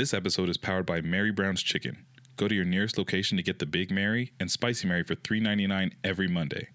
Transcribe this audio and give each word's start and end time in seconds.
This 0.00 0.14
episode 0.14 0.48
is 0.48 0.56
powered 0.56 0.86
by 0.86 1.02
Mary 1.02 1.30
Brown's 1.30 1.62
Chicken. 1.62 2.06
Go 2.38 2.48
to 2.48 2.54
your 2.54 2.64
nearest 2.64 2.96
location 2.96 3.36
to 3.36 3.42
get 3.42 3.58
the 3.58 3.66
Big 3.66 3.90
Mary 3.90 4.32
and 4.40 4.50
Spicy 4.50 4.88
Mary 4.88 5.04
for 5.04 5.14
$3.99 5.14 5.92
every 6.02 6.26
Monday. 6.26 6.68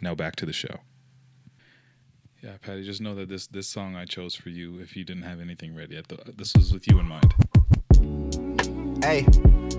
Now 0.00 0.16
back 0.16 0.34
to 0.34 0.44
the 0.44 0.52
show. 0.52 0.80
Yeah, 2.42 2.56
Patty, 2.60 2.82
just 2.82 3.00
know 3.00 3.14
that 3.14 3.28
this 3.28 3.46
this 3.46 3.68
song 3.68 3.94
I 3.94 4.06
chose 4.06 4.34
for 4.34 4.48
you, 4.48 4.80
if 4.80 4.96
you 4.96 5.04
didn't 5.04 5.22
have 5.22 5.38
anything 5.38 5.72
ready, 5.72 5.96
I 5.96 6.02
thought 6.02 6.36
this 6.36 6.52
was 6.56 6.72
with 6.72 6.90
you 6.90 6.98
in 6.98 7.06
mind. 7.06 7.32
Hey, 9.04 9.20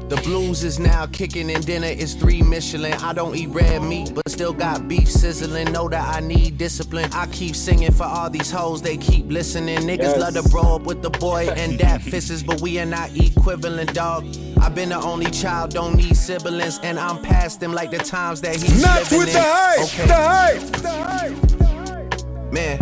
the 0.07 0.21
blues 0.23 0.63
is 0.63 0.77
now 0.77 1.07
kicking 1.07 1.49
and 1.49 1.65
dinner 1.65 1.87
is 1.87 2.13
three 2.13 2.43
Michelin. 2.43 2.93
I 2.93 3.11
don't 3.11 3.35
eat 3.35 3.47
red 3.49 3.81
meat, 3.81 4.11
but 4.13 4.29
still 4.29 4.53
got 4.53 4.87
beef 4.87 5.09
sizzling. 5.09 5.71
Know 5.71 5.89
that 5.89 6.15
I 6.15 6.19
need 6.19 6.59
discipline. 6.59 7.09
I 7.11 7.25
keep 7.27 7.55
singing 7.55 7.91
for 7.91 8.03
all 8.03 8.29
these 8.29 8.51
hoes, 8.51 8.83
they 8.83 8.97
keep 8.97 9.25
listening. 9.31 9.79
Niggas 9.79 10.15
Yes. 10.15 10.19
love 10.19 10.33
to 10.43 10.47
bro 10.49 10.75
up 10.75 10.83
with 10.83 11.01
the 11.01 11.09
boy 11.09 11.47
and 11.55 11.79
that 11.79 12.01
fisses, 12.11 12.43
but 12.43 12.61
we 12.61 12.77
are 12.79 12.85
not 12.85 13.09
equivalent, 13.17 13.95
dog. 13.95 14.25
I've 14.61 14.75
been 14.75 14.89
the 14.89 15.02
only 15.02 15.31
child, 15.31 15.71
don't 15.71 15.95
need 15.95 16.16
siblings, 16.16 16.80
and 16.83 16.99
I'm 16.99 17.19
past 17.23 17.59
them 17.59 17.73
like 17.73 17.89
the 17.89 17.97
times 17.97 18.41
that 18.41 18.55
he's 18.57 18.80
Not 18.83 18.99
with 19.09 19.27
in. 19.27 19.33
the 19.33 19.41
hype, 19.41 19.80
Okay. 19.85 20.05
the 20.05 20.13
hype, 20.13 20.61
the 20.83 20.89
hype. 20.89 22.53
Man, 22.53 22.80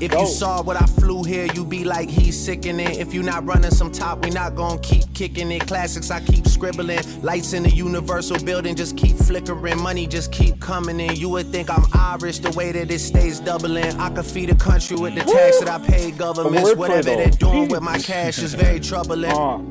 if 0.00 0.12
go. 0.12 0.20
you 0.20 0.26
saw 0.26 0.62
what 0.62 0.80
I 0.80 0.86
flew 0.86 1.24
here, 1.24 1.46
you'd 1.54 1.68
be 1.68 1.84
like, 1.84 2.08
he's 2.08 2.38
sickening. 2.38 2.98
If 2.98 3.12
you 3.12 3.22
not 3.22 3.44
running 3.44 3.70
some 3.70 3.90
top, 3.90 4.24
we 4.24 4.30
not 4.30 4.54
gonna 4.54 4.80
keep 4.80 5.12
kicking 5.14 5.50
it. 5.50 5.66
Classics, 5.66 6.10
I 6.10 6.20
keep 6.20 6.46
scribbling. 6.46 7.00
Lights 7.22 7.52
in 7.52 7.62
the 7.64 7.70
universal 7.70 8.38
building 8.44 8.74
just 8.76 8.96
keep 8.96 9.16
flickering. 9.16 9.80
Money 9.80 10.06
just 10.06 10.32
keep 10.32 10.60
coming 10.60 11.00
in. 11.00 11.16
You 11.16 11.28
would 11.30 11.46
think 11.46 11.70
I'm 11.70 11.84
Irish 11.92 12.38
the 12.38 12.50
way 12.50 12.72
that 12.72 12.90
it 12.90 12.98
stays 13.00 13.40
doubling. 13.40 13.98
I 13.98 14.10
could 14.10 14.26
feed 14.26 14.50
a 14.50 14.54
country 14.54 14.96
with 14.96 15.14
the 15.14 15.22
tax 15.22 15.58
that 15.60 15.68
I 15.68 15.78
pay 15.84 16.10
governments. 16.10 16.74
Whatever 16.76 17.02
they're 17.02 17.30
doing 17.30 17.68
with 17.68 17.82
my 17.82 17.98
cash 18.10 18.38
is 18.38 18.54
very 18.54 18.80
troubling. 18.80 19.32
Uh, 19.32 19.62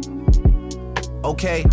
Okay. 1.23 1.65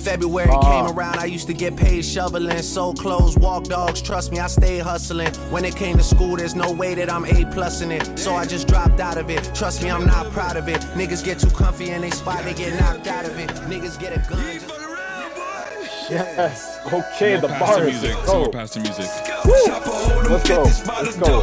February 0.00 0.48
came 0.48 0.86
around, 0.86 1.18
I 1.18 1.26
used 1.26 1.46
to 1.48 1.54
get 1.54 1.76
paid 1.76 2.04
shoveling, 2.04 2.62
sold 2.62 2.98
clothes, 2.98 3.36
walk 3.36 3.64
dogs. 3.64 4.00
Trust 4.00 4.32
me, 4.32 4.38
I 4.38 4.46
stayed 4.46 4.80
hustling. 4.80 5.32
When 5.50 5.64
it 5.64 5.76
came 5.76 5.98
to 5.98 6.02
school, 6.02 6.36
there's 6.36 6.54
no 6.54 6.72
way 6.72 6.94
that 6.94 7.10
I'm 7.12 7.24
A 7.26 7.44
plus 7.52 7.82
in 7.82 7.92
it. 7.92 8.18
So 8.18 8.34
I 8.34 8.46
just 8.46 8.66
dropped 8.66 9.00
out 9.00 9.18
of 9.18 9.28
it. 9.30 9.50
Trust 9.54 9.82
me, 9.82 9.90
I'm 9.90 10.06
not 10.06 10.26
proud 10.32 10.56
of 10.56 10.68
it. 10.68 10.80
Niggas 10.94 11.24
get 11.24 11.38
too 11.38 11.50
comfy 11.50 11.90
in 11.90 12.00
they 12.00 12.10
spot, 12.10 12.44
they 12.44 12.54
get 12.54 12.78
knocked 12.80 13.06
out 13.06 13.26
of 13.26 13.38
it. 13.38 13.50
Niggas 13.68 13.98
get 14.00 14.12
a 14.16 14.30
gun. 14.30 14.42
just- 14.58 16.10
yes. 16.10 16.78
Okay, 16.86 17.36
the 17.38 17.48
more 17.48 17.58
past 17.58 17.74
the 17.74 17.80
bars. 17.80 17.92
music. 17.92 18.16
Let's 18.16 18.26
Some 18.26 18.38
more 18.38 18.50
past 18.50 18.74
the 18.74 18.80
music. 18.80 19.06
Let's 19.44 20.48
go. 20.48 20.62
Let's 20.62 21.16
go. 21.16 21.42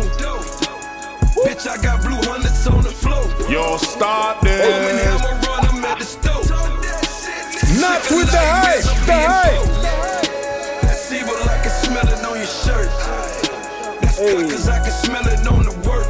Bitch, 1.45 1.67
I 1.67 1.81
got 1.81 2.01
blue 2.01 2.17
hundreds 2.29 2.67
on 2.67 2.81
the 2.81 2.89
floor. 2.89 3.23
Yo, 3.49 3.77
stop 3.77 4.41
this. 4.41 5.56
Not 7.75 8.01
with 8.09 8.31
the 8.31 8.39
hype, 8.39 8.83
the 9.05 9.13
hype. 9.13 10.81
That's 10.81 11.11
evil, 11.11 11.35
I 11.35 11.59
can 11.61 11.71
smell 11.83 12.07
it 12.07 12.25
on 12.25 12.37
your 12.37 12.47
shirt. 12.47 12.89
That's 14.01 14.17
Hey. 14.17 14.49
cause 14.49 14.69
I 14.69 14.79
can 14.79 14.91
smell 15.03 15.27
it 15.27 15.45
on 15.47 15.63
the 15.65 15.75
work. 15.87 16.07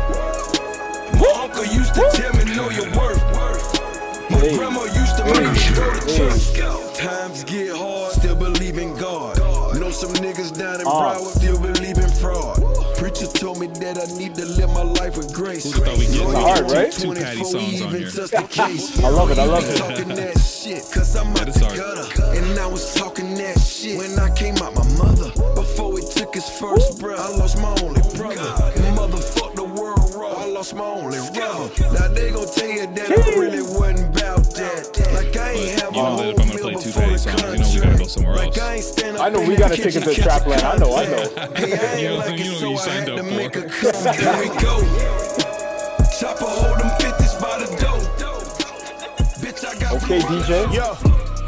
My 1.20 1.32
uncle 1.44 1.66
used 1.66 1.94
to 1.96 2.08
tell 2.14 2.34
me, 2.38 2.44
know 2.56 2.70
your 2.70 2.90
worth. 2.96 3.22
My 4.30 4.38
Hey. 4.40 4.56
grandma 4.56 4.84
used 4.84 5.18
to 5.18 5.26
make 5.26 5.52
me 5.52 5.76
go 5.76 5.94
to 5.94 6.16
church. 6.16 6.98
Times 6.98 7.44
get 7.44 7.76
hard, 7.76 8.14
still 8.14 8.36
believe 8.36 8.78
in 8.78 8.96
God. 8.96 9.38
Know 9.80 9.92
some 9.92 10.14
niggas 10.14 10.52
down 10.58 10.80
in 10.82 10.88
Uh. 10.88 10.92
Broward 10.92 11.36
still 11.36 11.58
believe. 11.60 11.77
Preacher 13.18 13.34
told 13.34 13.60
me 13.60 13.66
that 13.66 13.98
I 13.98 14.06
need 14.16 14.36
to 14.36 14.46
live 14.46 14.70
my 14.70 14.84
life 14.84 15.18
with 15.18 15.34
grace. 15.34 15.74
Who'd 15.74 15.86
thought 15.86 15.98
we'd 15.98 16.10
get 16.12 16.22
Loyalty 16.22 16.42
hard, 16.42 16.72
right? 16.72 16.92
two 16.92 17.14
Patty 17.16 17.44
songs 17.44 17.82
on 17.82 17.90
here. 17.90 18.10
case. 18.50 19.04
I 19.04 19.10
love 19.10 19.32
it, 19.32 19.40
I 19.40 19.46
love 19.46 19.64
it. 19.68 19.78
Talking 19.78 20.10
that 20.10 20.38
shit, 20.40 20.84
cause 20.94 21.16
I'm 21.16 21.28
out 21.30 21.36
That 21.38 21.48
is 21.50 21.56
the 21.56 21.66
hard. 21.66 21.78
gutter. 21.78 22.38
And 22.38 22.60
I 22.60 22.68
was 22.68 22.94
talking 22.94 23.34
that 23.36 23.60
shit 23.60 23.98
when 23.98 24.20
I 24.20 24.30
came 24.36 24.56
out 24.58 24.76
my 24.76 24.88
mother. 24.98 25.32
Before 25.56 25.98
he 25.98 26.06
took 26.06 26.36
his 26.36 26.48
first 26.60 27.00
breath, 27.00 27.20
I 27.20 27.30
lost 27.38 27.58
my 27.60 27.74
only 27.82 28.02
brother. 28.16 28.54
Motherfuck 28.94 29.47
the 29.47 29.47
world 29.88 30.14
raw, 30.16 30.34
I 30.44 30.46
lost 30.46 30.76
my 30.76 30.84
only 30.84 31.18
brother. 31.34 31.70
Now 31.94 32.08
they 32.10 32.32
gon' 32.32 32.48
tell 32.54 32.68
you 32.70 32.88
that 32.88 33.12
I 33.12 33.40
really 33.40 33.62
wasn't 33.62 34.16
about 34.18 34.44
that. 34.56 35.12
Like 35.14 35.36
I 35.38 35.52
ain't 35.52 35.82
have 35.82 35.96
You 35.96 36.02
know 36.04 36.14
a 36.14 36.18
that 36.18 36.30
if 36.30 36.40
I'm 36.40 36.48
gonna 36.48 36.60
play 36.60 36.74
two 36.74 36.80
before 36.90 37.02
Patty 37.04 37.14
the 37.14 37.18
songs, 37.20 37.44
um, 37.44 37.50
you 37.54 37.60
know 37.60 37.70
we 37.74 37.80
gotta 37.80 37.98
go 37.98 38.08
somewhere 38.08 38.36
Like 38.36 38.48
else. 38.48 38.60
I 38.60 38.74
ain't 38.76 38.84
stand 38.84 39.18
up 39.18 39.24
I 39.24 39.30
know 39.30 39.42
we 39.48 39.56
gotta 39.56 39.78
take 39.78 39.96
it 39.96 40.04
to 40.04 40.14
catching 40.14 40.24
Trapland. 40.24 40.64
I 40.64 40.78
know, 40.78 40.96
I 40.96 41.06
know. 41.06 41.26
Hey, 41.56 41.74
I 41.78 41.98
You 42.02 42.10
know- 42.10 42.18
like 42.18 42.40
you 42.40 42.46
know 42.46 42.52
what 42.52 42.60
so 42.60 42.70
you 42.70 42.78
I 42.78 42.86
signed 42.86 43.08
had 43.10 43.20
up 43.20 43.26
for. 43.26 44.14
Here 44.14 44.40
we 44.40 44.48
go. 44.62 44.76
Chopper 46.20 46.46
hold 46.46 46.80
them 46.80 46.90
50s 47.00 47.36
by 47.42 47.58
the 47.60 47.68
door. 47.78 48.02
Bitch, 49.42 49.62
I 49.66 49.80
got 49.80 50.04
Okay, 50.04 50.20
DJ. 50.20 50.74
Yo, 50.74 50.88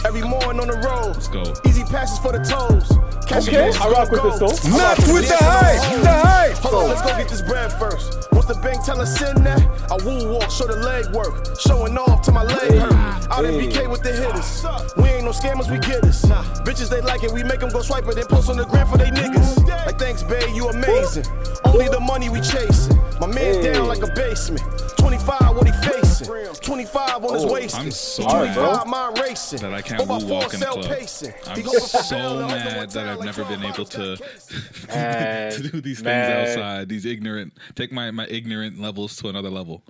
every 0.10 0.28
morning 0.28 0.60
on 0.60 0.68
the 0.68 0.82
road. 0.82 1.14
Let's 1.14 1.28
go. 1.28 1.44
Easy 1.70 1.84
passes 1.84 2.18
for 2.18 2.32
the 2.32 2.42
toes. 2.42 2.90
Cash 3.30 3.48
Okay, 3.48 3.70
I 3.78 3.90
rock 3.90 4.10
with 4.10 4.24
this 4.24 4.40
though. 4.42 4.74
I 4.74 4.90
rock 4.90 4.98
with 4.98 5.30
this. 5.30 5.38
hype, 5.38 6.02
the 6.02 6.10
hype. 6.10 6.58
Hold 6.66 6.74
on, 6.74 6.90
let's 6.90 7.04
go 7.04 7.16
get 7.16 7.30
this 7.30 7.44
bread 7.44 7.72
first. 7.74 8.28
Once 8.32 8.48
the 8.48 8.56
bank 8.56 8.84
tell 8.84 9.00
us 9.00 9.16
send 9.16 9.46
that, 9.46 9.62
I 9.94 10.04
woo 10.04 10.34
walk, 10.34 10.50
show 10.50 10.66
the 10.66 10.78
leg 10.78 11.14
work. 11.14 11.46
Showing 11.60 11.96
off 11.96 12.24
till 12.24 12.34
my 12.34 12.42
leg 12.42 12.80
hurt. 12.82 13.30
Out 13.30 13.46
in. 13.46 13.54
BK 13.62 13.88
with 13.88 14.02
the 14.02 14.12
hitters. 14.12 14.66
We 14.98 15.10
ain't 15.10 15.26
no 15.26 15.32
scammers, 15.32 15.70
we 15.70 15.78
get 15.78 16.04
us. 16.04 16.26
Bitches, 16.66 16.90
they 16.90 17.02
like 17.02 17.24
it, 17.24 17.32
we 17.32 17.44
make 17.44 17.60
them 17.60 17.70
go 17.70 17.84
swipe 17.84 18.08
it, 18.08 18.16
then 18.16 18.26
post 18.26 18.50
on 18.50 18.58
the 18.58 18.66
gram 18.66 18.88
for 18.88 18.98
they 18.98 19.12
niggas. 19.12 19.68
Like, 19.86 20.00
thanks, 20.00 20.24
babe, 20.24 20.50
you 20.56 20.70
amazing. 20.70 21.26
Only 21.66 21.88
the 21.88 22.00
money 22.00 22.30
we 22.30 22.42
chasing. 22.42 22.98
My 23.20 23.28
man 23.28 23.64
down 23.64 23.88
like 23.88 24.02
a 24.02 24.12
basement. 24.16 24.66
25, 24.98 25.56
what 25.56 25.68
he 25.68 25.74
facing? 25.86 26.09
25 26.26 27.24
on 27.26 27.34
his 27.34 27.46
Oh, 27.46 27.54
waist. 27.54 27.76
I'm 27.78 27.92
so 27.92 28.24
Alright, 28.24 28.54
bro. 28.54 28.66
25, 28.66 28.88
mind 28.88 29.20
racing. 29.20 29.60
that 29.60 29.74
I 29.74 29.82
can't 29.82 30.08
Go 30.08 30.18
walk 30.26 30.54
in 30.54 30.60
the 30.60 30.66
club. 30.66 30.86
pacing. 30.86 31.34
I'm 31.48 31.56
He 31.58 31.64
go 31.64 31.72
for 31.74 31.80
so 31.80 32.16
bail, 32.16 32.38
the 32.38 32.44
other 32.46 32.56
mad 32.56 32.90
that 32.92 33.08
I've 33.08 33.24
never 33.26 33.44
been 33.46 33.64
able 33.64 33.86
to 33.86 34.16
to 34.88 35.70
do 35.72 35.82
these 35.82 36.04
man. 36.04 36.46
things 36.46 36.58
outside. 36.58 36.90
These 36.90 37.06
ignorant, 37.06 37.54
take 37.76 37.92
my 37.92 38.12
my 38.12 38.26
ignorant 38.28 38.80
levels 38.80 39.16
to 39.18 39.30
another 39.30 39.50
level. 39.50 39.84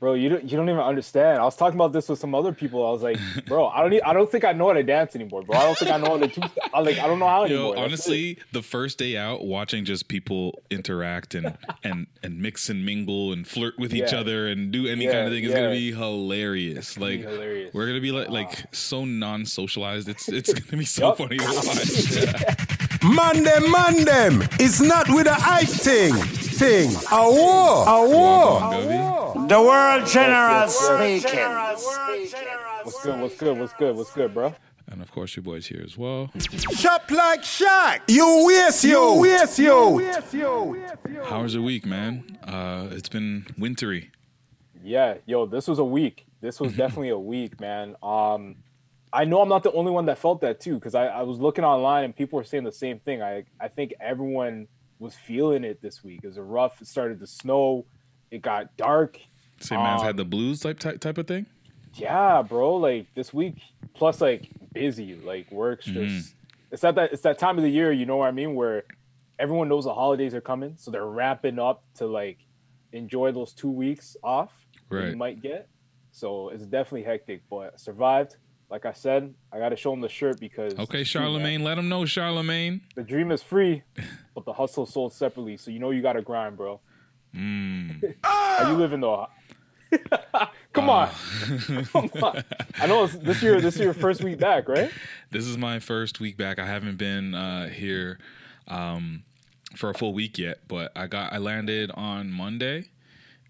Bro, 0.00 0.14
you 0.14 0.28
don't, 0.28 0.44
you 0.44 0.56
don't 0.56 0.68
even 0.68 0.80
understand. 0.80 1.40
I 1.40 1.42
was 1.42 1.56
talking 1.56 1.74
about 1.76 1.92
this 1.92 2.08
with 2.08 2.20
some 2.20 2.32
other 2.32 2.52
people. 2.52 2.86
I 2.86 2.92
was 2.92 3.02
like, 3.02 3.18
bro, 3.46 3.66
I 3.66 3.80
don't 3.80 3.90
need, 3.90 4.02
I 4.02 4.12
don't 4.12 4.30
think 4.30 4.44
I 4.44 4.52
know 4.52 4.68
how 4.68 4.74
to 4.74 4.84
dance 4.84 5.16
anymore, 5.16 5.42
bro. 5.42 5.58
I 5.58 5.64
don't 5.64 5.76
think 5.76 5.90
I 5.90 5.96
know 5.96 6.10
how 6.10 6.18
to 6.18 6.28
two 6.28 6.40
I 6.72 6.78
like 6.80 6.98
I 7.00 7.08
don't 7.08 7.18
know 7.18 7.26
how 7.26 7.42
anymore. 7.42 7.64
Yo, 7.64 7.70
That's 7.74 7.84
honestly, 7.84 8.38
the 8.52 8.62
first 8.62 8.96
day 8.98 9.16
out, 9.16 9.44
watching 9.44 9.84
just 9.84 10.06
people 10.06 10.62
interact 10.70 11.34
and 11.34 11.58
and 11.82 12.06
and 12.22 12.40
mix 12.40 12.68
and 12.70 12.86
mingle 12.86 13.32
and 13.32 13.44
flirt 13.44 13.76
with 13.76 13.92
each 13.92 14.12
other 14.12 14.46
and 14.46 14.70
do 14.70 14.86
any 14.86 15.06
Yeah, 15.06 15.12
kind 15.14 15.26
of 15.26 15.32
thing 15.32 15.42
is 15.42 15.50
yeah. 15.50 15.56
gonna 15.56 15.70
be 15.70 15.90
hilarious. 15.92 16.94
gonna 16.96 17.10
be 17.10 17.16
Like 17.24 17.32
hilarious. 17.32 17.74
we're 17.74 17.86
gonna 17.88 18.00
be 18.00 18.12
like 18.12 18.28
like 18.28 18.72
so 18.72 19.04
non-socialized. 19.04 20.08
It's 20.08 20.28
it's 20.28 20.52
gonna 20.52 20.78
be 20.78 20.84
so 20.84 21.08
Yup. 21.08 21.18
funny 21.18 21.38
to 21.38 21.44
watch. 21.44 23.02
Man 23.02 23.42
them, 23.42 23.70
man 23.70 24.04
them. 24.04 24.48
It's 24.60 24.80
not 24.80 25.08
with 25.08 25.26
a 25.26 25.34
hype 25.34 25.66
thing. 25.68 26.14
Thing. 26.14 26.90
A 27.12 27.22
war. 27.30 27.88
A 27.88 28.08
war. 28.08 28.60
Welcome, 28.60 28.88
Govey. 28.88 29.37
The 29.48 29.62
world 29.62 30.06
general 30.06 30.66
yes, 30.66 30.78
yes. 30.78 31.22
speaking. 31.22 31.48
What's 32.82 33.02
good? 33.02 33.18
What's 33.18 33.36
good? 33.38 33.58
What's 33.58 33.72
good? 33.72 33.96
What's 33.96 34.12
good, 34.12 34.34
bro? 34.34 34.54
And 34.90 35.00
of 35.00 35.10
course, 35.10 35.34
your 35.36 35.42
boy's 35.42 35.66
here 35.66 35.80
as 35.82 35.96
well. 35.96 36.30
Shop 36.76 37.10
like 37.10 37.44
Shaq. 37.44 38.00
You 38.08 38.44
waste 38.46 38.84
you. 38.84 39.14
Waste 39.14 39.58
you. 39.58 40.86
How 41.24 41.42
was 41.42 41.54
your 41.54 41.62
week, 41.62 41.86
man? 41.86 42.38
Uh, 42.44 42.88
it's 42.90 43.08
been 43.08 43.46
wintry. 43.56 44.10
Yeah, 44.84 45.14
yo, 45.24 45.46
this 45.46 45.66
was 45.66 45.78
a 45.78 45.84
week. 45.84 46.26
This 46.42 46.60
was 46.60 46.72
definitely 46.76 47.08
a 47.08 47.18
week, 47.18 47.58
man. 47.58 47.96
Um, 48.02 48.56
I 49.14 49.24
know 49.24 49.40
I'm 49.40 49.48
not 49.48 49.62
the 49.62 49.72
only 49.72 49.92
one 49.92 50.04
that 50.06 50.18
felt 50.18 50.42
that 50.42 50.60
too, 50.60 50.74
because 50.74 50.94
I, 50.94 51.06
I 51.06 51.22
was 51.22 51.38
looking 51.38 51.64
online 51.64 52.04
and 52.04 52.14
people 52.14 52.36
were 52.36 52.44
saying 52.44 52.64
the 52.64 52.72
same 52.72 52.98
thing. 52.98 53.22
I 53.22 53.44
I 53.58 53.68
think 53.68 53.94
everyone 53.98 54.68
was 54.98 55.14
feeling 55.14 55.64
it 55.64 55.80
this 55.80 56.04
week. 56.04 56.20
It 56.22 56.26
was 56.26 56.36
a 56.36 56.42
rough. 56.42 56.82
It 56.82 56.86
started 56.86 57.18
to 57.20 57.26
snow. 57.26 57.86
It 58.30 58.42
got 58.42 58.76
dark. 58.76 59.18
Same 59.60 59.78
man's 59.80 60.00
Um, 60.02 60.06
had 60.06 60.16
the 60.16 60.24
blues 60.24 60.60
type 60.60 60.78
type 60.78 61.00
type 61.00 61.18
of 61.18 61.26
thing. 61.26 61.46
Yeah, 61.94 62.42
bro. 62.42 62.76
Like 62.76 63.06
this 63.14 63.32
week, 63.34 63.56
plus 63.94 64.20
like 64.20 64.48
busy. 64.72 65.14
Like 65.16 65.50
work's 65.50 65.86
just. 65.86 66.34
It's 66.70 66.82
that 66.82 66.94
that 66.96 67.12
it's 67.12 67.22
that 67.22 67.38
time 67.38 67.56
of 67.58 67.64
the 67.64 67.70
year. 67.70 67.90
You 67.92 68.06
know 68.06 68.18
what 68.18 68.28
I 68.28 68.32
mean? 68.32 68.54
Where 68.54 68.84
everyone 69.38 69.68
knows 69.68 69.84
the 69.84 69.94
holidays 69.94 70.34
are 70.34 70.40
coming, 70.40 70.74
so 70.76 70.90
they're 70.90 71.06
wrapping 71.06 71.58
up 71.58 71.82
to 71.96 72.06
like 72.06 72.38
enjoy 72.92 73.32
those 73.32 73.52
two 73.52 73.70
weeks 73.70 74.16
off 74.22 74.50
that 74.90 74.96
Right. 74.96 75.08
you 75.10 75.16
might 75.16 75.40
get. 75.42 75.68
So 76.12 76.48
it's 76.50 76.64
definitely 76.64 77.04
hectic, 77.04 77.42
but 77.50 77.78
survived. 77.80 78.36
Like 78.70 78.84
I 78.84 78.92
said, 78.92 79.32
I 79.50 79.58
got 79.58 79.70
to 79.70 79.76
show 79.76 79.90
them 79.92 80.02
the 80.02 80.08
shirt 80.10 80.38
because 80.40 80.74
Okay, 80.74 81.00
it's 81.00 81.10
true, 81.10 81.20
man. 81.22 81.30
Charlemagne, 81.30 81.64
let 81.64 81.78
him 81.78 81.88
know, 81.88 82.04
Charlemagne. 82.04 82.82
the 82.96 83.02
dream 83.02 83.30
is 83.32 83.42
free, 83.42 83.82
but 84.34 84.44
the 84.44 84.52
hustle 84.52 84.84
sold 84.84 85.14
separately. 85.14 85.56
So 85.56 85.70
you 85.70 85.78
know 85.78 85.90
you 85.90 86.02
got 86.02 86.14
to 86.14 86.22
grind, 86.22 86.56
bro. 86.58 86.80
Mm. 87.34 88.14
How 88.24 88.70
you 88.70 88.76
living 88.76 89.00
though? 89.00 89.26
Come 90.74 90.90
on, 90.90 91.08
come 91.92 92.10
on. 92.22 92.44
I 92.78 92.86
know 92.86 93.02
it's 93.04 93.16
this 93.16 93.42
year. 93.42 93.60
This 93.60 93.78
year, 93.78 93.92
first 93.92 94.22
week 94.22 94.38
back, 94.38 94.68
right? 94.68 94.92
This 95.32 95.44
is 95.46 95.58
my 95.58 95.80
first 95.80 96.20
week 96.20 96.36
back. 96.36 96.58
I 96.60 96.66
haven't 96.66 96.98
been 96.98 97.34
uh, 97.34 97.68
here 97.68 98.18
um, 98.68 99.24
for 99.74 99.90
a 99.90 99.94
full 99.94 100.12
week 100.12 100.38
yet, 100.38 100.58
but 100.68 100.92
I 100.94 101.06
got 101.08 101.32
I 101.32 101.38
landed 101.38 101.90
on 101.94 102.30
Monday, 102.30 102.90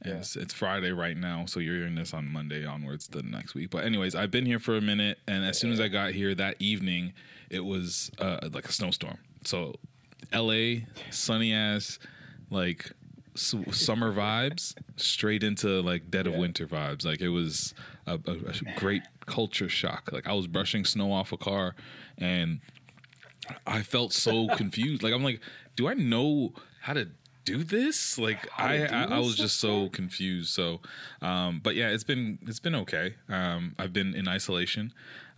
And 0.00 0.12
Yeah. 0.14 0.18
it's, 0.20 0.36
it's 0.36 0.54
Friday 0.54 0.90
right 0.92 1.16
now, 1.16 1.44
so 1.44 1.60
you're 1.60 1.76
hearing 1.76 1.96
this 1.96 2.14
on 2.14 2.28
Monday 2.32 2.64
onwards 2.64 3.08
the 3.08 3.22
next 3.22 3.54
week. 3.54 3.68
But 3.70 3.84
anyways, 3.84 4.14
I've 4.14 4.30
been 4.30 4.46
here 4.46 4.60
for 4.60 4.76
a 4.76 4.80
minute, 4.80 5.18
and 5.26 5.44
as 5.44 5.58
soon 5.58 5.70
as 5.72 5.80
I 5.80 5.88
got 5.88 6.12
here 6.12 6.34
that 6.36 6.56
evening, 6.60 7.12
it 7.50 7.64
was 7.64 8.10
uh, 8.20 8.48
like 8.54 8.66
a 8.66 8.72
snowstorm. 8.72 9.18
So, 9.44 9.74
L.A. 10.32 10.86
sunny 11.10 11.52
ass, 11.52 11.98
like 12.48 12.90
summer 13.38 14.12
vibes, 14.12 14.74
straight 14.96 15.42
into 15.42 15.80
like 15.82 16.10
dead 16.10 16.26
of 16.26 16.34
Yeah. 16.34 16.38
winter 16.40 16.66
vibes. 16.66 17.04
Like 17.04 17.20
it 17.20 17.28
was 17.30 17.74
a, 18.06 18.14
a, 18.26 18.32
a 18.32 18.74
great 18.78 19.02
culture 19.26 19.68
shock. 19.68 20.10
Like 20.12 20.26
I 20.26 20.32
was 20.34 20.46
brushing 20.46 20.84
snow 20.84 21.12
off 21.12 21.32
a 21.32 21.36
car, 21.36 21.74
and 22.16 22.60
I 23.66 23.82
felt 23.82 24.12
so 24.12 24.48
confused. 24.56 25.02
Like 25.02 25.12
I'm 25.12 25.22
like, 25.24 25.40
do 25.76 25.88
I 25.88 25.94
know 25.94 26.52
how 26.80 26.92
to 26.94 27.08
do 27.44 27.64
this? 27.64 28.18
Like 28.18 28.48
I, 28.58 28.84
I, 28.86 29.04
I 29.04 29.18
was 29.18 29.36
just 29.36 29.58
so 29.58 29.88
confused. 29.88 30.50
So, 30.50 30.80
um, 31.22 31.60
but 31.62 31.74
yeah, 31.74 31.88
it's 31.88 32.04
been 32.04 32.38
it's 32.46 32.60
been 32.60 32.74
okay. 32.74 33.14
Um, 33.28 33.74
I've 33.78 33.92
been 33.92 34.14
in 34.14 34.28
isolation. 34.28 34.92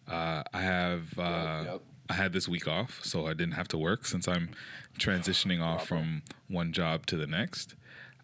Uh, 0.08 0.42
I 0.52 0.60
have 0.62 1.18
uh, 1.18 1.64
yep. 1.66 1.82
I 2.08 2.14
had 2.14 2.32
this 2.32 2.48
week 2.48 2.66
off, 2.66 3.00
so 3.04 3.26
I 3.26 3.34
didn't 3.34 3.52
have 3.54 3.68
to 3.68 3.78
work 3.78 4.06
since 4.06 4.26
I'm 4.26 4.50
transitioning 4.98 5.62
off 5.62 5.86
from 5.86 6.22
one 6.48 6.72
job 6.72 7.06
to 7.06 7.16
the 7.16 7.28
next. 7.28 7.76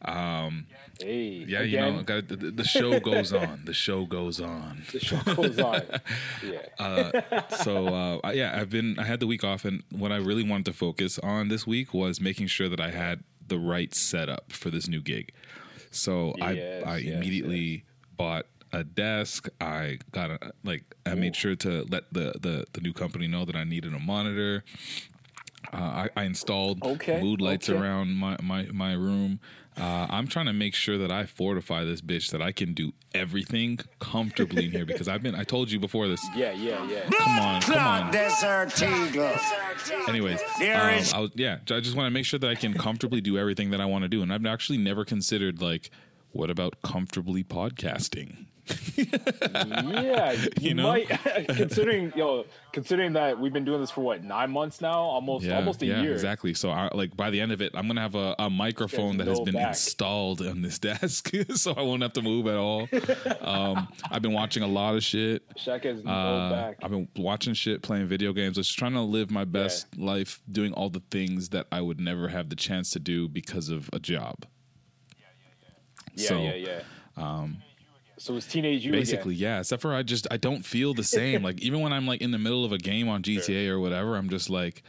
Hey, 0.07 1.45
Yeah, 1.47 1.61
again, 1.61 1.69
you 1.87 1.93
know, 1.99 2.03
got, 2.03 2.29
the, 2.29 2.37
the 2.37 2.65
show 2.65 3.01
goes 3.01 3.33
on. 3.33 3.63
The 3.65 3.75
show 3.75 4.07
goes 4.07 4.41
on. 4.41 4.83
the 4.93 5.01
show 5.01 5.21
goes 5.35 5.59
on. 5.59 5.83
Yeah. 6.43 7.21
so 7.51 7.89
uh, 7.89 8.31
yeah, 8.33 8.57
I've 8.59 8.71
been 8.71 8.99
I 8.99 9.05
had 9.05 9.21
the 9.21 9.27
week 9.27 9.45
off, 9.45 9.65
and 9.65 9.83
what 9.91 10.13
I 10.13 10.17
really 10.17 10.49
wanted 10.49 10.67
to 10.67 10.73
focus 10.73 11.19
on 11.19 11.49
this 11.49 11.67
week 11.67 11.93
was 11.93 12.21
making 12.21 12.47
sure 12.47 12.69
that 12.69 12.81
I 12.81 12.91
had 12.91 13.25
the 13.47 13.59
right 13.59 13.95
setup 13.95 14.53
for 14.53 14.71
this 14.71 14.89
new 14.89 15.01
gig. 15.01 15.33
So 15.91 16.35
Yes, 16.39 16.85
I 16.87 16.91
I 16.91 16.97
yes, 16.99 17.15
immediately 17.17 17.85
bought 18.17 18.47
a 18.73 18.85
desk. 18.85 19.49
I 19.61 19.99
got 20.13 20.31
a 20.31 20.53
like 20.65 20.83
I 21.05 21.15
made 21.15 21.37
sure 21.37 21.57
to 21.57 21.85
let 21.91 22.13
the 22.13 22.33
the 22.41 22.65
the 22.73 22.81
new 22.81 22.93
company 22.93 23.27
know 23.27 23.45
that 23.45 23.57
I 23.57 23.65
needed 23.65 23.93
a 23.95 23.99
monitor. 23.99 24.65
Uh, 25.73 25.77
I, 26.07 26.09
I 26.17 26.25
installed 26.25 26.83
Okay, 26.83 27.21
mood 27.21 27.41
lights 27.41 27.69
okay. 27.69 27.79
around 27.79 28.15
my 28.15 28.37
my 28.43 28.65
my 28.73 28.93
room. 28.93 29.41
Uh, 29.79 30.07
I'm 30.09 30.27
trying 30.27 30.47
to 30.47 30.55
make 30.55 30.75
sure 30.75 30.97
that 30.99 31.13
I 31.13 31.27
fortify 31.27 31.85
this 31.85 32.01
bitch 32.01 32.31
that 32.31 32.41
I 32.41 32.51
can 32.51 32.73
do 32.73 32.93
everything 33.15 33.79
comfortably 33.99 34.65
in 34.67 34.71
here 34.71 34.87
because 34.91 35.07
I've 35.07 35.23
been 35.23 35.35
I 35.35 35.45
told 35.45 35.71
you 35.71 35.79
before 35.79 36.09
this 36.09 36.25
Yeah, 36.35 36.53
yeah, 36.53 36.83
yeah. 36.89 37.03
come 37.11 37.39
on, 37.39 37.61
come 37.63 37.79
on. 37.79 38.11
Desert 38.11 38.83
Eagle. 38.83 39.35
Anyways, 40.09 40.41
There 40.59 40.81
um, 40.81 40.95
is- 40.95 41.13
I 41.13 41.19
was, 41.21 41.31
yeah, 41.35 41.59
I 41.71 41.81
just 41.81 41.95
want 41.95 42.07
to 42.07 42.11
make 42.11 42.25
sure 42.25 42.39
that 42.39 42.49
I 42.51 42.55
can 42.55 42.73
comfortably 42.73 43.21
do 43.21 43.37
everything 43.37 43.71
that 43.71 43.81
I 43.81 43.85
want 43.85 44.03
to 44.05 44.09
do, 44.09 44.23
and 44.23 44.33
I've 44.33 44.47
actually 44.47 44.79
never 44.79 45.05
considered 45.05 45.61
like, 45.61 45.91
what 46.33 46.51
about 46.51 46.81
comfortably 46.83 47.45
podcasting? 47.45 48.47
Yeah, 48.97 50.33
you, 50.33 50.49
You 50.61 50.75
know? 50.75 50.85
might 50.89 51.09
considering 51.49 52.13
yo 52.17 52.45
considering 52.73 53.13
that 53.15 53.39
we've 53.39 53.53
been 53.53 53.65
doing 53.65 53.81
this 53.81 53.91
for 53.91 54.01
what 54.03 54.25
nine 54.25 54.51
months 54.51 54.81
now, 54.81 54.99
almost 55.01 55.49
almost 55.49 55.83
a 55.83 55.87
yeah, 55.87 56.03
year. 56.03 56.13
exactly. 56.13 56.55
So, 56.55 56.71
I, 56.71 56.89
like 56.95 57.17
by 57.17 57.31
the 57.31 57.41
end 57.41 57.53
of 57.53 57.61
it, 57.63 57.73
I'm 57.75 57.87
gonna 57.87 58.01
have 58.01 58.15
a, 58.15 58.35
a 58.39 58.51
microphone 58.51 59.17
that 59.19 59.27
has 59.27 59.41
been 59.41 59.55
back. 59.55 59.69
installed 59.69 60.43
on 60.43 60.63
this 60.63 60.79
desk, 60.87 61.31
so 61.55 61.73
I 61.73 61.83
won't 61.83 62.03
have 62.03 62.13
to 62.15 62.23
move 62.23 62.47
at 62.47 62.57
all. 62.57 62.89
um, 63.41 63.89
I've 64.11 64.23
been 64.23 64.33
watching 64.33 64.63
a 64.63 64.67
lot 64.69 64.95
of 64.97 65.05
shit. 65.05 65.43
Shaq 65.57 65.85
has 65.85 66.03
no 66.05 66.11
Uh, 66.11 66.51
back. 66.51 66.79
I've 66.83 66.91
been 66.91 67.09
watching 67.17 67.55
shit, 67.55 67.83
playing 67.83 68.07
video 68.09 68.33
games, 68.33 68.57
just 68.57 68.77
trying 68.79 68.95
to 68.95 69.01
live 69.03 69.31
my 69.31 69.45
best 69.45 69.97
life, 69.99 70.41
doing 70.51 70.73
all 70.73 70.91
the 70.91 71.03
things 71.11 71.51
that 71.51 71.67
I 71.71 71.81
would 71.81 72.01
never 72.01 72.29
have 72.29 72.49
the 72.49 72.57
chance 72.57 72.91
to 72.91 72.99
do 72.99 73.29
because 73.29 73.69
of 73.69 73.89
a 73.93 73.99
job. 73.99 74.45
yeah, 76.15 76.29
so, 76.29 76.39
yeah, 76.43 76.55
yeah. 76.55 76.81
Um, 77.17 77.59
so 78.19 78.37
it's 78.37 78.47
teenage 78.47 78.85
you 78.85 78.93
Basically, 78.93 79.35
again. 79.35 79.49
yeah. 79.51 79.61
Except 79.61 79.83
for 79.83 79.95
I 79.95 80.03
just 80.03 80.27
I 80.31 80.37
don't 80.37 80.65
feel 80.65 80.95
the 80.95 81.05
same. 81.05 81.43
like 81.43 81.61
even 81.61 81.81
when 81.81 81.93
I'm 81.93 82.07
like 82.07 82.21
in 82.21 82.31
the 82.31 82.39
middle 82.39 82.65
of 82.65 82.73
a 82.73 82.79
game 82.79 83.09
on 83.09 83.23
GTA 83.23 83.69
or 83.69 83.81
whatever, 83.81 84.17
I'm 84.17 84.29
just 84.29 84.51
like, 84.51 84.83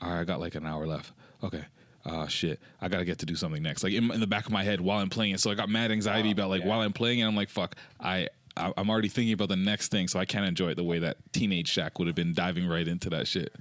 all 0.00 0.10
right, 0.10 0.20
I 0.20 0.24
got 0.24 0.40
like 0.40 0.54
an 0.54 0.66
hour 0.66 0.86
left. 0.86 1.12
Okay. 1.42 1.64
Uh 2.04 2.26
shit. 2.26 2.60
I 2.80 2.88
gotta 2.88 3.04
get 3.04 3.18
to 3.18 3.26
do 3.26 3.34
something 3.34 3.62
next. 3.62 3.82
Like 3.82 3.94
in, 3.94 4.10
in 4.10 4.20
the 4.20 4.26
back 4.26 4.46
of 4.46 4.52
my 4.52 4.62
head 4.62 4.80
while 4.80 4.98
I'm 4.98 5.10
playing 5.10 5.32
it. 5.32 5.40
So 5.40 5.50
I 5.50 5.54
got 5.54 5.68
mad 5.68 5.90
anxiety 5.90 6.30
about 6.32 6.50
like 6.50 6.62
yeah. 6.62 6.68
while 6.68 6.80
I'm 6.80 6.92
playing 6.92 7.20
it, 7.20 7.24
I'm 7.24 7.36
like, 7.36 7.48
fuck, 7.48 7.76
I 8.00 8.28
I'm 8.56 8.88
already 8.88 9.08
thinking 9.08 9.32
about 9.32 9.48
the 9.48 9.56
next 9.56 9.90
thing, 9.90 10.06
so 10.06 10.20
I 10.20 10.24
can't 10.24 10.46
enjoy 10.46 10.68
it 10.70 10.76
the 10.76 10.84
way 10.84 11.00
that 11.00 11.16
teenage 11.32 11.74
Shaq 11.74 11.98
would 11.98 12.06
have 12.06 12.14
been 12.14 12.34
diving 12.34 12.68
right 12.68 12.86
into 12.86 13.10
that 13.10 13.26
shit. 13.26 13.52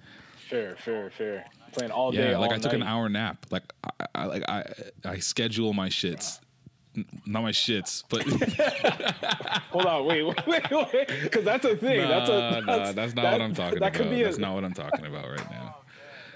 Fair, 0.49 0.75
fair, 0.75 1.09
fair. 1.09 1.45
Playing 1.71 1.91
all 1.91 2.11
day. 2.11 2.29
Yeah, 2.31 2.37
like 2.37 2.51
I 2.51 2.59
took 2.59 2.73
an 2.73 2.83
hour 2.83 3.09
nap. 3.09 3.43
Like 3.49 3.63
I, 3.83 4.05
I 4.13 4.25
like 4.25 4.43
I 4.47 4.71
I 5.03 5.17
schedule 5.17 5.73
my 5.73 5.89
shits, 5.89 6.39
not 7.25 7.41
my 7.43 7.51
shits, 7.51 8.03
but 8.09 8.21
Hold 9.71 9.85
on, 9.85 10.05
wait, 10.05 10.23
wait, 10.23 10.47
wait, 10.47 10.71
wait, 10.93 11.07
because 11.23 11.43
that's 11.43 11.65
a 11.65 11.75
thing. 11.75 12.07
that's 12.07 12.29
a 12.29 12.33
Nah, 12.33 12.51
that's, 12.51 12.65
nah, 12.65 12.91
that's 12.91 13.15
not 13.15 13.21
that- 13.23 13.31
what 13.33 13.41
I'm 13.41 13.53
talking 13.55 13.79
that 13.79 13.87
about. 13.87 13.93
Could 13.93 14.09
be 14.09 14.23
that's 14.23 14.37
a, 14.37 14.41
not 14.41 14.53
what 14.55 14.63
I'm 14.63 14.73
talking 14.73 15.05
about 15.05 15.29
right 15.29 15.49
now. 15.51 15.77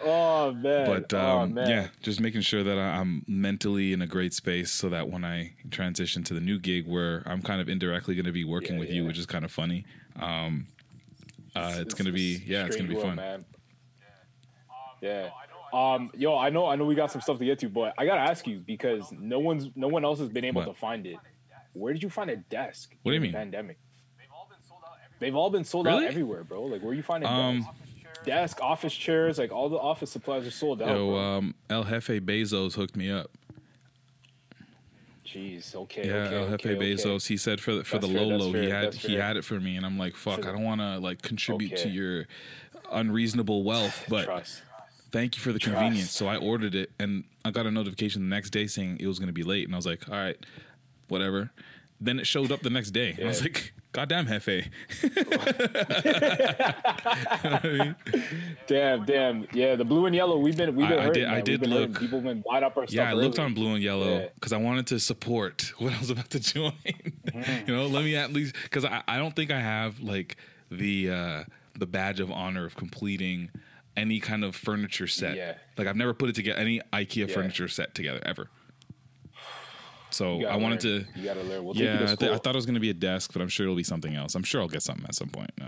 Oh 0.03 0.51
man. 0.53 0.85
But 0.87 1.13
oh, 1.13 1.39
um, 1.39 1.53
man. 1.55 1.69
yeah, 1.69 1.87
just 2.03 2.19
making 2.19 2.41
sure 2.41 2.63
that 2.63 2.77
I- 2.77 2.97
I'm 2.99 3.23
mentally 3.27 3.93
in 3.93 4.01
a 4.01 4.07
great 4.07 4.33
space 4.33 4.71
so 4.71 4.89
that 4.89 5.09
when 5.09 5.25
I 5.25 5.53
transition 5.71 6.23
to 6.25 6.33
the 6.33 6.39
new 6.41 6.59
gig 6.59 6.87
where 6.87 7.23
I'm 7.25 7.41
kind 7.41 7.61
of 7.61 7.67
indirectly 7.69 8.13
going 8.15 8.25
to 8.25 8.31
be 8.31 8.43
working 8.43 8.75
Yeah, 8.75 8.79
with 8.81 8.89
you, 8.91 9.05
which 9.05 9.17
is 9.17 9.25
kind 9.25 9.43
of 9.43 9.51
funny. 9.51 9.85
Um, 10.19 10.67
uh, 11.55 11.75
it's, 11.79 11.95
going 11.95 12.05
to 12.05 12.11
be 12.11 12.43
yeah, 12.45 12.65
it's 12.65 12.75
going 12.75 12.87
to 12.87 12.95
be 12.95 13.01
fun. 13.01 13.15
man. 13.15 13.45
Yeah. 15.01 15.25
Um, 15.25 15.31
yo, 15.73 16.37
I 16.37 16.49
know, 16.49 16.65
I 16.67 16.75
know, 16.75 16.85
we 16.85 16.95
got 16.95 17.11
some 17.11 17.21
stuff 17.21 17.39
to 17.39 17.45
get 17.45 17.59
to, 17.59 17.69
but 17.69 17.93
I 17.97 18.05
gotta 18.05 18.21
ask 18.21 18.47
you 18.47 18.59
because 18.59 19.11
no 19.11 19.39
one's, 19.39 19.69
no 19.75 19.87
one 19.87 20.03
else 20.05 20.19
has 20.19 20.29
been 20.29 20.45
able 20.45 20.61
What? 20.61 20.73
to 20.73 20.79
find 20.79 21.05
it. 21.05 21.17
Where 21.73 21.93
did 21.93 22.01
you 22.01 22.09
find 22.09 22.29
a 22.29 22.37
desk? 22.37 22.95
What 23.03 23.11
do 23.11 23.15
you 23.15 23.21
mean? 23.21 23.33
Pandemic. 23.33 23.77
They've 25.19 25.35
all 25.35 25.49
been 25.49 25.63
sold 25.63 25.85
Really? 25.87 26.05
out 26.05 26.11
everywhere, 26.11 26.43
bro. 26.43 26.63
Like, 26.63 26.83
where 26.83 26.93
you 26.93 27.01
finding 27.01 27.27
Um, 27.29 27.61
desks? 27.61 28.23
desk, 28.25 28.61
office 28.61 28.93
chairs, 28.93 29.39
like 29.39 29.51
all 29.51 29.67
the 29.69 29.77
office 29.77 30.11
supplies 30.11 30.45
are 30.45 30.51
sold 30.51 30.81
out. 30.81 30.89
Yo, 30.89 31.07
bro. 31.09 31.17
um, 31.17 31.55
El 31.69 31.83
Jefe 31.85 32.19
Bezos 32.23 32.75
hooked 32.75 32.95
me 32.95 33.09
up. 33.09 33.31
Jeez, 35.25 35.75
okay, 35.75 36.07
Yeah, 36.07 36.13
okay, 36.15 36.35
El 36.37 36.43
Jefe 36.49 36.53
okay, 36.53 36.75
okay. 36.75 36.93
Bezos. 36.95 37.27
He 37.27 37.35
said 37.35 37.59
for 37.59 37.73
the, 37.75 37.83
for 37.83 37.97
That's 37.97 38.07
the 38.07 38.13
fair, 38.17 38.27
that's 38.29 38.43
Lolo, 38.43 38.61
he 38.61 38.69
had 38.69 38.93
he 38.93 39.07
fair. 39.15 39.21
had 39.21 39.37
it 39.37 39.43
for 39.43 39.59
me, 39.59 39.75
and 39.75 39.85
I'm 39.85 39.97
like, 39.97 40.15
fuck, 40.15 40.45
I 40.45 40.51
don't 40.51 40.63
want 40.63 40.79
to 40.81 40.99
like 40.99 41.21
contribute 41.21 41.75
to 41.77 41.89
your 41.89 42.27
unreasonable 42.91 43.63
wealth, 43.63 44.05
but 44.07 44.23
Trust. 44.25 44.61
Thank 45.11 45.35
you 45.35 45.41
for 45.41 45.51
the 45.53 45.59
Trust. 45.59 45.77
convenience. 45.77 46.11
So 46.11 46.27
I 46.27 46.37
ordered 46.37 46.75
it, 46.75 46.91
and 46.99 47.23
I 47.45 47.51
got 47.51 47.65
a 47.65 47.71
notification 47.71 48.27
the 48.29 48.35
next 48.35 48.49
day 48.51 48.67
saying 48.67 48.97
it 48.99 49.07
was 49.07 49.19
going 49.19 49.27
to 49.27 49.33
be 49.33 49.43
late, 49.43 49.65
and 49.65 49.75
I 49.75 49.77
was 49.77 49.85
like, 49.85 50.07
all 50.09 50.15
right, 50.15 50.37
whatever. 51.07 51.51
Then 51.99 52.19
it 52.19 52.27
showed 52.27 52.51
up 52.51 52.61
the 52.61 52.69
next 52.69 52.91
day. 52.91 53.11
and 53.17 53.23
I 53.23 53.27
was 53.27 53.39
Yeah. 53.41 53.45
like, 53.45 53.73
goddamn, 53.91 54.27
Jefe. 54.27 54.69
Damn, 58.67 59.05
damn. 59.05 59.47
Yeah, 59.53 59.75
the 59.75 59.85
blue 59.85 60.05
and 60.05 60.15
yellow. 60.15 60.37
We've 60.37 60.57
been, 60.57 60.75
we've 60.75 60.87
been. 60.87 60.99
I- 60.99 61.07
I 61.07 61.09
did- 61.09 61.25
I 61.27 61.31
man. 61.35 61.43
Did 61.43 61.59
hurting. 61.61 61.73
look. 61.73 61.99
People 61.99 62.21
been 62.21 62.43
buying 62.47 62.63
up 62.63 62.77
our 62.77 62.85
stuff. 62.85 62.95
Yeah, 62.95 63.09
I 63.09 63.13
looked 63.13 63.39
on 63.39 63.53
blue 63.53 63.73
and 63.73 63.83
yellow 63.83 64.19
Yeah. 64.19 64.27
because 64.35 64.53
I 64.53 64.57
wanted 64.57 64.87
to 64.87 64.99
support 64.99 65.71
what 65.79 65.93
I 65.93 65.99
was 65.99 66.09
about 66.09 66.29
to 66.31 66.39
join. 66.39 66.73
Mm-hmm. 67.27 67.69
you 67.69 67.75
know, 67.75 67.87
let 67.87 68.03
me 68.03 68.15
at 68.15 68.33
least 68.33 68.55
because 68.63 68.85
I, 68.85 69.03
I 69.07 69.17
don't 69.17 69.35
think 69.35 69.51
I 69.51 69.59
have 69.59 69.99
like 69.99 70.37
the 70.69 71.09
uh, 71.11 71.43
the 71.77 71.85
badge 71.85 72.19
of 72.19 72.31
honor 72.31 72.65
of 72.65 72.75
completing 72.75 73.49
any 73.97 74.19
kind 74.21 74.43
of 74.45 74.55
furniture 74.55 75.07
set. 75.07 75.35
Yeah. 75.35 75.55
Like 75.77 75.87
I've 75.87 75.95
never 75.97 76.13
put 76.13 76.29
it 76.29 76.35
together 76.35 76.59
any 76.59 76.79
IKEA 76.93 77.27
Yeah. 77.27 77.33
furniture 77.33 77.67
set 77.67 77.93
together 77.95 78.21
ever. 78.25 78.49
So 80.09 80.45
I 80.45 80.55
wanted 80.55 80.83
learn. 80.85 81.03
to. 81.13 81.19
You 81.19 81.25
gotta 81.25 81.43
learn. 81.43 81.63
We'll 81.65 81.75
yeah, 81.75 82.03
I, 82.09 82.15
th- 82.15 82.31
I 82.31 82.37
thought 82.37 82.55
it 82.55 82.55
was 82.55 82.65
going 82.65 82.75
to 82.75 82.79
be 82.79 82.89
a 82.89 82.93
desk, 82.93 83.33
but 83.33 83.41
I'm 83.41 83.49
sure 83.49 83.65
it'll 83.65 83.75
be 83.75 83.83
something 83.83 84.15
else. 84.15 84.35
I'm 84.35 84.43
sure 84.43 84.61
I'll 84.61 84.69
get 84.69 84.81
something 84.81 85.05
at 85.05 85.15
some 85.15 85.27
point. 85.29 85.51
No. 85.59 85.67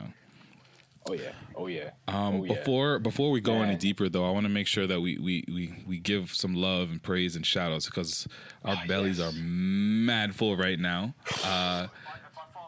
Oh 1.09 1.13
yeah. 1.13 1.31
Oh 1.55 1.67
yeah. 1.67 1.89
Um, 2.07 2.35
oh, 2.41 2.43
yeah. 2.45 2.53
Before 2.53 2.99
before 2.99 3.31
we 3.31 3.41
go 3.41 3.55
any 3.61 3.75
deeper, 3.75 4.07
though, 4.07 4.25
I 4.27 4.31
want 4.31 4.45
to 4.45 4.49
make 4.49 4.67
sure 4.67 4.87
that 4.87 5.01
we, 5.01 5.17
we, 5.17 5.43
we, 5.47 5.83
we 5.85 5.99
give 5.99 6.33
some 6.33 6.53
love 6.53 6.89
and 6.89 7.01
praise 7.03 7.35
and 7.35 7.45
shout 7.45 7.71
outs 7.73 7.85
because 7.87 8.27
our 8.63 8.75
Ah, 8.75 8.83
bellies 8.87 9.19
are 9.19 9.31
mad 9.33 10.33
full 10.35 10.55
right 10.55 10.79
now. 10.79 11.15
Uh, 11.43 11.87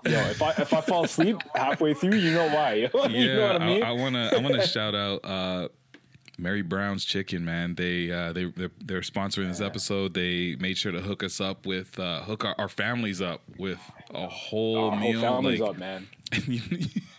Yo, 0.06 0.20
if 0.30 0.42
I 0.42 0.50
if 0.52 0.74
I 0.74 0.82
fall 0.82 1.04
asleep 1.06 1.38
halfway 1.56 1.94
through, 1.94 2.18
you 2.18 2.34
know 2.34 2.48
why. 2.48 2.74
you 2.74 2.90
yeah, 2.94 3.36
know 3.36 3.54
what 3.54 3.62
I 3.62 3.66
mean? 3.66 3.84
I, 3.84 3.92
want 3.92 4.16
to 4.16 4.36
I 4.36 4.40
want 4.40 4.56
to 4.56 4.68
shout 4.68 4.96
out 4.96 5.24
uh, 5.24 5.68
Mary 6.38 6.62
Brown's 6.64 7.06
Chicken, 7.06 7.46
man. 7.46 7.76
They 7.76 8.12
uh, 8.12 8.34
they 8.34 8.46
they're, 8.46 8.72
they're 8.84 9.02
sponsoring 9.02 9.48
this 9.48 9.62
episode. 9.62 10.14
They 10.14 10.56
made 10.60 10.78
sure 10.78 10.92
to 10.92 11.02
hook 11.02 11.24
us 11.24 11.40
up 11.40 11.66
with 11.66 12.00
uh, 12.00 12.22
hook 12.24 12.44
our, 12.46 12.56
our 12.58 12.70
families 12.70 13.22
up 13.22 13.42
with 13.58 13.80
a 14.14 14.28
whole 14.28 14.90
Our 14.90 14.92
whole 14.92 15.42
meal. 15.42 15.42
like, 15.42 15.62
up, 15.62 15.78
man. 15.78 16.08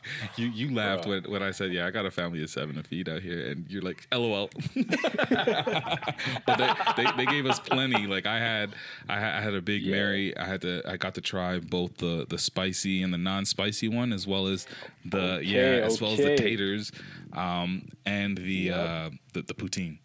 you, 0.36 0.46
you 0.46 0.74
laughed 0.74 1.06
when, 1.06 1.24
when 1.24 1.42
I 1.42 1.50
said, 1.52 1.72
"Yeah, 1.72 1.86
I 1.86 1.90
got 1.90 2.06
a 2.06 2.10
family 2.10 2.42
of 2.42 2.50
seven 2.50 2.76
to 2.76 2.82
feed 2.82 3.08
out 3.08 3.22
here," 3.22 3.50
and 3.50 3.70
you're 3.70 3.82
like, 3.82 4.06
"LOL." 4.12 4.50
but 4.74 6.58
they, 6.58 6.70
they, 6.96 7.06
they 7.16 7.26
gave 7.26 7.46
us 7.46 7.58
plenty. 7.60 8.06
Like 8.06 8.26
I 8.26 8.38
had 8.38 8.74
I 9.08 9.18
had, 9.18 9.34
I 9.34 9.40
had 9.40 9.54
a 9.54 9.60
big 9.62 9.84
Yeah. 9.84 9.92
Mary. 9.92 10.36
I 10.36 10.44
had 10.44 10.60
to 10.62 10.82
I 10.86 10.96
got 10.96 11.14
to 11.14 11.20
try 11.20 11.58
both 11.58 11.98
the 11.98 12.26
the 12.28 12.38
spicy 12.38 13.02
and 13.02 13.12
the 13.12 13.18
non 13.18 13.44
spicy 13.44 13.88
one, 13.88 14.12
as 14.12 14.26
well 14.26 14.46
as 14.46 14.66
the 15.04 15.18
Okay, 15.18 15.44
yeah, 15.46 15.84
as 15.84 16.00
well 16.00 16.12
as 16.12 16.20
the 16.20 16.36
taters, 16.36 16.92
um, 17.32 17.88
and 18.06 18.36
the 18.38 18.70
uh, 18.72 19.10
the 19.32 19.42
the 19.42 19.54
poutine. 19.54 19.98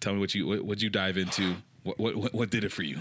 Tell 0.00 0.14
me 0.14 0.20
what 0.20 0.34
you 0.34 0.46
what 0.46 0.64
would 0.64 0.82
you 0.82 0.90
dive 0.90 1.16
into? 1.16 1.56
What 1.84 1.98
what 1.98 2.16
what, 2.16 2.34
what 2.34 2.50
did 2.50 2.64
it 2.64 2.72
for 2.72 2.82
you? 2.82 3.00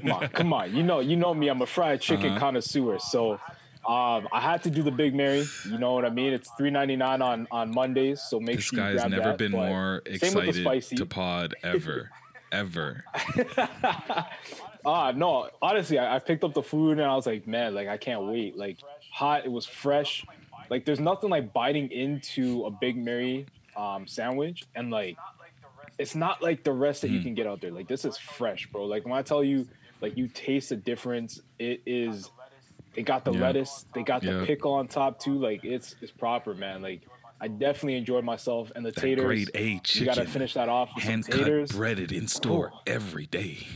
come 0.00 0.12
on, 0.12 0.28
come 0.28 0.52
on. 0.52 0.74
You 0.74 0.82
know, 0.82 1.00
you 1.00 1.16
know 1.16 1.32
me. 1.34 1.48
I'm 1.48 1.62
a 1.62 1.66
fried 1.66 2.00
chicken 2.02 2.30
Uh-huh. 2.30 2.38
connoisseur. 2.38 2.98
So 2.98 3.38
um, 3.86 4.28
I 4.32 4.40
had 4.40 4.62
to 4.64 4.70
do 4.70 4.82
the 4.82 4.90
Big 4.90 5.14
Mary. 5.14 5.44
You 5.70 5.78
know 5.78 5.92
what 5.94 6.04
I 6.04 6.10
mean? 6.10 6.32
It's 6.32 6.50
three 6.56 6.70
ninety 6.70 6.96
nine 6.96 7.20
on 7.22 7.46
on 7.50 7.70
Mondays. 7.74 8.22
So 8.22 8.40
make 8.40 8.56
This 8.56 8.64
sure 8.66 8.78
you 8.78 8.84
guy 8.84 8.90
has 8.92 9.00
grab 9.02 9.10
never 9.10 9.22
that. 9.30 9.38
been 9.38 9.52
more 9.52 10.02
Same 10.06 10.12
with 10.12 10.20
the 10.20 10.38
excited 10.50 10.54
spicy. 10.62 10.96
to 10.96 11.06
pod 11.06 11.54
ever, 11.62 12.10
ever. 12.52 13.04
Ah, 14.86 15.12
no. 15.12 15.48
Honestly, 15.62 15.98
I, 15.98 16.16
I 16.16 16.18
picked 16.18 16.44
up 16.44 16.52
the 16.52 16.62
food 16.62 16.92
and 16.98 17.02
I 17.06 17.14
was 17.16 17.26
like, 17.26 17.46
man, 17.46 17.74
like 17.74 17.88
I 17.88 17.96
can't 17.96 18.24
wait. 18.24 18.56
Like 18.56 18.76
hot, 19.10 19.46
it 19.46 19.50
was 19.50 19.64
fresh. 19.64 20.24
Like 20.68 20.84
there's 20.84 21.00
nothing 21.00 21.30
like 21.30 21.52
biting 21.54 21.90
into 21.90 22.64
a 22.66 22.70
Big 22.70 22.96
Mary 22.96 23.46
um, 23.76 24.06
sandwich 24.06 24.64
and 24.74 24.90
like 24.90 25.16
it's 25.98 26.14
not 26.14 26.42
like 26.42 26.64
the 26.64 26.72
rest 26.72 27.00
that 27.02 27.10
you 27.10 27.18
Hmm. 27.18 27.24
can 27.24 27.34
get 27.34 27.46
out 27.46 27.60
there. 27.62 27.70
Like 27.70 27.88
this 27.88 28.04
is 28.04 28.18
fresh, 28.18 28.66
bro. 28.70 28.84
Like 28.84 29.04
when 29.04 29.14
I 29.14 29.22
tell 29.22 29.42
you, 29.42 29.66
like 30.02 30.18
you 30.18 30.28
taste 30.28 30.68
the 30.68 30.76
difference. 30.76 31.40
It 31.58 31.80
is. 31.86 32.30
They 32.94 33.02
got 33.02 33.24
the 33.24 33.32
Yeah. 33.32 33.40
lettuce. 33.40 33.86
They 33.94 34.02
got 34.02 34.22
Yeah. 34.22 34.38
the 34.38 34.46
pickle 34.46 34.72
on 34.74 34.88
top 34.88 35.18
too. 35.18 35.38
Like 35.38 35.64
it's 35.64 35.96
it's 36.00 36.12
proper, 36.12 36.54
man. 36.54 36.82
Like 36.82 37.02
I 37.40 37.48
definitely 37.48 37.96
enjoyed 37.96 38.24
myself 38.24 38.70
and 38.74 38.84
the 38.86 38.90
That 38.92 39.00
taters. 39.00 39.24
grade 39.24 39.50
A 39.54 39.80
You 39.98 40.04
gotta 40.06 40.24
finish 40.24 40.54
that 40.54 40.68
off 40.68 40.90
with 40.94 41.04
hand 41.04 41.26
cut, 41.28 41.68
breaded 41.70 42.12
in 42.12 42.28
store 42.28 42.70
Oh. 42.74 42.80
every 42.86 43.26
day. 43.26 43.66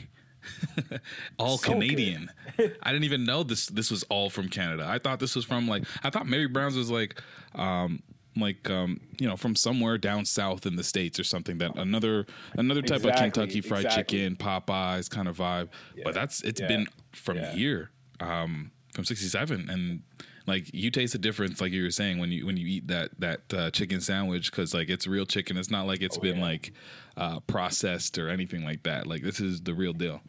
all 1.39 1.59
So. 1.59 1.73
Canadian. 1.73 2.31
I 2.83 2.93
didn't 2.93 3.05
even 3.05 3.25
know 3.25 3.43
this. 3.43 3.67
This 3.67 3.91
was 3.91 4.03
all 4.05 4.31
from 4.31 4.49
Canada. 4.49 4.87
I 4.89 4.99
thought 4.99 5.21
this 5.21 5.37
was 5.37 5.45
from 5.45 5.69
like. 5.69 5.85
I 6.03 6.11
thought 6.11 6.27
Mary 6.27 6.47
Brown's 6.49 6.77
was 6.77 6.91
like, 6.91 7.21
um, 7.55 8.03
like 8.37 8.71
um, 8.71 9.01
you 9.21 9.27
know, 9.29 9.37
from 9.37 9.55
somewhere 9.57 9.99
down 9.99 10.25
south 10.25 10.65
in 10.65 10.77
the 10.77 10.85
states 10.85 11.19
or 11.21 11.25
something. 11.25 11.59
That 11.59 11.77
another 11.77 12.27
another 12.57 12.83
type 12.83 13.05
of 13.05 13.15
Kentucky 13.17 13.61
Fried 13.61 13.85
exactly. 13.85 14.19
Chicken, 14.21 14.37
Popeyes 14.37 15.11
kind 15.11 15.29
of 15.29 15.37
vibe. 15.37 15.69
But 16.05 16.15
that's 16.15 16.41
it's 16.43 16.61
yeah, 16.61 16.69
been 16.69 16.87
from 17.13 17.37
yeah. 17.39 17.53
here, 17.53 17.91
um, 18.21 18.71
from 18.99 19.05
'67, 19.05 19.71
and 19.71 20.03
like 20.49 20.75
you 20.75 20.91
taste 20.91 21.13
the 21.13 21.21
difference, 21.21 21.61
like 21.61 21.71
you 21.71 21.85
were 21.85 21.91
saying 21.93 22.19
when 22.19 22.33
you 22.33 22.45
when 22.45 22.57
you 22.57 22.67
eat 22.67 22.89
that 22.89 23.11
that 23.21 23.41
uh, 23.55 23.71
chicken 23.71 24.01
sandwich 24.01 24.51
because 24.51 24.75
like 24.75 24.89
it's 24.91 25.07
real 25.07 25.25
chicken. 25.25 25.57
It's 25.57 25.71
not 25.71 25.87
like 25.87 26.03
it's 26.03 26.19
been 26.19 26.35
Oh, 26.35 26.39
yeah. 26.39 26.43
like 26.43 26.73
uh, 27.17 27.39
processed 27.47 28.19
or 28.19 28.29
anything 28.29 28.65
like 28.65 28.83
that. 28.83 29.07
Like 29.07 29.23
this 29.23 29.39
is 29.39 29.61
the 29.61 29.73
real 29.73 29.93
deal. 29.93 30.21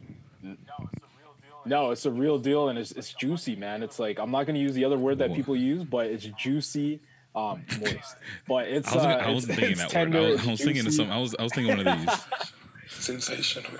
No, 1.66 1.90
it's 1.90 2.06
a 2.06 2.12
real 2.12 2.38
deal 2.38 2.68
and 2.68 2.78
it's, 2.78 2.92
it's 2.92 3.12
juicy, 3.12 3.56
man. 3.56 3.82
It's 3.82 3.98
like 3.98 4.20
I'm 4.20 4.30
not 4.30 4.46
gonna 4.46 4.60
use 4.60 4.74
the 4.74 4.84
other 4.84 4.96
word 4.98 5.18
that 5.18 5.34
people 5.34 5.56
use, 5.56 5.82
but 5.82 6.06
it's 6.06 6.26
juicy, 6.38 7.00
um, 7.34 7.64
moist. 7.80 8.14
But 8.46 8.68
it's 8.68 8.92
I 8.92 8.94
was, 8.94 9.04
uh, 9.04 9.08
I 9.08 9.30
wasn't 9.32 9.54
thinking 9.56 9.72
it's 9.72 9.80
that 9.82 9.90
tender, 9.90 10.20
word. 10.20 10.26
I 10.26 10.30
was, 10.30 10.38
it's 10.40 10.46
I 10.48 10.50
was 10.52 10.60
thinking 10.62 10.86
of 10.86 10.94
some. 10.94 11.10
I 11.10 11.18
was 11.18 11.34
I 11.40 11.42
was 11.42 11.52
thinking 11.52 11.76
one 11.76 11.86
of 11.88 11.98
these. 11.98 12.20
Sensational. 12.88 13.72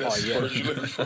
Oh, 0.00 0.16
yeah. 0.24 1.04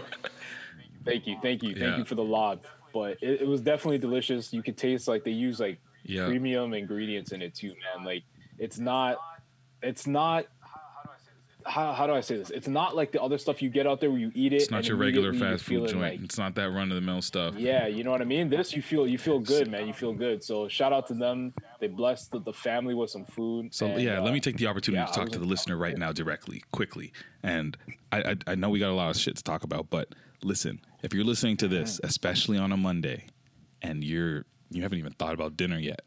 Thank 1.04 1.26
you, 1.26 1.36
thank 1.42 1.62
you, 1.62 1.70
thank 1.70 1.78
Yeah. 1.78 1.96
you 1.98 2.04
for 2.04 2.14
the 2.14 2.24
lob. 2.24 2.64
But 2.96 3.18
it, 3.22 3.42
it 3.42 3.46
was 3.48 3.60
definitely 3.60 3.98
delicious. 3.98 4.52
You 4.52 4.62
could 4.62 4.76
taste 4.78 5.06
like 5.06 5.22
they 5.24 5.30
use 5.32 5.60
like 5.60 5.78
Yeah. 6.04 6.26
premium 6.26 6.72
ingredients 6.72 7.32
in 7.32 7.42
it 7.42 7.54
too, 7.54 7.74
man. 7.82 8.04
Like 8.06 8.22
it's 8.58 8.78
not, 8.78 9.18
it's 9.82 10.06
not. 10.06 10.46
How, 11.68 11.92
how 11.94 12.06
do 12.06 12.12
I 12.12 12.20
say 12.20 12.36
this? 12.36 12.50
It's 12.50 12.68
not 12.68 12.94
like 12.94 13.10
the 13.10 13.20
other 13.20 13.38
stuff 13.38 13.60
you 13.60 13.68
get 13.68 13.88
out 13.88 14.00
there 14.00 14.08
where 14.08 14.20
you 14.20 14.30
eat 14.36 14.52
it. 14.52 14.62
It's 14.62 14.70
not 14.70 14.86
your 14.86 14.96
regular 14.96 15.34
fast 15.34 15.64
food 15.64 15.88
joint. 15.88 16.00
like- 16.00 16.20
it's 16.22 16.38
not 16.38 16.54
that 16.54 16.70
run 16.70 16.92
of 16.92 16.94
the 16.94 17.00
mill 17.00 17.20
stuff. 17.20 17.56
Yeah, 17.58 17.88
you 17.88 18.04
know 18.04 18.12
what 18.12 18.22
I 18.22 18.24
mean. 18.24 18.48
This 18.48 18.72
you 18.72 18.80
feel 18.82 19.04
you 19.04 19.18
feel 19.18 19.40
good, 19.40 19.68
man. 19.68 19.88
You 19.88 19.92
feel 19.92 20.12
good. 20.12 20.44
So 20.44 20.68
shout 20.68 20.92
out 20.92 21.08
to 21.08 21.14
them. 21.14 21.52
They 21.80 21.88
blessed 21.88 22.30
the, 22.30 22.38
the 22.38 22.52
family 22.52 22.94
with 22.94 23.10
some 23.10 23.24
food. 23.24 23.74
So 23.74 23.86
and, 23.86 24.00
yeah, 24.00 24.20
uh, 24.20 24.22
let 24.22 24.32
me 24.32 24.38
take 24.38 24.58
the 24.58 24.68
opportunity 24.68 25.00
yeah, 25.00 25.06
to 25.06 25.12
talk 25.12 25.30
to 25.30 25.40
the 25.40 25.44
listener 25.44 25.76
right 25.76 25.98
now 25.98 26.12
directly, 26.12 26.62
quickly. 26.70 27.12
And 27.42 27.76
I, 28.12 28.18
I 28.30 28.36
I 28.52 28.54
know 28.54 28.70
we 28.70 28.78
got 28.78 28.90
a 28.90 28.94
lot 28.94 29.10
of 29.10 29.16
shit 29.16 29.36
to 29.36 29.42
talk 29.42 29.64
about, 29.64 29.90
but 29.90 30.14
listen, 30.44 30.80
if 31.06 31.14
you're 31.14 31.24
listening 31.24 31.56
to 31.56 31.68
this, 31.68 32.00
especially 32.02 32.58
on 32.58 32.72
a 32.72 32.76
Monday, 32.76 33.26
and 33.80 34.02
you're 34.02 34.44
you 34.70 34.82
haven't 34.82 34.98
even 34.98 35.12
thought 35.12 35.34
about 35.34 35.56
dinner 35.56 35.78
yet, 35.78 36.00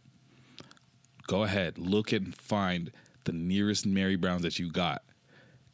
go 1.26 1.44
ahead, 1.44 1.78
look 1.78 2.12
and 2.12 2.36
find 2.36 2.92
the 3.24 3.32
nearest 3.32 3.86
Mary 3.86 4.18
Browns 4.18 4.42
that 4.42 4.60
you 4.60 4.70
got, 4.70 5.02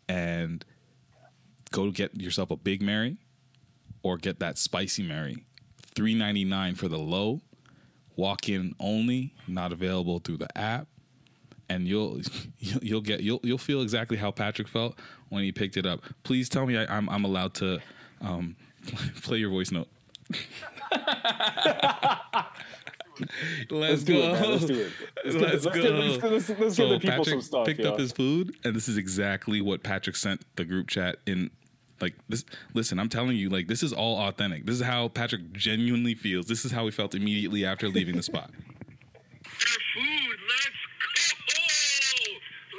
and 0.08 0.63
go 1.72 1.89
get 1.89 2.15
yourself 2.22 2.51
a 2.51 2.55
Big 2.55 2.84
Mary, 2.84 3.17
or 4.03 4.17
get 4.17 4.39
that 4.41 4.60
Spicy 4.60 5.01
Mary, 5.01 5.44
three 5.96 6.13
ninety 6.13 6.46
nine 6.46 6.75
for 6.75 6.88
the 6.88 7.00
low, 7.00 7.41
walk 8.15 8.48
in 8.48 8.75
only, 8.79 9.34
not 9.48 9.72
available 9.72 10.20
through 10.20 10.38
the 10.38 10.55
app. 10.55 10.88
And 11.67 11.88
you'll 11.88 12.22
you'll 12.60 12.84
you'll 12.84 13.01
get 13.01 13.22
you'll 13.22 13.39
you'll 13.41 13.58
feel 13.58 13.82
exactly 13.82 14.17
how 14.17 14.29
Patrick 14.29 14.67
felt 14.67 15.00
when 15.29 15.44
he 15.44 15.51
picked 15.51 15.77
it 15.77 15.88
up. 15.88 16.01
Please 16.22 16.48
tell 16.48 16.67
me 16.67 16.77
I, 16.77 16.96
I'm 16.96 17.10
I'm 17.10 17.25
allowed 17.25 17.55
to 17.55 17.79
um, 18.22 18.55
play 19.22 19.38
your 19.38 19.50
voice 19.50 19.72
note. 19.72 19.88
Let's, 23.70 24.04
do 24.04 24.13
go. 24.13 24.34
it. 24.34 24.50
Let's 24.50 24.65
do 24.65 24.74
it. 24.74 24.92
Let's, 25.25 25.36
Let's 25.36 25.36
get, 25.36 25.42
let's, 25.54 25.65
go. 25.65 25.72
get, 25.72 25.94
let's, 25.94 26.50
let's, 26.50 26.60
let's 26.60 26.75
give 26.75 26.89
the 26.89 27.00
people 27.00 27.18
Patrick 27.18 27.27
some 27.27 27.42
stuff. 27.42 27.65
picked 27.65 27.80
yo. 27.80 27.92
up 27.94 28.00
his 28.00 28.12
food, 28.12 28.56
and 28.63 28.75
this 28.75 28.89
is 28.89 28.98
exactly 28.98 29.62
what 29.62 29.84
Patrick 29.84 30.15
sent 30.15 30.42
the 30.56 30.65
group 30.65 30.88
chat 30.88 31.18
in. 31.25 31.50
Like 32.01 32.15
this, 32.27 32.44
listen. 32.74 33.00
I'm 33.00 33.08
telling 33.08 33.38
you, 33.38 33.50
like 33.50 33.68
this 33.68 33.82
is 33.82 33.94
all 33.94 34.18
authentic. 34.18 34.65
This 34.65 34.75
is 34.75 34.82
how 34.82 35.08
Patrick 35.08 35.54
genuinely 35.54 36.13
feels. 36.13 36.46
This 36.48 36.65
is 36.65 36.74
how 36.74 36.84
he 36.86 36.92
felt 36.92 37.15
immediately 37.15 37.65
after 37.65 37.88
leaving 37.88 38.18
the 38.18 38.24
spot. 38.24 38.51
Their 38.51 39.80
food. 39.96 40.38
Let's 40.50 40.75
go. 41.48 41.62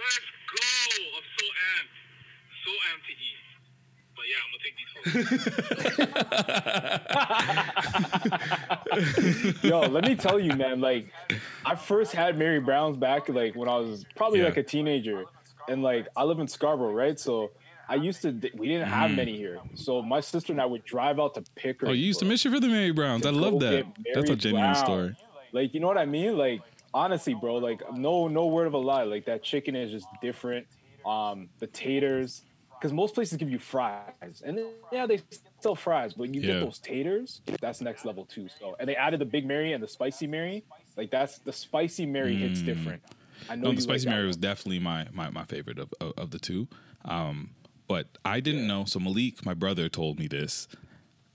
Let's 0.04 0.28
go. 0.52 0.68
I'm 1.16 1.24
so 1.32 1.46
amped. 1.48 1.96
So 2.60 2.70
amped 2.92 3.06
to 3.08 3.12
eat. 3.16 3.40
But 4.14 4.24
yeah, 4.28 4.36
I'm 4.44 4.52
gonna 4.52 4.62
take 4.62 4.76
these 4.76 4.92
photos. 4.92 4.95
Yo, 9.62 9.80
let 9.80 10.04
me 10.04 10.14
tell 10.16 10.38
you, 10.38 10.52
man. 10.54 10.80
Like, 10.80 11.08
I 11.64 11.74
first 11.74 12.12
had 12.12 12.38
Mary 12.38 12.60
Brown's 12.60 12.96
back 12.96 13.28
like 13.28 13.54
when 13.54 13.68
I 13.68 13.76
was 13.76 14.04
probably 14.16 14.40
Yeah. 14.40 14.46
like 14.46 14.56
a 14.56 14.62
teenager, 14.62 15.24
and 15.68 15.82
like 15.82 16.06
I 16.16 16.24
live 16.24 16.38
in 16.38 16.48
Scarborough, 16.48 16.92
right? 16.94 17.18
So 17.18 17.50
I 17.88 17.96
used 17.96 18.22
to. 18.22 18.32
We 18.54 18.68
didn't 18.68 18.88
have 18.88 19.10
many 19.12 19.36
here, 19.36 19.58
so 19.74 20.02
my 20.02 20.20
sister 20.20 20.52
and 20.52 20.60
I 20.60 20.66
would 20.66 20.84
drive 20.84 21.18
out 21.20 21.34
to 21.34 21.42
Pickering. 21.54 21.90
Mm. 21.90 21.92
Oh, 21.92 21.96
you 21.96 22.06
used 22.06 22.20
to 22.20 22.24
miss 22.26 22.44
you 22.44 22.50
for 22.52 22.60
the 22.60 22.68
Mary 22.68 22.92
Browns. 22.92 23.26
I 23.26 23.30
love 23.30 23.60
that. 23.60 23.84
That's 24.14 24.30
a 24.30 24.36
genuine 24.36 24.72
Brown. 24.72 24.84
story. 24.84 25.16
Like, 25.52 25.74
you 25.74 25.80
know 25.80 25.86
what 25.86 25.98
I 25.98 26.06
mean? 26.06 26.36
Like, 26.36 26.60
honestly, 26.92 27.34
bro. 27.34 27.56
Like, 27.56 27.80
no, 27.94 28.28
no 28.28 28.46
word 28.46 28.66
of 28.66 28.74
a 28.74 28.78
lie. 28.78 29.04
Like 29.04 29.24
that 29.26 29.42
chicken 29.42 29.76
is 29.76 29.90
just 29.90 30.06
different. 30.20 30.66
Um, 31.04 31.48
the 31.60 31.68
taters, 31.68 32.42
because 32.78 32.92
most 32.92 33.14
places 33.14 33.38
give 33.38 33.50
you 33.50 33.58
fries, 33.58 34.42
and 34.44 34.58
then, 34.58 34.66
yeah, 34.92 35.06
they 35.06 35.20
sell 35.60 35.74
fries, 35.74 36.14
but 36.14 36.34
you 36.34 36.40
Yeah. 36.40 36.54
get 36.54 36.60
those 36.60 36.78
taters. 36.78 37.40
That's 37.60 37.80
next 37.80 38.04
level 38.04 38.24
too. 38.26 38.48
So, 38.60 38.76
and 38.78 38.88
they 38.88 38.96
added 38.96 39.20
the 39.20 39.24
Big 39.24 39.46
Mary 39.46 39.72
and 39.72 39.82
the 39.82 39.88
Spicy 39.88 40.26
Mary. 40.26 40.64
Like 40.96 41.10
that's 41.10 41.38
the 41.38 41.52
Spicy 41.52 42.06
Mary 42.06 42.36
hits 42.36 42.62
different. 42.62 43.02
I 43.48 43.56
know 43.56 43.60
Mm. 43.60 43.70
No, 43.70 43.72
the 43.74 43.82
spicy 43.82 44.06
like 44.06 44.14
Mary 44.16 44.26
was 44.26 44.36
definitely 44.36 44.78
my 44.80 45.08
my, 45.12 45.30
my 45.30 45.44
favorite 45.44 45.78
of, 45.78 45.92
of 46.00 46.12
of 46.16 46.30
the 46.30 46.38
two. 46.38 46.68
Um, 47.04 47.50
but 47.88 48.18
I 48.24 48.40
didn't 48.40 48.66
know. 48.66 48.84
So 48.84 48.98
Malik, 48.98 49.44
my 49.44 49.54
brother, 49.54 49.88
told 49.88 50.18
me 50.18 50.26
this, 50.26 50.66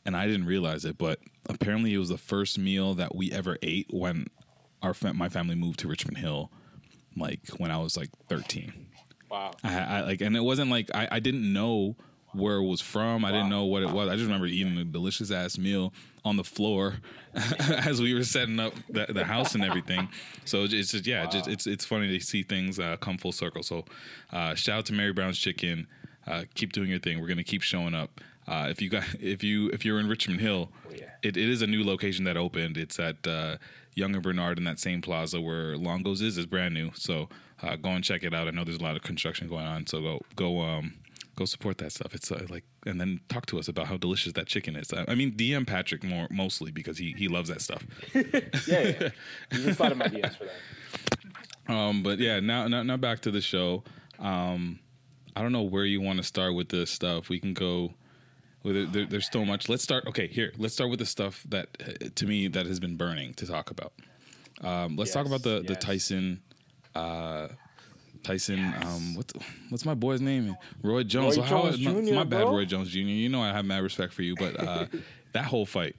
and 0.06 0.18
I 0.18 0.28
didn't 0.28 0.46
realize 0.46 0.84
it. 0.84 0.98
But 0.98 1.20
apparently, 1.48 1.94
it 1.94 1.98
was 1.98 2.10
the 2.10 2.18
first 2.18 2.58
meal 2.60 2.94
that 2.96 3.16
we 3.16 3.32
ever 3.32 3.58
ate 3.62 3.88
when 3.92 4.28
our 4.82 4.96
my 5.14 5.30
family 5.30 5.56
moved 5.56 5.80
to 5.80 5.88
Richmond 5.88 6.18
Hill, 6.18 6.52
like 7.16 7.42
when 7.58 7.72
I 7.72 7.78
was 7.78 7.96
like 7.96 8.10
thirteen. 8.28 8.88
Wow. 9.32 9.52
I, 9.64 9.80
I 9.80 10.02
like, 10.02 10.22
and 10.22 10.36
it 10.36 10.42
wasn't 10.42 10.70
like 10.70 10.92
I, 10.94 11.08
I 11.10 11.20
didn't 11.20 11.52
know 11.52 11.96
where 12.34 12.58
it 12.58 12.64
was 12.64 12.82
from. 12.82 13.26
I 13.26 13.32
didn't 13.32 13.50
know 13.50 13.66
what 13.66 13.82
it 13.82 13.90
was. 13.90 14.10
I 14.10 14.14
just 14.14 14.26
remember 14.26 14.46
eating 14.46 14.78
a 14.78 14.84
delicious 14.84 15.32
ass 15.32 15.58
meal 15.58 15.94
on 16.24 16.38
the 16.38 16.44
floor 16.44 16.96
as 17.34 18.02
we 18.02 18.14
were 18.14 18.24
setting 18.24 18.60
up 18.60 18.74
the, 18.90 19.08
the 19.10 19.24
house 19.24 19.56
and 19.56 19.64
everything. 19.64 20.08
So 20.46 20.64
it's 20.64 20.92
just 20.92 21.08
yeah, 21.08 21.26
just 21.26 21.48
it's 21.48 21.66
it's 21.66 21.86
funny 21.86 22.08
to 22.18 22.24
see 22.24 22.44
things 22.44 22.80
uh, 22.80 22.98
come 22.98 23.18
full 23.18 23.32
circle. 23.32 23.64
So 23.64 23.86
uh, 24.32 24.56
shout 24.56 24.80
out 24.80 24.86
to 24.88 24.94
Mary 24.94 25.14
Brown's 25.14 25.38
Chicken. 25.38 25.88
Uh, 26.28 26.44
keep 26.54 26.74
doing 26.74 26.90
your 26.90 27.00
thing. 27.00 27.20
We're 27.22 27.28
gonna 27.28 27.44
keep 27.44 27.62
showing 27.62 27.96
up. 27.96 28.22
Uh, 28.48 28.68
if 28.70 28.82
you 28.82 28.90
got 28.90 29.04
if 29.20 29.44
you 29.44 29.70
if 29.70 29.86
you're 29.86 30.00
in 30.00 30.10
Richmond 30.10 30.42
Hill, 30.42 30.70
it, 31.22 31.38
it 31.38 31.50
is 31.50 31.62
a 31.62 31.68
new 31.68 31.84
location 31.84 32.26
that 32.26 32.38
opened. 32.38 32.78
It's 32.78 33.00
at 33.00 33.26
uh, 33.26 33.58
Yonge 33.96 34.16
and 34.16 34.24
Bernard 34.24 34.58
in 34.58 34.64
that 34.66 34.80
same 34.80 35.02
plaza 35.02 35.42
where 35.42 35.78
Longo's 35.78 36.22
is. 36.22 36.38
is 36.38 36.46
brand 36.46 36.74
new. 36.74 36.92
So 36.96 37.30
uh, 37.64 37.76
go 37.76 37.90
and 37.90 38.04
check 38.04 38.24
it 38.24 38.34
out. 38.34 38.48
I 38.48 38.52
know 38.52 38.64
there's 38.64 38.78
a 38.78 38.84
lot 38.84 38.96
of 38.96 39.02
construction 39.04 39.48
going 39.48 39.66
on. 39.66 39.88
So 39.88 40.02
go 40.02 40.22
go 40.36 40.62
um 40.62 40.94
go 41.36 41.46
support 41.46 41.78
that 41.80 41.92
stuff. 41.92 42.14
It's 42.14 42.32
uh, 42.32 42.46
like 42.50 42.64
and 42.86 43.00
then 43.00 43.20
talk 43.30 43.46
to 43.48 43.60
us 43.60 43.68
about 43.68 43.88
how 43.88 43.98
delicious 43.98 44.34
that 44.34 44.48
chicken 44.48 44.76
is. 44.76 44.92
I, 44.94 45.06
I 45.08 45.16
mean 45.16 45.32
DM 45.34 45.66
Patrick 45.68 46.04
more 46.04 46.28
mostly 46.30 46.72
because 46.72 46.98
he 46.98 47.14
he 47.18 47.28
loves 47.28 47.50
that 47.50 47.62
stuff. 47.62 47.86
Yeah, 48.14 48.82
yeah. 48.82 49.10
You 49.52 49.64
just 49.64 49.78
thought 49.78 49.92
of 49.92 49.98
my 49.98 50.08
DMs 50.08 50.38
for 50.38 50.46
that. 50.46 50.54
Um, 51.68 52.02
but 52.04 52.18
yeah, 52.18 52.40
now, 52.40 52.68
now 52.68 52.84
now 52.84 52.98
back 52.98 53.22
to 53.22 53.32
the 53.32 53.40
show. 53.40 53.84
Um, 54.20 54.80
I 55.36 55.42
don't 55.42 55.52
know 55.52 55.62
where 55.62 55.86
you 55.86 56.02
want 56.02 56.18
to 56.18 56.24
start 56.24 56.54
with 56.56 56.70
this 56.70 56.90
stuff. 56.90 57.30
We 57.30 57.40
can 57.40 57.54
go. 57.54 57.94
There, 58.64 59.06
there's 59.06 59.30
so 59.32 59.46
much. 59.46 59.70
Let's 59.70 59.84
start. 59.84 60.06
Okay, 60.08 60.28
here. 60.28 60.52
Let's 60.58 60.74
start 60.74 60.90
with 60.90 61.00
the 61.00 61.06
stuff 61.06 61.46
that 61.50 61.70
uh, 61.80 62.10
to 62.14 62.26
me 62.26 62.48
that 62.48 62.66
has 62.66 62.80
been 62.80 62.98
burning 62.98 63.34
to 63.36 63.48
talk 63.48 63.72
about. 63.72 63.94
Um, 64.62 64.98
let's 64.98 65.14
talk 65.14 65.26
about 65.26 65.44
the 65.44 65.64
the. 65.66 65.76
Tyson 65.76 66.42
uh, 66.96 67.48
Tyson, 68.24 68.74
um, 68.84 69.16
what 69.16 69.28
the, 69.30 69.40
what's 69.70 69.86
my 69.86 69.94
boy's 69.96 70.22
name? 70.22 70.56
Roy 70.84 71.04
Jones. 71.04 71.38
Roy 71.38 71.44
So 71.44 71.50
Jones 71.50 71.80
no, 71.80 72.02
Jr., 72.02 72.14
my 72.14 72.24
bad, 72.24 72.44
bro. 72.44 72.52
Roy 72.52 72.66
Jones 72.66 72.90
Jr. 72.90 73.00
You 73.00 73.30
know 73.30 73.42
I 73.42 73.48
have 73.52 73.66
mad 73.66 73.82
respect 73.84 74.14
for 74.14 74.22
you, 74.22 74.36
but 74.36 74.60
uh, 74.60 74.86
that 75.34 75.46
whole 75.46 75.66
fight, 75.66 75.96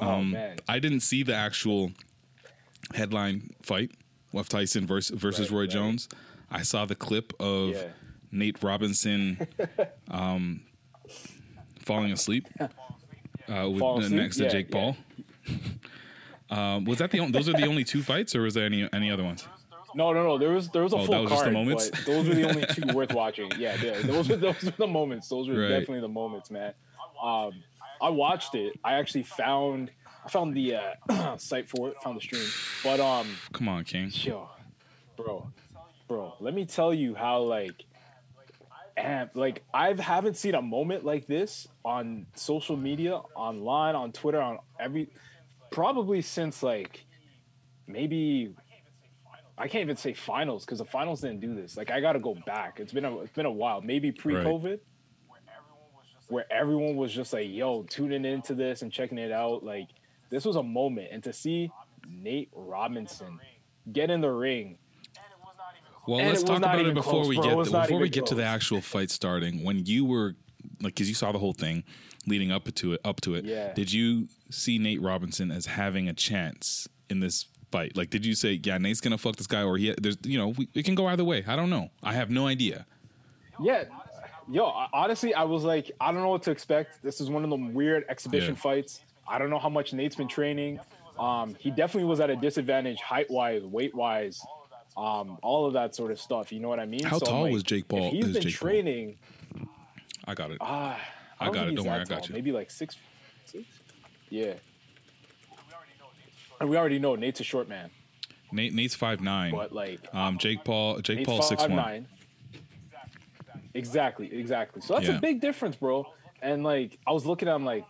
oh 0.00 0.08
um, 0.10 0.32
man, 0.32 0.58
I 0.68 0.78
didn't 0.78 1.00
see 1.00 1.22
the 1.22 1.34
actual 1.34 1.92
headline 2.94 3.50
fight 3.62 3.92
of 4.34 4.48
Tyson 4.48 4.86
versus, 4.86 5.16
versus 5.18 5.50
Right, 5.50 5.56
Roy 5.56 5.60
right. 5.62 5.70
Jones. 5.70 6.08
I 6.50 6.62
saw 6.62 6.84
the 6.84 6.94
clip 6.94 7.32
of 7.40 7.70
Yeah. 7.70 7.88
Nate 8.30 8.62
Robinson 8.62 9.46
um, 10.10 10.60
falling 11.80 12.12
asleep 12.12 12.48
uh, 12.60 12.68
with, 13.70 13.80
asleep? 13.82 14.10
next 14.10 14.36
to 14.38 14.44
Yeah, 14.44 14.48
Jake 14.50 14.66
yeah. 14.70 14.72
Paul. 14.76 14.96
Um, 16.56 16.84
was 16.84 16.98
that 16.98 17.10
the 17.10 17.20
only, 17.20 17.32
those 17.32 17.48
are 17.48 17.52
the 17.54 17.66
only 17.66 17.84
two 17.84 18.02
fights, 18.02 18.34
or 18.34 18.42
was 18.42 18.54
there 18.54 18.66
any 18.66 18.88
any 18.92 19.10
other 19.10 19.24
ones? 19.24 19.46
no, 19.96 20.12
no, 20.12 20.22
no. 20.24 20.38
There 20.38 20.50
was 20.50 20.68
there 20.70 20.82
was 20.82 20.92
a 20.92 20.96
Oh, 20.96 21.00
that 21.00 21.06
full 21.06 21.22
was 21.22 21.30
just 21.30 21.44
the 21.44 21.50
card, 21.52 22.06
those 22.06 22.28
were 22.28 22.34
the 22.34 22.48
only 22.48 22.66
two 22.66 22.82
worth 22.94 23.12
watching. 23.12 23.50
Yeah, 23.58 23.76
yeah, 23.82 24.00
those 24.02 24.28
were 24.28 24.36
those 24.36 24.62
were 24.62 24.70
the 24.72 24.86
moments. 24.86 25.28
Those 25.28 25.48
were 25.48 25.60
Right. 25.60 25.68
definitely 25.68 26.00
the 26.00 26.08
moments, 26.08 26.50
man. 26.50 26.74
Um, 27.22 27.52
I 28.02 28.10
watched 28.10 28.54
it. 28.54 28.78
I 28.84 28.94
actually 28.94 29.22
found 29.24 29.90
I 30.24 30.28
found 30.28 30.54
the 30.56 30.76
uh, 30.76 31.36
site 31.38 31.68
for 31.68 31.88
it, 31.90 32.02
found 32.02 32.16
the 32.16 32.20
stream, 32.22 32.44
but 32.82 33.00
um. 33.00 33.26
Come 33.52 33.68
on, 33.68 33.84
King. 33.84 34.10
Yo, 34.12 34.48
bro, 35.16 35.50
bro, 36.08 36.34
let 36.40 36.54
me 36.54 36.64
tell 36.66 36.92
you 36.94 37.14
how 37.14 37.40
like, 37.42 37.84
and 38.96 39.30
like 39.34 39.62
I 39.72 39.92
haven't 40.00 40.36
seen 40.36 40.54
a 40.54 40.62
moment 40.62 41.04
like 41.04 41.26
this 41.26 41.68
on 41.84 42.26
social 42.34 42.76
media, 42.76 43.16
online, 43.34 43.94
on 43.94 44.12
Twitter, 44.12 44.40
on 44.40 44.58
every, 44.80 45.08
probably 45.74 46.22
since 46.22 46.62
like, 46.62 47.04
maybe. 47.86 48.54
I 49.56 49.68
can't 49.68 49.82
even 49.82 49.96
say 49.96 50.14
finals 50.14 50.64
because 50.64 50.80
the 50.80 50.84
finals 50.84 51.20
didn't 51.20 51.40
do 51.40 51.54
this. 51.54 51.76
Like 51.76 51.90
I 51.90 52.00
got 52.00 52.14
to 52.14 52.18
go 52.18 52.36
back. 52.46 52.80
It's 52.80 52.92
been 52.92 53.04
a 53.04 53.18
it's 53.20 53.32
been 53.32 53.46
a 53.46 53.52
while. 53.52 53.80
Maybe 53.80 54.10
pre-COVID, 54.10 54.80
where 56.28 56.44
everyone 56.52 56.96
was 56.96 57.12
just 57.12 57.32
like, 57.32 57.48
"Yo, 57.48 57.84
tuning 57.84 58.24
into 58.24 58.54
this 58.54 58.82
and 58.82 58.90
checking 58.90 59.18
it 59.18 59.30
out." 59.30 59.62
Like 59.62 59.88
this 60.30 60.44
was 60.44 60.56
a 60.56 60.62
moment, 60.62 61.08
and 61.12 61.22
to 61.24 61.32
see 61.32 61.70
Nate 62.08 62.50
Robinson 62.54 63.38
get 63.92 64.10
in 64.10 64.20
the 64.20 64.30
ring 64.30 64.78
Well, 66.08 66.18
And 66.18 66.28
let's 66.28 66.42
talk 66.42 66.58
about 66.58 66.80
it 66.80 66.94
before 66.94 67.12
close, 67.12 67.28
we 67.28 67.36
bro. 67.36 67.44
Get 67.44 67.56
was 67.56 67.70
before 67.70 67.98
we 67.98 68.06
even 68.06 68.10
get 68.10 68.26
to 68.26 68.34
the 68.34 68.44
actual 68.44 68.80
fight 68.80 69.10
starting. 69.10 69.62
When 69.64 69.86
you 69.86 70.04
were 70.04 70.34
like, 70.82 70.94
because 70.94 71.08
you 71.08 71.14
saw 71.14 71.32
the 71.32 71.38
whole 71.38 71.52
thing 71.52 71.84
leading 72.26 72.50
up 72.52 72.72
to 72.74 72.92
it, 72.94 73.00
up 73.04 73.20
to 73.22 73.34
it. 73.34 73.44
Yeah. 73.44 73.72
Did 73.74 73.92
you 73.92 74.28
see 74.50 74.78
Nate 74.78 75.00
Robinson 75.02 75.50
as 75.50 75.66
having 75.66 76.08
a 76.08 76.14
chance 76.14 76.88
in 77.10 77.20
this 77.20 77.46
fight? 77.70 77.96
Like, 77.96 78.10
did 78.10 78.24
you 78.24 78.34
say, 78.34 78.60
yeah, 78.62 78.78
Nate's 78.78 79.00
gonna 79.00 79.18
fuck 79.18 79.36
this 79.36 79.46
guy, 79.46 79.62
or 79.62 79.76
he 79.76 79.94
there's 80.00 80.16
you 80.24 80.38
know 80.38 80.48
we, 80.48 80.68
it 80.74 80.84
can 80.84 80.94
go 80.94 81.06
either 81.06 81.24
way. 81.24 81.44
I 81.46 81.56
don't 81.56 81.70
know. 81.70 81.90
I 82.02 82.12
have 82.14 82.30
no 82.30 82.46
idea. 82.46 82.86
Yeah. 83.60 83.84
Yo, 84.50 84.64
honestly, 84.92 85.32
I 85.32 85.44
was 85.44 85.64
like, 85.64 85.90
I 86.00 86.12
don't 86.12 86.20
know 86.20 86.28
what 86.28 86.42
to 86.42 86.50
expect. 86.50 87.02
This 87.02 87.20
is 87.20 87.30
one 87.30 87.44
of 87.44 87.50
them 87.50 87.72
weird 87.72 88.04
exhibition 88.10 88.54
Yeah. 88.54 88.60
fights. 88.60 89.00
I 89.26 89.38
don't 89.38 89.48
know 89.48 89.58
how 89.58 89.70
much 89.70 89.94
Nate's 89.94 90.16
been 90.16 90.28
training. 90.28 90.80
Um, 91.18 91.54
he 91.58 91.70
definitely 91.70 92.04
was 92.08 92.20
at 92.20 92.28
a 92.28 92.36
disadvantage 92.36 93.00
height 93.00 93.30
wise, 93.30 93.62
weight 93.64 93.94
wise, 93.94 94.42
um, 94.98 95.38
all 95.42 95.64
of 95.64 95.72
that 95.74 95.94
sort 95.94 96.10
of 96.10 96.20
stuff. 96.20 96.52
You 96.52 96.60
know 96.60 96.68
what 96.68 96.78
I 96.78 96.84
mean? 96.84 97.04
How 97.04 97.16
I'm 97.16 97.20
tall 97.20 97.50
was 97.50 97.62
Jake 97.62 97.88
Paul- 97.88 98.10
he's 98.10 98.26
is 98.26 98.32
been 98.34 98.42
Jake 98.42 98.58
Paul? 98.60 98.68
training. 98.68 99.16
I 100.26 100.34
got 100.34 100.50
it. 100.50 100.58
Ah, 100.60 101.00
I 101.44 101.46
don't 101.46 101.54
got 101.54 101.68
it. 101.68 101.74
Don't 101.76 101.86
worry, 101.86 101.94
I 102.00 102.04
got 102.04 102.18
tall. 102.20 102.28
you. 102.28 102.34
Maybe 102.34 102.52
like 102.52 102.70
six, 102.70 102.96
six. 103.46 103.64
Yeah. 104.30 104.54
And 106.60 106.70
we 106.70 106.76
already 106.76 106.98
know 106.98 107.14
Nate's 107.16 107.40
a 107.40 107.44
short 107.44 107.68
man, 107.68 107.90
Nate 108.52 108.72
Nate's 108.74 108.94
five 108.94 109.20
nine. 109.20 109.52
but 109.52 109.72
like 109.72 110.00
Um, 110.14 110.38
Jake 110.38 110.64
Paul 110.64 111.00
Jake 111.00 111.18
Nate's 111.18 111.26
Paul 111.28 111.42
six 111.42 111.62
one. 111.62 111.72
5'9". 111.72 112.06
Exactly, 113.74 114.32
exactly. 114.32 114.80
So 114.82 114.94
that's 114.94 115.08
Yeah. 115.08 115.16
a 115.16 115.20
big 115.20 115.40
difference, 115.40 115.76
bro. 115.76 116.06
And 116.40 116.62
like, 116.62 116.98
I 117.06 117.12
was 117.12 117.26
looking 117.26 117.48
at 117.48 117.56
him 117.56 117.64
like, 117.64 117.84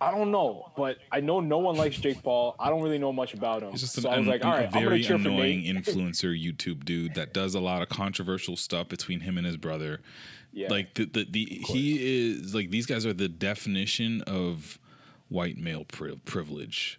I 0.00 0.10
don't 0.12 0.30
know, 0.30 0.70
but 0.76 0.98
I 1.12 1.20
know 1.20 1.40
no 1.40 1.58
one 1.58 1.76
likes 1.76 1.98
Jake 1.98 2.22
Paul. 2.22 2.54
I 2.58 2.70
don't 2.70 2.80
really 2.80 2.98
know 2.98 3.12
much 3.12 3.34
about 3.34 3.62
him. 3.62 3.72
He's 3.72 3.80
just 3.80 3.94
so 4.00 4.08
an, 4.08 4.14
I 4.14 4.18
was 4.18 4.26
like, 4.28 4.44
all 4.44 4.52
a 4.52 4.54
right, 4.56 4.66
I'm 4.66 4.70
gonna 4.72 4.86
very 4.88 5.02
for 5.02 5.14
annoying 5.14 5.62
Nate. 5.62 5.76
influencer 5.84 6.32
YouTube 6.40 6.84
dude 6.84 7.14
that 7.16 7.34
does 7.34 7.54
a 7.54 7.60
lot 7.60 7.82
of 7.82 7.88
controversial 7.88 8.56
stuff 8.56 8.88
between 8.88 9.20
him 9.20 9.36
and 9.36 9.46
his 9.46 9.56
brother. 9.56 10.00
Yeah. 10.52 10.68
Like 10.68 10.94
the 10.94 11.04
the, 11.04 11.24
the 11.30 11.44
he 11.66 12.28
is 12.28 12.54
like 12.54 12.70
these 12.70 12.86
guys 12.86 13.06
are 13.06 13.12
the 13.12 13.28
definition 13.28 14.22
of 14.22 14.78
white 15.28 15.56
male 15.58 15.84
pri- 15.84 16.20
privilege 16.24 16.98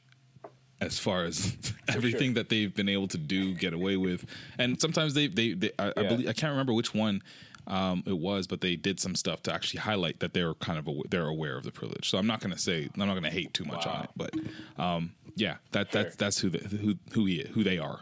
as 0.79 0.97
far 0.97 1.25
as 1.25 1.55
everything 1.89 2.33
that 2.35 2.49
they've 2.49 2.73
been 2.73 2.89
able 2.89 3.07
to 3.09 3.17
do 3.17 3.53
get 3.53 3.73
away 3.73 3.97
with. 3.97 4.25
And 4.57 4.79
sometimes 4.79 5.13
they 5.13 5.27
they, 5.27 5.53
they 5.53 5.71
I, 5.77 5.93
I 5.97 6.03
believe 6.03 6.27
I 6.29 6.33
can't 6.33 6.51
remember 6.51 6.73
which 6.73 6.93
one 6.93 7.21
um, 7.67 8.03
it 8.07 8.17
was 8.17 8.47
but 8.47 8.61
they 8.61 8.75
did 8.75 8.99
some 8.99 9.15
stuff 9.15 9.43
to 9.43 9.53
actually 9.53 9.81
highlight 9.81 10.19
that 10.21 10.33
they're 10.33 10.53
kind 10.55 10.79
of 10.79 10.87
aw- 10.87 11.03
they're 11.09 11.27
aware 11.27 11.57
of 11.57 11.63
the 11.63 11.71
privilege. 11.71 12.09
So 12.09 12.17
I'm 12.17 12.27
not 12.27 12.39
gonna 12.39 12.57
say 12.57 12.89
I'm 12.93 13.07
not 13.07 13.13
gonna 13.13 13.29
hate 13.29 13.53
too 13.53 13.65
much 13.65 13.85
on 13.85 14.03
it 14.05 14.09
but 14.15 14.33
um, 14.81 15.11
yeah 15.35 15.57
that 15.71 15.91
that's 15.91 16.15
that's 16.15 16.39
who 16.39 16.49
the, 16.49 16.57
who 16.59 16.95
who 17.13 17.25
he 17.25 17.45
who 17.53 17.63
they 17.63 17.77
are. 17.77 17.99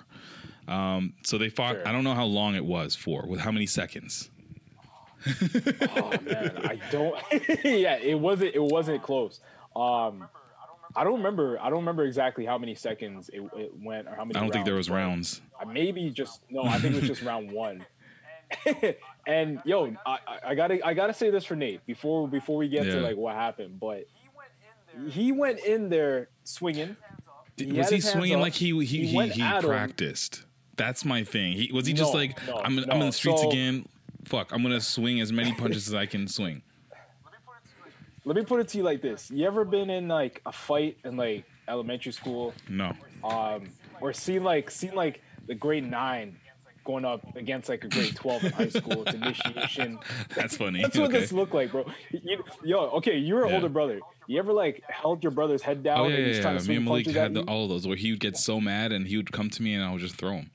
Um, 0.68 1.14
so 1.24 1.40
they 1.40 1.50
fought 1.50 1.76
Sure. 1.78 1.88
I 1.88 1.92
don't 1.92 2.04
know 2.04 2.14
how 2.14 2.26
long 2.26 2.54
it 2.56 2.64
was 2.64 2.96
for 2.96 3.26
with 3.28 3.40
how 3.40 3.52
many 3.52 3.66
seconds 3.66 4.30
oh 5.28 6.12
man, 6.22 6.58
I 6.66 6.80
don't. 6.92 7.16
yeah, 7.64 7.98
it 7.98 8.20
wasn't. 8.20 8.56
It 8.56 8.62
wasn't 8.64 9.04
close. 9.04 9.40
Um, 9.76 10.28
I 10.96 11.04
don't 11.04 11.18
remember. 11.18 11.60
I 11.62 11.70
don't 11.70 11.80
remember 11.80 12.06
exactly 12.06 12.46
how 12.46 12.58
many 12.58 12.76
seconds 12.76 13.30
it, 13.30 13.42
it 13.56 13.72
went 13.82 14.08
or 14.08 14.16
how 14.16 14.26
many. 14.26 14.38
I 14.38 14.42
don't 14.42 14.52
think 14.52 14.66
there 14.66 14.76
was 14.76 14.90
rounds 14.90 15.42
maybe 15.68 16.10
just 16.10 16.42
no. 16.50 16.64
I 16.64 16.80
think 16.80 16.96
it 16.96 17.02
was 17.02 17.10
just 17.10 17.22
round 17.22 17.52
one. 17.52 17.86
and 19.28 19.62
yo, 19.66 19.94
I, 20.06 20.18
I- 20.48 20.56
gotta 20.56 20.86
I 20.86 20.94
gotta 20.94 21.14
say 21.14 21.30
this 21.30 21.46
for 21.46 21.56
Nate 21.56 21.86
before 21.86 22.28
before 22.28 22.58
we 22.58 22.68
get 22.68 22.86
Yeah. 22.86 22.96
to 22.96 23.02
like 23.02 23.18
what 23.18 23.36
happened, 23.36 23.80
but 23.80 24.06
he 25.10 25.32
went 25.32 25.60
in 25.60 25.90
there 25.90 26.30
swinging. 26.44 26.96
He 27.58 27.74
was 27.74 27.90
he 27.90 28.00
swinging 28.00 28.38
up. 28.38 28.42
like 28.42 28.54
he 28.54 28.70
he 28.86 29.06
He 29.06 29.28
he, 29.30 29.42
at 29.42 29.64
him. 29.64 29.70
practiced? 29.70 30.46
That's 30.78 31.04
my 31.06 31.24
thing. 31.24 31.54
He 31.54 31.70
was 31.74 31.86
he 31.86 31.94
just 31.94 32.14
No, 32.14 32.20
like 32.20 32.48
no, 32.48 32.58
I'm 32.64 32.80
in- 32.80 32.90
I'm 32.90 33.02
in 33.02 33.08
the 33.08 33.12
streets 33.12 33.42
So- 33.42 33.50
again. 33.52 33.86
Fuck, 34.26 34.52
I'm 34.52 34.62
gonna 34.62 34.82
swing 34.82 35.20
as 35.22 35.32
many 35.32 35.54
punches 35.54 35.88
as 35.88 35.94
I 35.94 36.06
can 36.06 36.28
swing. 36.28 36.62
Let 38.26 38.36
me 38.36 38.44
put 38.44 38.60
it 38.60 38.68
to 38.70 38.78
you 38.78 38.84
like 38.84 39.02
this: 39.02 39.32
You 39.32 39.48
ever 39.48 39.66
been 39.66 39.90
in 39.90 40.08
like 40.08 40.42
a 40.46 40.52
fight 40.52 40.98
in 41.04 41.18
like 41.18 41.46
elementary 41.68 42.12
school, 42.12 42.54
No, 42.68 42.94
um, 43.24 43.70
or 44.02 44.14
seen 44.14 44.44
like 44.44 44.70
seen 44.70 44.94
like 44.94 45.22
the 45.48 45.56
grade 45.56 45.90
nine 45.90 46.38
going 46.86 47.06
up 47.06 47.36
against 47.36 47.70
like 47.70 47.84
a 47.86 47.88
grade 47.88 48.16
twelve 48.16 48.44
in 48.44 48.52
high 48.52 48.70
school? 48.70 49.04
It's 49.08 49.16
initiation. 49.16 50.00
that's 50.36 50.58
funny. 50.58 50.82
That's 50.82 50.98
what 50.98 51.10
okay. 51.10 51.22
this 51.22 51.32
looked 51.32 51.54
like, 51.54 51.72
bro. 51.72 51.86
You, 52.12 52.44
yo, 52.64 52.80
okay, 52.98 53.18
you're 53.18 53.44
an 53.46 53.50
Yeah. 53.50 53.56
older 53.56 53.70
brother. 53.70 54.00
You 54.28 54.38
ever 54.38 54.54
like 54.54 54.84
held 54.90 55.24
your 55.24 55.32
brother's 55.32 55.64
head 55.64 55.82
down 55.82 56.00
Oh 56.00 56.04
and 56.06 56.14
yeah, 56.14 56.26
he's 56.26 56.36
yeah, 56.36 56.42
trying 56.44 56.56
yeah. 56.56 56.62
to 56.62 56.70
Me 56.70 56.76
and 56.76 56.86
Malik 56.86 57.08
had 57.08 57.34
the, 57.34 57.42
all 57.44 57.64
of 57.64 57.70
those 57.70 57.88
where 57.88 57.98
he 57.98 58.12
would 58.12 58.20
get 58.20 58.38
so 58.38 58.62
mad 58.62 58.92
and 58.92 59.08
he 59.08 59.18
would 59.18 59.32
come 59.32 59.50
to 59.50 59.64
me 59.64 59.74
and 59.74 59.84
I 59.84 59.92
would 59.92 60.02
just 60.02 60.16
throw 60.16 60.34
him. 60.34 60.52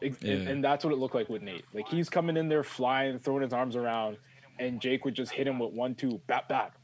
Yeah. 0.00 0.10
And, 0.24 0.48
and 0.48 0.64
that's 0.64 0.84
what 0.84 0.92
it 0.92 0.98
looked 0.98 1.14
like 1.14 1.28
with 1.28 1.42
Nate. 1.42 1.64
Like 1.72 1.88
he's 1.88 2.10
coming 2.10 2.36
in 2.36 2.48
there 2.48 2.62
flying, 2.62 3.18
throwing 3.18 3.42
his 3.42 3.52
arms 3.52 3.76
around, 3.76 4.18
and 4.58 4.80
Jake 4.80 5.04
would 5.04 5.14
just 5.14 5.32
hit 5.32 5.46
him 5.46 5.58
with 5.58 5.72
one, 5.72 5.94
two, 5.94 6.20
bat, 6.26 6.48
bap, 6.48 6.76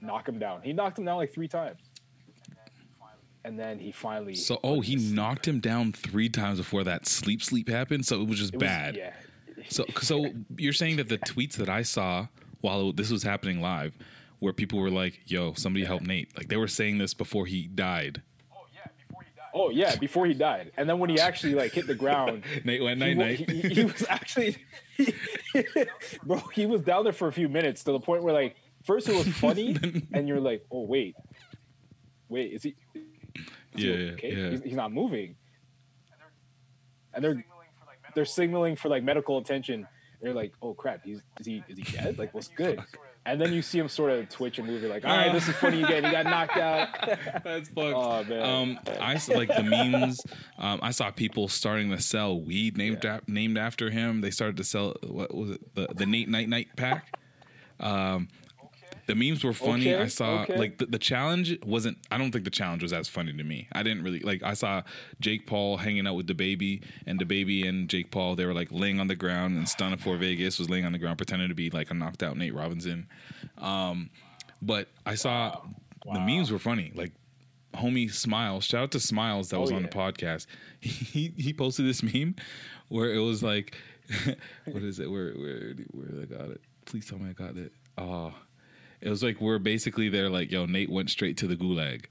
knock 0.00 0.28
him 0.28 0.38
down. 0.38 0.62
He 0.62 0.72
knocked 0.72 0.98
him 0.98 1.04
down 1.04 1.16
like 1.16 1.32
three 1.32 1.48
times. 1.48 1.78
And 3.46 3.58
then 3.58 3.78
he 3.78 3.92
finally. 3.92 4.34
So 4.34 4.58
oh, 4.64 4.80
he 4.80 4.96
knocked 4.96 5.46
him 5.46 5.60
down 5.60 5.92
three 5.92 6.30
times 6.30 6.58
before 6.58 6.84
that 6.84 7.06
sleep 7.06 7.42
sleep 7.42 7.68
happened. 7.68 8.06
So 8.06 8.20
it 8.22 8.28
was 8.28 8.38
just 8.38 8.54
it 8.54 8.56
was- 8.56 8.68
bad. 8.68 8.96
Yeah. 8.96 9.12
So, 9.68 9.84
so 10.00 10.26
you're 10.56 10.72
saying 10.72 10.96
that 10.96 11.08
the 11.08 11.18
tweets 11.18 11.54
that 11.54 11.68
I 11.68 11.82
saw 11.82 12.28
while 12.60 12.92
this 12.92 13.10
was 13.10 13.22
happening 13.22 13.60
live, 13.60 13.94
where 14.38 14.52
people 14.52 14.78
were 14.78 14.90
like, 14.90 15.20
"Yo, 15.26 15.52
somebody 15.54 15.84
help 15.84 16.02
Nate," 16.02 16.36
like 16.36 16.48
they 16.48 16.56
were 16.56 16.68
saying 16.68 16.98
this 16.98 17.14
before 17.14 17.46
he 17.46 17.66
died. 17.66 18.22
Oh 19.56 19.70
yeah, 19.70 19.94
before 19.94 20.26
he 20.26 20.34
died, 20.34 20.72
and 20.76 20.88
then 20.90 20.98
when 20.98 21.08
he 21.10 21.20
actually 21.20 21.54
like 21.54 21.72
hit 21.72 21.86
the 21.86 21.94
ground, 21.94 22.42
Nate 22.64 22.82
went 22.82 23.00
he, 23.00 23.14
night 23.14 23.16
wa- 23.16 23.24
night. 23.24 23.48
he, 23.48 23.60
he 23.60 23.84
was 23.84 24.04
actually, 24.08 24.56
bro, 26.24 26.38
he 26.52 26.66
was 26.66 26.80
down 26.80 27.04
there 27.04 27.12
for 27.12 27.28
a 27.28 27.32
few 27.32 27.48
minutes 27.48 27.84
to 27.84 27.92
the 27.92 28.00
point 28.00 28.24
where 28.24 28.34
like 28.34 28.56
first 28.82 29.08
it 29.08 29.14
was 29.14 29.28
funny, 29.28 29.76
and 30.12 30.26
you're 30.26 30.40
like, 30.40 30.64
oh 30.72 30.82
wait, 30.82 31.14
wait, 32.28 32.52
is 32.52 32.64
he? 32.64 32.74
Is 33.76 33.84
Yeah, 33.84 33.92
yeah, 33.94 34.10
okay? 34.12 34.34
yeah. 34.34 34.50
He's, 34.50 34.62
he's 34.62 34.74
not 34.74 34.90
moving, 34.92 35.36
and 37.14 37.22
they're 37.22 37.44
they're 38.16 38.24
signaling 38.24 38.74
for 38.74 38.88
like 38.88 39.04
medical 39.04 39.38
attention. 39.38 39.86
They're 40.20 40.34
like, 40.34 40.52
oh 40.62 40.74
crap, 40.74 41.04
he's 41.04 41.22
is 41.38 41.46
he 41.46 41.62
is 41.68 41.78
he 41.78 41.84
dead? 41.96 42.18
Like 42.18 42.34
what's 42.34 42.48
good? 42.48 42.82
And 43.26 43.40
then 43.40 43.52
you 43.54 43.62
see 43.62 43.78
him 43.78 43.88
sort 43.88 44.10
of 44.10 44.28
twitch 44.28 44.58
and 44.58 44.66
move. 44.66 44.82
You're 44.82 44.90
like, 44.90 45.04
all 45.06 45.16
right, 45.16 45.32
this 45.32 45.48
is 45.48 45.54
funny 45.56 45.82
again. 45.82 46.04
He 46.04 46.10
got 46.10 46.26
knocked 46.26 46.56
out. 46.58 46.88
That's 47.44 47.68
fucked. 47.70 47.78
Oh, 47.78 48.22
man. 48.24 48.42
Um, 48.42 48.78
I 49.00 49.14
s- 49.14 49.28
like 49.30 49.48
the 49.48 49.62
memes. 49.62 50.20
Um, 50.58 50.78
I 50.82 50.90
saw 50.90 51.10
people 51.10 51.48
starting 51.48 51.90
to 51.90 52.00
sell 52.02 52.38
weed 52.38 52.76
named 52.76 53.04
ap- 53.06 53.26
named 53.28 53.56
after 53.56 53.88
him. 53.90 54.20
They 54.20 54.30
started 54.30 54.56
to 54.58 54.64
sell 54.64 54.94
what 55.06 55.34
was 55.34 55.52
it 55.52 55.74
the 55.74 55.88
the 55.94 56.04
Nate 56.06 56.28
Night 56.28 56.48
Night 56.48 56.68
pack. 56.76 57.16
Um, 57.80 58.28
The 59.06 59.14
memes 59.14 59.44
were 59.44 59.52
funny. 59.52 59.92
Okay, 59.92 60.02
I 60.02 60.06
saw 60.06 60.42
okay. 60.42 60.56
like 60.56 60.78
the, 60.78 60.86
the 60.86 60.98
challenge 60.98 61.58
wasn't. 61.64 61.98
I 62.10 62.16
don't 62.16 62.30
think 62.32 62.44
the 62.44 62.50
challenge 62.50 62.82
was 62.82 62.92
as 62.92 63.08
funny 63.08 63.32
to 63.34 63.44
me. 63.44 63.68
I 63.72 63.82
didn't 63.82 64.02
really 64.02 64.20
like. 64.20 64.42
I 64.42 64.54
saw 64.54 64.82
Jake 65.20 65.46
Paul 65.46 65.76
hanging 65.76 66.06
out 66.06 66.14
with 66.14 66.26
DaBaby, 66.26 66.82
and 67.06 67.20
DaBaby 67.20 67.68
and 67.68 67.88
Jake 67.88 68.10
Paul. 68.10 68.34
They 68.34 68.46
were 68.46 68.54
like 68.54 68.68
laying 68.70 69.00
on 69.00 69.08
the 69.08 69.16
ground, 69.16 69.56
and 69.58 69.66
Stunna 69.66 70.00
4 70.00 70.16
Vegas 70.16 70.58
was 70.58 70.70
laying 70.70 70.86
on 70.86 70.92
the 70.92 70.98
ground, 70.98 71.18
pretending 71.18 71.48
to 71.48 71.54
be 71.54 71.68
like 71.70 71.90
a 71.90 71.94
knocked 71.94 72.22
out 72.22 72.36
Nate 72.36 72.54
Robinson. 72.54 73.06
Um, 73.58 74.08
but 74.62 74.88
I 75.04 75.14
saw 75.16 75.60
the 76.10 76.20
memes 76.20 76.50
were 76.50 76.58
funny. 76.58 76.90
Like 76.94 77.12
homie 77.74 78.10
Smiles, 78.10 78.64
shout 78.64 78.84
out 78.84 78.90
to 78.92 79.00
Smiles 79.00 79.50
that 79.50 79.60
was 79.60 79.72
Oh, 79.72 79.76
on 79.76 79.82
the 79.82 79.88
podcast. 79.88 80.46
He 80.80 81.32
he 81.36 81.52
posted 81.52 81.86
this 81.86 82.02
meme 82.02 82.36
where 82.88 83.12
it 83.12 83.18
was 83.18 83.42
like, 83.42 83.76
what 84.64 84.82
is 84.82 84.98
it? 84.98 85.10
Where 85.10 85.32
where 85.32 85.74
where 85.92 86.22
I 86.22 86.24
got 86.26 86.50
it? 86.50 86.60
Please 86.84 87.06
tell 87.08 87.18
me 87.18 87.30
I 87.30 87.32
got 87.32 87.56
it. 87.56 87.72
Oh, 87.96 88.34
it 89.04 89.10
was 89.10 89.22
like 89.22 89.40
we're 89.40 89.58
basically 89.58 90.08
there. 90.08 90.28
Like 90.28 90.50
yo, 90.50 90.66
Nate 90.66 90.90
went 90.90 91.10
straight 91.10 91.36
to 91.38 91.46
the 91.46 91.56
gulag. 91.56 92.06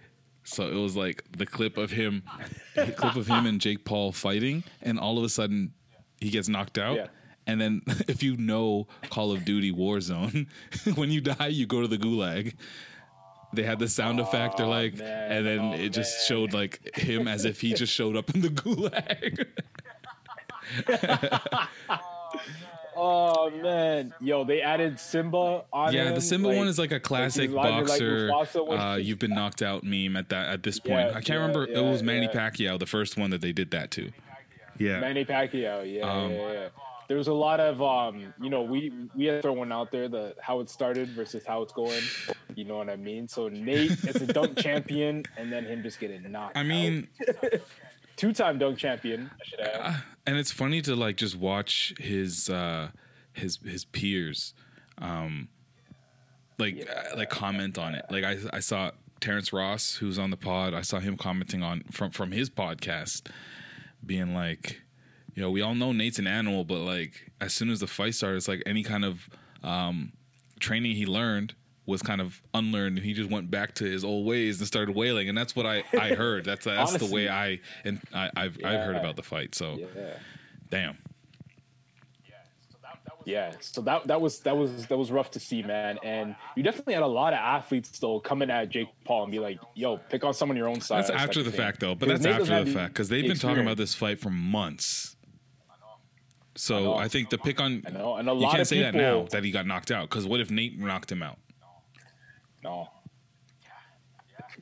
So 0.46 0.68
it 0.68 0.76
was 0.76 0.96
like 0.96 1.24
the 1.38 1.46
clip 1.46 1.78
of 1.78 1.92
him, 1.92 2.24
the 2.76 2.92
clip 2.92 3.16
of 3.16 3.28
him 3.28 3.46
and 3.46 3.60
Jake 3.62 3.86
Paul 3.86 4.12
fighting, 4.12 4.64
and 4.82 5.00
all 5.00 5.18
of 5.18 5.24
a 5.24 5.30
sudden 5.30 5.74
he 6.20 6.30
gets 6.30 6.48
knocked 6.50 6.78
out. 6.78 6.96
Yeah. 6.98 7.08
And 7.48 7.60
then 7.60 7.82
if 8.08 8.22
you 8.24 8.38
know 8.38 8.88
Call 9.10 9.32
of 9.32 9.44
Duty 9.46 9.72
Warzone, 9.72 10.48
when 10.96 11.12
you 11.12 11.22
die, 11.22 11.48
you 11.48 11.66
go 11.66 11.82
to 11.82 11.88
the 11.88 11.98
gulag. 11.98 12.56
They 13.56 13.64
had 13.64 13.78
the 13.78 13.88
sound 13.88 14.20
effect, 14.20 14.58
they're 14.58 14.66
like, 14.66 14.98
man. 14.98 15.32
and 15.32 15.46
then 15.46 15.60
Oh, 15.60 15.74
it 15.74 15.90
just 15.90 16.18
man. 16.18 16.26
showed 16.28 16.54
like 16.54 16.98
him 16.98 17.28
as 17.28 17.46
if 17.46 17.62
he 17.62 17.74
just 17.76 17.94
showed 17.94 18.16
up 18.18 18.34
in 18.34 18.42
the 18.42 18.48
gulag. 18.64 19.46
Oh 21.90 22.40
man, 23.62 24.14
yo, 24.20 24.44
they 24.44 24.62
added 24.62 25.00
Simba 25.00 25.64
on. 25.72 25.94
yeah, 25.94 26.06
him, 26.06 26.16
the 26.16 26.22
Simba 26.22 26.50
like- 26.50 26.58
one 26.58 26.68
is 26.68 26.80
like 26.80 26.92
a 26.92 27.00
classic 27.00 27.44
he's 27.50 27.52
like 27.52 27.86
boxer. 27.86 28.30
Mufasa 28.30 28.94
uh, 28.94 28.96
you've 28.98 29.20
been 29.20 29.34
knocked 29.34 29.62
out 29.62 29.84
meme 29.84 30.16
at 30.16 30.30
that 30.30 30.50
at 30.50 30.64
this 30.64 30.80
point. 30.80 31.10
Yeah, 31.10 31.10
I 31.10 31.14
can't 31.14 31.30
yeah, 31.30 31.36
remember. 31.36 31.66
it 31.66 31.82
was 31.82 32.04
Manny 32.04 32.30
yeah. 32.34 32.50
Pacquiao, 32.50 32.80
the 32.80 32.86
first 32.86 33.18
one 33.18 33.30
that 33.32 33.42
they 33.42 33.52
did 33.52 33.72
that 33.72 33.92
to. 33.92 34.12
Yeah, 34.78 35.00
Manny 35.00 35.26
Pacquiao, 35.26 35.92
yeah, 35.92 36.02
Um, 36.02 36.32
yeah, 36.32 36.52
yeah. 36.52 36.68
There 37.10 37.18
was 37.18 37.28
a 37.28 37.34
lot 37.34 37.60
of, 37.60 37.82
um, 37.82 38.34
you 38.42 38.50
know, 38.50 38.62
we 38.62 38.92
we 39.14 39.26
had 39.26 39.36
to 39.36 39.42
throw 39.42 39.54
one 39.54 39.72
out 39.72 39.92
there 39.92 40.08
the 40.08 40.36
how 40.42 40.62
it 40.62 40.70
started 40.70 41.10
versus 41.10 41.44
how 41.46 41.62
it's 41.62 41.74
going. 41.74 42.02
You 42.56 42.64
know 42.64 42.78
what 42.78 42.90
I 42.90 42.96
mean? 42.96 43.28
So 43.28 43.50
Nate 43.50 43.92
is 43.92 44.16
a 44.16 44.26
dunk 44.26 44.58
champion, 44.64 45.26
and 45.38 45.52
then 45.52 45.66
him 45.66 45.84
just 45.84 46.00
getting 46.00 46.32
knocked. 46.32 46.58
I 46.58 46.64
mean, 46.64 47.10
two 48.15 48.34
time 48.34 48.58
dunk 48.58 48.78
champion. 48.78 49.30
I 49.41 49.43
should 49.45 49.60
add. 49.60 50.04
and 50.26 50.38
it's 50.38 50.52
funny 50.52 50.82
to 50.84 50.95
like 50.95 51.17
just 51.17 51.36
watch 51.36 51.93
his 51.99 52.49
uh 52.49 52.89
his 53.34 53.58
his 53.65 53.86
peers 53.86 54.54
um 54.99 55.47
like 56.60 56.88
uh, 56.89 57.17
like 57.17 57.30
comment 57.30 57.78
on 57.80 57.95
it 57.95 58.06
like 58.12 58.23
i 58.23 58.38
i 58.54 58.60
saw 58.60 58.91
terrence 59.19 59.52
ross 59.52 59.95
who's 59.95 60.19
on 60.19 60.30
the 60.30 60.38
pod 60.38 60.73
i 60.76 60.82
saw 60.82 60.99
him 60.99 61.17
commenting 61.17 61.63
on 61.63 61.82
from 61.91 62.12
from 62.12 62.32
his 62.32 62.49
podcast 62.49 63.28
being 64.06 64.36
like 64.36 64.82
you 65.34 65.41
know 65.41 65.49
we 65.49 65.62
all 65.62 65.73
know 65.73 65.91
nate's 65.91 66.19
an 66.19 66.28
animal 66.28 66.63
but 66.63 66.80
like 66.80 67.32
as 67.41 67.54
soon 67.54 67.69
as 67.71 67.80
the 67.80 67.88
fight 67.88 68.13
started 68.13 68.38
it's 68.38 68.47
like 68.47 68.62
any 68.67 68.84
kind 68.84 69.04
of 69.04 69.28
um 69.63 70.12
training 70.60 70.95
he 70.95 71.06
learned 71.08 71.56
was 71.86 72.02
kind 72.02 72.22
of 72.22 72.41
unlearned 72.54 72.98
and 72.98 73.06
he 73.06 73.13
just 73.13 73.30
went 73.30 73.52
back 73.52 73.74
to 73.76 73.84
his 73.84 74.04
old 74.04 74.26
ways 74.26 74.60
and 74.60 74.67
started 74.67 74.96
wailing 74.96 75.28
and 75.30 75.38
that's 75.38 75.56
what 75.56 75.65
i 75.65 75.84
i 76.00 76.10
heard 76.15 76.46
that's 76.46 76.65
that's 76.65 76.98
the 76.98 77.13
way 77.13 77.28
i 77.28 77.60
and 77.84 78.00
i 78.13 78.30
i've 78.38 78.58
i've 78.63 78.80
heard 78.82 78.96
about 78.96 79.15
the 79.15 79.24
fight 79.24 79.54
so 79.54 79.78
Yeah. 79.78 80.13
damn 80.69 80.98
Yeah, 83.26 83.54
so 83.62 83.82
that 83.84 84.08
that 84.08 84.19
was 84.19 84.39
that 84.41 84.56
was 84.58 84.86
that 84.88 84.98
was 84.98 85.10
rough 85.12 85.32
to 85.32 85.39
see, 85.39 85.63
man. 85.63 85.98
And 86.04 86.36
you 86.58 86.63
definitely 86.63 86.93
had 86.93 87.04
a 87.04 87.08
lot 87.08 87.32
of 87.32 87.39
athletes 87.39 87.98
though 88.00 88.19
coming 88.19 88.50
at 88.50 88.67
Jake 88.69 88.89
Paul 89.06 89.24
and 89.24 89.32
be 89.32 89.39
like, 89.39 89.60
"Yo, 89.76 89.96
pick 89.98 90.26
on 90.26 90.34
someone 90.34 90.58
your 90.58 90.67
own 90.67 90.82
size." 90.82 91.08
That's 91.08 91.22
after 91.22 91.41
the 91.41 91.50
thing. 91.50 91.60
fact, 91.60 91.80
though. 91.80 91.96
But 91.96 92.10
that's 92.10 92.26
after 92.26 92.63
the 92.65 92.72
fact 92.72 92.93
because 92.93 93.08
they've 93.10 93.26
been 93.26 93.38
talking 93.38 93.63
about 93.63 93.78
this 93.78 93.96
fight 93.96 94.19
for 94.19 94.30
months. 94.30 95.15
So 96.56 96.84
know. 96.84 96.96
I, 96.96 97.08
think 97.08 97.30
the 97.30 97.38
pick 97.38 97.60
on 97.60 97.84
I 97.88 97.91
know, 97.91 98.15
and 98.15 98.28
a 98.28 98.34
lot 98.34 98.39
you 98.39 98.46
lot 98.46 98.52
can't 98.52 98.62
of 98.62 98.67
say 98.67 98.82
that 98.82 98.93
now 98.93 99.24
that 99.32 99.43
he 99.43 99.52
got 99.52 99.65
knocked 99.65 99.89
out 99.89 100.10
because 100.10 100.28
what 100.28 100.39
if 100.39 100.52
Nate 100.52 100.78
knocked 100.78 101.12
him 101.12 101.24
out? 101.24 101.38
No. 102.63 102.89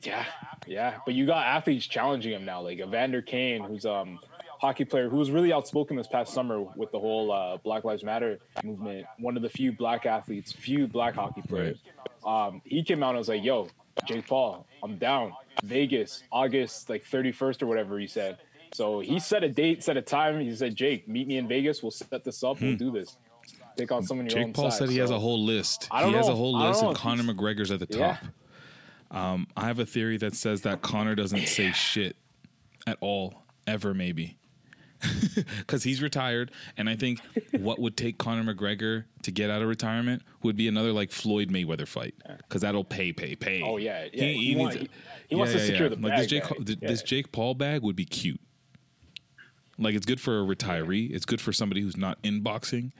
Yeah, 0.02 0.24
yeah, 0.66 0.98
but 1.04 1.14
you 1.14 1.26
got 1.26 1.46
athletes 1.46 1.86
challenging 1.86 2.32
him 2.32 2.44
now, 2.44 2.60
like 2.62 2.78
Evander 2.80 3.22
Kane, 3.22 3.62
who's 3.62 3.86
um 3.86 4.18
hockey 4.60 4.84
player 4.84 5.08
who 5.08 5.16
was 5.16 5.30
really 5.30 5.52
outspoken 5.52 5.96
this 5.96 6.06
past 6.06 6.32
summer 6.32 6.60
with 6.60 6.90
the 6.92 6.98
whole 6.98 7.32
uh, 7.32 7.56
Black 7.58 7.82
Lives 7.84 8.04
Matter 8.04 8.38
movement. 8.62 9.06
One 9.18 9.36
of 9.36 9.42
the 9.42 9.48
few 9.48 9.72
black 9.72 10.06
athletes, 10.06 10.52
few 10.52 10.86
black 10.86 11.14
hockey 11.14 11.42
players. 11.42 11.78
Um, 12.24 12.62
he 12.64 12.82
came 12.84 13.02
out 13.02 13.10
and 13.10 13.18
was 13.18 13.28
like, 13.28 13.44
"Yo, 13.44 13.68
Jake 14.06 14.26
Paul, 14.26 14.66
I'm 14.82 14.98
down. 14.98 15.34
Vegas, 15.64 16.22
August 16.32 16.88
like 16.88 17.04
31st 17.04 17.62
or 17.62 17.66
whatever 17.66 17.98
he 17.98 18.06
said." 18.06 18.38
So 18.74 19.00
he 19.00 19.18
set 19.20 19.44
a 19.44 19.48
date, 19.48 19.84
set 19.84 19.96
a 19.96 20.02
time. 20.02 20.40
He 20.40 20.54
said, 20.54 20.74
"Jake, 20.74 21.06
meet 21.06 21.28
me 21.28 21.36
in 21.38 21.46
Vegas. 21.46 21.82
We'll 21.82 21.90
set 21.90 22.24
this 22.24 22.42
up. 22.42 22.60
We'll 22.60 22.76
do 22.76 22.90
this. 22.90 23.16
Take 23.76 23.92
on 23.92 24.02
someone 24.02 24.28
your 24.28 24.38
own. 24.38 24.46
Jake 24.46 24.54
Paul 24.54 24.70
size." 24.70 24.78
said 24.78 24.88
he 24.90 24.98
has 24.98 25.10
a 25.10 25.18
whole 25.18 25.42
list. 25.44 25.88
He 25.92 26.12
has 26.12 26.28
a 26.28 26.34
whole 26.34 26.58
list 26.58 26.82
know 26.82 26.88
and 26.88 26.96
Conor 26.96 27.22
McGregor's 27.24 27.70
at 27.70 27.80
the 27.80 27.86
Yeah. 27.90 28.18
top. 29.10 29.16
Um, 29.16 29.46
I 29.56 29.66
have 29.66 29.78
a 29.78 29.86
theory 29.86 30.16
that 30.18 30.34
says 30.34 30.62
that 30.62 30.80
Conor 30.82 31.14
doesn't 31.14 31.46
say 31.46 31.72
shit 31.72 32.16
at 32.86 32.96
all, 33.00 33.44
ever, 33.66 33.92
maybe. 33.94 34.38
Because 35.58 35.82
he's 35.82 36.00
retired, 36.02 36.50
and 36.76 36.88
I 36.88 36.94
think 36.96 37.20
what 37.52 37.78
would 37.80 37.96
take 37.96 38.18
Conor 38.18 38.54
McGregor 38.54 39.04
to 39.22 39.30
get 39.32 39.50
out 39.50 39.60
of 39.62 39.68
retirement 39.68 40.22
would 40.42 40.56
be 40.56 40.68
another 40.68 40.92
like 40.92 41.10
Floyd 41.10 41.48
Mayweather 41.50 41.88
fight, 41.88 42.14
because 42.38 42.60
that'll 42.62 42.84
pay, 42.84 43.12
pay, 43.12 43.34
pay. 43.34 43.62
Oh, 43.62 43.78
yeah, 43.78 44.06
yeah. 44.12 44.24
He 44.26 44.54
want- 44.54 44.74
needs- 44.76 44.86
he- 44.86 45.26
he 45.30 45.34
wants 45.34 45.52
to 45.54 45.58
secure 45.60 45.88
the 45.88 45.96
like 45.96 46.16
this 46.16 46.20
bag 46.20 46.28
Jake, 46.28 46.42
bag. 46.66 46.80
this 46.80 47.00
Yeah. 47.00 47.06
Jake 47.06 47.32
Paul 47.32 47.54
bag 47.54 47.82
would 47.82 47.96
be 47.96 48.04
cute. 48.04 48.40
Like 49.78 49.94
it's 49.94 50.06
good 50.06 50.20
for 50.20 50.40
a 50.40 50.44
retiree. 50.44 51.10
It's 51.12 51.24
good 51.24 51.40
for 51.40 51.52
somebody 51.52 51.80
who's 51.80 51.96
not 51.96 52.18
in 52.22 52.40
boxing. 52.42 52.92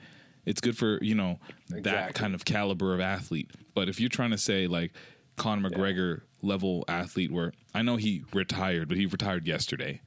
It's 0.45 0.59
good 0.61 0.77
for 0.77 1.01
you 1.03 1.15
know 1.15 1.39
that 1.69 2.13
kind 2.15 2.35
of 2.35 2.43
caliber 2.45 2.93
of 2.93 2.99
athlete. 2.99 3.51
But 3.73 3.87
if 3.89 3.99
you're 3.99 4.09
trying 4.09 4.31
to 4.31 4.37
say 4.37 4.67
like 4.67 4.91
Conor 5.37 5.69
McGregor 5.69 6.21
level 6.41 6.83
athlete, 6.87 7.31
where 7.31 7.53
I 7.73 7.81
know 7.81 7.95
he 7.95 8.23
retired, 8.33 8.87
but 8.89 8.97
he 8.97 9.05
retired 9.05 9.47
yesterday. 9.47 10.01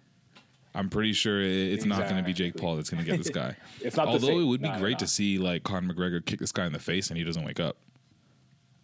I'm 0.75 0.91
pretty 0.91 1.15
sure 1.15 1.41
it- 1.41 1.73
it's 1.73 1.87
not 1.87 2.03
going 2.03 2.17
to 2.17 2.23
be 2.23 2.35
Jake 2.35 2.55
Paul 2.57 2.77
that's 2.77 2.91
going 2.91 3.03
to 3.03 3.11
get 3.11 3.17
this 3.17 3.31
guy. 3.31 3.57
It's 3.81 3.97
not 3.97 4.09
Although 4.09 4.41
it 4.41 4.45
would 4.45 4.61
be 4.61 4.69
Nah, 4.69 4.79
great 4.79 4.93
nah. 4.93 4.99
to 4.99 5.07
see 5.07 5.39
like 5.39 5.63
Conor 5.65 5.95
McGregor 5.95 6.23
kick 6.25 6.39
this 6.39 6.53
guy 6.53 6.67
in 6.67 6.73
the 6.75 6.79
face 6.79 7.09
and 7.09 7.17
he 7.17 7.25
doesn't 7.25 7.45
wake 7.45 7.59
up, 7.61 7.79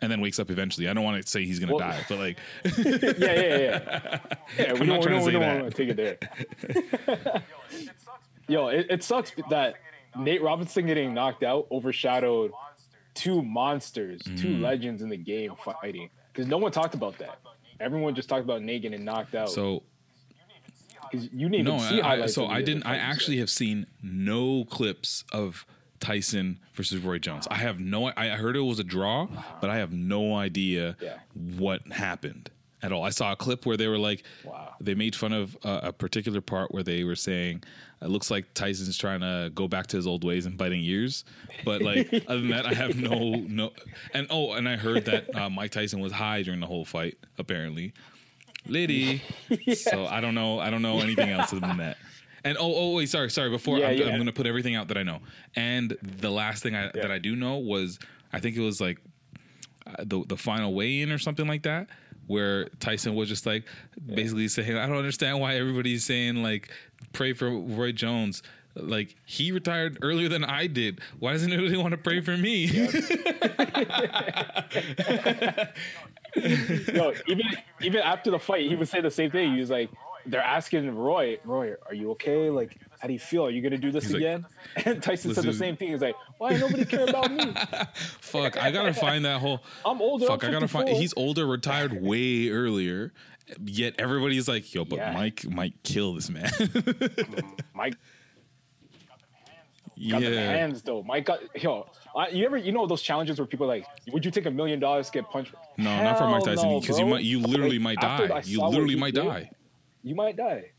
and 0.01 0.11
then 0.11 0.23
wakes 0.23 0.39
up 0.39 0.51
eventually. 0.51 0.89
I 0.89 0.95
don't 0.95 1.05
want 1.05 1.23
to 1.23 1.29
say 1.29 1.45
he's 1.45 1.59
going 1.59 1.69
to 1.69 1.75
Well- 1.75 1.87
die, 1.91 2.01
but 2.09 2.19
like 2.19 2.39
yeah, 2.79 2.95
yeah, 3.19 3.57
yeah. 3.59 4.19
Yeah, 4.59 4.73
we 4.73 4.81
I'm 4.81 4.87
not 4.87 5.03
don't, 5.03 5.03
trying 5.03 5.03
to 5.03 5.09
we 5.09 5.11
don't, 5.11 5.21
say 5.21 5.27
we 5.27 5.33
don't 5.33 5.41
that. 5.43 5.63
want 5.63 5.77
to 5.77 5.85
take 5.85 5.89
it 5.91 7.21
there. 7.21 7.43
Yo, 8.49 8.69
it, 8.69 8.87
it 8.91 9.03
sucks 9.05 9.33
that 9.51 9.77
Nate 10.17 10.43
Robinson 10.43 10.87
getting 10.87 11.15
knocked 11.15 11.43
out 11.43 11.67
overshadowed 11.71 12.53
two 13.15 13.43
monsters, 13.43 14.23
two 14.23 14.57
Mm. 14.57 14.61
legends 14.61 15.03
in 15.03 15.09
the 15.09 15.17
game 15.17 15.53
fighting. 15.65 16.09
Because 16.33 16.47
no 16.47 16.59
one 16.59 16.73
talked 16.73 16.95
about 16.95 17.19
that. 17.19 17.39
Everyone 17.81 18.15
just 18.15 18.29
talked 18.29 18.45
about 18.45 18.63
Nate 18.63 18.83
getting 18.83 19.05
knocked 19.05 19.35
out. 19.35 19.51
so 19.51 19.83
you 21.13 21.49
didn't 21.49 21.65
No, 21.67 21.79
see 21.79 22.01
I, 22.01 22.23
I, 22.23 22.27
so 22.27 22.47
I 22.47 22.63
didn't. 22.63 22.87
I 22.87 22.97
actually 22.97 23.39
have 23.39 23.51
seen 23.51 23.87
no 24.03 24.65
clips 24.65 25.25
of 25.33 25.67
Tyson 26.01 26.59
versus 26.75 27.01
Roy 27.03 27.19
Jones. 27.19 27.47
I 27.51 27.57
have 27.57 27.79
no. 27.79 28.07
I 28.07 28.13
I 28.17 28.29
heard 28.37 28.57
it 28.57 28.61
was 28.61 28.79
a 28.79 28.85
draw, 28.85 29.29
but 29.61 29.69
I 29.69 29.77
have 29.77 29.93
no 29.93 30.35
idea 30.35 30.97
Yeah. 31.01 31.19
what 31.35 31.87
happened 31.93 32.51
at 32.83 32.93
all. 32.93 33.03
I 33.05 33.11
saw 33.11 33.33
a 33.33 33.37
clip 33.37 33.65
where 33.67 33.77
they 33.77 33.87
were 33.89 33.99
like, 33.99 34.25
Wow. 34.45 34.75
they 34.81 34.95
made 34.95 35.15
fun 35.15 35.33
of 35.33 35.57
uh, 35.65 35.81
a 35.85 35.93
particular 35.93 36.41
part 36.41 36.73
where 36.73 36.83
they 36.83 37.05
were 37.05 37.17
saying 37.17 37.63
it 38.01 38.09
looks 38.09 38.31
like 38.31 38.53
Tyson's 38.55 38.99
trying 38.99 39.21
to 39.21 39.51
go 39.55 39.69
back 39.69 39.87
to 39.89 39.97
his 39.97 40.07
old 40.09 40.25
ways 40.25 40.45
and 40.47 40.57
biting 40.59 40.81
ears. 40.83 41.25
But 41.65 41.83
like 41.83 42.13
other 42.29 42.41
than 42.41 42.51
that, 42.51 42.67
I 42.67 42.75
have 42.75 42.97
no 42.97 43.35
no. 43.35 43.71
And 44.13 44.27
oh, 44.31 44.53
and 44.55 44.69
I 44.69 44.77
heard 44.77 45.05
that 45.05 45.35
uh, 45.37 45.49
Mike 45.49 45.71
Tyson 45.71 46.01
was 46.01 46.13
high 46.13 46.43
during 46.43 46.59
the 46.61 46.67
whole 46.67 46.85
fight. 46.85 47.17
Apparently, 47.39 47.93
Liddy. 48.67 49.23
So 49.75 50.07
I 50.07 50.21
don't 50.21 50.35
know. 50.35 50.59
I 50.59 50.71
don't 50.71 50.83
know 50.83 50.99
anything 51.01 51.31
else 51.31 51.53
other 51.53 51.61
than 51.67 51.77
that. 51.79 51.97
And 52.45 52.57
oh, 52.59 52.75
oh, 52.75 52.97
wait, 52.97 53.09
sorry, 53.09 53.31
sorry. 53.31 53.51
Before 53.51 53.79
Yeah, 53.79 53.89
I'm, 53.89 53.97
yeah. 53.99 54.05
I'm 54.07 54.15
going 54.15 54.27
to 54.27 54.33
put 54.33 54.47
everything 54.49 54.75
out 54.75 54.89
that 54.89 54.97
I 54.99 55.05
know. 55.05 55.21
And 55.55 55.97
the 56.03 56.31
last 56.31 56.63
thing 56.63 56.75
I, 56.75 56.91
that 56.95 57.11
I 57.13 57.19
do 57.19 57.37
know 57.37 57.59
was 57.59 58.01
I 58.33 58.41
think 58.41 58.57
it 58.57 58.61
was 58.61 58.81
like 58.81 58.99
uh, 59.87 60.03
the 60.05 60.25
the 60.27 60.37
final 60.37 60.75
weigh 60.75 61.03
in 61.03 61.13
or 61.13 61.19
something 61.19 61.47
like 61.47 61.63
that, 61.63 61.89
where 62.27 62.69
Tyson 62.81 63.15
was 63.15 63.29
just 63.29 63.47
like 63.47 63.65
basically 64.05 64.49
saying, 64.49 64.77
"I 64.77 64.87
don't 64.87 64.97
understand 64.97 65.41
why 65.41 65.57
everybody's 65.57 66.05
saying 66.05 66.43
like 66.43 66.71
pray 67.13 67.33
for 67.33 67.51
Roy 67.51 67.93
Jones." 67.93 68.43
Like 68.75 69.17
he 69.25 69.53
retired 69.53 69.99
earlier 70.03 70.29
than 70.29 70.45
I 70.45 70.67
did. 70.67 71.01
Why 71.19 71.33
doesn't 71.33 71.53
anybody 71.53 71.77
want 71.77 71.93
to 71.93 71.99
pray 71.99 72.21
for 72.21 72.37
me? 72.37 72.65
Yo, 76.95 77.13
even 77.27 77.45
even 77.83 78.01
after 78.01 78.31
the 78.31 78.39
fight, 78.39 78.69
he 78.69 78.75
would 78.75 78.89
say 78.89 79.03
the 79.03 79.11
same 79.11 79.31
thing. 79.31 79.53
He 79.53 79.61
was 79.61 79.69
like, 79.69 79.91
they're 80.27 80.41
asking 80.41 80.97
Roy, 80.97 81.39
Roy, 81.45 81.75
are 81.87 81.95
you 81.95 82.13
okay? 82.13 82.49
Like, 82.49 82.79
how 83.03 83.09
do 83.09 83.15
you 83.15 83.19
feel? 83.19 83.45
Are 83.45 83.51
you 83.51 83.61
gonna 83.63 83.79
do 83.79 83.91
this 83.91 84.05
He's 84.05 84.13
like, 84.13 84.21
again? 84.23 84.47
and 84.85 85.03
Tyson 85.03 85.35
said 85.35 85.43
the 85.43 85.53
same 85.53 85.77
thing. 85.77 85.89
He's 85.89 86.01
like, 86.01 86.15
why 86.39 86.53
nobody 86.57 86.85
care 86.85 87.03
about 87.05 87.33
me? 87.33 87.53
Fuck, 88.21 88.57
I 88.57 88.71
gotta 88.71 88.95
find 88.95 89.25
that 89.25 89.41
whole. 89.41 89.61
I'm 89.85 90.01
older. 90.01 90.25
Fuck, 90.27 90.45
I'm 90.45 90.51
I 90.51 90.53
gotta 90.53 90.69
find. 90.69 90.89
He's 90.89 91.13
older, 91.17 91.45
retired 91.45 92.01
way 92.01 92.51
earlier. 92.51 93.13
Yet 93.65 93.97
everybody's 93.99 94.47
like, 94.47 94.73
yo, 94.73 94.85
but 94.85 95.01
Yeah. 95.01 95.15
Mike 95.15 95.45
might 95.51 95.83
kill 95.83 96.15
this 96.15 96.31
man. 96.31 96.45
Mm, 96.45 97.43
Mike 97.75 97.95
yeah. 99.97 100.21
got 100.21 100.31
the 100.31 100.37
hands 100.41 100.83
though. 100.83 101.03
Mike 101.03 101.25
got 101.25 101.41
yo. 101.61 101.89
I, 102.15 102.29
you 102.29 102.47
ever 102.47 102.57
you 102.57 102.71
know 102.71 102.87
those 102.87 103.03
challenges 103.03 103.41
where 103.41 103.47
people 103.47 103.67
are 103.67 103.75
like, 103.77 103.87
would 104.13 104.25
you 104.25 104.31
take 104.31 104.47
a 104.47 104.51
million 104.53 104.79
dollars 104.79 105.07
to 105.07 105.13
get 105.13 105.29
punched? 105.29 105.55
No, 105.77 106.05
not 106.05 106.19
for 106.19 106.29
Mike 106.29 106.45
Hell 106.45 106.55
Tyson 106.55 106.69
no, 106.69 106.81
because 106.81 107.01
you 107.01 107.07
might, 107.07 107.25
you 107.25 107.41
literally 107.41 107.81
Like, 107.81 107.99
might 108.01 108.29
die. 108.29 108.43
You 108.45 108.63
literally 108.63 108.95
might 108.95 109.15
did, 109.15 109.25
die, 109.25 109.51
You 110.05 110.15
might 110.15 110.37
die. 110.37 110.71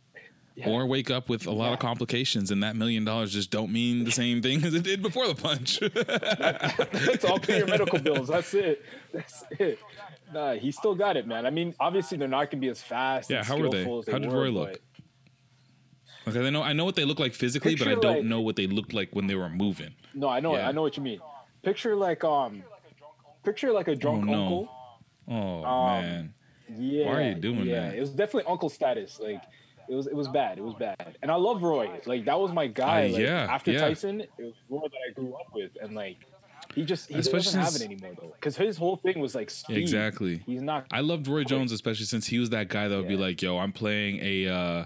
Yeah. 0.56 0.70
or 0.70 0.86
wake 0.86 1.10
up 1.10 1.30
with 1.30 1.48
a 1.48 1.52
lot 1.52 1.74
of 1.74 1.80
complications, 1.80 2.52
and 2.52 2.62
that 2.62 2.76
million 2.76 3.04
dollars 3.04 3.34
just 3.34 3.50
don't 3.50 3.72
mean 3.72 4.04
the 4.04 4.12
same 4.12 4.40
thing 4.44 4.64
as 4.64 4.76
it 4.76 4.84
did 4.84 5.02
before 5.02 5.28
the 5.28 5.34
punch. 5.34 5.80
That's 6.92 7.26
all 7.26 7.40
pay 7.40 7.58
your 7.58 7.68
medical 7.68 7.98
bills. 7.98 8.28
That's 8.28 8.54
it. 8.54 8.84
That's 9.12 9.44
it. 9.60 9.80
Nah, 10.32 10.54
he 10.54 10.72
still 10.72 10.94
got 10.94 11.18
it, 11.18 11.26
man. 11.26 11.48
I 11.48 11.50
mean, 11.50 11.74
obviously 11.80 12.18
they're 12.20 12.28
not 12.28 12.52
gonna 12.52 12.62
be 12.62 12.68
as 12.70 12.82
fast. 12.84 13.32
Yeah, 13.32 13.44
how 13.44 13.58
were 13.58 13.70
they? 13.70 13.82
as 13.82 14.08
How 14.08 14.20
did 14.20 14.32
Roy 14.32 14.50
look? 14.50 14.80
okay, 16.28 16.46
I 16.46 16.50
know 16.50 16.62
I 16.62 16.74
know 16.74 16.86
what 16.86 16.96
they 16.96 17.06
look 17.06 17.20
like 17.20 17.34
physically, 17.34 17.76
but 17.76 17.88
I 17.88 17.96
don't 17.96 18.18
like- 18.18 18.24
know 18.26 18.42
what 18.42 18.56
they 18.56 18.68
looked 18.68 18.94
like 18.94 19.10
when 19.14 19.28
they 19.28 19.36
were 19.36 19.50
moving. 19.50 19.94
No, 20.14 20.28
I 20.30 20.40
know. 20.40 20.56
Yeah. 20.56 20.68
I 20.68 20.72
know 20.72 20.82
what 20.84 20.98
you 20.98 21.04
mean. 21.04 21.20
Picture 21.64 21.96
like 21.96 22.24
um, 22.24 22.64
picture 23.44 23.72
like 23.72 23.88
a 23.88 23.96
drunk 23.96 24.24
Oh, 24.24 24.32
no. 24.32 24.44
uncle. 24.44 24.70
Oh 25.30 25.64
Um, 25.64 26.02
man, 26.04 26.34
Yeah. 26.78 27.06
Why 27.08 27.14
are 27.14 27.30
you 27.30 27.36
doing 27.36 27.66
yeah, 27.66 27.88
that? 27.90 27.96
It 27.96 28.00
was 28.02 28.12
definitely 28.12 28.52
uncle 28.52 28.70
status. 28.70 29.20
Like 29.20 29.42
it 29.90 29.96
was 29.96 30.08
it 30.08 30.16
was 30.16 30.28
bad. 30.28 30.58
It 30.58 30.64
was 30.64 30.76
bad. 30.76 31.18
And 31.22 31.32
I 31.32 31.36
love 31.36 31.62
Roy. 31.64 31.90
Like 32.06 32.26
that 32.26 32.40
was 32.40 32.52
my 32.52 32.68
guy. 32.68 33.10
Uh, 33.10 33.14
like, 33.14 33.22
yeah, 33.22 33.48
After 33.50 33.72
yeah. 33.72 33.80
Tyson, 33.80 34.22
it 34.22 34.32
was 34.38 34.54
Roy 34.70 34.82
that 34.84 35.00
I 35.10 35.14
grew 35.14 35.34
up 35.36 35.48
with, 35.54 35.72
and 35.82 35.96
like 35.96 36.18
he 36.74 36.84
just 36.86 37.10
he 37.10 37.16
Especially 37.16 37.60
doesn't 37.60 37.62
have 37.62 37.76
it 37.76 37.82
anymore 37.84 38.14
though. 38.20 38.32
Because 38.34 38.58
his 38.58 38.78
whole 38.78 38.96
thing 38.98 39.20
was 39.20 39.36
like 39.36 39.50
speed. 39.50 39.78
Exactly. 39.78 40.42
He's 40.46 40.62
not. 40.62 40.86
I 40.92 41.02
loved 41.02 41.28
Roy 41.28 41.44
Jones, 41.44 41.72
especially 41.72 42.06
since 42.06 42.28
he 42.28 42.40
was 42.40 42.50
that 42.52 42.68
guy 42.70 42.88
that 42.88 42.96
would 42.96 43.08
be 43.08 43.18
like, 43.18 43.42
"Yo, 43.42 43.58
I'm 43.58 43.72
playing 43.72 44.20
a 44.22 44.48
uh, 44.48 44.86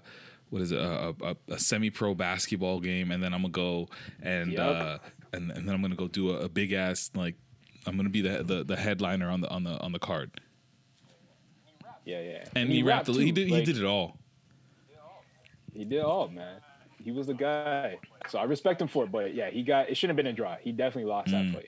what 0.50 0.62
is 0.62 0.72
it, 0.72 0.80
a, 0.80 1.16
a, 1.22 1.36
a 1.50 1.60
semi-pro 1.60 2.16
basketball 2.16 2.80
game, 2.80 3.12
and 3.12 3.24
then 3.24 3.34
I'm 3.34 3.42
gonna 3.42 3.52
go 3.52 3.88
and 4.22 4.54
Yep. 4.54 4.60
uh, 4.60 4.98
and 5.34 5.52
and 5.52 5.68
then 5.68 5.76
I'm 5.76 5.82
gonna 5.82 5.96
go 5.96 6.08
do 6.08 6.32
a, 6.32 6.42
a 6.42 6.50
big 6.50 6.74
ass 6.74 7.12
like 7.16 7.36
I'm 7.86 7.96
gonna 7.96 8.10
be 8.10 8.22
the, 8.22 8.44
the 8.44 8.64
the 8.64 8.76
headliner 8.76 9.30
on 9.30 9.42
the 9.42 9.50
on 9.50 9.64
the 9.64 9.80
on 9.80 9.92
the 9.92 10.00
card." 10.00 10.42
Yeah, 12.06 12.22
yeah. 12.22 12.46
And, 12.56 12.70
he, 12.70 12.84
rapped. 12.84 13.10
rapped 13.10 13.20
he 13.20 13.34
did. 13.34 13.52
Like, 13.52 13.60
he 13.60 13.66
did 13.66 13.78
it 13.78 13.86
all. 13.86 14.18
He 15.78 15.86
did 15.86 16.02
all, 16.02 16.28
man. 16.28 16.58
He 17.04 17.12
was 17.12 17.28
the 17.28 17.34
guy. 17.36 18.00
So 18.28 18.40
I 18.40 18.44
respect 18.44 18.82
him 18.82 18.88
for 18.88 19.04
it. 19.04 19.12
But 19.12 19.34
yeah, 19.36 19.50
he 19.50 19.62
got. 19.64 19.90
It 19.90 19.96
shouldn't 19.96 20.18
have 20.18 20.24
been 20.26 20.34
a 20.34 20.36
draw. 20.36 20.56
He 20.60 20.72
definitely 20.72 21.10
lost 21.10 21.30
Mm. 21.30 21.54
that 21.54 21.64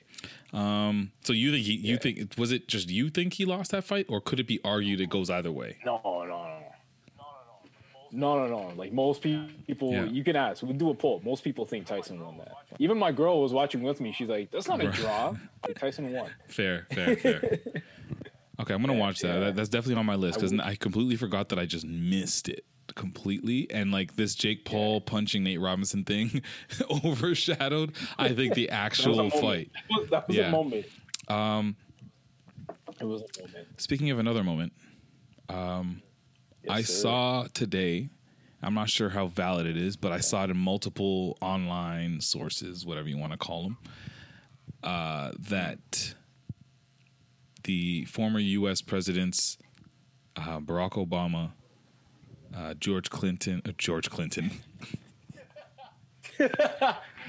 fight. 0.52 0.58
Um. 0.60 1.12
So 1.22 1.32
you 1.32 1.52
think 1.52 1.64
he? 1.64 1.74
You 1.74 1.92
Yeah. 1.94 1.98
think 2.00 2.34
was 2.36 2.50
it 2.52 2.66
just 2.68 2.90
you 2.90 3.08
think 3.10 3.34
he 3.34 3.44
lost 3.44 3.70
that 3.70 3.84
fight, 3.84 4.06
or 4.08 4.20
could 4.20 4.40
it 4.40 4.46
be 4.48 4.60
argued 4.64 5.00
it 5.00 5.08
goes 5.08 5.30
either 5.30 5.52
way? 5.52 5.76
No, 5.86 6.00
no, 6.04 6.24
no. 6.26 6.58
No, 8.12 8.38
no, 8.38 8.48
no. 8.48 8.68
No. 8.70 8.74
Like 8.74 8.92
most 8.92 9.22
people, 9.22 9.92
Yeah. 9.92 10.04
you 10.06 10.24
can 10.24 10.34
ask. 10.34 10.64
We'll 10.64 10.72
do 10.72 10.90
a 10.90 10.94
poll. 10.94 11.22
Most 11.24 11.44
people 11.44 11.64
think 11.64 11.86
Tyson 11.86 12.18
won 12.20 12.38
that. 12.38 12.52
Even 12.80 12.98
my 12.98 13.12
girl 13.12 13.40
was 13.40 13.52
watching 13.52 13.82
with 13.82 14.00
me. 14.00 14.10
She's 14.10 14.28
like, 14.28 14.50
"That's 14.50 14.66
not 14.66 14.82
a 14.82 14.88
draw. 14.90 15.36
Like, 15.64 15.78
Tyson 15.78 16.12
won." 16.12 16.28
Fair, 16.48 16.86
fair, 16.92 17.16
fair. 17.16 17.58
Okay, 18.60 18.74
I'm 18.74 18.82
gonna 18.82 18.92
watch 18.98 19.20
that. 19.20 19.28
yeah. 19.28 19.40
that. 19.40 19.56
That's 19.56 19.70
definitely 19.70 19.94
on 20.00 20.04
my 20.04 20.16
list 20.16 20.36
because 20.38 20.50
would- 20.52 20.60
I 20.60 20.74
completely 20.74 21.16
forgot 21.16 21.48
that 21.48 21.58
I 21.58 21.64
just 21.64 21.86
missed 21.86 22.46
it 22.46 22.66
completely. 22.94 23.70
And 23.70 23.92
like 23.92 24.16
this 24.16 24.34
Jake 24.34 24.64
Paul 24.64 25.00
punching 25.00 25.42
Nate 25.44 25.60
Robinson 25.60 26.04
thing 26.04 26.42
overshadowed, 27.04 27.92
I 28.18 28.32
think 28.34 28.54
the 28.54 28.68
That 28.70 28.96
was 28.96 29.06
a 29.06 29.10
actual 29.10 29.30
fight. 29.30 29.70
That 29.74 29.98
was, 30.00 30.10
that 30.10 30.28
was 30.28 30.36
Yeah. 30.36 30.48
a 30.48 30.50
moment. 30.52 30.86
Um, 31.28 31.76
It 33.00 33.04
was 33.04 33.22
a 33.22 33.42
moment. 33.46 33.68
speaking 33.80 34.10
of 34.10 34.18
another 34.18 34.42
moment, 34.44 34.72
um, 35.48 36.02
Yes, 36.64 36.70
I 36.76 36.82
sir. 36.82 36.92
saw 36.92 37.46
today. 37.54 38.10
I'm 38.62 38.74
not 38.74 38.90
sure 38.90 39.08
how 39.08 39.26
valid 39.28 39.64
it 39.66 39.78
is, 39.78 39.96
but 39.96 40.12
I 40.12 40.18
saw 40.20 40.44
it 40.44 40.50
in 40.50 40.56
multiple 40.58 41.38
online 41.40 42.20
sources, 42.20 42.84
whatever 42.84 43.08
you 43.08 43.16
want 43.16 43.32
to 43.32 43.38
call 43.38 43.62
them, 43.62 43.78
uh, 44.82 45.32
that 45.48 46.14
the 47.64 48.04
former 48.04 48.38
U.S. 48.38 48.82
presidents 48.82 49.56
uh, 50.36 50.60
Barack 50.60 50.92
Obama, 50.92 51.52
uh, 52.56 52.74
George 52.74 53.10
Clinton, 53.10 53.62
uh, 53.66 53.72
George 53.78 54.10
Clinton, 54.10 54.50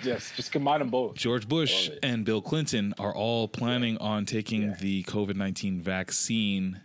Yes, 0.03 0.31
just 0.35 0.51
combine 0.51 0.79
them 0.79 0.89
both. 0.89 1.13
George 1.15 1.47
Bush, 1.47 1.89
Love 1.89 1.97
it. 1.97 2.05
and 2.05 2.25
Bill 2.25 2.41
Clinton 2.41 2.93
are 2.97 3.13
all 3.13 3.47
planning 3.47 3.97
on 3.99 4.25
taking 4.25 4.63
Yeah. 4.63 4.75
the 4.79 5.03
COVID 5.03 5.35
19 5.35 5.79
vaccine 5.81 6.81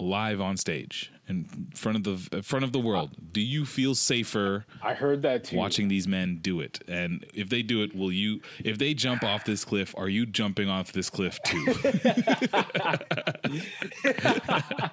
live 0.00 0.40
on 0.40 0.56
stage 0.56 1.12
in 1.28 1.68
front 1.74 1.98
of 1.98 2.30
the 2.30 2.38
in 2.38 2.42
front 2.42 2.64
of 2.64 2.72
the 2.72 2.80
world. 2.80 3.10
Do 3.32 3.40
you 3.40 3.64
feel 3.66 3.94
safer 3.94 4.64
I 4.82 4.94
heard 4.94 5.22
that 5.22 5.44
too. 5.44 5.56
watching 5.56 5.86
these 5.88 6.08
men 6.08 6.38
do 6.40 6.58
it? 6.60 6.82
And 6.88 7.24
if 7.34 7.48
they 7.50 7.62
do 7.62 7.82
it, 7.82 7.94
will 7.94 8.10
you? 8.10 8.40
If 8.64 8.78
they 8.78 8.92
jump 8.94 9.22
off 9.22 9.44
this 9.44 9.64
cliff, 9.64 9.94
are 9.96 10.08
you 10.08 10.24
jumping 10.26 10.68
off 10.70 10.92
this 10.92 11.10
cliff 11.10 11.38
too? 11.44 11.74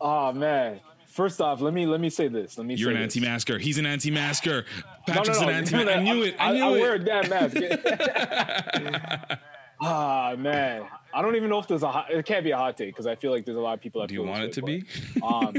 Oh 0.00 0.32
man. 0.32 0.78
First 1.18 1.40
off, 1.40 1.60
let 1.60 1.74
me 1.74 1.84
let 1.84 2.00
me 2.00 2.10
say 2.10 2.28
this. 2.28 2.56
Let 2.58 2.64
me. 2.68 2.74
You're 2.74 2.92
say 2.92 2.94
an 2.94 3.02
this. 3.02 3.16
anti-masker. 3.16 3.58
He's 3.58 3.76
an 3.76 3.86
anti-masker. 3.86 4.64
Patrick's 5.04 5.40
no, 5.40 5.46
no. 5.46 5.48
an 5.48 5.54
anti. 5.64 5.84
no, 5.84 5.90
I 5.90 6.00
knew 6.00 6.22
it. 6.22 6.36
I 6.38 6.52
knew 6.52 6.60
it. 6.60 6.62
I, 6.62 6.76
it. 6.76 6.80
wear 6.80 6.94
a 6.94 6.98
damn 7.00 7.28
mask. 7.28 7.56
ah 9.80 10.36
man, 10.38 10.86
I 11.12 11.20
don't 11.20 11.34
even 11.34 11.50
know 11.50 11.58
if 11.58 11.66
there's 11.66 11.82
a. 11.82 11.88
Hot, 11.88 12.08
it 12.08 12.24
can't 12.24 12.44
be 12.44 12.52
a 12.52 12.56
hot 12.56 12.76
take 12.76 12.90
because 12.90 13.08
I 13.08 13.16
feel 13.16 13.32
like 13.32 13.44
there's 13.44 13.56
a 13.56 13.60
lot 13.60 13.74
of 13.74 13.80
people 13.80 14.00
that. 14.00 14.06
Do 14.06 14.14
you 14.14 14.22
want 14.22 14.44
it 14.44 14.52
to 14.52 14.60
way, 14.60 14.84
be? 15.16 15.22
Um, 15.22 15.56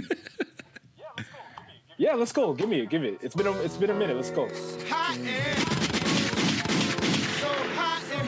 yeah, 1.98 2.14
let's 2.14 2.32
go. 2.32 2.54
Give 2.54 2.70
me 2.70 2.80
it. 2.80 2.90
Give 2.90 3.04
it. 3.04 3.20
It's 3.22 3.36
been 3.36 3.48
a, 3.48 3.52
it's 3.60 3.76
been 3.76 3.90
a 3.90 3.94
minute. 3.94 4.16
Let's 4.16 4.32
go. 4.32 4.48
Hot 4.88 5.18
in. 5.18 5.26
So 7.36 7.50
hot 7.76 8.02
in 8.14 8.26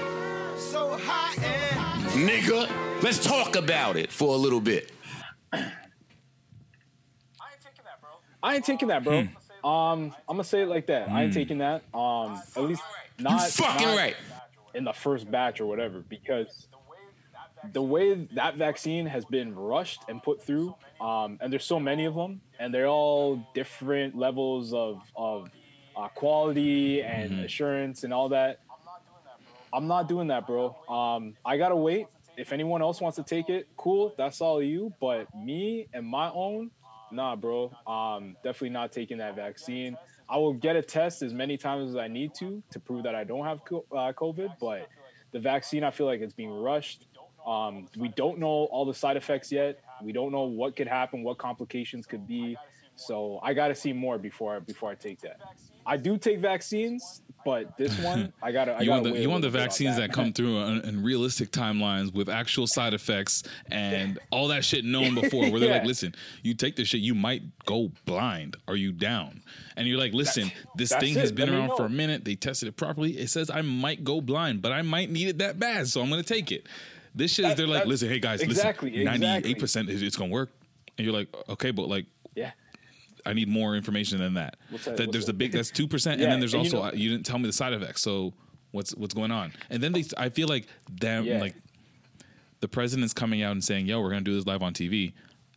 here. 0.00 0.56
So 0.56 0.96
hot 1.02 1.36
in. 1.36 2.26
Nigga, 2.26 3.02
let's 3.02 3.22
talk 3.22 3.56
about 3.56 3.98
it 3.98 4.10
for 4.10 4.32
a 4.32 4.38
little 4.38 4.62
bit. 4.62 4.90
I 8.42 8.54
ain't 8.56 8.64
taking 8.64 8.88
that, 8.88 9.04
bro. 9.04 9.22
Hmm. 9.24 9.66
Um, 9.66 10.14
I'm 10.28 10.36
gonna 10.36 10.44
say 10.44 10.62
it 10.62 10.68
like 10.68 10.86
that. 10.86 11.10
I 11.10 11.24
ain't 11.24 11.34
taking 11.34 11.58
that. 11.58 11.82
Um, 11.92 12.40
at 12.56 12.62
least 12.62 12.82
not 13.18 13.42
Fucking 13.42 13.86
not 13.88 13.96
right. 13.96 14.16
in 14.74 14.84
the 14.84 14.92
first 14.92 15.28
batch 15.30 15.60
or 15.60 15.66
whatever, 15.66 16.00
because 16.08 16.68
the 17.72 17.82
way 17.82 18.14
that 18.34 18.56
vaccine 18.56 19.06
has 19.06 19.24
been 19.24 19.54
rushed 19.54 20.02
and 20.08 20.22
put 20.22 20.40
through, 20.42 20.76
um, 21.00 21.38
and 21.40 21.52
there's 21.52 21.64
so 21.64 21.80
many 21.80 22.04
of 22.04 22.14
them, 22.14 22.40
and 22.60 22.72
they're 22.72 22.86
all 22.86 23.44
different 23.54 24.16
levels 24.16 24.72
of 24.72 25.02
of 25.16 25.50
uh, 25.96 26.06
quality 26.08 27.02
and 27.02 27.32
Mm-hmm. 27.32 27.44
assurance 27.44 28.04
and 28.04 28.12
all 28.14 28.28
that. 28.28 28.60
I'm 29.72 29.88
not 29.88 30.08
doing 30.08 30.28
that, 30.28 30.46
bro. 30.46 30.76
Um, 30.88 31.34
I 31.44 31.56
gotta 31.58 31.76
wait. 31.76 32.06
If 32.36 32.52
anyone 32.52 32.80
else 32.80 33.00
wants 33.00 33.16
to 33.16 33.24
take 33.24 33.48
it, 33.50 33.66
cool. 33.76 34.14
That's 34.16 34.40
all 34.40 34.62
you. 34.62 34.92
But 35.00 35.26
me 35.34 35.88
and 35.92 36.06
my 36.06 36.30
own, 36.30 36.70
nah, 37.12 37.36
bro. 37.36 37.72
Um, 37.86 38.36
definitely 38.42 38.70
not 38.70 38.92
taking 38.92 39.18
that 39.18 39.36
vaccine. 39.36 39.96
I 40.28 40.36
will 40.36 40.52
get 40.52 40.76
a 40.76 40.82
test 40.82 41.22
as 41.22 41.32
many 41.32 41.56
times 41.56 41.90
as 41.90 41.96
I 41.96 42.08
need 42.08 42.34
to 42.34 42.62
to 42.70 42.80
prove 42.80 43.04
that 43.04 43.14
I 43.14 43.24
don't 43.24 43.44
have 43.44 43.60
uh, 43.70 44.12
COVID. 44.12 44.56
But 44.60 44.88
the 45.32 45.38
vaccine, 45.38 45.84
I 45.84 45.90
feel 45.90 46.06
like 46.06 46.20
it's 46.20 46.34
being 46.34 46.50
rushed. 46.50 47.06
Um, 47.46 47.86
we 47.96 48.08
don't 48.08 48.38
know 48.38 48.68
all 48.70 48.84
the 48.84 48.94
side 48.94 49.16
effects 49.16 49.50
yet. 49.50 49.80
We 50.02 50.12
don't 50.12 50.32
know 50.32 50.44
what 50.44 50.76
could 50.76 50.88
happen, 50.88 51.22
what 51.22 51.38
complications 51.38 52.06
could 52.06 52.26
be. 52.26 52.56
So 52.96 53.40
I 53.42 53.54
got 53.54 53.68
to 53.68 53.74
see 53.74 53.92
more 53.92 54.18
before 54.18 54.60
before 54.60 54.90
I 54.90 54.94
take 54.94 55.20
that. 55.20 55.40
I 55.88 55.96
do 55.96 56.18
take 56.18 56.38
vaccines, 56.40 57.22
but 57.44 57.76
this 57.78 57.98
one 58.02 58.32
I 58.42 58.52
gotta. 58.52 58.72
I 58.74 58.80
You 58.80 58.86
gotta 58.90 59.02
want 59.02 59.14
the 59.14 59.20
you 59.22 59.30
want 59.30 59.40
the 59.42 59.48
little 59.48 59.58
bit 59.58 59.60
on 59.62 59.64
vaccines 59.68 59.96
that. 59.96 60.12
come 60.12 60.32
through 60.34 60.58
in, 60.64 60.80
in 60.82 61.02
realistic 61.02 61.50
timelines 61.50 62.12
with 62.12 62.28
actual 62.28 62.66
side 62.66 62.92
effects 62.94 63.42
and 63.70 64.18
all 64.30 64.48
that 64.48 64.64
shit 64.64 64.84
known 64.84 65.14
before. 65.14 65.50
Where 65.50 65.58
they're 65.58 65.72
like, 65.72 65.84
listen, 65.86 66.14
you 66.42 66.52
take 66.54 66.76
this 66.76 66.88
shit, 66.88 67.00
you 67.00 67.14
might 67.14 67.42
go 67.64 67.90
blind. 68.04 68.56
Are 68.68 68.76
you 68.76 68.92
down? 68.92 69.42
And 69.76 69.88
you're 69.88 69.98
like, 69.98 70.12
listen, 70.12 70.52
this 70.76 70.90
that's 70.90 71.02
thing 71.02 71.14
has 71.14 71.32
been 71.32 71.48
Let 71.50 71.58
around 71.58 71.76
for 71.76 71.86
a 71.86 71.90
minute. 71.90 72.24
They 72.24 72.34
tested 72.34 72.68
it 72.68 72.76
properly. 72.76 73.12
It 73.18 73.30
says 73.30 73.48
I 73.50 73.62
might 73.62 74.04
go 74.04 74.20
blind, 74.20 74.60
but 74.60 74.72
I 74.72 74.82
might 74.82 75.10
need 75.10 75.28
it 75.28 75.38
that 75.38 75.58
bad, 75.58 75.88
so 75.88 76.02
I'm 76.02 76.10
gonna 76.10 76.22
take 76.22 76.52
it. 76.52 76.66
This 77.14 77.32
shit 77.32 77.46
is 77.46 77.50
That- 77.52 77.56
they're 77.56 77.66
like, 77.66 77.86
listen, 77.86 78.08
hey 78.10 78.18
guys, 78.20 78.42
exactly, 78.42 78.90
listen, 78.90 79.02
exactly. 79.06 79.26
ninety 79.26 79.48
eight 79.50 79.58
percent 79.58 79.88
it's 79.88 80.16
gonna 80.16 80.30
work, 80.30 80.50
and 80.98 81.04
you're 81.06 81.14
like, 81.14 81.28
okay, 81.48 81.70
but 81.70 81.88
like 81.88 82.04
Yeah. 82.34 82.50
I 83.26 83.32
need 83.32 83.48
more 83.48 83.74
information 83.76 84.18
than 84.18 84.34
that. 84.34 84.56
What's 84.70 84.84
that- 84.86 84.96
That 84.96 85.12
there's 85.12 85.26
the 85.26 85.32
big 85.32 85.52
that's 85.52 85.70
two 85.70 85.86
percent, 85.88 86.18
Yeah, 86.20 86.24
and 86.24 86.32
then 86.32 86.40
there's 86.40 86.54
and 86.54 86.64
you 86.64 86.70
also 86.70 86.82
know- 86.84 86.88
uh, 86.90 86.92
you 86.94 87.10
didn't 87.10 87.26
tell 87.26 87.38
me 87.38 87.46
the 87.46 87.52
side 87.52 87.72
effects. 87.72 88.02
So 88.02 88.32
what's 88.70 88.94
what's 88.94 89.14
going 89.14 89.30
on? 89.30 89.52
And 89.70 89.82
then 89.82 89.92
they, 89.92 90.04
I 90.16 90.28
feel 90.28 90.48
like 90.48 90.66
them 90.90 91.24
Yeah. 91.24 91.40
like 91.40 91.54
the 92.60 92.68
president's 92.68 93.14
coming 93.14 93.42
out 93.42 93.52
and 93.52 93.62
saying, 93.62 93.86
"Yo, 93.86 94.00
we're 94.00 94.10
gonna 94.10 94.22
do 94.22 94.34
this 94.34 94.46
live 94.46 94.62
on 94.62 94.72
TV." 94.74 95.12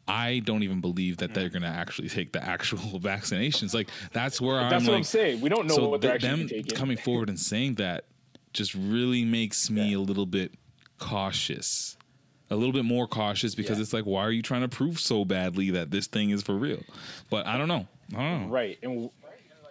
I 0.08 0.40
don't 0.40 0.64
even 0.64 0.82
believe 0.82 1.18
that 1.18 1.34
they're 1.34 1.48
going 1.48 1.62
to 1.62 1.68
actually 1.70 2.10
take 2.10 2.34
the 2.34 2.44
actual 2.44 2.80
vaccinations. 3.00 3.74
Like 3.74 3.88
that's 4.12 4.42
where 4.42 4.56
That's 4.56 4.66
I'm 4.66 4.70
That's 4.72 4.84
what 4.88 4.92
like, 4.94 5.00
I'm 5.00 5.04
saying. 5.04 5.42
We 5.42 5.50
don't 5.50 5.68
know 5.68 5.76
so 5.76 5.90
what 5.90 6.02
they're 6.02 6.18
th- 6.18 6.24
actually 6.32 6.44
them 6.48 6.64
taking. 6.64 6.76
coming 6.76 6.98
forward 6.98 7.30
and 7.30 7.40
saying 7.40 7.76
that 7.76 8.06
just 8.52 8.74
really 8.76 9.24
makes 9.24 9.70
me 9.70 9.94
a 9.94 10.00
little 10.00 10.26
bit 10.26 10.54
cautious. 10.98 11.98
A 12.52 12.56
little 12.56 12.74
bit 12.74 12.84
more 12.86 13.08
cautious 13.08 13.56
because 13.56 13.78
Yeah. 13.78 13.84
it's 13.84 13.94
like, 13.94 14.04
why 14.04 14.22
are 14.24 14.32
you 14.32 14.42
trying 14.42 14.62
to 14.62 14.68
prove 14.68 15.00
so 15.00 15.24
badly 15.26 15.70
that 15.72 15.90
this 15.90 16.06
thing 16.08 16.30
is 16.32 16.44
for 16.44 16.54
real? 16.54 16.84
But 17.30 17.48
I 17.48 17.58
don't 17.58 17.70
know. 17.70 17.88
I 18.14 18.18
don't 18.18 18.42
know. 18.44 18.48
Right. 18.54 18.78
And 18.84 19.10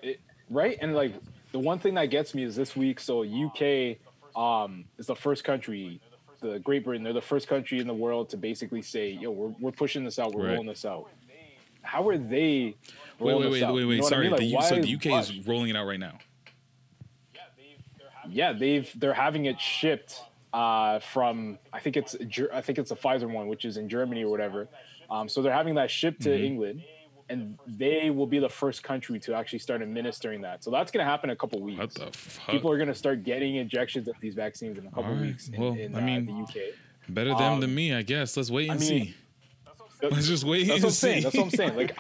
it, 0.03 0.19
right. 0.49 0.79
And 0.81 0.95
like 0.95 1.13
the 1.53 1.59
one 1.59 1.79
thing 1.79 1.95
that 1.95 2.07
gets 2.07 2.35
me 2.35 2.43
is 2.43 2.57
this 2.57 2.75
week. 2.75 2.99
So 2.99 3.23
UK 3.23 3.99
um, 4.35 4.87
is 4.99 5.07
the 5.07 5.15
first 5.15 5.45
country, 5.45 6.01
the 6.41 6.59
Great 6.61 6.85
Britain, 6.85 7.05
they're 7.05 7.13
the 7.13 7.21
first 7.21 7.49
country 7.49 7.81
in 7.81 7.87
the 7.87 7.93
world 7.95 8.31
to 8.31 8.39
basically 8.39 8.81
say, 8.81 9.11
yo, 9.11 9.31
we're, 9.31 9.55
we're 9.61 9.73
pushing 9.73 10.03
this 10.03 10.19
out. 10.19 10.33
We're 10.33 10.45
Right. 10.47 10.53
rolling 10.53 10.67
this 10.69 10.85
out. 10.87 11.11
How 11.83 12.09
are 12.09 12.17
they? 12.17 12.35
Wait, 12.39 12.77
rolling 13.19 13.37
wait, 13.37 13.43
this 13.45 13.53
wait, 13.53 13.63
out? 13.63 13.75
wait, 13.75 13.81
You 13.83 13.89
wait. 13.89 13.97
know 13.99 14.03
what 14.05 14.07
I 14.07 14.17
Sorry. 14.17 14.23
mean? 14.25 14.53
Like, 14.53 14.63
the, 14.63 14.69
so 14.69 14.81
the 14.81 14.95
UK 14.95 15.05
why- 15.11 15.21
is 15.21 15.47
rolling 15.47 15.69
it 15.71 15.77
out 15.77 15.87
right 15.87 16.01
now. 16.01 16.19
Yeah, 18.29 18.53
they've 18.53 18.91
they're 18.99 19.15
having 19.15 19.47
it 19.47 19.61
shipped 19.61 20.21
uh, 20.53 20.99
from 20.99 21.59
I 21.73 21.81
think 21.81 21.97
it's 21.97 22.17
I 22.53 22.61
think 22.61 22.79
it's 22.79 22.91
a 22.91 22.97
Pfizer 22.97 23.31
one, 23.31 23.47
which 23.49 23.65
is 23.65 23.77
in 23.77 23.89
Germany 23.89 24.25
or 24.25 24.31
whatever. 24.31 24.69
Um, 25.11 25.29
so 25.29 25.43
they're 25.43 25.53
having 25.53 25.75
that 25.77 25.91
shipped 25.91 26.23
to 26.23 26.31
Mhm. 26.31 26.45
England, 26.45 26.83
and 27.29 27.59
they 27.67 28.11
will 28.11 28.27
be 28.27 28.39
the 28.39 28.49
first 28.49 28.83
country 28.83 29.19
to 29.21 29.35
actually 29.35 29.59
start 29.61 29.83
administering 29.83 30.41
that. 30.43 30.63
So 30.65 30.71
that's 30.71 30.91
going 30.93 31.05
to 31.05 31.11
happen 31.11 31.31
in 31.31 31.35
a 31.35 31.37
couple 31.37 31.61
weeks. 31.61 31.79
What 31.79 31.95
the 31.95 32.19
fuck? 32.19 32.49
People 32.49 32.71
are 32.73 32.77
going 32.77 32.89
to 32.89 32.95
start 32.95 33.23
getting 33.25 33.57
injections 33.57 34.09
of 34.09 34.15
these 34.21 34.35
vaccines 34.35 34.79
in 34.79 34.87
a 34.87 34.91
couple 34.91 35.13
right. 35.13 35.21
weeks. 35.23 35.49
In, 35.49 35.61
Well, 35.61 35.73
in, 35.75 35.95
I 35.95 36.19
uh, 36.19 36.21
the 36.21 36.33
UK. 36.33 36.55
Better 37.09 37.31
them 37.31 37.55
Um, 37.55 37.61
than 37.61 37.75
me, 37.75 37.93
I 37.95 38.03
guess. 38.03 38.37
Let's 38.37 38.51
wait 38.51 38.71
I 38.71 38.75
and 38.75 38.81
mean, 38.81 38.89
see. 39.07 39.15
Let's 40.03 40.29
just 40.29 40.45
wait 40.45 40.67
That's 40.69 40.77
and 40.77 40.85
what 40.85 40.89
I'm 40.89 40.91
saying. 40.93 41.17
see. 41.19 41.23
That's 41.25 41.37
what 41.37 41.45
I'm 41.45 41.51
saying. 41.51 41.77
Like, 41.77 41.99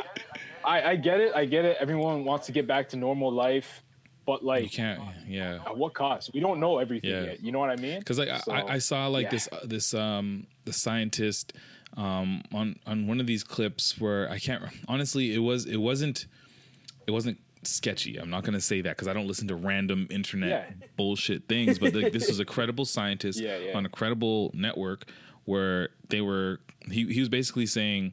I, 0.64 0.82
I 0.90 0.96
get 0.96 1.20
it. 1.20 1.34
I 1.34 1.44
get 1.46 1.64
it. 1.64 1.76
Everyone 1.80 2.24
wants 2.24 2.46
to 2.46 2.52
get 2.52 2.66
back 2.66 2.88
to 2.90 2.96
normal 2.96 3.30
life, 3.32 3.82
but 4.26 4.44
like, 4.44 4.64
You 4.64 4.70
can't. 4.70 5.00
Yeah. 5.26 5.58
at 5.66 5.76
what 5.76 5.94
cost? 5.94 6.30
We 6.34 6.40
don't 6.40 6.60
know 6.60 6.78
everything 6.78 7.10
Yeah. 7.10 7.22
yet. 7.22 7.42
You 7.42 7.52
know 7.52 7.58
what 7.58 7.70
I 7.70 7.76
mean? 7.76 7.98
because 7.98 8.18
like 8.18 8.28
So, 8.44 8.52
I, 8.52 8.74
I 8.74 8.78
saw 8.78 9.06
like 9.08 9.24
yeah. 9.24 9.30
this 9.30 9.48
uh, 9.52 9.60
this 9.64 9.94
um 9.94 10.46
the 10.64 10.72
scientist 10.72 11.52
um 11.96 12.42
on 12.52 12.76
on 12.86 13.06
one 13.06 13.20
of 13.20 13.26
these 13.26 13.42
clips 13.42 13.98
where 14.00 14.30
I 14.30 14.38
can't 14.38 14.62
honestly 14.88 15.34
it 15.34 15.38
was 15.38 15.66
it 15.66 15.78
wasn't 15.78 16.26
it 17.06 17.10
wasn't 17.10 17.38
sketchy 17.62 18.16
I'm 18.16 18.30
not 18.30 18.44
gonna 18.44 18.60
say 18.60 18.80
that 18.82 18.96
because 18.96 19.08
I 19.08 19.12
don't 19.12 19.26
listen 19.26 19.48
to 19.48 19.54
random 19.54 20.06
internet 20.10 20.48
Yeah. 20.80 20.86
bullshit 20.96 21.48
things 21.48 21.78
but 21.78 21.94
like, 21.94 22.12
this 22.12 22.28
was 22.28 22.38
a 22.40 22.44
credible 22.44 22.84
scientist 22.96 23.40
yeah. 23.40 23.58
on 23.74 23.84
a 23.84 23.88
credible 23.88 24.50
network 24.54 25.10
where 25.44 25.88
they 26.08 26.20
were 26.20 26.60
he, 26.90 27.12
he 27.12 27.20
was 27.20 27.28
basically 27.28 27.66
saying 27.66 28.12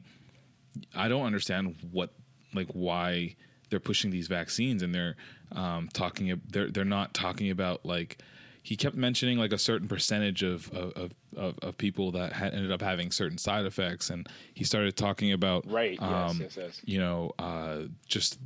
I 0.94 1.08
don't 1.08 1.24
understand 1.24 1.76
what 1.92 2.12
like 2.54 2.68
why 2.72 3.36
they're 3.70 3.80
pushing 3.80 4.10
these 4.10 4.26
vaccines 4.28 4.82
and 4.82 4.94
they're 4.94 5.16
um, 5.52 5.88
talking 5.92 6.40
they're 6.50 6.70
they're 6.70 6.84
not 6.84 7.14
talking 7.14 7.50
about 7.50 7.84
like 7.84 8.18
he 8.62 8.76
kept 8.76 8.96
mentioning 8.96 9.38
like 9.38 9.52
a 9.52 9.58
certain 9.58 9.88
percentage 9.88 10.42
of 10.42 10.70
of, 10.72 11.12
of, 11.36 11.58
of 11.62 11.78
people 11.78 12.12
that 12.12 12.32
had 12.32 12.54
ended 12.54 12.70
up 12.72 12.82
having 12.82 13.10
certain 13.10 13.38
side 13.38 13.64
effects 13.64 14.10
and 14.10 14.28
he 14.54 14.64
started 14.64 14.96
talking 14.96 15.32
about 15.32 15.70
Right, 15.70 15.98
yes, 16.00 16.30
um, 16.30 16.40
yes, 16.40 16.56
yes. 16.56 16.80
you 16.84 16.98
know 16.98 17.32
uh, 17.38 17.82
just 18.06 18.38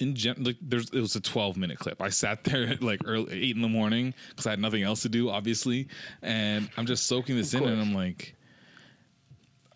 in 0.00 0.14
gen- 0.14 0.42
like 0.42 0.56
there's 0.60 0.90
it 0.90 1.00
was 1.00 1.16
a 1.16 1.20
12 1.20 1.56
minute 1.56 1.78
clip. 1.78 2.00
I 2.00 2.08
sat 2.08 2.44
there 2.44 2.66
at 2.66 2.82
like 2.90 3.00
early 3.04 3.44
eight 3.44 3.56
in 3.56 3.62
the 3.62 3.68
morning 3.68 4.14
because 4.30 4.46
I 4.46 4.50
had 4.50 4.60
nothing 4.60 4.82
else 4.82 5.02
to 5.02 5.08
do, 5.08 5.30
obviously, 5.30 5.88
and 6.22 6.68
I'm 6.76 6.86
just 6.86 7.06
soaking 7.06 7.36
this 7.36 7.54
in, 7.54 7.64
and 7.64 7.80
I'm 7.80 7.94
like, 7.94 8.34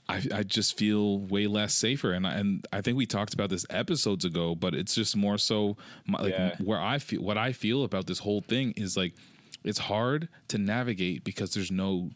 I, 0.08 0.22
I 0.32 0.42
just 0.44 0.78
feel 0.78 1.18
way 1.18 1.46
less 1.48 1.74
safer, 1.74 2.12
and 2.12 2.26
I, 2.26 2.34
and 2.34 2.66
I 2.72 2.80
think 2.80 2.96
we 2.96 3.06
talked 3.06 3.34
about 3.34 3.50
this 3.50 3.66
episodes 3.70 4.24
ago, 4.24 4.54
but 4.54 4.72
it's 4.74 4.94
just 4.94 5.16
more 5.16 5.36
so 5.36 5.76
my, 6.06 6.20
like 6.22 6.32
Yeah. 6.32 6.54
where 6.62 6.80
I 6.80 6.98
feel 6.98 7.22
what 7.22 7.36
I 7.36 7.52
feel 7.52 7.82
about 7.82 8.06
this 8.06 8.20
whole 8.20 8.40
thing 8.40 8.72
is 8.76 8.96
like 8.96 9.14
it's 9.64 9.78
hard 9.80 10.28
to 10.48 10.58
navigate 10.58 11.24
because 11.24 11.54
there's 11.54 11.72
no 11.72 12.10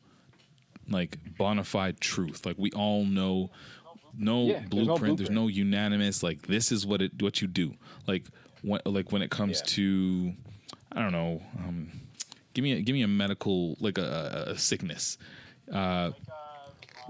like 0.89 1.19
bona 1.37 1.65
fide 1.65 2.01
truth. 2.01 2.47
Like 2.47 2.57
we 2.59 2.71
all 2.73 3.05
know 3.05 3.51
no 4.17 4.45
Yeah, 4.47 4.53
there's 4.71 4.87
blueprint. 4.87 5.17
There's 5.19 5.31
no 5.31 5.49
unanimous 5.49 6.23
like 6.23 6.43
this 6.43 6.71
is 6.73 6.87
what 6.87 7.03
it 7.03 7.21
what 7.21 7.41
you 7.43 7.49
do. 7.49 7.75
Like 8.07 8.25
when 8.63 8.81
like 8.85 9.11
when 9.13 9.23
it 9.23 9.31
comes 9.31 9.63
to 9.63 10.33
I 10.93 11.01
don't 11.01 11.13
know. 11.13 11.43
Um, 11.59 11.91
give 12.55 12.63
me 12.63 12.73
a, 12.73 12.81
give 12.83 12.95
me 12.95 13.03
a 13.03 13.09
medical 13.09 13.77
like 13.81 13.99
a, 13.99 14.45
a- 14.49 14.51
a 14.53 14.59
sickness. 14.59 15.19
Uh, 15.73 16.11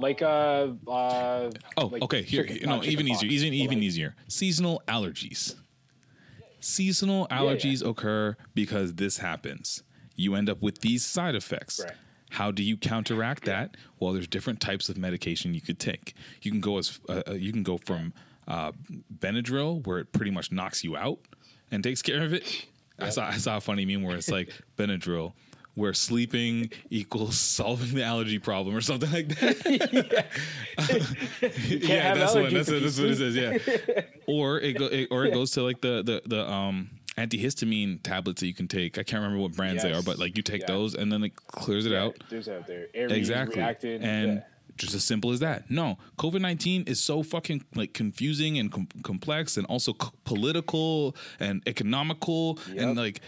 like 0.00 0.22
uh, 0.22 0.68
uh 0.88 1.50
oh, 1.76 1.86
like 1.86 2.02
okay. 2.02 2.22
Here, 2.22 2.44
chicken- 2.44 2.68
no, 2.68 2.82
even 2.84 3.08
easier. 3.08 3.30
Even 3.30 3.54
even 3.54 3.78
like- 3.78 3.84
easier. 3.84 4.14
Seasonal 4.28 4.82
allergies. 4.88 5.54
Seasonal 6.60 7.26
yeah. 7.30 7.38
allergies 7.38 7.86
occur 7.86 8.36
because 8.54 8.94
this 8.94 9.18
happens. 9.18 9.82
You 10.14 10.34
end 10.34 10.50
up 10.50 10.60
with 10.60 10.80
these 10.80 11.04
side 11.04 11.34
effects. 11.34 11.80
Right. 11.82 11.94
How 12.30 12.50
do 12.50 12.62
you 12.62 12.76
counteract 12.76 13.44
that? 13.44 13.76
Well, 13.98 14.12
there's 14.12 14.28
different 14.28 14.60
types 14.60 14.88
of 14.88 14.96
medication 14.96 15.52
you 15.52 15.60
could 15.60 15.78
take. 15.78 16.14
You 16.42 16.50
can 16.50 16.60
go 16.60 16.78
as 16.78 17.00
uh, 17.08 17.22
uh, 17.26 17.32
you 17.32 17.52
can 17.52 17.62
go 17.62 17.76
from 17.78 18.12
uh, 18.46 18.72
Benadryl, 19.18 19.84
where 19.86 19.98
it 19.98 20.12
pretty 20.12 20.30
much 20.30 20.52
knocks 20.52 20.84
you 20.84 20.96
out 20.96 21.18
and 21.70 21.82
takes 21.82 22.02
care 22.02 22.22
of 22.22 22.32
it. 22.32 22.66
I 23.00 23.10
saw 23.10 23.26
I 23.26 23.36
saw 23.38 23.56
a 23.56 23.60
funny 23.60 23.84
meme 23.84 24.02
where 24.02 24.16
it's 24.16 24.30
like 24.30 24.52
Benadryl, 24.76 25.32
where 25.80 25.94
sleeping 25.94 26.70
equals 26.90 27.38
solving 27.38 27.94
the 27.94 28.04
allergy 28.04 28.38
problem 28.38 28.76
or 28.76 28.80
something 28.80 29.10
like 29.10 29.28
that. 29.40 30.26
yeah, 31.68 32.02
have 32.02 32.18
that's 32.18 32.34
what 32.34 32.52
that's, 32.52 32.70
what 32.70 32.82
that's 32.82 32.98
what 33.00 33.08
it 33.10 33.16
says. 33.16 33.36
Yeah, 33.36 34.02
or 34.26 34.60
it 34.60 34.74
go 34.78 34.86
it, 34.86 35.08
or 35.10 35.24
it 35.24 35.32
goes 35.32 35.50
to 35.52 35.62
like 35.62 35.80
the 35.80 36.02
the 36.02 36.22
the 36.26 36.48
um 36.48 36.90
antihistamine 37.16 38.02
tablets 38.02 38.40
that 38.40 38.46
you 38.46 38.54
can 38.54 38.68
take. 38.68 38.98
I 38.98 39.02
can't 39.02 39.22
remember 39.22 39.42
what 39.42 39.52
brands 39.52 39.82
they 39.82 39.92
are, 39.92 40.02
but 40.02 40.18
like 40.18 40.36
you 40.36 40.42
take 40.42 40.62
Yeah. 40.62 40.68
those 40.68 40.94
and 40.94 41.10
then 41.12 41.24
it 41.24 41.34
clears 41.36 41.86
it 41.86 41.92
out. 41.92 42.16
There's 42.30 42.48
out 42.48 42.66
there. 42.66 42.86
Aries, 42.94 43.12
Exactly. 43.12 43.56
Reacted, 43.56 44.02
and 44.02 44.34
yeah. 44.34 44.40
Just 44.80 44.94
as 44.94 45.04
simple 45.04 45.30
as 45.30 45.40
that. 45.40 45.70
No, 45.70 45.98
COVID 46.18 46.40
19 46.40 46.84
is 46.84 47.00
so 47.02 47.22
fucking 47.22 47.64
like 47.74 47.92
confusing 47.92 48.58
and 48.58 48.72
com- 48.72 48.88
complex 49.02 49.56
and 49.58 49.66
also 49.66 49.92
c- 49.92 50.08
political 50.24 51.14
and 51.38 51.62
economical 51.66 52.58
and 52.76 52.96
like 52.96 53.20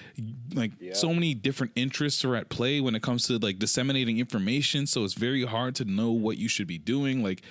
like 0.55 0.73
Yep. 0.81 0.97
so 0.97 1.13
many 1.13 1.35
different 1.35 1.73
interests 1.77 2.25
are 2.25 2.35
at 2.37 2.49
play 2.49 2.81
when 2.81 2.95
it 2.95 3.03
comes 3.03 3.27
to 3.27 3.39
like 3.39 3.59
disseminating 3.59 4.19
information, 4.19 4.87
so 4.87 5.05
it's 5.05 5.13
very 5.15 5.45
hard 5.45 5.75
to 5.77 5.85
know 5.85 6.11
what 6.11 6.39
you 6.39 6.49
should 6.49 6.67
be 6.67 6.79
doing. 6.79 7.23
Like 7.23 7.43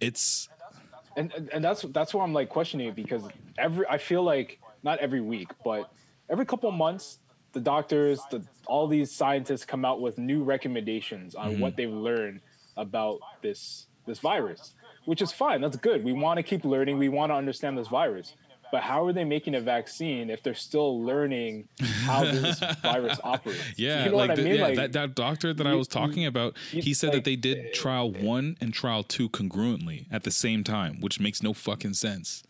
it's 0.00 0.48
and 1.16 1.32
and- 1.34 1.50
and 1.52 1.62
that's 1.64 1.82
that's 1.90 2.14
why 2.14 2.24
I'm 2.24 2.32
like 2.32 2.48
questioning 2.48 2.88
it 2.88 2.94
because 2.96 3.22
every 3.58 3.86
I 3.88 3.98
feel 3.98 4.22
like 4.22 4.58
not 4.82 4.98
every 5.00 5.20
week, 5.20 5.48
but 5.64 5.92
every 6.30 6.46
couple 6.46 6.70
months, 6.72 7.18
the 7.52 7.60
doctors, 7.60 8.20
the 8.30 8.42
all 8.66 8.86
these 8.88 9.12
scientists 9.12 9.64
come 9.66 9.84
out 9.84 10.00
with 10.00 10.16
new 10.16 10.42
recommendations 10.42 11.34
on 11.34 11.50
Mm-hmm. 11.52 11.60
what 11.60 11.76
they've 11.76 11.92
learned 11.92 12.40
about 12.76 13.20
this 13.42 13.86
this 14.06 14.18
virus, 14.18 14.74
which 15.04 15.22
is 15.22 15.30
fine. 15.32 15.60
That's 15.60 15.76
good. 15.76 16.02
We 16.04 16.12
want 16.12 16.38
to 16.38 16.42
keep 16.42 16.64
learning. 16.64 16.98
We 16.98 17.08
want 17.08 17.30
to 17.30 17.36
understand 17.36 17.78
this 17.78 17.88
virus. 17.88 18.34
But 18.72 18.82
how 18.82 19.04
are 19.06 19.12
they 19.12 19.24
making 19.24 19.54
a 19.54 19.60
vaccine 19.60 20.30
if 20.30 20.42
they're 20.42 20.54
still 20.54 21.04
learning 21.04 21.68
how 22.04 22.24
this 22.24 22.58
virus 22.82 23.18
operates? 23.22 23.60
Yeah, 23.78 24.04
you 24.06 24.10
know 24.10 24.16
like, 24.16 24.30
what 24.30 24.38
I 24.38 24.42
the- 24.42 24.48
mean? 24.48 24.54
yeah, 24.56 24.62
like, 24.62 24.76
that, 24.76 24.92
that 24.94 25.14
doctor 25.14 25.52
that 25.52 25.66
I 25.66 25.74
was 25.74 25.86
talking 25.86 26.24
about, 26.24 26.56
you- 26.72 26.80
he 26.80 26.94
said 26.94 27.12
that 27.12 27.24
they 27.24 27.36
did 27.36 27.74
trial 27.74 28.10
one 28.10 28.56
and 28.62 28.72
trial 28.72 29.02
two 29.02 29.28
congruently 29.28 30.06
at 30.10 30.22
the 30.24 30.30
same 30.30 30.64
time, 30.64 31.00
which 31.00 31.20
makes 31.20 31.42
no 31.42 31.52
fucking 31.52 31.92
sense. 31.94 32.42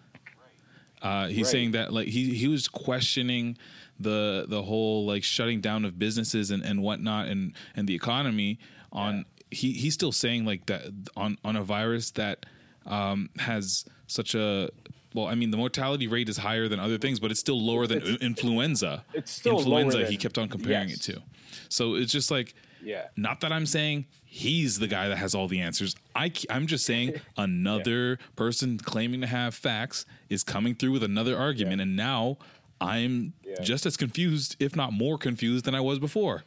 Uh, 1.03 1.27
he's 1.27 1.39
Right. 1.39 1.47
saying 1.47 1.71
that 1.73 1.93
like 1.93 2.07
he 2.09 2.33
he 2.35 2.47
was 2.47 2.69
questioning 2.69 3.59
the 3.99 4.47
the 4.49 4.63
whole 4.63 5.05
like 5.05 5.25
shutting 5.25 5.61
down 5.61 5.85
of 5.85 5.99
businesses 5.99 6.51
and, 6.53 6.63
and 6.65 6.81
whatnot 6.83 7.27
and 7.27 7.55
and 7.75 7.89
the 7.89 7.95
economy 7.97 8.61
on 8.93 9.25
he 9.53 9.73
he's 9.73 9.95
still 9.95 10.13
saying 10.13 10.45
like 10.45 10.67
that 10.67 10.83
on 11.17 11.39
on 11.45 11.57
a 11.57 11.63
virus 11.63 12.11
that 12.13 12.47
um, 12.87 13.31
has 13.39 13.85
such 14.07 14.35
a 14.35 14.71
well 15.15 15.27
I 15.27 15.35
mean 15.35 15.51
the 15.51 15.57
mortality 15.57 16.07
rate 16.09 16.29
is 16.29 16.37
higher 16.39 16.69
than 16.69 16.81
other 16.81 16.99
things 16.99 17.21
but 17.21 17.31
it's 17.31 17.41
still 17.41 17.61
lower 17.61 17.87
than 17.87 17.99
It's- 17.99 18.17
influenza 18.21 19.05
it's 19.15 19.31
still 19.31 19.59
influenza 19.59 19.99
lower 19.99 20.07
he 20.07 20.17
kept 20.17 20.39
on 20.39 20.49
comparing 20.49 20.89
yes. 20.89 20.99
it 21.09 21.13
to 21.13 21.23
so 21.69 21.95
it's 21.95 22.11
just 22.13 22.31
like 22.31 22.55
Yeah. 22.83 23.07
not 23.17 23.41
that 23.43 23.53
I'm 23.53 23.67
saying 23.67 24.07
he's 24.25 24.79
the 24.79 24.87
guy 24.89 25.09
that 25.09 25.17
has 25.19 25.35
all 25.35 25.47
the 25.47 25.61
answers. 25.61 25.95
I, 26.17 26.33
I'm 26.49 26.67
just 26.67 26.87
saying 26.87 27.21
another 27.37 28.19
person 28.35 28.79
claiming 28.79 29.21
to 29.21 29.27
have 29.27 29.55
facts 29.55 30.07
is 30.31 30.43
coming 30.43 30.75
through 30.75 30.93
with 30.93 31.03
another 31.03 31.37
argument, 31.39 31.83
and 31.83 31.95
now 31.97 32.39
I'm 32.81 33.35
Yeah. 33.45 33.61
just 33.63 33.85
as 33.85 33.99
confused, 33.99 34.57
if 34.59 34.75
not 34.75 34.93
more 34.95 35.19
confused, 35.19 35.67
than 35.67 35.75
I 35.75 35.81
was 35.83 35.99
before. 35.99 36.45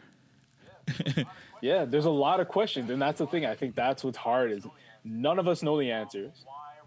Yeah, 1.65 1.83
there's 1.85 2.05
a 2.05 2.11
lot 2.11 2.39
of 2.39 2.47
questions, 2.47 2.91
and 2.91 3.01
that's 3.01 3.17
the 3.17 3.25
thing. 3.25 3.43
I 3.47 3.55
think 3.55 3.73
that's 3.73 4.03
what's 4.03 4.19
hard 4.19 4.51
is 4.51 4.67
none 5.03 5.39
of 5.39 5.47
us 5.47 5.63
know 5.63 5.79
the 5.79 5.89
answers. 5.91 6.45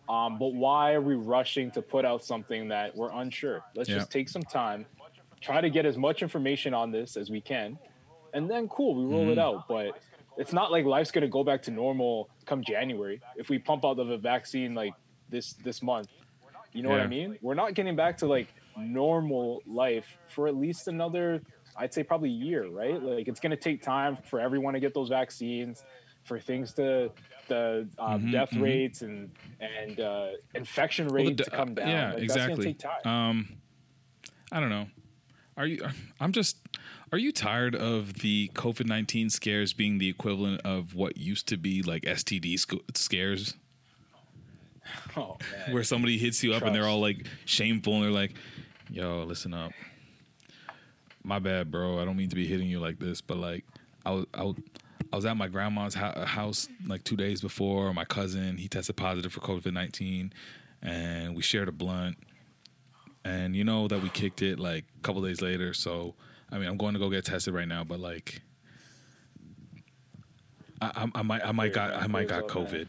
Um, 0.08 0.38
but 0.38 0.54
why 0.54 0.92
are 0.92 1.00
we 1.00 1.16
rushing 1.16 1.72
to 1.72 1.82
put 1.82 2.04
out 2.04 2.24
something 2.24 2.68
that 2.68 2.96
we're 2.96 3.10
unsure? 3.10 3.64
Let's 3.74 3.88
Yeah. 3.88 3.96
just 3.96 4.12
take 4.12 4.28
some 4.28 4.42
time, 4.42 4.86
try 5.40 5.60
to 5.60 5.68
get 5.68 5.84
as 5.84 5.98
much 5.98 6.22
information 6.22 6.74
on 6.74 6.92
this 6.92 7.16
as 7.16 7.28
we 7.28 7.40
can, 7.40 7.76
and 8.34 8.48
then 8.48 8.68
cool, 8.68 8.94
we 8.94 9.04
roll 9.04 9.22
Mm-hmm. 9.22 9.32
it 9.32 9.38
out. 9.40 9.66
But 9.66 10.00
it's 10.36 10.52
not 10.52 10.70
like 10.70 10.84
life's 10.84 11.10
gonna 11.10 11.26
go 11.26 11.42
back 11.42 11.60
to 11.62 11.72
normal 11.72 12.30
come 12.46 12.62
January. 12.62 13.20
If 13.36 13.48
we 13.48 13.58
pump 13.58 13.84
out 13.84 13.96
the 13.96 14.16
vaccine 14.16 14.76
like 14.76 14.94
this 15.28 15.54
this 15.54 15.82
month, 15.82 16.08
you 16.72 16.84
know 16.84 16.90
what 16.90 17.00
I 17.00 17.08
mean? 17.08 17.36
We're 17.42 17.54
not 17.54 17.74
getting 17.74 17.96
back 17.96 18.16
to 18.18 18.26
like 18.26 18.46
normal 18.76 19.60
life 19.66 20.06
for 20.28 20.46
at 20.46 20.54
least 20.54 20.86
another, 20.86 21.42
I'd 21.78 21.94
say 21.94 22.02
probably 22.02 22.30
a 22.30 22.32
year, 22.32 22.68
right? 22.68 23.00
Like 23.02 23.28
it's 23.28 23.40
gonna 23.40 23.56
take 23.56 23.82
time 23.82 24.18
for 24.24 24.40
everyone 24.40 24.74
to 24.74 24.80
get 24.80 24.92
those 24.94 25.08
vaccines, 25.08 25.84
for 26.24 26.38
things 26.38 26.72
to 26.74 27.10
the 27.46 27.88
um, 27.98 28.24
Mhm, 28.24 28.32
death 28.32 28.50
mhm. 28.50 28.62
rates 28.62 29.02
and 29.02 29.30
and 29.60 30.00
uh, 30.00 30.28
infection 30.54 31.06
Well, 31.08 31.24
the 31.24 31.30
d- 31.30 31.44
to 31.44 31.50
come 31.50 31.74
down. 31.74 31.88
Yeah, 31.88 32.12
Like, 32.14 32.22
exactly. 32.22 32.66
That's 32.66 32.82
take 32.82 33.02
time. 33.04 33.12
Um, 33.12 33.48
I 34.52 34.60
don't 34.60 34.70
know. 34.70 34.88
Are 35.56 35.66
you? 35.66 35.86
I'm 36.20 36.32
just. 36.32 36.56
Are 37.10 37.18
you 37.18 37.32
tired 37.32 37.74
of 37.74 38.14
the 38.20 38.50
COVID 38.54 38.86
nineteen 38.86 39.30
scares 39.30 39.72
being 39.72 39.96
the 39.98 40.08
equivalent 40.08 40.60
of 40.62 40.94
what 40.94 41.16
used 41.16 41.48
to 41.48 41.56
be 41.56 41.82
like 41.82 42.02
STD 42.02 42.58
sc- 42.58 42.74
scares, 42.94 43.54
oh, 45.16 45.36
man. 45.52 45.72
where 45.74 45.82
somebody 45.82 46.18
hits 46.18 46.42
you 46.44 46.52
up 46.54 46.62
and 46.62 46.74
they're 46.74 46.86
all 46.86 47.00
like 47.00 47.26
shameful 47.46 47.94
and 47.94 48.04
they're 48.04 48.10
like, 48.10 48.34
"Yo, 48.90 49.24
listen 49.24 49.54
up, 49.54 49.72
my 51.22 51.38
bad, 51.38 51.70
bro. 51.70 52.00
I 52.00 52.04
don't 52.04 52.16
mean 52.16 52.28
to 52.30 52.36
be 52.36 52.46
hitting 52.46 52.68
you 52.68 52.80
like 52.80 52.98
this, 52.98 53.20
but 53.20 53.36
like, 53.36 53.64
I 54.04 54.12
was, 54.12 54.26
I 54.34 54.44
was, 54.44 54.56
I 55.12 55.16
was 55.16 55.24
at 55.26 55.36
my 55.36 55.48
grandma's 55.48 55.94
ho- 55.94 56.24
house 56.24 56.68
like 56.86 57.04
two 57.04 57.16
days 57.16 57.40
before. 57.40 57.92
My 57.94 58.04
cousin 58.04 58.56
he 58.56 58.68
tested 58.68 58.96
positive 58.96 59.32
for 59.32 59.40
COVID 59.40 59.72
nineteen, 59.72 60.32
and 60.82 61.34
we 61.34 61.42
shared 61.42 61.68
a 61.68 61.72
blunt. 61.72 62.16
And 63.24 63.54
you 63.54 63.64
know 63.64 63.88
that 63.88 64.02
we 64.02 64.08
kicked 64.08 64.42
it 64.42 64.58
like 64.58 64.84
a 64.98 65.00
couple 65.02 65.22
days 65.22 65.42
later. 65.42 65.74
So 65.74 66.14
I 66.50 66.58
mean, 66.58 66.68
I'm 66.68 66.78
going 66.78 66.94
to 66.94 66.98
go 66.98 67.10
get 67.10 67.26
tested 67.26 67.52
right 67.52 67.68
now, 67.68 67.84
but 67.84 68.00
like, 68.00 68.40
I, 70.80 70.86
I, 70.94 71.10
I 71.16 71.22
might, 71.22 71.44
I 71.44 71.52
might 71.52 71.74
got, 71.74 71.94
I 71.94 72.06
might 72.06 72.28
got 72.28 72.48
COVID. 72.48 72.88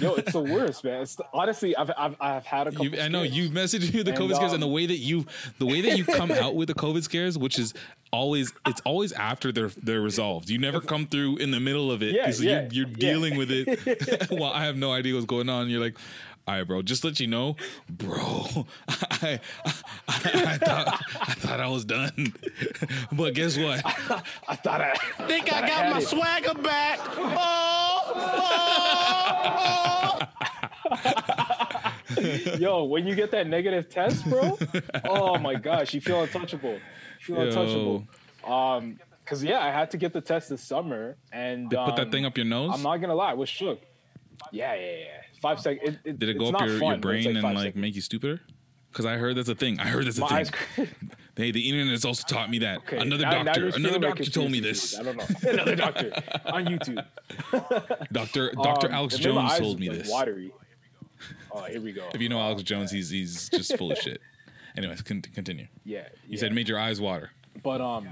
Yo, 0.00 0.14
it's 0.14 0.32
the 0.32 0.40
worst, 0.40 0.84
man. 0.84 1.02
It's 1.02 1.14
the, 1.16 1.24
honestly, 1.32 1.76
I've, 1.76 1.90
I've 1.96 2.16
I've 2.20 2.46
had 2.46 2.66
a 2.68 2.70
couple. 2.70 2.86
You, 2.86 3.00
I 3.00 3.08
know 3.08 3.24
scares. 3.24 3.36
you 3.36 3.50
messaged 3.50 3.94
me 3.94 4.02
the 4.02 4.10
And, 4.12 4.20
COVID 4.20 4.34
scares, 4.36 4.52
and 4.52 4.62
the 4.62 4.66
um, 4.66 4.72
way 4.72 4.86
that 4.86 4.98
you, 4.98 5.26
the 5.58 5.66
way 5.66 5.80
that 5.82 5.96
you 5.98 6.04
come 6.04 6.30
out 6.30 6.54
with 6.54 6.68
the 6.68 6.74
COVID 6.74 7.02
scares, 7.02 7.36
which 7.38 7.58
is 7.58 7.74
always, 8.12 8.52
it's 8.66 8.80
always 8.82 9.12
after 9.12 9.52
they're 9.52 9.70
they're 9.82 10.00
resolved. 10.00 10.48
You 10.50 10.58
never 10.58 10.80
come 10.80 11.06
through 11.06 11.36
in 11.38 11.50
the 11.50 11.60
middle 11.60 11.90
of 11.90 12.02
it 12.02 12.14
Yeah, 12.14 12.22
because 12.22 12.42
yeah, 12.42 12.68
you're, 12.70 12.86
you're 12.86 12.88
yeah. 12.88 12.94
dealing 13.12 13.36
with 13.36 13.50
it 13.50 14.28
while 14.30 14.52
I 14.52 14.64
have 14.64 14.76
no 14.76 14.92
idea 14.92 15.14
what's 15.14 15.26
going 15.26 15.48
on. 15.48 15.68
You're 15.68 15.80
like, 15.82 15.96
all 16.46 16.54
right, 16.54 16.66
bro, 16.66 16.80
just 16.80 17.04
let 17.04 17.20
you 17.20 17.26
know, 17.26 17.56
bro, 17.90 18.16
I, 18.88 19.38
I, 19.66 19.72
I 20.08 20.58
thought 20.58 21.02
I 21.20 21.34
thought 21.34 21.60
I 21.60 21.68
was 21.68 21.84
done, 21.84 22.32
but 23.12 23.34
guess 23.34 23.58
what? 23.58 23.82
I 24.48 24.56
thought 24.56 24.80
I 24.80 24.94
Think 25.26 25.52
I 25.52 25.68
got 25.68 25.90
my 25.92 25.98
it. 25.98 26.06
swagger 26.06 26.54
back. 26.54 27.00
Oh, 27.18 27.87
Yo, 32.58 32.84
when 32.84 33.06
you 33.06 33.14
get 33.14 33.30
that 33.30 33.46
negative 33.46 33.88
test, 33.88 34.28
bro, 34.28 34.58
oh 35.04 35.38
my 35.38 35.54
gosh, 35.54 35.94
you 35.94 36.00
feel 36.00 36.22
untouchable. 36.22 36.72
You 36.72 36.80
feel 37.20 37.36
Yo. 37.36 37.42
untouchable. 37.42 38.04
Um, 38.44 38.98
cause 39.24 39.44
yeah, 39.44 39.60
I 39.60 39.70
had 39.70 39.90
to 39.92 39.96
get 39.96 40.12
the 40.12 40.20
test 40.20 40.48
this 40.48 40.62
summer, 40.62 41.16
and 41.32 41.70
They 41.70 41.76
put 41.76 41.94
that 41.96 42.06
um, 42.06 42.10
thing 42.10 42.24
up 42.24 42.36
your 42.36 42.46
nose. 42.46 42.72
I'm 42.74 42.82
not 42.82 42.96
gonna 42.98 43.14
lie, 43.14 43.30
I 43.30 43.34
was 43.34 43.48
shook. 43.48 43.80
Yeah, 44.52 44.74
yeah, 44.74 44.96
yeah. 44.96 45.04
Five 45.40 45.60
seconds. 45.60 45.98
It, 46.04 46.10
it, 46.10 46.18
Did 46.18 46.28
it 46.30 46.38
go 46.38 46.48
up 46.48 46.66
your, 46.66 46.78
fun, 46.78 46.90
your 46.90 46.98
brain 46.98 47.26
and 47.26 47.42
like 47.42 47.58
seconds. 47.58 47.76
make 47.76 47.94
you 47.94 48.00
stupider? 48.00 48.40
Because 48.90 49.06
I 49.06 49.16
heard 49.16 49.36
that's 49.36 49.48
a 49.48 49.54
thing. 49.54 49.78
I 49.78 49.88
heard 49.88 50.06
that's 50.06 50.18
a 50.18 50.22
My 50.22 50.44
thing. 50.44 50.88
Eyes- 51.38 51.44
Hey, 51.46 51.50
the 51.52 51.68
internet 51.68 51.92
has 51.92 52.04
also 52.04 52.24
taught 52.26 52.50
me 52.50 52.58
that. 52.60 52.78
Okay, 52.78 52.98
another 52.98 53.22
now- 53.24 53.30
now 53.30 53.42
doctor, 53.44 53.60
you're 53.60 53.76
another 53.76 53.98
my 54.00 54.08
doctor 54.08 54.24
told 54.24 54.50
me 54.50 54.60
this. 54.60 54.98
I 54.98 55.02
don't 55.02 55.16
know. 55.16 55.50
Another 55.50 55.76
doctor 55.76 56.12
on 56.46 56.66
YouTube. 56.66 57.04
Doctor 58.12 58.52
Doctor 58.52 58.88
Um, 58.88 58.94
Alex 58.94 59.18
made 59.18 59.34
my 59.34 59.48
Jones 59.48 59.58
told 59.58 59.80
me 59.80 59.88
like, 59.88 59.98
this. 59.98 60.10
Watery. 60.10 60.52
Oh, 61.50 61.62
here 61.64 61.80
we 61.80 61.92
go. 61.92 62.08
If 62.14 62.20
you 62.20 62.28
know 62.28 62.38
Alex 62.40 62.62
Jones, 62.62 62.90
he's 62.90 63.10
he's 63.10 63.48
just 63.48 63.76
full 63.76 63.92
of 63.92 63.98
shit. 63.98 64.20
Anyways, 64.76 65.02
con- 65.02 65.22
continue. 65.22 65.66
Yeah. 65.84 66.08
You 66.28 66.36
said 66.38 66.52
made 66.52 66.68
your 66.68 66.78
eyes 66.78 67.00
water. 67.00 67.30
But 67.62 67.80
um, 67.80 68.08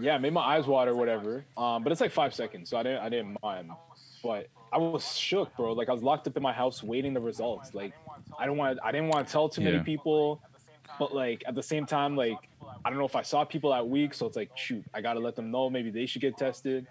yeah, 0.00 0.16
it 0.16 0.20
made 0.20 0.32
my 0.32 0.40
eyes 0.42 0.66
water, 0.66 0.94
whatever. 0.94 1.44
Um, 1.56 1.82
but 1.82 1.92
it's 1.92 2.00
like 2.00 2.10
five 2.10 2.34
seconds, 2.34 2.68
so 2.70 2.76
I 2.76 2.82
didn't, 2.82 2.98
I 2.98 3.08
didn't 3.08 3.38
mind. 3.42 3.70
But 4.22 4.48
I 4.72 4.78
was 4.78 5.16
shook, 5.16 5.56
bro. 5.56 5.72
Like 5.72 5.88
I 5.88 5.92
was 5.92 6.02
locked 6.02 6.26
up 6.26 6.36
in 6.36 6.42
my 6.42 6.52
house 6.52 6.82
waiting 6.82 7.14
the 7.14 7.20
results. 7.20 7.72
Like 7.74 7.92
I 8.38 8.46
don't 8.46 8.56
want, 8.56 8.78
I 8.84 8.90
didn't 8.92 9.08
want 9.08 9.26
to 9.26 9.32
tell 9.32 9.48
too 9.48 9.60
many 9.62 9.76
Yeah. 9.76 9.82
people. 9.84 10.42
But 10.98 11.14
like 11.14 11.42
at 11.46 11.54
the 11.54 11.62
same 11.62 11.86
time, 11.86 12.16
like 12.16 12.38
I 12.84 12.90
don't 12.90 12.98
know 12.98 13.06
if 13.06 13.16
I 13.16 13.22
saw 13.22 13.44
people 13.44 13.70
that 13.70 13.86
week, 13.88 14.14
so 14.14 14.26
it's 14.26 14.36
like 14.36 14.50
shoot, 14.54 14.84
I 14.94 15.00
gotta 15.00 15.20
let 15.20 15.36
them 15.36 15.50
know 15.50 15.70
maybe 15.70 15.90
they 15.90 16.06
should 16.06 16.22
get 16.22 16.36
tested. 16.36 16.86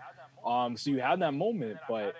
Um, 0.46 0.78
so 0.78 0.90
you 0.92 1.00
had 1.00 1.20
that 1.22 1.34
moment, 1.34 1.78
but 1.90 2.16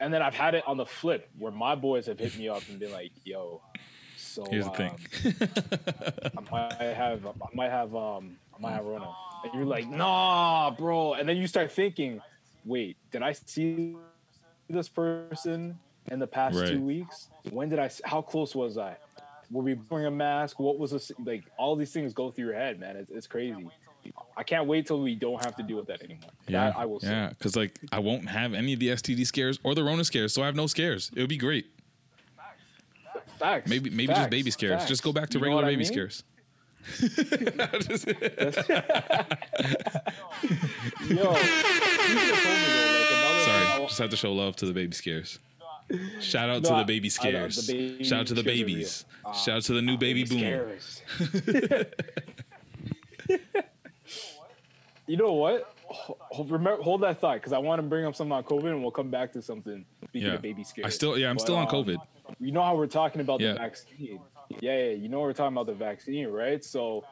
and 0.00 0.12
then 0.12 0.22
I've 0.22 0.34
had 0.34 0.54
it 0.54 0.64
on 0.66 0.76
the 0.76 0.86
flip 0.86 1.28
where 1.38 1.52
my 1.52 1.74
boys 1.74 2.06
have 2.06 2.18
hit 2.18 2.36
me 2.36 2.48
up 2.48 2.62
and 2.68 2.78
been 2.78 2.92
like, 2.92 3.12
"Yo, 3.24 3.60
so 4.16 4.44
Here's 4.50 4.64
the 4.64 4.70
um, 4.70 4.76
thing. 4.76 4.98
I 6.36 6.50
might 6.50 6.94
have, 6.94 7.26
I 7.26 7.32
might 7.54 7.70
have, 7.70 7.94
um, 7.94 8.36
I 8.56 8.60
might 8.60 8.72
have 8.72 8.84
Rona. 8.84 9.12
And 9.44 9.52
you're 9.54 9.64
like, 9.64 9.88
nah, 9.88 10.70
bro. 10.70 11.14
And 11.14 11.28
then 11.28 11.36
you 11.36 11.46
start 11.46 11.72
thinking, 11.72 12.20
wait, 12.64 12.96
did 13.10 13.22
I 13.22 13.32
see 13.32 13.96
this 14.68 14.88
person 14.88 15.78
in 16.10 16.18
the 16.18 16.26
past 16.26 16.56
Right. 16.56 16.68
two 16.68 16.80
weeks? 16.80 17.28
When 17.50 17.68
did 17.68 17.78
I? 17.78 17.90
How 18.04 18.22
close 18.22 18.54
was 18.54 18.78
I? 18.78 18.96
Were 19.52 19.62
we 19.62 19.74
wearing 19.90 20.06
a 20.06 20.10
mask? 20.10 20.58
What 20.58 20.78
was 20.78 20.92
this? 20.92 21.12
Like 21.24 21.44
all 21.58 21.76
these 21.76 21.92
things 21.92 22.14
go 22.14 22.30
through 22.30 22.46
your 22.46 22.54
head, 22.54 22.80
man. 22.80 22.96
It's, 22.96 23.10
it's 23.10 23.26
crazy. 23.26 23.68
I 24.36 24.42
can't 24.42 24.66
wait 24.66 24.86
till 24.86 25.00
we 25.00 25.14
don't 25.14 25.44
have 25.44 25.54
to 25.56 25.62
deal 25.62 25.76
with 25.76 25.86
that 25.86 26.02
anymore. 26.02 26.30
Yeah, 26.48 26.70
That 26.70 26.78
I 26.78 26.86
will 26.86 26.98
yeah. 27.02 27.28
Because 27.28 27.54
like 27.54 27.78
I 27.92 27.98
won't 28.00 28.28
have 28.28 28.54
any 28.54 28.72
of 28.72 28.80
the 28.80 28.88
STD 28.88 29.26
scares 29.26 29.58
or 29.62 29.74
the 29.74 29.84
Rona 29.84 30.04
scares, 30.04 30.32
so 30.32 30.42
I 30.42 30.46
have 30.46 30.56
no 30.56 30.66
scares. 30.66 31.10
It 31.14 31.20
would 31.20 31.28
be 31.28 31.36
great. 31.36 31.66
Facts. 33.38 33.68
Maybe 33.68 33.90
maybe 33.90 34.14
just 34.14 34.30
baby 34.30 34.50
scares. 34.50 34.72
Facts. 34.80 34.88
Just 34.88 35.02
go 35.02 35.12
back 35.12 35.28
to 35.30 35.38
You 35.38 35.44
regular 35.44 35.62
baby 35.64 35.76
mean? 35.76 35.84
scares. 35.86 36.24
Yo, 37.02 37.08
speaking 37.08 37.48
of 37.48 37.56
COVID, 41.08 41.08
though, 41.08 41.36
like 42.98 43.12
another 43.12 43.40
Sorry, 43.44 43.86
just 43.86 43.98
have 43.98 44.10
to 44.10 44.16
show 44.16 44.32
love 44.32 44.56
to 44.56 44.66
the 44.66 44.72
baby 44.72 44.94
scares. 44.94 45.38
Shout 46.20 46.48
out 46.50 46.64
to 46.64 46.70
No, 46.70 46.78
the 46.78 46.84
baby 46.84 47.00
know, 47.00 47.02
the 47.02 47.10
scares. 47.10 47.66
baby 47.66 48.04
Shout 48.04 48.20
out 48.20 48.26
to 48.28 48.34
the 48.34 48.42
babies. 48.42 49.04
real. 49.24 49.34
Shout 49.34 49.56
out 49.56 49.62
to 49.64 49.72
the 49.74 49.82
new 49.82 49.96
baby 49.98 50.24
boom. 50.24 50.38
Scares. 50.38 51.02
you 55.06 55.16
know 55.16 55.32
what? 55.32 55.74
Ho- 55.86 56.16
ho- 56.30 56.44
Remember, 56.44 56.82
hold 56.82 57.02
that 57.02 57.20
thought 57.20 57.34
because 57.36 57.52
I 57.52 57.58
want 57.58 57.78
to 57.80 57.82
bring 57.86 58.04
up 58.06 58.14
something 58.16 58.32
on 58.32 58.44
COVID, 58.44 58.70
and 58.70 58.82
we'll 58.82 58.90
come 58.90 59.10
back 59.10 59.32
to 59.32 59.42
something. 59.42 59.84
Speaking 60.08 60.28
Yeah. 60.28 60.34
of 60.34 60.42
baby 60.42 60.64
scares, 60.64 60.86
I 60.86 60.88
still 60.90 61.18
yeah, 61.18 61.28
I'm 61.28 61.36
But, 61.36 61.42
still 61.42 61.56
on 61.56 61.64
um, 61.66 61.68
COVID. 61.74 61.96
You 62.40 62.52
know 62.52 62.62
how 62.62 62.76
we're 62.76 62.86
talking 62.86 63.20
about 63.20 63.40
Yeah. 63.40 63.52
the 63.52 63.58
vaccine? 63.58 64.20
Yeah, 64.60 64.76
yeah. 64.78 64.90
You 64.92 65.08
know 65.08 65.20
we're 65.20 65.32
talking 65.32 65.54
about 65.54 65.66
the 65.66 65.74
vaccine, 65.74 66.28
right? 66.28 66.64
So, 66.64 67.04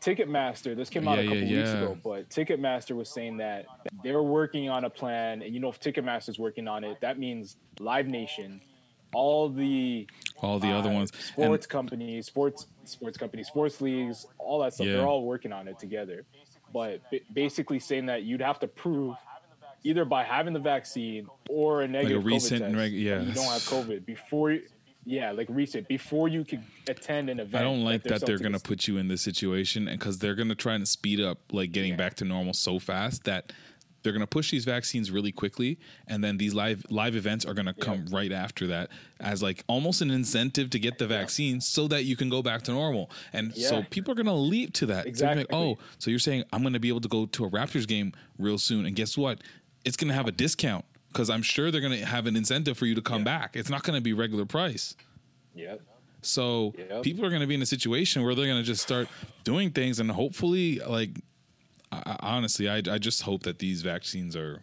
Ticketmaster. 0.00 0.74
This 0.76 0.88
came 0.90 1.06
out 1.08 1.18
Yeah, 1.18 1.22
a 1.24 1.26
couple 1.26 1.42
yeah, 1.42 1.56
weeks 1.58 1.68
yeah. 1.70 1.78
ago, 1.82 1.98
but 2.02 2.28
Ticketmaster 2.30 2.96
was 2.96 3.08
saying 3.10 3.36
that 3.38 3.66
they're 4.02 4.22
working 4.22 4.68
on 4.68 4.84
a 4.84 4.90
plan, 4.90 5.42
and 5.42 5.52
you 5.54 5.60
know 5.60 5.68
if 5.68 5.80
Ticketmaster's 5.80 6.38
working 6.38 6.68
on 6.68 6.84
it, 6.84 7.00
that 7.00 7.18
means 7.18 7.56
Live 7.78 8.06
Nation, 8.06 8.60
all 9.12 9.48
the 9.48 10.06
All 10.40 10.58
the 10.58 10.70
other 10.70 10.90
uh, 10.90 10.94
ones. 10.94 11.10
sports 11.24 11.66
companies, 11.66 12.26
sports 12.26 12.66
sports 12.84 13.18
companies, 13.18 13.46
sports 13.48 13.80
leagues, 13.80 14.26
all 14.38 14.60
that 14.62 14.74
stuff. 14.74 14.86
Yeah. 14.86 14.94
They're 14.96 15.06
all 15.06 15.24
working 15.24 15.52
on 15.52 15.68
it 15.68 15.78
together. 15.78 16.24
But 16.72 17.00
ba- 17.10 17.20
basically 17.32 17.78
saying 17.80 18.06
that 18.06 18.22
you'd 18.22 18.40
have 18.42 18.60
to 18.60 18.68
prove 18.68 19.16
either 19.82 20.04
by 20.04 20.22
having 20.24 20.52
the 20.52 20.60
vaccine 20.60 21.26
or 21.48 21.82
a 21.82 21.88
negative 21.88 22.24
recent 22.24 22.62
COVID 22.62 22.66
test 22.66 22.76
reg- 22.76 22.92
yeah, 22.92 23.20
you 23.22 23.32
don't 23.32 23.44
have 23.44 23.62
COVID 23.62 24.04
before. 24.06 24.52
you- 24.52 24.62
Yeah, 25.06 25.32
like 25.32 25.46
recent 25.50 25.88
before 25.88 26.28
you 26.28 26.44
could 26.44 26.62
attend 26.86 27.30
an 27.30 27.40
event. 27.40 27.56
I 27.56 27.62
don't 27.62 27.82
like 27.82 28.02
that 28.04 28.24
they're 28.26 28.38
going 28.38 28.52
to 28.52 28.60
put 28.60 28.86
you 28.86 28.98
in 28.98 29.08
this 29.08 29.22
situation 29.22 29.86
because 29.86 30.18
they're 30.18 30.34
going 30.34 30.50
to 30.50 30.54
try 30.54 30.74
and 30.74 30.86
speed 30.86 31.20
up 31.20 31.38
like 31.52 31.72
getting 31.72 31.96
back 31.96 32.14
to 32.16 32.24
normal 32.26 32.52
so 32.52 32.78
fast 32.78 33.24
that 33.24 33.52
they're 34.02 34.12
going 34.12 34.20
to 34.20 34.26
push 34.26 34.50
these 34.50 34.64
vaccines 34.64 35.10
really 35.10 35.30
quickly 35.32 35.78
and 36.06 36.24
then 36.24 36.38
these 36.38 36.54
live 36.54 36.84
live 36.90 37.14
events 37.16 37.44
are 37.44 37.54
going 37.54 37.66
to 37.66 37.74
come 37.74 38.06
right 38.10 38.32
after 38.32 38.66
that 38.68 38.88
as 39.20 39.42
like 39.42 39.62
almost 39.66 40.00
an 40.00 40.10
incentive 40.10 40.70
to 40.70 40.78
get 40.78 40.98
the 40.98 41.06
vaccine 41.06 41.60
so 41.60 41.86
that 41.88 42.04
you 42.04 42.16
can 42.16 42.28
go 42.30 42.42
back 42.42 42.62
to 42.62 42.72
normal. 42.72 43.10
And 43.32 43.54
so 43.54 43.82
people 43.90 44.12
are 44.12 44.14
going 44.14 44.26
to 44.26 44.32
leap 44.32 44.72
to 44.74 44.86
that. 44.86 44.92
Gonna 44.92 45.00
like, 45.04 45.06
Exactly. 45.08 45.46
oh, 45.56 45.78
so 45.98 46.10
you're 46.10 46.18
saying 46.18 46.44
I'm 46.52 46.62
going 46.62 46.72
to 46.72 46.80
be 46.80 46.88
able 46.88 47.02
to 47.02 47.08
go 47.08 47.26
to 47.26 47.44
a 47.44 47.50
Raptors 47.50 47.86
game 47.86 48.12
real 48.38 48.58
soon 48.58 48.86
and 48.86 48.96
guess 48.96 49.18
what? 49.18 49.40
It's 49.84 49.96
going 49.96 50.08
to 50.08 50.14
have 50.14 50.26
a 50.26 50.32
discount 50.32 50.84
because 51.08 51.28
I'm 51.28 51.42
sure 51.42 51.70
they're 51.70 51.80
going 51.80 51.98
to 51.98 52.06
have 52.06 52.26
an 52.26 52.36
incentive 52.36 52.78
for 52.78 52.86
you 52.86 52.94
to 52.94 53.02
come 53.02 53.24
back. 53.24 53.56
It's 53.56 53.68
not 53.70 53.82
going 53.82 53.96
to 53.96 54.00
be 54.02 54.12
regular 54.12 54.46
price. 54.46 54.96
Yep. 55.54 55.80
So 56.22 56.74
Yep. 56.78 57.02
people 57.02 57.24
are 57.24 57.30
going 57.30 57.40
to 57.40 57.46
be 57.46 57.54
in 57.54 57.62
a 57.62 57.66
situation 57.66 58.22
where 58.22 58.34
they're 58.34 58.46
going 58.46 58.60
to 58.60 58.66
just 58.66 58.82
start 58.82 59.08
doing 59.44 59.70
things, 59.70 60.00
and 60.00 60.10
hopefully, 60.10 60.78
like 60.80 61.10
I, 61.92 62.02
I- 62.06 62.16
honestly, 62.34 62.68
I, 62.68 62.76
I 62.76 62.98
just 62.98 63.22
hope 63.22 63.42
that 63.44 63.58
these 63.58 63.82
vaccines 63.82 64.36
are 64.36 64.62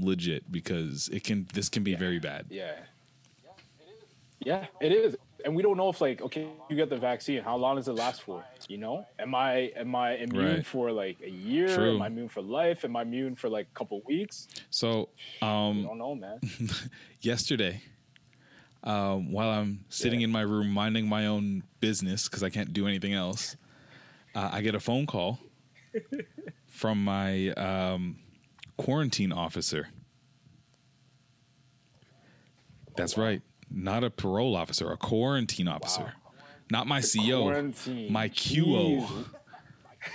legit 0.00 0.50
because 0.52 1.08
it 1.08 1.24
can 1.24 1.46
this 1.52 1.68
can 1.68 1.82
be 1.82 1.94
very 1.94 2.18
bad. 2.18 2.46
Yeah. 2.50 2.72
Yeah, 4.40 4.66
it 4.80 4.92
is. 4.92 5.16
And 5.44 5.54
we 5.56 5.62
don't 5.62 5.76
know 5.76 5.88
if 5.88 6.00
like 6.00 6.20
okay, 6.22 6.48
you 6.68 6.76
get 6.76 6.90
the 6.90 6.96
vaccine, 6.96 7.42
how 7.42 7.56
long 7.56 7.76
does 7.76 7.88
it 7.88 7.94
last 7.94 8.22
for? 8.22 8.44
You 8.68 8.78
know? 8.78 9.06
Am 9.18 9.34
I 9.34 9.72
am 9.76 9.94
I 9.94 10.16
immune 10.16 10.56
Right. 10.56 10.66
for 10.66 10.92
like 10.92 11.16
a 11.24 11.30
year? 11.30 11.74
True. 11.74 11.96
Am 11.96 12.02
I 12.02 12.06
immune 12.08 12.28
for 12.28 12.42
life? 12.42 12.84
Am 12.84 12.94
I 12.96 13.02
immune 13.02 13.34
for 13.34 13.48
like 13.48 13.66
a 13.66 13.78
couple 13.78 14.00
weeks? 14.06 14.48
So, 14.70 15.08
I 15.42 15.68
um, 15.68 15.82
don't 15.84 15.98
know, 15.98 16.14
man. 16.14 16.40
yesterday, 17.20 17.82
um, 18.84 19.32
while 19.32 19.48
I'm 19.50 19.84
sitting 19.88 20.20
in 20.22 20.30
my 20.30 20.42
room 20.42 20.70
minding 20.70 21.08
my 21.08 21.26
own 21.26 21.62
business 21.80 22.28
because 22.28 22.42
I 22.42 22.50
can't 22.50 22.72
do 22.72 22.86
anything 22.86 23.14
else, 23.14 23.56
uh, 24.34 24.50
I 24.52 24.60
get 24.60 24.74
a 24.74 24.80
phone 24.80 25.06
call 25.06 25.38
from 26.66 27.02
my 27.04 27.48
um, 27.50 28.18
quarantine 28.76 29.32
officer. 29.32 29.88
That's 32.96 33.16
right, 33.16 33.42
not 33.70 34.02
a 34.02 34.10
parole 34.10 34.56
officer, 34.56 34.90
a 34.90 34.96
quarantine 34.96 35.68
officer, 35.68 36.14
not 36.70 36.86
my 36.86 37.00
CO, 37.00 37.42
Quarantine. 37.42 38.12
my 38.12 38.28
QO. 38.28 39.06
Jeez. 39.06 39.24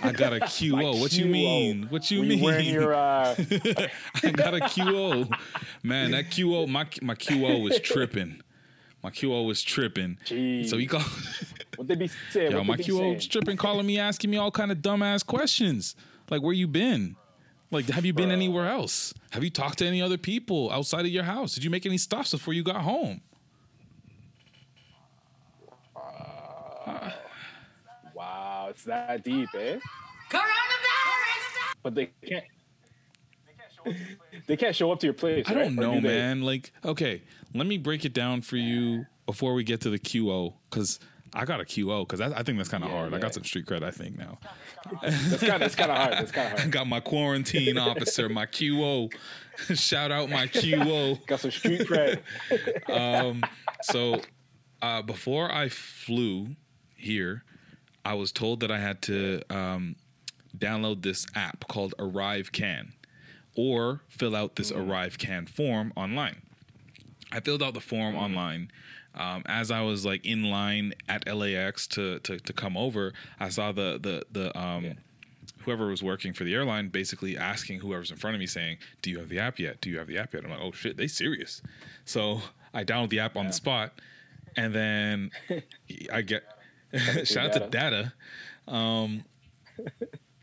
I 0.02 0.12
got 0.12 0.34
a 0.34 0.40
QO. 0.40 1.00
What 1.00 1.14
you 1.14 1.26
mean? 1.26 1.88
What 1.90 2.10
you 2.10 2.20
Were 2.22 2.26
mean? 2.58 2.74
your 2.74 2.94
uh 2.94 3.36
I 4.24 4.32
got 4.32 4.54
a 4.56 4.60
QO. 4.62 5.30
Man, 5.84 6.12
that 6.12 6.26
QO, 6.32 6.68
my 6.68 6.88
my 7.02 7.16
QO 7.16 7.62
was 7.62 7.80
tripping. 7.80 8.42
My 9.04 9.12
QO 9.12 9.46
was 9.46 9.62
tripping. 9.62 10.18
Jeez. 10.26 10.70
So 10.70 10.78
he 10.78 10.88
called. 10.88 11.04
What 11.76 11.88
they 11.88 11.96
be 11.96 12.10
saying? 12.32 12.52
Yo, 12.52 12.58
what 12.60 12.68
my 12.68 12.76
they 12.78 12.84
be 12.84 12.90
QO 12.90 12.98
saying? 12.98 13.16
was 13.16 13.28
tripping, 13.28 13.58
calling 13.58 13.86
me, 13.86 14.00
asking 14.00 14.30
me 14.30 14.38
all 14.38 14.52
kind 14.52 14.72
of 14.72 14.80
dumbass 14.80 15.26
questions. 15.26 15.96
Like, 16.30 16.42
where 16.42 16.54
you 16.54 16.68
been? 16.68 17.16
Like, 17.72 17.86
have 17.90 18.06
you 18.06 18.14
been 18.14 18.32
anywhere 18.32 18.70
else? 18.70 19.14
Have 19.32 19.44
you 19.44 19.50
talked 19.50 19.80
to 19.80 19.86
any 19.86 20.02
other 20.02 20.18
people 20.18 20.72
outside 20.72 21.06
of 21.06 21.12
your 21.12 21.24
house? 21.24 21.56
Did 21.56 21.64
you 21.64 21.70
make 21.72 21.86
any 21.86 21.98
stops 21.98 22.32
before 22.32 22.54
you 22.54 22.64
got 22.64 22.82
home? 22.82 23.22
Wow, 28.14 28.68
it's 28.70 28.84
that 28.84 29.24
deep, 29.24 29.50
eh? 29.56 29.80
Coronavirus! 30.30 31.74
But 31.82 31.96
they 31.96 32.12
can't. 32.26 32.46
They 34.46 34.56
can't 34.56 34.76
show 34.76 34.92
up 34.92 35.00
to 35.00 35.08
your 35.08 35.14
place. 35.14 35.46
I 35.48 35.54
don't 35.54 35.78
Or 35.80 35.82
know, 35.82 35.96
do 35.96 36.08
man. 36.08 36.42
Like, 36.42 36.72
okay, 36.86 37.24
let 37.54 37.68
me 37.68 37.78
break 37.78 38.06
it 38.06 38.14
down 38.14 38.42
for 38.42 38.56
you 38.56 39.06
before 39.26 39.54
we 39.54 39.64
get 39.64 39.82
to 39.82 39.90
the 39.90 40.00
QO, 40.00 40.54
because 40.70 41.00
I 41.36 41.46
got 41.46 41.60
a 41.62 41.64
QO, 41.64 42.08
because 42.08 42.22
I, 42.22 42.28
I 42.40 42.44
think 42.44 42.58
that's 42.58 42.70
kind 42.70 42.84
of 42.84 42.90
Yeah, 42.92 42.98
hard. 42.98 43.14
I 43.14 43.20
got 43.20 43.34
some 43.34 43.44
street 43.44 43.66
cred, 43.66 43.84
I 43.84 43.92
think 43.92 44.18
now. 44.18 44.38
That's 45.02 45.40
kind 45.42 45.54
of 45.56 45.62
it's 45.64 45.76
kind 45.76 45.92
of 45.92 45.98
hard. 45.98 46.14
It's 46.22 46.32
kind 46.32 46.48
of 46.48 46.54
I 46.58 46.62
hard. 46.62 46.72
got 46.72 46.88
my 46.88 47.00
quarantine 47.00 47.78
officer, 47.78 48.30
my 48.30 48.46
QO. 48.46 49.12
Shout 49.76 50.12
out 50.12 50.30
my 50.30 50.48
QO. 50.48 51.26
Got 51.26 51.40
some 51.40 51.52
street 51.52 51.82
cred. 51.82 52.20
Um, 52.92 53.44
so 53.82 54.22
uh, 54.82 55.02
before 55.02 55.52
I 55.52 55.70
flew 55.70 56.56
here, 56.96 57.44
I 58.06 58.14
was 58.16 58.32
told 58.32 58.60
that 58.60 58.72
I 58.72 58.80
had 58.80 59.02
to 59.04 59.42
um, 59.50 59.96
download 60.58 61.02
this 61.02 61.26
app 61.36 61.68
called 61.68 61.94
ArriveCAN 61.98 62.92
or 63.56 64.02
fill 64.08 64.36
out 64.36 64.56
this 64.56 64.72
ArriveCAN 64.72 65.48
form 65.50 65.94
online. 65.96 66.42
I 67.32 67.40
filled 67.40 67.64
out 67.64 67.74
the 67.74 67.80
form 67.82 68.16
online. 68.16 68.70
Um, 69.16 69.44
as 69.46 69.70
I 69.72 69.82
was 69.82 70.06
like 70.06 70.26
in 70.26 70.44
line 70.44 70.94
at 71.08 71.28
LAX 71.28 71.88
to, 71.88 72.20
to 72.20 72.40
to 72.40 72.54
come 72.54 72.76
over, 72.76 73.14
I 73.40 73.50
saw 73.50 73.72
the 73.72 74.00
the 74.02 74.26
the 74.32 74.58
um, 74.60 74.96
whoever 75.60 75.88
was 75.88 76.04
working 76.04 76.34
for 76.34 76.44
the 76.44 76.54
airline 76.54 76.90
basically 76.90 77.38
asking 77.38 77.80
whoever's 77.80 78.12
in 78.12 78.18
front 78.18 78.36
of 78.36 78.40
me 78.40 78.48
saying, 78.48 78.78
"Do 79.02 79.10
you 79.10 79.20
have 79.20 79.30
the 79.30 79.40
app 79.40 79.60
yet? 79.60 79.82
Do 79.82 79.90
you 79.90 79.98
have 80.00 80.08
the 80.08 80.18
app 80.18 80.34
yet?" 80.34 80.44
I'm 80.44 80.52
like, 80.52 80.60
"Oh 80.62 80.72
shit, 80.72 80.98
they 80.98 81.08
serious." 81.08 81.62
So 82.06 82.42
I 82.74 82.84
download 82.84 83.10
the 83.10 83.20
app 83.20 83.38
on 83.38 83.48
the 83.48 83.54
spot, 83.54 83.94
and 84.56 84.74
then 84.74 85.32
I 86.12 86.22
get 86.22 86.44
shout 87.24 87.48
out 87.48 87.54
to 87.54 87.70
Data. 87.70 88.14
Um, 88.68 89.26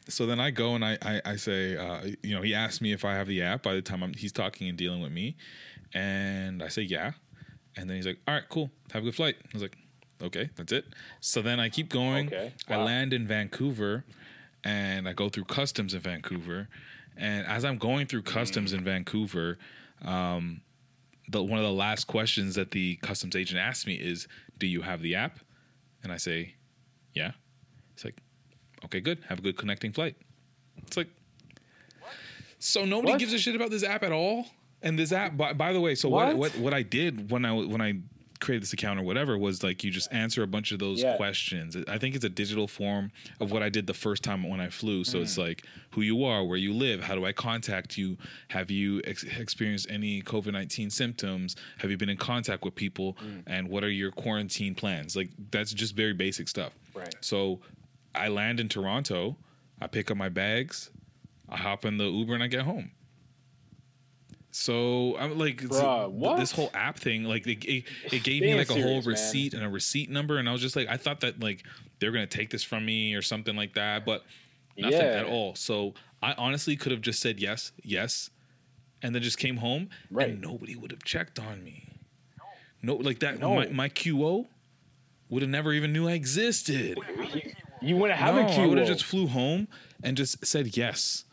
so 0.08 0.26
then 0.26 0.40
I 0.40 0.50
go 0.50 0.74
and 0.74 0.84
I 0.84 0.98
I, 1.02 1.22
I 1.24 1.36
say, 1.36 1.76
uh, 1.76 2.02
you 2.22 2.34
know, 2.34 2.42
he 2.42 2.54
asked 2.54 2.82
me 2.82 2.92
if 2.92 3.04
I 3.04 3.14
have 3.14 3.26
the 3.26 3.42
app. 3.42 3.62
By 3.62 3.74
the 3.74 3.82
time 3.82 4.02
I'm, 4.02 4.14
he's 4.14 4.32
talking 4.32 4.68
and 4.68 4.76
dealing 4.76 5.00
with 5.00 5.12
me, 5.12 5.36
and 5.94 6.62
I 6.62 6.68
say 6.68 6.82
yeah, 6.82 7.12
and 7.80 7.88
then 7.88 7.96
he's 7.96 8.06
like, 8.06 8.18
"All 8.28 8.34
right, 8.34 8.44
cool, 8.48 8.70
have 8.92 9.02
a 9.02 9.06
good 9.06 9.14
flight." 9.14 9.36
I 9.42 9.48
was 9.54 9.62
like, 9.62 9.76
"Okay, 10.22 10.50
that's 10.56 10.70
it." 10.72 10.84
So 11.20 11.40
then 11.42 11.58
I 11.58 11.68
keep 11.70 11.88
going. 11.88 12.26
Okay, 12.26 12.52
I 12.68 12.76
land 12.76 13.12
in 13.12 13.26
Vancouver, 13.26 14.04
and 14.62 15.08
I 15.08 15.12
go 15.14 15.28
through 15.28 15.44
customs 15.44 15.94
in 15.94 16.00
Vancouver, 16.00 16.68
and 17.16 17.46
as 17.46 17.64
I'm 17.64 17.78
going 17.78 18.06
through 18.06 18.22
customs 18.22 18.72
in 18.72 18.84
Vancouver, 18.84 19.58
um, 20.02 20.60
the 21.28 21.42
one 21.42 21.58
of 21.58 21.64
the 21.64 21.72
last 21.72 22.06
questions 22.06 22.54
that 22.56 22.70
the 22.72 22.96
customs 22.96 23.34
agent 23.34 23.58
asked 23.58 23.86
me 23.86 23.94
is, 23.94 24.28
"Do 24.58 24.66
you 24.66 24.82
have 24.82 25.00
the 25.00 25.14
app?" 25.14 25.40
And 26.02 26.12
I 26.12 26.18
say, 26.18 26.54
"Yeah." 27.14 27.32
It's 27.94 28.04
like, 28.04 28.20
"Okay, 28.84 29.00
good. 29.00 29.18
Have 29.28 29.38
a 29.38 29.42
good 29.42 29.56
connecting 29.56 29.92
flight." 29.92 30.16
It's 30.76 30.96
like, 30.96 31.08
so 32.58 32.84
nobody 32.84 33.12
What? 33.12 33.20
gives 33.20 33.32
a 33.32 33.38
shit 33.38 33.54
about 33.56 33.70
this 33.70 33.82
app 33.82 34.02
at 34.02 34.12
all. 34.12 34.46
And 34.82 34.98
this 34.98 35.12
app, 35.12 35.36
by, 35.36 35.52
by 35.52 35.72
the 35.72 35.80
way, 35.80 35.94
so 35.94 36.08
what? 36.08 36.28
What? 36.36 36.52
what 36.54 36.58
what 36.58 36.74
I 36.74 36.82
did 36.82 37.30
when 37.30 37.44
I 37.44 37.52
when 37.52 37.80
I 37.80 38.00
created 38.40 38.62
this 38.62 38.72
account 38.72 38.98
or 38.98 39.02
whatever 39.02 39.36
was 39.36 39.62
like 39.62 39.84
you 39.84 39.90
just 39.90 40.10
answer 40.14 40.42
a 40.42 40.46
bunch 40.46 40.72
of 40.72 40.78
those 40.78 41.02
Yeah. 41.02 41.14
questions. 41.18 41.76
I 41.86 41.98
think 41.98 42.14
it's 42.14 42.24
a 42.24 42.30
digital 42.30 42.66
form 42.66 43.10
of 43.38 43.52
what 43.52 43.62
I 43.62 43.68
did 43.68 43.86
the 43.86 43.92
first 43.92 44.22
time 44.22 44.48
when 44.48 44.60
I 44.60 44.70
flew. 44.70 45.04
So 45.04 45.18
Mm. 45.18 45.22
it's 45.24 45.36
like 45.36 45.66
who 45.90 46.00
you 46.00 46.24
are, 46.24 46.42
where 46.42 46.56
you 46.56 46.72
live, 46.72 47.02
how 47.02 47.14
do 47.14 47.26
I 47.26 47.32
contact 47.32 47.98
you? 47.98 48.16
Have 48.48 48.70
you 48.70 49.02
ex- 49.04 49.24
experienced 49.24 49.88
any 49.90 50.22
COVID 50.22 50.52
nineteen 50.54 50.88
symptoms? 50.88 51.54
Have 51.80 51.90
you 51.90 51.98
been 51.98 52.08
in 52.08 52.16
contact 52.16 52.64
with 52.64 52.74
people? 52.74 53.18
Mm. 53.22 53.42
And 53.46 53.68
what 53.68 53.84
are 53.84 53.90
your 53.90 54.10
quarantine 54.10 54.74
plans? 54.74 55.14
Like 55.14 55.28
that's 55.50 55.74
just 55.74 55.94
very 55.94 56.14
basic 56.14 56.48
stuff. 56.48 56.72
Right. 56.94 57.14
So 57.20 57.60
I 58.14 58.28
land 58.28 58.58
in 58.58 58.70
Toronto. 58.70 59.36
I 59.82 59.86
pick 59.86 60.10
up 60.10 60.16
my 60.16 60.30
bags. 60.30 60.88
I 61.46 61.58
hop 61.58 61.84
in 61.84 61.98
the 61.98 62.06
Uber 62.06 62.32
and 62.32 62.42
I 62.42 62.46
get 62.46 62.62
home. 62.62 62.92
So 64.52 65.16
I'm 65.18 65.38
like, 65.38 65.58
Bruh, 65.62 66.36
this 66.38 66.50
whole 66.52 66.70
app 66.74 66.98
thing, 66.98 67.24
like 67.24 67.46
it, 67.46 67.64
it, 67.64 67.84
it 68.10 68.22
gave 68.24 68.42
me 68.42 68.54
like 68.54 68.70
a 68.70 68.74
Being 68.74 68.86
whole 68.86 69.02
serious, 69.02 69.06
man. 69.06 69.12
receipt 69.12 69.54
and 69.54 69.64
a 69.64 69.68
receipt 69.68 70.10
number, 70.10 70.38
and 70.38 70.48
I 70.48 70.52
was 70.52 70.60
just 70.60 70.74
like, 70.76 70.88
I 70.88 70.96
thought 70.96 71.20
that 71.20 71.40
like 71.40 71.62
they're 72.00 72.12
gonna 72.12 72.26
take 72.26 72.50
this 72.50 72.64
from 72.64 72.84
me 72.84 73.14
or 73.14 73.22
something 73.22 73.54
like 73.56 73.74
that, 73.74 74.04
but 74.04 74.24
nothing 74.76 74.98
Yeah. 74.98 75.20
at 75.20 75.26
all. 75.26 75.54
So 75.54 75.94
I 76.22 76.32
honestly 76.34 76.76
could 76.76 76.92
have 76.92 77.00
just 77.00 77.20
said 77.20 77.38
yes, 77.40 77.72
yes, 77.82 78.30
and 79.02 79.14
then 79.14 79.22
just 79.22 79.38
came 79.38 79.58
home, 79.58 79.88
Right. 80.10 80.30
and 80.30 80.40
nobody 80.40 80.74
would 80.76 80.90
have 80.90 81.04
checked 81.04 81.38
on 81.38 81.62
me. 81.62 81.86
No, 82.82 82.96
like 82.96 83.20
that. 83.20 83.38
No. 83.38 83.54
My, 83.54 83.66
my 83.68 83.88
QO 83.88 84.46
would 85.28 85.42
have 85.42 85.50
never 85.50 85.72
even 85.72 85.92
knew 85.92 86.08
I 86.08 86.12
existed. 86.12 86.98
You 87.82 87.96
wouldn't 87.96 88.18
have 88.18 88.34
no, 88.34 88.40
a 88.42 88.44
I 88.46 88.66
would 88.66 88.78
have 88.78 88.86
just 88.88 89.04
flew 89.04 89.26
home 89.26 89.68
and 90.02 90.16
just 90.16 90.44
said 90.44 90.76
yes. 90.76 91.24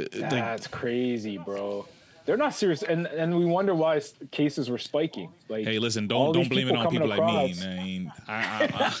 Uh, 0.00 0.04
Like, 0.12 0.30
That's 0.30 0.66
crazy, 0.66 1.38
bro. 1.38 1.86
They're 2.24 2.36
not 2.36 2.54
serious, 2.54 2.84
and 2.84 3.06
and 3.08 3.36
we 3.36 3.44
wonder 3.44 3.74
why 3.74 4.00
cases 4.30 4.70
were 4.70 4.78
spiking. 4.78 5.32
Like, 5.48 5.64
hey, 5.64 5.80
listen, 5.80 6.06
don't 6.06 6.32
don't 6.32 6.48
blame 6.48 6.68
it 6.68 6.76
on 6.76 6.88
people 6.88 7.08
like 7.08 7.18
me. 7.18 7.54
I 7.66 7.82
mean, 7.82 8.12
I, 8.28 8.92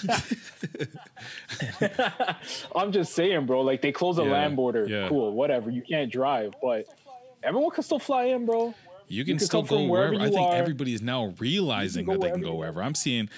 I, 1.78 2.36
I'm 2.76 2.90
just 2.92 3.14
saying, 3.14 3.46
bro. 3.46 3.60
Like 3.60 3.80
they 3.80 3.92
close 3.92 4.16
the 4.16 4.24
Yeah, 4.24 4.32
land 4.32 4.56
border. 4.56 4.86
yeah. 4.88 5.08
Cool, 5.08 5.32
whatever. 5.32 5.70
You 5.70 5.82
can't 5.82 6.10
drive, 6.10 6.54
but 6.60 6.86
everyone 7.44 7.70
can 7.70 7.82
still 7.84 7.98
fly 8.00 8.24
in, 8.24 8.44
bro. 8.46 8.74
you 9.08 9.24
can 9.24 9.38
can 9.38 9.46
still 9.46 9.62
go 9.62 9.84
wherever. 9.84 10.12
wherever 10.14 10.24
I 10.24 10.30
think 10.30 10.48
are. 10.48 10.54
everybody 10.56 10.92
is 10.94 11.02
now 11.02 11.34
realizing 11.38 12.06
that 12.06 12.20
they 12.20 12.30
can 12.32 12.40
go 12.40 12.54
wherever. 12.54 12.82
I'm 12.82 12.94
seeing. 12.94 13.28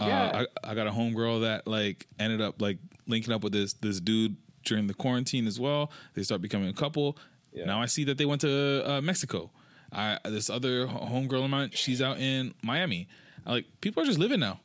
Uh, 0.00 0.06
Yeah. 0.06 0.44
I, 0.64 0.70
I 0.72 0.74
got 0.74 0.86
a 0.86 0.90
homegirl 0.90 1.42
that 1.42 1.66
like 1.66 2.06
ended 2.18 2.40
up 2.40 2.60
like 2.60 2.78
linking 3.06 3.32
up 3.32 3.42
with 3.44 3.52
this 3.52 3.72
this 3.74 4.00
dude 4.00 4.36
during 4.68 4.86
the 4.86 4.94
quarantine 4.94 5.46
as 5.46 5.58
well. 5.58 5.90
They 6.14 6.22
start 6.22 6.40
becoming 6.42 6.68
a 6.68 6.72
couple. 6.72 7.16
Yeah. 7.52 7.64
Now 7.64 7.80
I 7.82 7.86
see 7.86 8.04
that 8.04 8.18
they 8.18 8.26
went 8.26 8.40
to 8.42 8.82
uh, 8.88 9.00
Mexico. 9.00 9.50
I 9.92 10.18
this 10.24 10.50
other 10.50 10.86
homegirl 10.86 11.44
of 11.44 11.50
mine, 11.50 11.70
she's 11.72 12.02
out 12.02 12.18
in 12.18 12.54
Miami. 12.62 13.08
I, 13.46 13.52
like 13.52 13.66
people 13.80 14.02
are 14.02 14.06
just 14.06 14.18
living 14.18 14.40
now. 14.40 14.60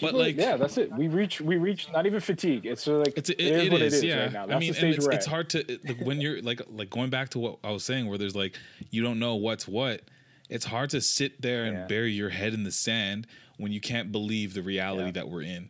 but 0.00 0.14
like 0.14 0.36
yeah, 0.36 0.56
that's 0.56 0.78
it. 0.78 0.92
We 0.92 1.08
reach, 1.08 1.40
we 1.40 1.56
reach. 1.56 1.88
Not 1.92 2.06
even 2.06 2.20
fatigue. 2.20 2.64
It's 2.66 2.86
uh, 2.86 2.98
like 2.98 3.14
It's 3.18 3.30
it, 3.30 3.40
it 3.40 3.52
is 3.52 3.64
it 3.66 3.72
what 3.72 3.82
is, 3.82 3.94
it 3.94 3.96
is 3.96 4.04
yeah. 4.04 4.22
right 4.22 4.32
now. 4.32 4.46
That's 4.46 4.56
I 4.56 4.60
mean, 4.60 4.74
it's, 4.94 5.06
it's 5.08 5.26
hard 5.26 5.50
to 5.50 5.72
it- 5.72 5.84
like 5.86 6.00
when 6.00 6.20
you're 6.20 6.40
like 6.40 6.62
like 6.70 6.88
going 6.90 7.10
back 7.10 7.30
to 7.30 7.38
what 7.40 7.58
I 7.64 7.72
was 7.72 7.84
saying, 7.84 8.06
where 8.08 8.16
there's 8.18 8.36
like 8.36 8.56
you 8.90 9.02
don't 9.02 9.18
know 9.18 9.34
what's 9.34 9.66
what. 9.66 10.02
It's 10.48 10.64
hard 10.64 10.90
to 10.90 11.00
sit 11.00 11.42
there 11.42 11.64
and 11.64 11.76
Yeah. 11.76 11.86
bury 11.86 12.12
your 12.12 12.30
head 12.30 12.54
in 12.54 12.62
the 12.64 12.70
sand 12.72 13.26
when 13.58 13.70
you 13.72 13.80
can't 13.80 14.10
believe 14.12 14.54
the 14.54 14.62
reality 14.62 15.06
Yeah. 15.06 15.10
that 15.12 15.28
we're 15.28 15.42
in. 15.42 15.68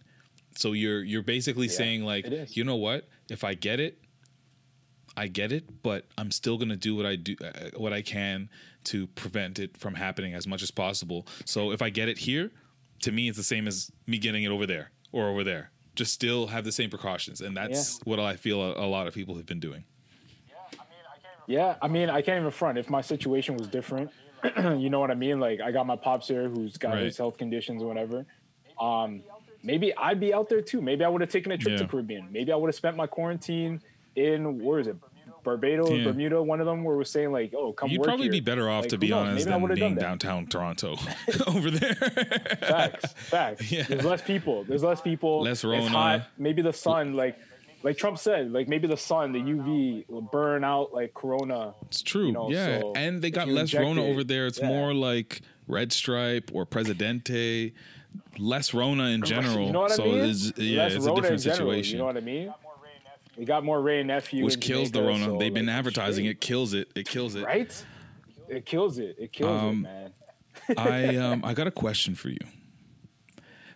So 0.59 0.73
you're 0.73 1.05
you're 1.05 1.23
basically 1.23 1.69
saying 1.69 2.03
like, 2.05 2.27
you 2.57 2.65
know 2.65 2.75
what? 2.75 3.07
If 3.31 3.45
I 3.45 3.55
get 3.55 3.79
it, 3.79 4.03
I 5.17 5.29
get 5.29 5.53
it, 5.53 5.83
but 5.85 6.07
I'm 6.19 6.33
still 6.33 6.59
gonna 6.59 6.75
do 6.77 6.97
what 6.97 7.07
I 7.07 7.15
do, 7.15 7.37
uh, 7.41 7.71
what 7.77 7.93
I 7.93 8.03
can 8.03 8.51
to 8.85 9.07
prevent 9.07 9.61
it 9.61 9.77
from 9.77 9.95
happening 9.95 10.35
as 10.35 10.49
much 10.49 10.63
as 10.63 10.73
possible. 10.73 11.29
So 11.45 11.71
if 11.71 11.81
I 11.81 11.91
get 11.91 12.09
it 12.09 12.19
here, 12.19 12.51
to 13.03 13.13
me, 13.13 13.29
it's 13.29 13.37
the 13.39 13.45
same 13.45 13.69
as 13.69 13.93
me 14.09 14.19
getting 14.19 14.43
it 14.43 14.51
over 14.51 14.67
there 14.67 14.91
or 15.13 15.29
over 15.29 15.45
there. 15.45 15.71
Just 15.95 16.13
still 16.13 16.49
have 16.49 16.65
the 16.65 16.73
same 16.73 16.91
precautions, 16.91 17.41
and 17.41 17.57
that's 17.57 18.01
what 18.05 18.19
I 18.19 18.35
feel 18.35 18.61
a, 18.61 18.85
a 18.85 18.89
lot 18.89 19.07
of 19.07 19.15
people 19.15 19.37
have 19.37 19.47
been 19.47 19.61
doing. 19.61 19.85
Yeah, 21.47 21.77
I 21.81 21.87
mean, 21.89 22.11
I 22.11 22.21
can't 22.21 22.41
even 22.41 22.51
front. 22.51 22.79
If 22.79 22.91
my 22.91 23.01
situation 23.01 23.57
was 23.57 23.69
different, 23.69 24.11
you 24.57 24.91
know 24.91 24.99
what 24.99 25.11
I 25.13 25.15
mean? 25.15 25.39
Like 25.39 25.61
I 25.61 25.71
got 25.71 25.87
my 25.87 25.97
pops 25.97 26.27
here 26.27 26.49
who's 26.49 26.77
got 26.77 26.95
Right. 26.95 27.05
his 27.05 27.17
health 27.17 27.39
conditions 27.39 27.81
or 27.83 27.87
whatever. 27.87 28.27
Um, 28.81 29.23
maybe 29.69 29.95
I'd 29.97 30.19
be 30.19 30.31
out 30.35 30.49
there 30.49 30.63
too. 30.63 30.81
Maybe 30.81 31.05
I 31.05 31.09
would 31.09 31.21
have 31.21 31.31
taken 31.31 31.53
a 31.53 31.59
trip 31.59 31.73
Yeah. 31.79 31.85
to 31.85 31.89
Caribbean. 31.89 32.25
Maybe 32.33 32.51
I 32.53 32.57
would 32.57 32.69
have 32.69 32.75
spent 32.75 32.97
my 32.97 33.07
quarantine 33.07 33.81
in 34.17 34.59
where 34.65 34.81
is 34.81 34.87
it? 34.89 34.97
Barbados, 35.45 35.91
Yeah. 35.91 36.05
Bermuda, 36.05 36.43
one 36.43 36.61
of 36.61 36.67
them 36.67 36.83
where 36.85 36.97
we're 36.97 37.05
saying 37.05 37.31
like, 37.33 37.55
oh, 37.55 37.73
come 37.73 37.89
You'd 37.91 38.03
probably 38.03 38.25
here. 38.25 38.33
be 38.33 38.41
better 38.41 38.69
off, 38.69 38.83
Like, 38.85 38.91
to 38.91 38.99
be 38.99 39.13
honest, 39.13 39.47
than 39.47 39.75
being 39.75 39.95
downtown 39.95 40.47
Toronto 40.47 40.97
over 41.47 41.71
there. 41.71 41.95
Facts, 41.95 43.13
facts. 43.15 43.71
Yeah. 43.73 43.85
There's 43.89 44.05
less 44.05 44.23
people. 44.23 44.65
There's 44.65 44.83
less 44.83 45.01
people. 45.01 45.43
Less 45.43 45.59
It's 45.59 45.65
Rona. 45.65 45.89
hot. 45.89 46.23
Maybe 46.39 46.61
the 46.63 46.73
sun, 46.73 47.15
like, 47.15 47.39
like 47.85 47.97
Trump 47.97 48.19
said, 48.19 48.51
like 48.53 48.67
maybe 48.69 48.89
the 48.89 48.97
sun, 48.97 49.33
the 49.33 49.39
UV 49.39 50.09
will 50.09 50.23
burn 50.23 50.65
out 50.65 50.93
like 50.93 51.15
Corona. 51.15 51.75
It's 51.87 52.03
true. 52.03 52.27
You 52.27 52.33
know, 52.33 52.51
yeah. 52.51 52.81
so 52.81 52.93
and 52.97 53.23
they 53.23 53.31
got 53.31 53.47
less 53.49 53.73
Rona 53.73 54.03
it- 54.03 54.11
over 54.11 54.25
there. 54.25 54.47
It's 54.49 54.59
yeah. 54.59 54.67
more 54.69 54.93
like 54.93 55.41
Red 55.69 55.93
Stripe 55.93 56.51
or 56.53 56.67
Presidente. 56.67 57.73
Less 58.39 58.73
Rona 58.75 59.05
in 59.09 59.23
general. 59.23 59.67
You 59.67 59.73
know 59.73 59.81
what 59.81 59.93
so 59.93 60.05
I 60.05 60.07
mean? 60.07 60.19
it's, 60.31 60.53
yeah, 60.59 60.83
Less 60.85 60.95
it's 60.95 61.07
a 61.07 61.15
different 61.15 61.35
in 61.35 61.39
general, 61.39 61.57
situation. 61.57 61.93
You 61.95 61.99
know 61.99 62.05
what 62.07 62.17
I 62.17 62.21
mean? 62.21 62.55
We 63.37 63.45
got 63.45 63.65
more 63.65 63.81
Ray 63.81 64.03
nephew, 64.03 64.45
which 64.45 64.55
in 64.55 64.61
kills 64.61 64.91
the 64.91 65.03
Rona. 65.03 65.25
so, 65.27 65.39
They've 65.39 65.55
been 65.55 65.69
advertising 65.69 66.25
straight. 66.25 66.31
it. 66.37 66.41
Kills 66.41 66.75
it. 66.75 66.89
It 66.97 67.09
kills 67.09 67.35
it. 67.37 67.45
right? 67.45 67.85
It 68.49 68.65
kills 68.67 68.99
it. 68.99 69.17
It 69.19 69.33
kills 69.33 69.63
Um, 69.63 69.87
it, 69.87 69.89
man. 69.89 70.13
I 70.77 71.17
um 71.25 71.45
I 71.45 71.55
got 71.55 71.67
a 71.67 71.71
question 71.71 72.15
for 72.15 72.29
you. 72.31 72.39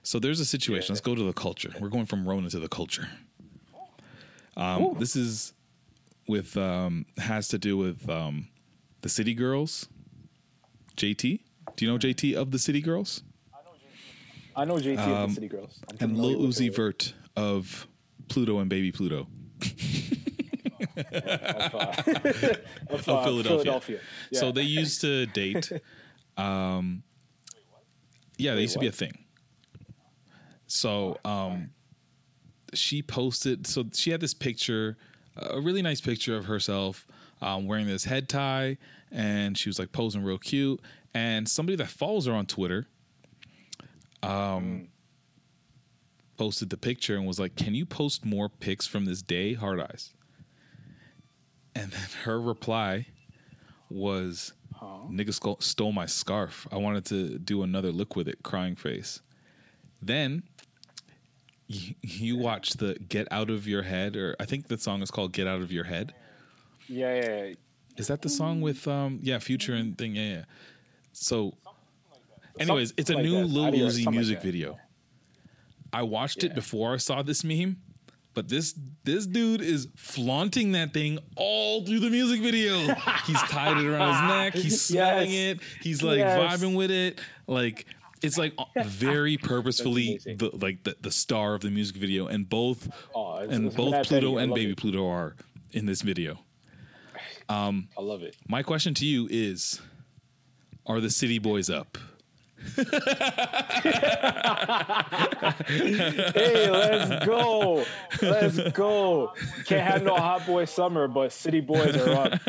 So 0.03 0.18
there's 0.18 0.41
a 0.41 0.45
situation. 0.45 0.93
Let's 0.95 1.01
go 1.01 1.14
to 1.14 1.22
the 1.22 1.33
culture. 1.33 1.72
We're 1.78 1.89
going 1.91 2.07
from 2.07 2.28
Rona 2.28 2.51
to 2.51 2.59
the 2.59 2.68
culture. 2.68 3.09
Um, 4.57 4.97
this 4.99 5.16
is 5.16 5.53
with 6.28 6.57
um 6.57 7.07
has 7.18 7.49
to 7.49 7.59
do 7.59 7.76
with 7.76 8.09
um 8.11 8.49
the 9.03 9.09
City 9.09 9.35
Girls. 9.35 9.89
JT, 10.97 11.41
do 11.76 11.85
you 11.85 11.91
know 11.91 11.99
JT 11.99 12.35
of 12.35 12.51
the 12.51 12.59
City 12.59 12.80
Girls 12.80 13.22
I 14.55 14.65
know 14.65 14.75
JT 14.77 14.99
um, 14.99 15.13
of 15.13 15.29
the 15.31 15.35
City 15.35 15.49
Girls. 15.49 15.81
I'm 15.91 15.97
and 16.01 16.19
Lil 16.19 16.41
Uzi. 16.41 16.75
Vert 16.75 17.15
of 17.37 17.87
Pluto 18.29 18.59
and 18.59 18.69
Baby 18.69 18.93
Pluto 18.93 19.27
of, 20.97 21.75
uh, 21.75 21.93
of 22.89 22.91
of, 22.91 23.09
uh, 23.09 23.25
Philadelphia. 23.25 23.43
Philadelphia. 23.43 24.01
So 24.33 24.53
they 24.53 24.63
used 24.63 25.01
to 25.03 25.27
date. 25.27 25.71
Um, 26.35 27.03
yeah, 28.39 28.55
they 28.55 28.63
used 28.63 28.73
to 28.73 28.79
be 28.79 28.87
a 28.87 28.93
thing. 28.93 29.19
So 30.67 31.19
um, 31.27 31.73
she 32.73 33.03
posted. 33.03 33.67
So 33.67 33.85
she 33.93 34.11
had 34.11 34.21
this 34.23 34.33
picture, 34.33 34.97
a 35.37 35.61
really 35.61 35.83
nice 35.83 36.01
picture 36.01 36.35
of 36.35 36.47
herself 36.47 37.07
um, 37.43 37.67
wearing 37.67 37.87
this 37.87 38.05
head 38.05 38.29
tie, 38.31 38.79
and 39.11 39.59
she 39.59 39.69
was 39.69 39.79
like 39.79 39.93
posing 39.93 40.23
real 40.23 40.39
cute. 40.39 40.81
And 41.13 41.47
somebody 41.47 41.77
that 41.77 41.89
follows 41.89 42.25
her 42.27 42.33
on 42.33 42.47
Twitter, 42.47 42.87
um, 44.23 44.89
posted 46.37 46.70
the 46.70 46.77
picture 46.77 47.16
and 47.16 47.27
was 47.27 47.39
like, 47.39 47.57
"Can 47.57 47.75
you 47.75 47.87
post 47.87 48.25
more 48.25 48.49
pics 48.49 48.87
from 48.87 49.05
this 49.05 49.23
day?" 49.23 49.55
Hard 49.55 49.81
eyes. 49.81 50.12
And 51.75 51.91
then 51.91 52.09
her 52.25 52.41
reply 52.41 53.07
was, 53.91 54.53
"Nigga 55.11 55.33
stole, 55.33 55.59
stole 55.61 55.93
my 55.93 56.07
scarf. 56.07 56.66
I 56.73 56.77
wanted 56.77 57.05
to 57.07 57.39
do 57.39 57.62
another 57.62 57.93
look 57.93 58.16
with 58.16 58.29
it." 58.29 58.43
Crying 58.43 58.77
face. 58.77 59.20
Then 60.01 60.43
you, 61.66 61.95
you 62.03 62.37
watch 62.37 62.75
the 62.75 62.95
"Get 63.09 63.29
Out 63.31 63.51
of 63.51 63.66
Your 63.66 63.83
Head," 63.83 64.16
or 64.16 64.37
I 64.41 64.45
think 64.45 64.68
the 64.68 64.79
song 64.79 65.03
is 65.03 65.11
called 65.11 65.33
"Get 65.33 65.47
Out 65.47 65.61
of 65.62 65.73
Your 65.73 65.85
Head." 65.85 66.14
yeah, 66.89 67.14
yeah, 67.14 67.45
yeah. 67.45 67.55
Is 67.97 68.09
that 68.09 68.23
the 68.23 68.29
song 68.29 68.61
with 68.61 68.89
um 68.89 69.18
yeah 69.23 69.39
Future 69.39 69.75
and 69.75 69.97
thing 69.97 70.16
yeah 70.16 70.29
yeah. 70.29 70.45
So, 71.12 71.55
anyways, 72.59 72.95
it's 72.97 73.11
a 73.11 73.15
like 73.15 73.25
new 73.25 73.41
that. 73.43 73.47
Lil 73.47 73.73
Uzi 73.73 73.89
something 73.91 74.05
like 74.07 74.15
music 74.15 74.39
that. 74.41 74.45
video. 74.47 74.79
I 75.93 76.03
watched 76.03 76.43
it 76.45 76.49
Yeah. 76.49 76.55
before 76.55 76.95
I 76.95 76.97
saw 76.97 77.23
this 77.23 77.45
meme, 77.45 77.77
but 78.35 78.49
this 78.49 78.75
this 79.05 79.27
dude 79.27 79.61
is 79.61 79.89
flaunting 79.97 80.73
that 80.73 80.95
thing 80.95 81.19
all 81.37 81.85
through 81.85 82.01
the 82.01 82.11
music 82.11 82.41
video. 82.41 82.79
he's 83.27 83.41
tied 83.43 83.77
it 83.79 83.87
around 83.87 84.13
his 84.13 84.23
neck. 84.37 84.55
He's 84.55 84.81
smelling 84.81 85.31
Yes. 85.31 85.57
it. 85.57 85.61
He's 85.83 86.03
like 86.03 86.19
Yes. 86.19 86.61
vibing 86.63 86.75
with 86.75 86.91
it. 86.91 87.21
Like 87.47 87.87
it's 88.23 88.39
like 88.39 88.55
very 88.87 89.37
purposefully 89.37 90.09
amazing. 90.13 90.37
the 90.39 90.51
like 90.57 90.83
the, 90.85 90.97
the 91.01 91.11
star 91.11 91.55
of 91.55 91.61
the 91.61 91.71
music 91.71 91.97
video, 91.97 92.27
and 92.27 92.49
both 92.49 92.87
it's- 92.87 93.49
and 93.51 93.67
it's 93.67 93.75
both 93.77 94.07
Pluto. 94.07 94.39
I 94.39 94.43
and 94.43 94.51
love 94.53 94.57
Baby 94.57 94.73
it. 94.73 94.79
Pluto 94.79 95.07
are 95.09 95.37
in 95.73 95.85
this 95.87 96.01
video. 96.03 96.39
I 97.51 97.67
love 98.01 98.23
it. 98.23 98.37
Um, 98.41 98.47
my 98.49 98.63
question 98.63 98.95
to 98.95 99.05
you 99.07 99.29
is 99.31 99.81
Are 100.87 101.01
the 101.01 101.11
City 101.11 101.39
Boys 101.39 101.69
up? 101.69 101.99
Hey, 105.67 106.71
let's 106.71 107.27
go. 107.27 107.85
Let's 108.21 108.71
go. 108.73 109.33
Can't 109.65 109.83
have 109.83 110.03
no 110.03 110.17
hot 110.17 110.47
boy 110.47 110.65
summer, 110.65 111.09
but 111.09 111.33
city 111.33 111.61
boys 111.61 111.97
are 111.97 112.11
up. 112.11 112.41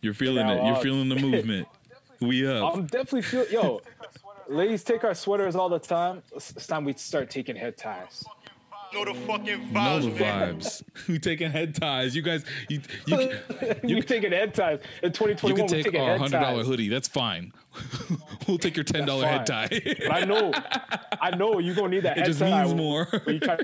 You're 0.00 0.14
feeling 0.14 0.46
Now 0.46 0.52
it. 0.54 0.64
You're 0.64 0.76
uh, 0.76 0.80
feeling 0.80 1.08
the 1.08 1.16
movement. 1.20 1.68
We 2.20 2.46
up. 2.46 2.74
I'm 2.74 2.86
definitely 2.86 3.22
feeling 3.22 3.48
yo. 3.50 3.80
Ladies 4.48 4.82
take 4.82 5.04
our 5.04 5.14
sweaters 5.14 5.54
all 5.54 5.68
the 5.68 5.78
time. 5.78 6.22
It's 6.34 6.66
time 6.66 6.84
we 6.84 6.94
start 6.94 7.30
taking 7.30 7.54
head 7.56 7.76
ties. 7.76 8.24
Know 8.92 9.04
the 9.04 9.14
fucking 9.14 9.72
Know 9.72 9.80
vibes, 9.80 10.02
the 10.02 10.20
man. 10.20 10.58
vibes. 10.58 10.82
we 11.08 11.18
taking 11.18 11.50
head 11.50 11.74
ties. 11.74 12.16
You 12.16 12.22
guys, 12.22 12.44
you 12.68 12.80
you, 13.06 13.30
You 13.84 14.02
taking 14.02 14.32
head 14.32 14.52
ties 14.54 14.80
in 15.02 15.12
you 15.12 15.54
can 15.54 15.66
take 15.68 15.94
our 15.94 16.18
hundred 16.18 16.40
dollar 16.40 16.64
hoodie. 16.64 16.88
That's 16.88 17.06
fine. 17.06 17.52
we'll 18.48 18.58
take 18.58 18.76
your 18.76 18.84
ten 18.84 19.06
dollar 19.06 19.26
head 19.26 19.46
tie. 19.46 19.68
But 19.70 20.12
I 20.12 20.24
know, 20.24 20.52
I 21.20 21.36
know 21.36 21.60
you 21.60 21.74
gonna 21.74 21.88
need 21.88 22.02
that 22.02 22.16
it 22.16 22.20
head 22.20 22.26
just 22.26 22.40
tie 22.40 22.64
means 22.64 22.74
more. 22.74 23.06
when 23.24 23.34
you 23.36 23.40
try 23.40 23.58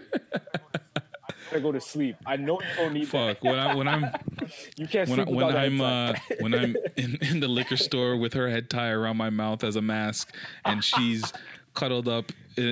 to 1.53 1.61
go 1.61 1.73
to 1.73 1.81
sleep. 1.81 2.17
I 2.25 2.37
know 2.37 2.61
you 2.61 2.77
don't 2.77 2.93
need 2.93 3.09
Fuck. 3.09 3.43
When 3.43 3.59
I 3.59 3.75
when 3.75 3.89
I'm. 3.89 4.11
You 4.77 4.87
can't 4.87 5.09
when 5.09 5.21
I, 5.21 5.25
sleep 5.25 5.35
when 5.37 5.47
without 5.47 5.53
that 5.53 5.65
I'm 5.65 5.81
uh, 5.81 6.15
when 6.41 6.55
I'm 6.55 6.77
in, 6.97 7.19
in 7.21 7.41
the 7.41 7.49
liquor 7.49 7.77
store 7.77 8.17
with 8.17 8.35
her 8.35 8.49
head 8.49 8.71
tie 8.71 8.91
around 8.91 9.17
my 9.17 9.31
mouth 9.31 9.65
as 9.65 9.75
a 9.77 9.83
mask, 9.83 10.35
and 10.65 10.85
she's 10.85 11.33
cuddled 11.77 12.09
up 12.09 12.33
in 12.57 12.65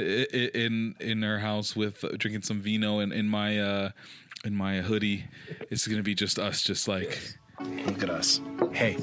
in, 0.55 0.94
in 0.98 1.22
her 1.22 1.38
house 1.38 1.76
with 1.76 2.02
uh, 2.02 2.09
drinking 2.16 2.42
some 2.42 2.61
vino 2.61 2.98
and 2.98 3.12
in 3.12 3.28
my 3.28 3.59
uh, 3.61 3.90
in 4.44 4.55
my 4.57 4.80
hoodie. 4.80 5.24
It's 5.70 5.86
gonna 5.86 6.02
be 6.02 6.14
just 6.16 6.38
us, 6.38 6.61
just 6.62 6.88
like 6.88 7.36
Look 7.61 8.02
at 8.02 8.11
us. 8.11 8.40
Hey, 8.72 8.96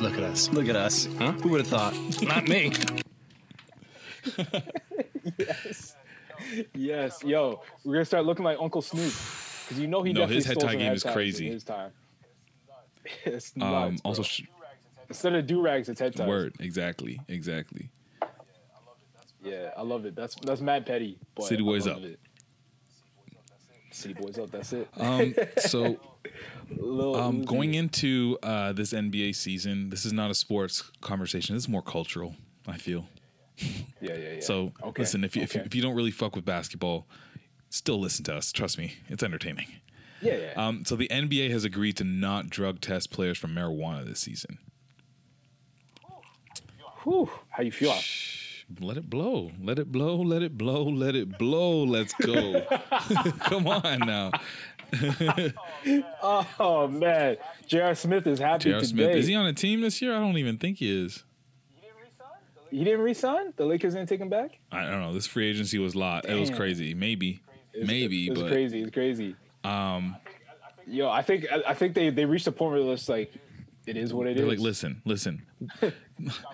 look 0.00 0.14
at 0.14 0.22
us. 0.22 0.48
Look 0.50 0.68
at 0.68 0.76
us. 0.76 1.08
Huh? 1.18 1.32
Who 1.32 1.48
would 1.48 1.60
have 1.60 1.68
thought? 1.68 2.22
Not 2.22 2.46
me. 2.48 2.72
Yes, 5.38 5.96
Yes. 6.74 7.22
yo, 7.22 7.62
we're 7.84 7.94
gonna 7.94 8.04
start 8.04 8.24
looking 8.24 8.44
like 8.44 8.58
Uncle 8.60 8.80
Snoop 8.82 9.12
because 9.64 9.78
you 9.78 9.86
know 9.86 10.02
he 10.02 10.12
No, 10.12 10.20
definitely 10.20 10.36
his 10.36 10.46
head 10.46 10.60
tie 10.60 10.72
game 10.72 10.80
head 10.80 10.96
is 10.96 11.02
crazy. 11.02 11.48
His 11.50 11.64
time. 11.64 11.90
It's 13.24 13.52
um, 13.60 13.70
nuts, 13.92 14.00
also 14.04 14.22
bro. 14.22 14.28
sh- 14.28 14.42
instead 15.08 15.34
of 15.34 15.46
do 15.46 15.60
rags, 15.62 15.88
it's 15.88 16.00
head 16.00 16.14
ties. 16.16 16.26
word 16.28 16.54
exactly 16.60 17.20
exactly. 17.28 17.90
Yeah, 19.42 19.70
I 19.76 19.82
love 19.82 20.04
it. 20.04 20.14
That's 20.14 20.34
that's 20.36 20.60
mad 20.60 20.86
petty. 20.86 21.18
But 21.34 21.46
City 21.46 21.62
boys 21.62 21.86
up. 21.86 21.98
It. 21.98 22.20
City 23.90 24.14
boys 24.14 24.38
up. 24.38 24.50
That's 24.50 24.72
it. 24.72 24.88
Um, 24.96 25.34
so 25.58 25.98
um, 27.16 27.42
going 27.42 27.74
into 27.74 28.38
uh, 28.42 28.72
this 28.72 28.92
NBA 28.92 29.34
season, 29.34 29.90
this 29.90 30.04
is 30.04 30.12
not 30.12 30.30
a 30.30 30.34
sports 30.34 30.82
conversation. 31.00 31.54
This 31.56 31.64
is 31.64 31.68
more 31.68 31.82
cultural. 31.82 32.36
I 32.66 32.76
feel. 32.76 33.06
Yeah, 34.00 34.14
yeah, 34.14 34.16
yeah. 34.16 34.40
So 34.40 34.72
Okay, 34.82 35.02
listen, 35.02 35.24
if 35.24 35.36
you, 35.36 35.42
if 35.42 35.54
you 35.54 35.62
if 35.62 35.74
you 35.74 35.82
don't 35.82 35.94
really 35.94 36.10
fuck 36.10 36.36
with 36.36 36.44
basketball, 36.44 37.06
still 37.68 38.00
listen 38.00 38.24
to 38.24 38.34
us. 38.34 38.52
Trust 38.52 38.78
me, 38.78 38.94
it's 39.08 39.22
entertaining. 39.22 39.66
yeah, 40.22 40.36
yeah. 40.36 40.52
Um, 40.56 40.84
so 40.84 40.96
the 40.96 41.08
NBA 41.08 41.50
has 41.50 41.64
agreed 41.64 41.96
to 41.98 42.04
not 42.04 42.48
drug 42.48 42.80
test 42.80 43.10
players 43.10 43.38
for 43.38 43.48
marijuana 43.48 44.06
this 44.06 44.20
season. 44.20 44.58
Whew, 47.04 47.30
how 47.48 47.62
you 47.62 47.72
feel? 47.72 47.94
Let 48.78 48.96
it 48.96 49.10
blow. 49.10 49.50
Let 49.62 49.78
it 49.78 49.90
blow. 49.90 50.16
Let 50.22 50.42
it 50.42 50.56
blow. 50.56 50.84
Let 50.84 51.14
it 51.16 51.38
blow. 51.38 51.84
Let's 51.84 52.14
go. 52.14 52.60
Come 53.40 53.66
on 53.66 54.00
now. 54.00 54.30
Oh 56.60 56.88
man, 56.88 57.36
J.R. 57.66 57.94
Smith 57.94 58.26
is 58.26 58.38
happy 58.40 58.64
J.R. 58.70 58.84
Smith 58.84 59.14
is 59.16 59.26
he 59.26 59.34
on 59.34 59.46
a 59.46 59.52
team 59.52 59.80
this 59.80 60.02
year? 60.02 60.14
I 60.14 60.18
don't 60.18 60.36
even 60.36 60.58
think 60.58 60.78
he 60.78 61.04
is. 61.04 61.24
He 62.70 62.84
didn't 62.84 63.00
resign. 63.00 63.52
The 63.56 63.64
Lakers 63.66 63.94
didn't 63.94 64.08
take 64.08 64.20
him 64.20 64.28
back. 64.28 64.58
I 64.70 64.82
don't 64.82 65.00
know. 65.00 65.12
This 65.12 65.26
free 65.26 65.48
agency 65.48 65.78
was 65.78 65.94
a 65.94 65.98
lot. 65.98 66.24
It 66.28 66.38
was 66.38 66.50
crazy. 66.50 66.94
Maybe, 66.94 67.40
It's- 67.72 67.86
maybe, 67.88 68.28
it's 68.28 68.40
but 68.40 68.50
crazy. 68.50 68.82
It's 68.82 68.90
crazy. 68.92 69.34
um, 69.64 70.16
Yo, 70.86 71.08
I 71.08 71.22
think 71.22 71.46
I, 71.52 71.62
I 71.68 71.74
think 71.74 71.94
they 71.94 72.10
they 72.10 72.24
reached 72.24 72.46
a 72.48 72.52
point 72.52 72.72
where 72.82 72.92
it's 72.92 73.08
like, 73.08 73.32
it 73.86 73.96
is 73.96 74.12
what 74.12 74.26
it 74.26 74.32
is. 74.32 74.36
they're 74.38 74.46
like, 74.48 74.58
listen, 74.58 75.02
listen. 75.04 75.46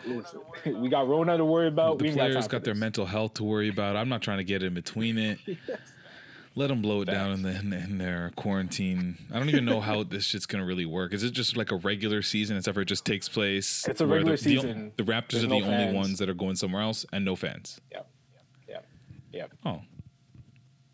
Listen, 0.07 0.41
we 0.81 0.89
got 0.89 1.09
Rona 1.09 1.37
to 1.37 1.45
worry 1.45 1.69
about. 1.69 1.99
the 1.99 2.05
we 2.05 2.09
ain't 2.11 2.19
got 2.19 2.31
players 2.31 2.49
got, 2.49 2.65
their 2.65 2.75
mental 2.75 3.07
health 3.07 3.35
to 3.35 3.45
worry 3.45 3.69
about. 3.69 3.97
I'm 3.97 4.09
not 4.09 4.23
trying 4.23 4.39
to 4.39 4.45
get 4.45 4.63
in 4.63 4.75
between 4.75 5.19
it. 5.19 5.39
Let 6.59 6.69
them 6.69 6.81
blow 6.81 7.03
it 7.03 7.05
down 7.05 7.33
in, 7.33 7.43
the, 7.43 7.51
in, 7.51 7.71
in 7.75 7.99
their 7.99 8.33
quarantine. 8.35 9.19
I 9.31 9.39
don't 9.39 9.51
even 9.51 9.67
know 9.67 9.81
how 9.83 10.03
this 10.09 10.25
shit's 10.25 10.47
gonna 10.47 10.65
really 10.65 10.87
work. 10.87 11.13
Is 11.13 11.23
it 11.23 11.33
just 11.33 11.55
like 11.55 11.71
a 11.71 11.77
regular 11.77 12.23
season, 12.23 12.57
except 12.57 12.75
for 12.75 12.81
it 12.81 12.87
just 12.87 13.05
takes 13.05 13.29
place? 13.29 13.87
It's 13.87 14.01
a 14.01 14.07
regular 14.07 14.37
the, 14.39 14.43
the- 14.43 14.51
season. 14.57 14.93
The, 14.97 15.03
Raptors 15.03 15.33
There's 15.33 15.45
are 15.45 15.49
no 15.49 15.61
the 15.61 15.67
only 15.67 15.77
fans. 15.85 15.95
ones 15.95 16.19
that 16.19 16.31
are 16.31 16.35
going 16.35 16.57
somewhere 16.57 16.81
else, 16.81 17.05
and 17.13 17.27
no 17.27 17.37
fans. 17.37 17.79
Yeah, 17.93 18.01
yeah, 18.67 18.79
yeah. 19.33 19.47
Oh, 19.67 19.83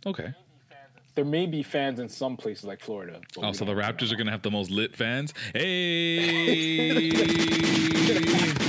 okay. 0.05 0.35
There 1.15 1.25
may 1.25 1.47
be 1.47 1.63
fans 1.63 2.01
in 2.01 2.09
some 2.09 2.37
places 2.37 2.65
like 2.65 2.81
Florida. 2.81 3.21
but 3.35 3.45
Oh, 3.45 3.53
so 3.53 3.65
the 3.65 3.75
don't- 3.75 3.83
Raptors 3.83 4.13
are 4.13 4.17
gonna 4.17 4.31
have 4.31 4.43
the 4.43 4.51
most 4.51 4.71
lit 4.71 4.97
fans. 4.97 5.35
Hey. 5.55 7.11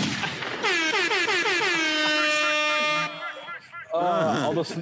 Uh, 3.93 4.41
all 4.45 4.53
those, 4.53 4.75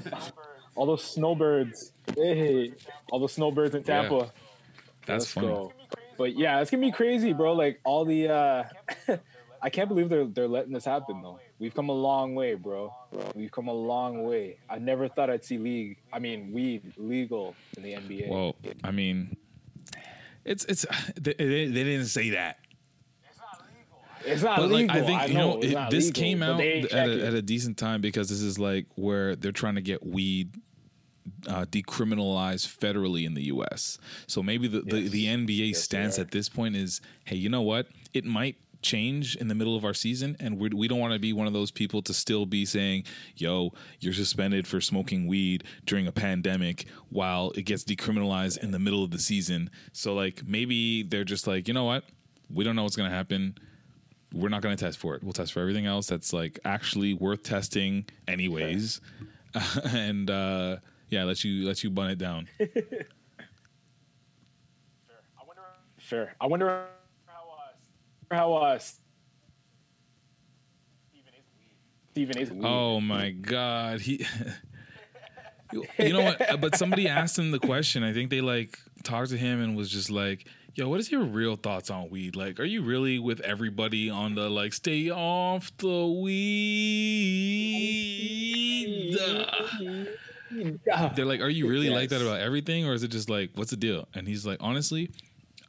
all 0.75 0.85
those 0.85 1.03
snowbirds. 1.03 1.91
Hey, 2.15 2.71
all 3.11 3.19
the 3.19 3.27
snowbirds 3.27 3.75
in 3.75 3.83
Tampa. 3.83 4.15
Yeah. 4.15 4.21
That's 5.05 5.23
Let's 5.25 5.31
funny. 5.31 5.47
go. 5.47 5.73
But 6.17 6.37
yeah, 6.37 6.61
it's 6.61 6.71
gonna 6.71 6.81
be 6.81 6.91
crazy, 6.93 7.33
bro. 7.33 7.51
Like 7.53 7.81
all 7.83 8.05
the, 8.05 8.29
uh 8.29 8.63
I 9.61 9.69
can't 9.69 9.89
believe 9.89 10.07
they're 10.07 10.25
they're 10.25 10.47
letting 10.47 10.71
this 10.71 10.85
happen 10.85 11.21
though. 11.21 11.39
We've 11.61 11.75
come 11.75 11.89
a 11.89 11.93
long 11.93 12.33
way, 12.33 12.55
bro. 12.55 12.91
We've 13.35 13.51
come 13.51 13.67
a 13.67 13.73
long 13.73 14.23
way. 14.23 14.57
I 14.67 14.79
never 14.79 15.07
thought 15.07 15.29
I'd 15.29 15.45
see 15.45 15.59
league. 15.59 15.97
I 16.11 16.17
mean, 16.17 16.51
weed 16.51 16.91
legal 16.97 17.55
in 17.77 17.83
the 17.83 17.93
NBA. 17.93 18.29
Well, 18.29 18.55
I 18.83 18.89
mean, 18.89 19.37
it's 20.43 20.65
it's 20.65 20.87
they, 21.15 21.35
they, 21.37 21.67
they 21.67 21.83
didn't 21.83 22.07
say 22.07 22.31
that. 22.31 22.57
it's 24.25 24.41
not 24.41 24.57
but 24.57 24.71
like 24.71 24.89
legal. 24.89 24.97
I 24.97 25.01
think 25.05 25.27
you 25.27 25.33
know, 25.35 25.59
it's 25.61 25.65
it, 25.67 25.89
this 25.91 26.05
legal, 26.07 26.19
came 26.19 26.41
out 26.41 26.59
at 26.59 27.09
a, 27.09 27.27
at 27.27 27.33
a 27.35 27.43
decent 27.43 27.77
time 27.77 28.01
because 28.01 28.27
this 28.29 28.41
is 28.41 28.57
like 28.57 28.87
where 28.95 29.35
they're 29.35 29.51
trying 29.51 29.75
to 29.75 29.81
get 29.81 30.03
weed 30.03 30.55
uh, 31.47 31.65
decriminalized 31.65 32.75
federally 32.75 33.23
in 33.23 33.35
the 33.35 33.43
U.S. 33.43 33.99
So 34.25 34.41
maybe 34.41 34.67
the 34.67 34.81
the, 34.81 35.07
the 35.07 35.27
NBA 35.27 35.75
stance 35.75 36.17
at 36.17 36.31
this 36.31 36.49
point 36.49 36.75
is, 36.75 37.01
hey, 37.25 37.35
you 37.35 37.49
know 37.49 37.61
what? 37.61 37.85
It 38.15 38.25
might 38.25 38.55
change 38.81 39.35
in 39.35 39.47
the 39.47 39.55
middle 39.55 39.75
of 39.75 39.85
our 39.85 39.93
season, 39.93 40.35
and 40.39 40.57
we're, 40.57 40.69
we 40.75 40.87
don't 40.87 40.99
want 40.99 41.13
to 41.13 41.19
be 41.19 41.33
one 41.33 41.47
of 41.47 41.53
those 41.53 41.71
people 41.71 42.01
to 42.03 42.13
still 42.13 42.45
be 42.45 42.65
saying, 42.65 43.05
"Yo, 43.35 43.73
you're 43.99 44.13
suspended 44.13 44.67
for 44.67 44.81
smoking 44.81 45.27
weed 45.27 45.63
during 45.85 46.07
a 46.07 46.11
pandemic," 46.11 46.85
while 47.09 47.51
it 47.51 47.63
gets 47.63 47.83
decriminalized 47.83 48.57
in 48.63 48.71
the 48.71 48.79
middle 48.79 49.03
of 49.03 49.11
the 49.11 49.19
season. 49.19 49.69
So 49.93 50.13
like 50.13 50.45
maybe 50.45 51.03
they're 51.03 51.23
just 51.23 51.47
like, 51.47 51.67
you 51.67 51.73
know 51.73 51.85
what? 51.85 52.03
We 52.53 52.63
don't 52.63 52.75
know 52.75 52.83
what's 52.83 52.95
gonna 52.95 53.09
happen 53.09 53.55
we're 54.33 54.47
not 54.47 54.61
going 54.61 54.73
to 54.73 54.81
test 54.81 54.97
for 54.97 55.13
it. 55.15 55.23
We'll 55.23 55.33
test 55.33 55.51
for 55.51 55.59
everything 55.59 55.85
else 55.85 56.07
that's 56.07 56.31
like 56.31 56.57
actually 56.63 57.13
worth 57.13 57.43
testing, 57.43 58.05
anyways. 58.29 59.01
and 59.83 60.29
uh, 60.29 60.77
yeah, 61.09 61.25
let 61.25 61.43
you 61.43 61.67
let 61.67 61.83
you 61.83 61.89
bun 61.89 62.11
it 62.11 62.17
down. 62.17 62.47
Sure. 66.11 66.33
I 66.41 66.47
wonder 66.47 66.67
how 66.67 66.73
uh, 66.73 66.85
how 68.33 68.53
uh 68.53 68.79
Steven 72.11 72.37
is 72.37 72.51
weed. 72.51 72.65
Oh 72.65 72.99
my 72.99 73.31
god, 73.31 74.01
he. 74.01 74.25
you 75.71 75.85
you 75.97 76.13
know 76.13 76.23
what? 76.23 76.59
But 76.59 76.75
somebody 76.75 77.07
asked 77.07 77.39
him 77.39 77.51
the 77.51 77.59
question. 77.59 78.03
I 78.03 78.11
think 78.13 78.29
they 78.29 78.41
like 78.41 78.77
talked 79.03 79.29
to 79.29 79.37
him 79.37 79.61
and 79.61 79.77
was 79.77 79.89
just 79.89 80.11
like, 80.11 80.45
"Yo, 80.75 80.89
what 80.89 80.99
is 80.99 81.09
your 81.09 81.23
real 81.23 81.55
thoughts 81.55 81.89
on 81.89 82.09
weed? 82.09 82.35
Like, 82.35 82.59
are 82.59 82.65
you 82.65 82.81
really 82.81 83.17
with 83.17 83.39
everybody 83.41 84.09
on 84.09 84.35
the 84.35 84.49
like 84.49 84.73
stay 84.73 85.09
off 85.09 85.71
the 85.77 86.05
weed?" 86.07 87.47
They're 91.15 91.25
like, 91.25 91.39
"Are 91.39 91.49
you 91.49 91.69
really 91.69 91.89
like 91.89 92.09
that 92.09 92.21
about 92.21 92.41
everything, 92.41 92.85
or 92.85 92.93
is 92.93 93.03
it 93.03 93.07
just 93.07 93.29
like, 93.29 93.51
what's 93.55 93.71
the 93.71 93.77
deal?" 93.77 94.09
And 94.13 94.27
he's 94.27 94.45
like, 94.45 94.57
"Honestly, 94.59 95.11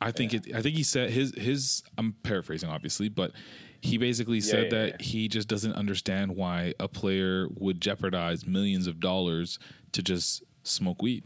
I 0.03 0.13
think 0.13 0.35
it. 0.35 0.55
I 0.55 0.63
think 0.63 0.77
he 0.77 0.83
said 0.83 1.11
his 1.11 1.35
his. 1.37 1.83
I'm 1.99 2.15
paraphrasing, 2.23 2.69
obviously, 2.69 3.09
but 3.09 3.33
he 3.81 3.99
basically 3.99 4.41
said 4.41 4.65
yeah, 4.73 4.79
that 4.79 5.03
he 5.03 5.29
just 5.29 5.49
doesn't 5.49 5.73
understand 5.75 6.37
why 6.37 6.75
a 6.79 6.89
player 6.89 7.49
would 7.57 7.81
jeopardize 7.81 8.47
millions 8.47 8.87
of 8.87 9.01
dollars 9.01 9.59
to 9.93 10.03
just 10.03 10.43
smoke 10.63 11.03
weed. 11.03 11.25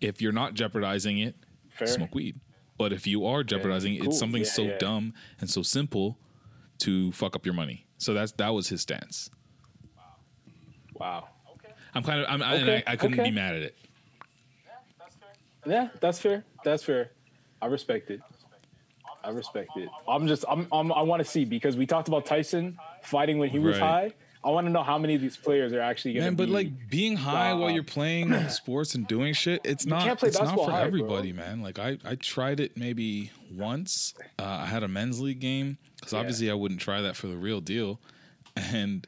If 0.00 0.20
you're 0.20 0.32
not 0.32 0.54
jeopardizing 0.54 1.18
it, 1.18 1.36
Fair. 1.70 1.86
smoke 1.86 2.14
weed. 2.14 2.40
But 2.76 2.92
if 2.92 3.06
you 3.06 3.24
are 3.24 3.42
jeopardizing 3.42 3.94
it, 3.94 4.00
cool. 4.00 4.08
it's 4.10 4.18
something 4.18 4.42
Yeah, 4.42 4.48
so 4.48 4.62
yeah. 4.62 4.78
dumb 4.78 5.14
and 5.40 5.48
so 5.48 5.62
simple 5.62 6.18
to 6.78 7.12
fuck 7.12 7.34
up 7.36 7.46
your 7.46 7.54
money. 7.54 7.86
So 7.98 8.12
that's 8.12 8.32
that 8.32 8.48
was 8.52 8.68
his 8.68 8.82
stance. 8.82 9.30
Wow. 9.96 10.02
Wow. 10.98 11.28
Okay. 11.54 11.72
I'm 11.94 12.02
kind 12.02 12.20
of 12.20 12.26
I'm, 12.28 12.42
I, 12.42 12.54
and 12.56 12.62
Okay, 12.68 12.82
I, 12.86 12.92
I 12.92 12.96
couldn't 12.96 13.18
okay. 13.20 13.30
be 13.30 13.34
mad 13.34 13.54
at 13.54 13.62
it. 13.62 13.76
Yeah, 15.66 15.88
that's 16.00 16.18
fair. 16.20 16.44
That's 16.64 16.82
fair. 16.84 17.10
I 17.62 17.66
respect 17.66 18.10
it. 18.10 18.20
I 19.24 19.30
respect 19.30 19.76
it. 19.76 19.88
I'm 20.08 20.28
just 20.28 20.44
I'm, 20.48 20.68
I'm 20.72 20.92
I 20.92 21.02
want 21.02 21.20
to 21.20 21.28
see 21.28 21.44
because 21.44 21.76
we 21.76 21.86
talked 21.86 22.08
about 22.08 22.26
Tyson 22.26 22.78
fighting 23.02 23.38
when 23.38 23.50
he 23.50 23.58
was 23.58 23.74
Right. 23.78 23.82
high. 23.82 24.12
I 24.44 24.50
want 24.50 24.68
to 24.68 24.70
know 24.72 24.84
how 24.84 24.96
many 24.96 25.16
of 25.16 25.20
these 25.20 25.36
players 25.36 25.72
are 25.72 25.80
actually 25.80 26.12
going 26.12 26.22
to 26.24 26.30
Man, 26.30 26.36
but 26.36 26.46
be. 26.46 26.52
like 26.52 26.88
being 26.88 27.16
high 27.16 27.52
while 27.54 27.68
you're 27.70 27.82
playing 27.82 28.48
sports 28.48 28.94
and 28.94 29.04
doing 29.08 29.32
shit, 29.34 29.60
it's 29.64 29.84
not 29.84 30.22
it's 30.22 30.38
not 30.40 30.54
for 30.54 30.70
high, 30.70 30.78
bro. 30.78 30.86
everybody, 30.86 31.32
man. 31.32 31.62
Like 31.62 31.80
I 31.80 31.98
I 32.04 32.14
tried 32.14 32.60
it 32.60 32.76
maybe 32.76 33.32
once. 33.52 34.14
Uh, 34.38 34.44
I 34.44 34.66
had 34.66 34.84
a 34.84 34.88
men's 34.88 35.18
league 35.20 35.40
game 35.40 35.78
because 35.98 36.12
obviously 36.14 36.48
I 36.48 36.54
wouldn't 36.54 36.80
try 36.80 37.00
that 37.00 37.16
for 37.16 37.26
the 37.26 37.36
real 37.36 37.60
deal, 37.60 37.98
and 38.54 39.04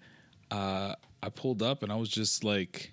uh, 0.51 0.95
I 1.23 1.29
pulled 1.29 1.63
up 1.63 1.85
and 1.85 1.93
I 1.93 1.97
was 1.97 2.09
just 2.09 2.43
like, 2.43 2.93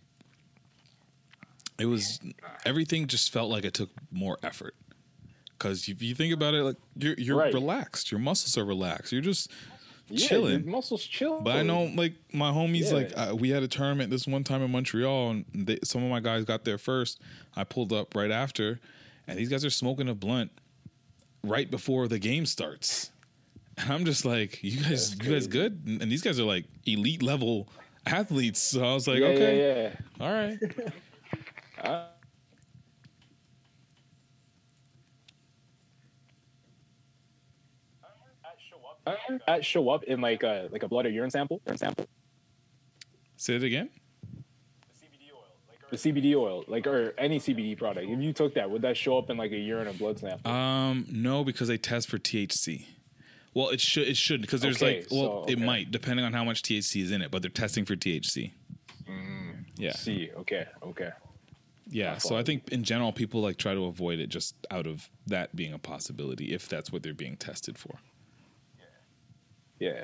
it 1.80 1.86
was 1.88 2.20
everything 2.64 3.08
just 3.08 3.32
felt 3.34 3.49
like 3.49 3.66
it 3.66 3.74
took 3.74 3.89
more 4.12 4.38
effort. 4.43 4.76
Because 5.58 5.88
if 5.88 6.01
you 6.01 6.14
think 6.16 6.34
about 6.34 6.53
it, 6.53 6.64
like 6.64 6.76
you're 6.97 7.16
you're 7.18 7.38
Right. 7.38 7.53
relaxed, 7.53 8.12
your 8.12 8.20
muscles 8.20 8.58
are 8.58 8.66
relaxed, 8.66 9.12
you're 9.14 9.22
just 9.22 9.49
yeah, 10.10 10.28
chilling. 10.28 10.64
your 10.64 10.70
muscles 10.72 11.03
chill. 11.06 11.39
But 11.41 11.56
I 11.56 11.64
know, 11.64 11.86
like 11.95 12.14
my 12.34 12.51
homies, 12.51 12.88
Yeah. 12.91 12.93
like 12.93 13.12
uh, 13.16 13.36
we 13.36 13.49
had 13.49 13.64
a 13.64 13.68
tournament 13.68 14.10
this 14.12 14.28
one 14.28 14.43
time 14.43 14.62
in 14.62 14.72
Montreal, 14.72 15.30
and 15.32 15.45
they, 15.53 15.80
some 15.84 16.03
of 16.03 16.10
my 16.10 16.20
guys 16.20 16.43
got 16.45 16.64
there 16.66 16.78
first. 16.78 17.20
I 17.56 17.64
pulled 17.64 17.93
up 17.93 18.16
right 18.16 18.32
after, 18.32 18.80
and 19.28 19.39
these 19.39 19.49
guys 19.49 19.64
are 19.66 19.70
smoking 19.70 20.10
a 20.10 20.14
blunt 20.14 20.51
right 21.43 21.70
before 21.72 22.08
the 22.08 22.20
game 22.20 22.45
starts. 22.45 23.12
And 23.78 23.91
I'm 23.91 24.06
just 24.06 24.26
like, 24.26 24.64
you 24.64 24.82
guys, 24.82 25.16
you 25.22 25.32
guys 25.32 25.47
good? 25.47 25.82
And 25.86 26.01
and 26.01 26.12
these 26.12 26.22
guys 26.22 26.39
are 26.39 26.43
like 26.45 26.66
elite 26.86 27.22
level 27.24 27.68
athletes. 28.06 28.62
So 28.62 28.84
I 28.84 28.93
was 28.93 29.08
like, 29.08 29.20
yeah, 29.20 29.28
okay, 29.28 29.58
yeah, 29.58 29.89
yeah. 29.89 30.26
all 30.26 30.32
right. 30.32 30.58
That 39.47 39.64
show 39.64 39.89
up 39.89 40.03
in 40.03 40.22
like 40.22 40.43
a 40.43 40.70
like 40.72 40.84
a 40.84 40.88
blood 40.88 41.06
or 41.06 41.10
urine 41.10 41.32
sample. 41.32 41.62
Urine 41.66 41.78
sample. 41.78 42.08
Say 43.38 43.56
it 43.56 43.64
again. 43.64 43.89
The 44.91 45.06
CBD 45.06 45.32
oil, 45.34 45.45
like 45.68 45.89
the 45.91 45.97
CBD 45.97 46.36
oil, 46.36 46.64
like 46.68 46.88
or 46.88 47.14
any 47.18 47.39
CBD 47.39 47.78
product. 47.78 48.10
If 48.10 48.20
you 48.20 48.34
took 48.34 48.56
that, 48.56 48.70
would 48.70 48.82
that 48.82 48.97
show 48.97 49.18
up 49.18 49.30
in 49.30 49.38
like 49.38 49.51
a 49.51 49.58
urine 49.58 49.88
or 49.88 49.93
blood 49.93 50.20
sample? 50.20 50.51
Um, 50.51 51.06
no, 51.12 51.43
because 51.43 51.68
they 51.68 51.78
test 51.78 52.10
for 52.10 52.18
THC. 52.18 52.86
Well, 53.53 53.70
it 53.70 53.80
should 53.80 54.08
it 54.08 54.18
should 54.18 54.41
because 54.41 54.62
there's 54.62 54.82
Okay, 54.82 54.99
like 54.99 55.08
well, 55.12 55.45
so, 55.45 55.51
it 55.51 55.60
might 55.60 55.91
depending 55.91 56.26
on 56.26 56.34
how 56.34 56.43
much 56.43 56.62
THC 56.62 57.01
is 57.01 57.12
in 57.12 57.22
it, 57.22 57.32
but 57.32 57.41
they're 57.41 57.51
testing 57.51 57.86
for 57.86 57.95
THC. 57.95 58.51
Yeah, 59.78 59.91
See, 59.91 60.30
okay, 60.38 60.68
okay. 60.84 61.10
yeah. 61.89 62.18
So 62.18 62.38
I 62.38 62.43
think 62.43 62.70
in 62.70 62.84
general, 62.86 63.12
people 63.12 63.41
like 63.41 63.58
try 63.58 63.74
to 63.74 63.86
avoid 63.86 64.20
it 64.20 64.28
just 64.28 64.56
out 64.72 64.88
of 64.88 65.10
that 65.28 65.53
being 65.53 65.74
a 65.74 65.78
possibility 65.78 66.53
if 66.53 66.70
that's 66.70 66.93
what 66.93 67.03
they're 67.03 67.14
being 67.14 67.36
tested 67.36 67.78
for. 67.78 67.99
Yeah. 69.80 70.03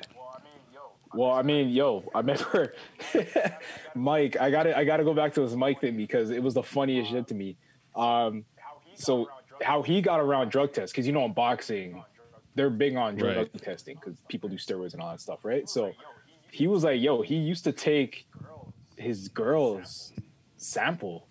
Well, 1.14 1.32
I 1.32 1.42
mean, 1.42 1.68
yo, 1.70 2.04
I 2.14 2.20
remember 2.20 2.74
Mike. 3.94 4.36
I 4.40 4.50
got 4.50 4.62
to 4.64 4.76
I 4.76 4.84
got 4.84 4.96
to 4.98 5.04
go 5.04 5.12
back 5.14 5.34
to 5.34 5.40
this 5.40 5.54
Mike 5.54 5.80
thing 5.80 5.96
because 5.96 6.30
it 6.30 6.42
was 6.42 6.54
the 6.54 6.62
funniest 6.62 7.10
shit 7.10 7.28
to 7.28 7.34
me. 7.34 7.56
Um, 7.94 8.44
so 8.94 9.28
how 9.62 9.82
he 9.82 10.00
got 10.00 10.20
around 10.20 10.50
drug 10.50 10.72
tests 10.72 10.92
because 10.92 11.06
you 11.06 11.12
know 11.12 11.24
in 11.24 11.32
boxing 11.34 12.02
they're 12.54 12.70
big 12.70 12.96
on 12.96 13.16
drug 13.16 13.36
Right. 13.36 13.62
testing 13.62 13.96
because 13.96 14.18
people 14.28 14.48
do 14.48 14.56
steroids 14.56 14.92
and 14.94 15.02
all 15.02 15.10
that 15.10 15.20
stuff, 15.20 15.44
right? 15.44 15.68
So 15.68 15.92
he 16.50 16.66
was 16.66 16.84
like, 16.84 17.00
yo, 17.00 17.22
he 17.22 17.36
used 17.36 17.64
to 17.64 17.72
take 17.72 18.26
his 18.96 19.28
girl's 19.28 20.12
sample, 20.58 21.26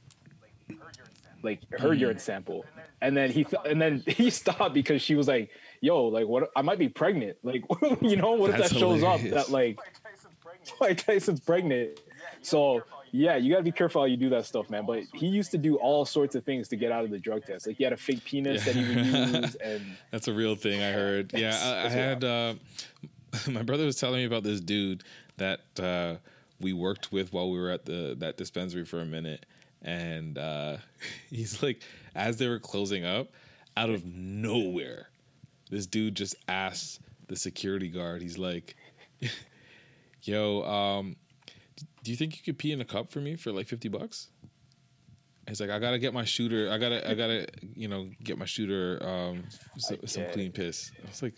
like 1.44 1.60
her 1.80 1.94
urine 1.94 2.20
sample, 2.20 2.66
and 3.02 3.16
then 3.18 3.32
he 3.32 3.44
th- 3.44 3.62
and 3.66 3.82
then 3.82 4.04
he 4.08 4.30
stopped 4.30 4.74
because 4.74 5.02
she 5.02 5.16
was 5.16 5.28
like, 5.28 5.50
yo, 5.82 6.06
like 6.06 6.28
what? 6.28 6.50
I 6.56 6.62
might 6.62 6.80
be 6.80 6.88
pregnant. 6.88 7.38
Like, 7.44 7.64
you 8.02 8.16
know, 8.16 8.34
what 8.34 8.52
if 8.52 8.58
That's 8.58 8.72
that 8.72 8.80
shows 8.80 9.04
up 9.04 9.22
that 9.22 9.50
like 9.50 9.80
Mike 10.80 11.06
Tyson's 11.06 11.42
pregnant? 11.42 12.00
So 12.44 12.82
yeah, 13.12 13.36
you 13.36 13.52
gotta 13.52 13.64
be 13.64 13.72
careful 13.72 14.02
how 14.02 14.06
you 14.06 14.18
do 14.18 14.30
that 14.30 14.48
stuff, 14.48 14.68
man. 14.72 14.86
But 14.88 15.04
he 15.14 15.28
used 15.28 15.52
to 15.52 15.60
do 15.60 15.76
all 15.76 16.06
sorts 16.06 16.34
of 16.34 16.44
things 16.44 16.68
to 16.70 16.76
get 16.76 16.92
out 16.92 17.04
of 17.04 17.12
the 17.12 17.20
drug 17.20 17.46
test. 17.46 17.68
Like 17.68 17.78
he 17.78 17.84
had 17.84 17.94
a 17.94 17.98
fake 17.98 18.26
penis 18.26 18.66
that 18.66 18.76
he 18.76 18.82
would 18.84 19.06
use, 19.44 19.56
and 19.56 19.82
That's 20.10 20.28
a 20.28 20.34
real 20.34 20.56
thing 20.56 20.82
I 20.82 20.92
heard. 20.92 21.32
Yeah, 21.36 21.56
I, 21.62 21.86
I 21.86 21.90
had 21.90 22.24
uh, 22.24 22.56
my 23.48 23.62
brother 23.62 23.86
was 23.86 23.98
telling 23.98 24.18
me 24.22 24.26
about 24.26 24.42
this 24.42 24.60
dude 24.60 25.04
that 25.38 25.62
uh, 25.80 26.16
we 26.60 26.74
worked 26.74 27.12
with 27.12 27.32
while 27.32 27.52
we 27.52 27.60
were 27.60 27.70
at 27.70 27.86
the 27.86 28.16
that 28.20 28.38
dispensary 28.38 28.86
for 28.86 29.02
a 29.02 29.06
minute, 29.06 29.46
and 29.84 30.38
uh, 30.38 30.78
he's 31.30 31.62
like, 31.62 31.82
as 32.16 32.38
they 32.38 32.48
were 32.48 32.60
closing 32.60 33.06
up, 33.06 33.28
out 33.78 33.90
of 33.90 34.06
nowhere, 34.06 35.10
this 35.72 35.88
dude 35.88 36.14
just 36.16 36.36
asked 36.48 37.00
the 37.28 37.36
security 37.36 37.88
guard. 37.90 38.22
He's 38.22 38.38
like, 38.38 38.76
"Yo, 40.22 40.62
um, 40.64 41.16
do 42.04 42.12
you 42.12 42.18
think 42.18 42.36
you 42.38 42.44
could 42.44 42.60
pee 42.60 42.72
in 42.72 42.82
a 42.82 42.86
cup 42.86 43.12
for 43.12 43.20
me 43.20 43.36
for 43.36 43.52
like 43.52 43.68
fifty 43.68 43.90
bucks?" 43.90 44.30
He's 45.48 45.60
like, 45.60 45.72
"I 45.72 45.80
gotta 45.80 45.98
get 45.98 46.14
my 46.14 46.24
shooter. 46.26 46.70
I 46.72 46.78
gotta, 46.78 47.10
I 47.10 47.16
gotta, 47.16 47.48
you 47.74 47.88
know, 47.88 48.10
get 48.24 48.38
my 48.38 48.46
shooter 48.46 49.00
um, 49.02 49.44
so, 49.78 49.98
some 50.06 50.26
clean 50.34 50.52
piss." 50.52 50.92
I 51.04 51.08
was 51.08 51.24
like. 51.24 51.36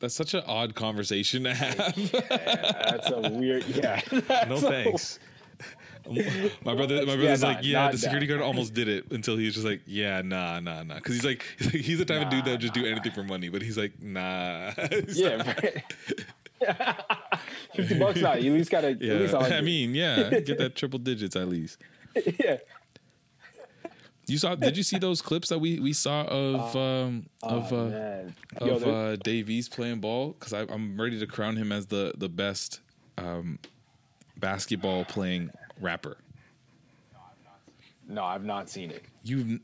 That's 0.00 0.14
such 0.14 0.32
an 0.34 0.44
odd 0.46 0.76
conversation 0.76 1.42
to 1.42 1.54
have. 1.54 1.76
That's 2.30 3.10
a 3.10 3.30
weird. 3.32 3.64
Yeah. 3.66 4.00
no 4.12 4.20
That's 4.20 4.62
a- 4.62 4.68
thanks. 4.70 5.18
my 6.64 6.74
brother, 6.74 7.04
my 7.06 7.16
brother's 7.16 7.42
nah, 7.42 7.48
like, 7.48 7.58
yeah, 7.62 7.80
not 7.84 7.92
the 7.92 7.98
security 7.98 8.26
that. 8.26 8.34
guard 8.34 8.42
almost 8.46 8.74
did 8.74 8.88
it 8.88 9.10
until 9.10 9.36
he 9.36 9.44
was 9.46 9.54
just 9.54 9.66
like, 9.66 9.80
yeah, 9.86 10.22
nah, 10.22 10.60
nah, 10.60 10.82
nah, 10.82 10.94
because 10.94 11.14
he's 11.22 11.24
like, 11.24 11.44
he's 11.58 11.98
the 11.98 12.04
type 12.04 12.22
of 12.22 12.30
dude 12.30 12.44
that 12.44 12.52
would 12.52 12.60
just 12.60 12.74
do 12.74 12.86
anything 12.86 13.12
for 13.12 13.22
money, 13.24 13.48
but 13.48 13.62
he's 13.62 13.78
like, 13.78 14.00
nah, 14.00 14.72
Yeah. 15.08 15.36
right. 15.36 15.84
Fifty 17.74 17.98
bucks 17.98 18.20
not. 18.20 18.42
You 18.42 18.52
at 18.52 18.58
least 18.58 18.70
gotta. 18.70 18.94
yeah. 19.00 19.14
At 19.14 19.20
least 19.20 19.34
I 19.34 19.60
mean, 19.60 19.94
yeah, 19.94 20.40
get 20.40 20.58
that 20.58 20.74
triple 20.74 20.98
digits 20.98 21.36
at 21.36 21.48
least. 21.48 21.78
yeah. 22.38 22.56
You 24.26 24.36
saw? 24.36 24.54
Did 24.54 24.76
you 24.76 24.82
see 24.82 24.98
those 24.98 25.22
clips 25.22 25.48
that 25.48 25.58
we 25.58 25.80
we 25.80 25.92
saw 25.94 26.22
of 26.24 26.76
um 26.76 27.26
of 27.42 27.72
Oh, 27.72 27.86
uh, 27.86 27.88
man. 27.88 28.34
Yo, 28.60 28.74
of 28.76 28.86
uh, 28.86 29.16
Dave 29.16 29.48
East 29.48 29.72
playing 29.72 30.00
ball? 30.00 30.36
Because 30.38 30.52
I'm 30.52 31.00
ready 31.00 31.18
to 31.18 31.26
crown 31.26 31.56
him 31.56 31.72
as 31.72 31.86
the 31.86 32.12
the 32.16 32.28
best 32.28 32.80
um 33.16 33.58
basketball 34.36 35.04
playing 35.06 35.50
rapper. 35.80 36.18
No, 38.08 38.24
I've 38.24 38.44
not 38.44 38.70
seen 38.70 38.90
it. 38.90 39.04
You 39.22 39.60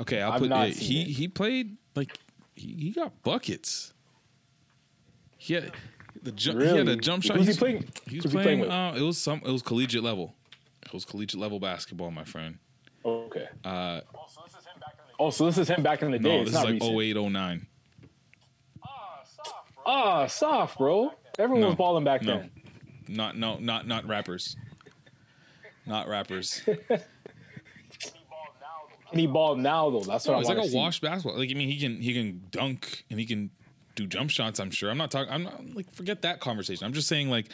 okay? 0.00 0.22
I'll 0.22 0.32
I've 0.32 0.40
put 0.40 0.48
not 0.50 0.72
seen 0.72 0.88
he 0.88 1.02
it. 1.02 1.08
he 1.14 1.28
played 1.28 1.76
like 1.96 2.16
he, 2.54 2.68
he 2.74 2.90
got 2.90 3.22
buckets. 3.22 3.92
He 5.36 5.54
had 5.54 5.72
the 6.22 6.32
jump. 6.32 6.60
He 6.62 6.66
had 6.68 6.88
a 6.88 6.96
jump 6.96 7.22
shot. 7.24 7.36
Who's 7.36 7.48
he 7.48 7.54
playing- 7.54 7.84
He 8.08 8.16
was 8.16 8.24
who's 8.24 8.32
he 8.32 8.38
playing. 8.38 8.44
playing 8.44 8.60
with? 8.60 8.70
uh, 8.70 8.92
it 8.96 9.02
was 9.02 9.18
some. 9.18 9.40
It 9.44 9.50
was 9.50 9.62
collegiate 9.62 10.02
level. 10.04 10.34
It 10.84 10.92
was 10.92 11.04
collegiate 11.04 11.40
level 11.40 11.58
basketball, 11.58 12.10
my 12.12 12.24
friend. 12.24 12.58
Okay. 13.04 13.46
Uh, 13.64 14.00
Oh, 15.18 15.30
so 15.30 15.46
this 15.46 15.56
is 15.56 15.68
him 15.68 15.82
back 15.82 16.02
in 16.02 16.10
the 16.10 16.18
day. 16.18 16.28
no, 16.28 16.42
it's 16.42 16.50
this 16.50 16.58
is 16.60 16.64
not 16.64 16.64
like 16.66 16.82
recent. 16.82 17.16
08, 17.18 17.30
09. 17.32 17.66
Ah, 19.86 20.26
soft, 20.26 20.78
bro. 20.78 21.12
Everyone 21.38 21.60
No, 21.62 21.66
was 21.68 21.76
balling 21.76 22.04
back 22.04 22.22
no. 22.22 22.38
then. 22.38 22.50
Not 23.08 23.36
no 23.36 23.58
not 23.58 23.86
not 23.86 24.06
rappers. 24.06 24.56
Not 25.86 26.08
rappers. 26.08 26.62
And 29.12 29.20
he 29.20 29.26
ball 29.28 29.54
now 29.54 29.88
though. 29.90 30.00
That's 30.00 30.26
what 30.26 30.32
No, 30.32 30.38
I 30.38 30.40
it's 30.40 30.48
want 30.48 30.58
like 30.58 30.66
a 30.66 30.70
see. 30.70 30.76
wash 30.76 31.00
basketball. 31.00 31.38
Like 31.38 31.50
I 31.50 31.54
mean, 31.54 31.68
he 31.68 31.78
can 31.78 32.00
he 32.02 32.12
can 32.12 32.42
dunk 32.50 33.04
and 33.08 33.20
he 33.20 33.24
can 33.24 33.50
do 33.94 34.06
jump 34.06 34.30
shots. 34.30 34.58
I'm 34.58 34.70
sure. 34.72 34.90
I'm 34.90 34.98
not 34.98 35.12
talking. 35.12 35.32
I'm 35.32 35.44
not 35.44 35.64
like 35.74 35.90
forget 35.92 36.22
that 36.22 36.40
conversation. 36.40 36.84
I'm 36.84 36.92
just 36.92 37.06
saying 37.06 37.30
like 37.30 37.46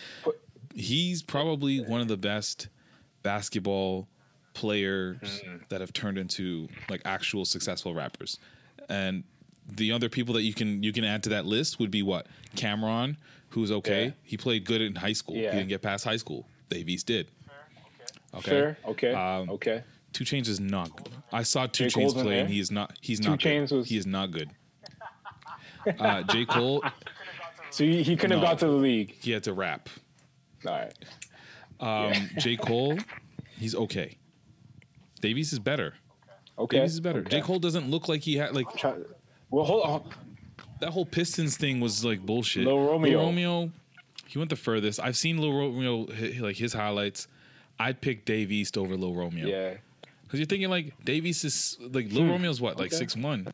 he's 0.75 1.23
probably 1.23 1.81
one 1.81 2.01
of 2.01 2.09
the 2.09 2.17
best 2.17 2.69
basketball 3.23 4.09
players 4.55 5.19
Mm-hmm. 5.21 5.57
that 5.69 5.81
have 5.83 5.93
turned 5.93 6.17
into 6.17 6.69
like 6.89 7.03
actual 7.05 7.45
successful 7.45 7.93
rappers. 7.95 8.39
And 8.89 9.23
the 9.69 9.93
other 9.93 10.09
people 10.09 10.35
that 10.35 10.43
you 10.43 10.55
can 10.55 10.83
you 10.83 10.93
can 10.93 11.05
add 11.05 11.23
to 11.25 11.31
that 11.31 11.47
list 11.47 11.79
would 11.81 11.91
be 11.91 12.03
what 12.03 12.27
Cam'ron, 12.57 13.17
who's 13.51 13.71
okay. 13.73 14.07
Yeah. 14.07 14.11
He 14.23 14.37
played 14.37 14.65
good 14.65 14.81
in 14.81 14.95
high 14.95 15.13
school. 15.13 15.37
Yeah. 15.37 15.51
He 15.53 15.59
didn't 15.59 15.69
get 15.69 15.83
past 15.83 16.05
high 16.05 16.17
school. 16.17 16.47
Dave 16.69 16.89
East 16.89 17.07
did. 17.07 17.29
Okay. 18.35 18.51
Fair. 18.51 18.79
Okay. 18.87 19.13
Um, 19.13 19.51
okay. 19.51 19.83
Two 20.13 20.25
Chainz 20.25 20.49
is 20.49 20.61
not. 20.61 20.95
good. 20.97 21.09
I 21.33 21.43
saw 21.43 21.67
Two 21.67 21.85
J. 21.85 21.91
Chains 21.91 21.95
Cole's 21.95 22.15
play, 22.15 22.39
and 22.41 22.49
there? 22.49 22.55
he 22.55 22.61
is 22.61 22.71
not. 22.71 22.97
He's 23.01 23.21
Two 23.21 23.31
not. 23.31 23.39
Chainz 23.39 23.69
good. 23.71 23.77
was- 23.79 23.89
He 23.89 23.97
is 23.97 24.07
not 24.07 24.31
good. 24.31 24.51
Uh, 25.99 26.23
J 26.23 26.45
Cole, 26.45 26.81
So 27.71 27.83
he, 27.85 28.03
he 28.05 28.15
couldn't 28.15 28.39
no. 28.39 28.47
have 28.47 28.53
got 28.53 28.59
to 28.61 28.67
the 28.67 28.73
league. 28.73 29.17
he 29.21 29.33
had 29.33 29.43
to 29.45 29.53
rap. 29.53 29.89
All 30.65 30.73
right. 30.73 30.95
Um, 31.81 32.13
J 32.39 32.57
Cole, 32.59 32.97
he's 33.59 33.75
okay. 33.75 34.17
Dave 35.21 35.39
East 35.39 35.53
is 35.53 35.59
better. 35.59 35.95
Okay. 36.57 36.77
Dave 36.77 36.85
East 36.87 36.95
is 36.95 37.01
better. 37.01 37.21
Okay. 37.21 37.31
J 37.31 37.41
Cole 37.41 37.59
doesn't 37.59 37.91
look 37.91 38.09
like 38.09 38.21
he 38.21 38.37
had 38.37 38.55
like 38.55 38.73
Try- 38.77 38.95
Well, 39.53 39.65
hold 39.65 39.85
on. 39.85 40.03
that 40.81 40.91
whole 40.91 41.07
Pistons 41.07 41.57
thing 41.57 41.79
was 41.79 42.05
like 42.05 42.21
bullshit. 42.21 42.65
Lil 42.65 42.81
Romeo. 42.81 43.21
Romeo, 43.21 43.71
he 44.27 44.39
went 44.39 44.51
the 44.51 44.57
furthest. 44.57 44.99
I've 44.99 45.17
seen 45.17 45.39
Lil 45.39 45.53
Romeo 45.53 46.07
like 46.41 46.57
his 46.57 46.73
highlights. 46.73 47.29
I'd 47.79 48.01
pick 48.01 48.25
Dave 48.25 48.51
East 48.51 48.77
over 48.79 48.97
Lil 48.97 49.15
Romeo. 49.15 49.47
Yeah. 49.47 49.75
Because 50.25 50.41
you're 50.41 50.47
thinking 50.47 50.71
like 50.71 50.95
Dave 51.05 51.27
East 51.27 51.45
is 51.45 51.77
like 51.81 52.11
Lil 52.11 52.25
hmm. 52.25 52.31
Romeo's 52.31 52.61
what 52.61 52.79
like 52.79 52.87
Okay. 52.87 52.97
six 52.97 53.15
one, 53.15 53.47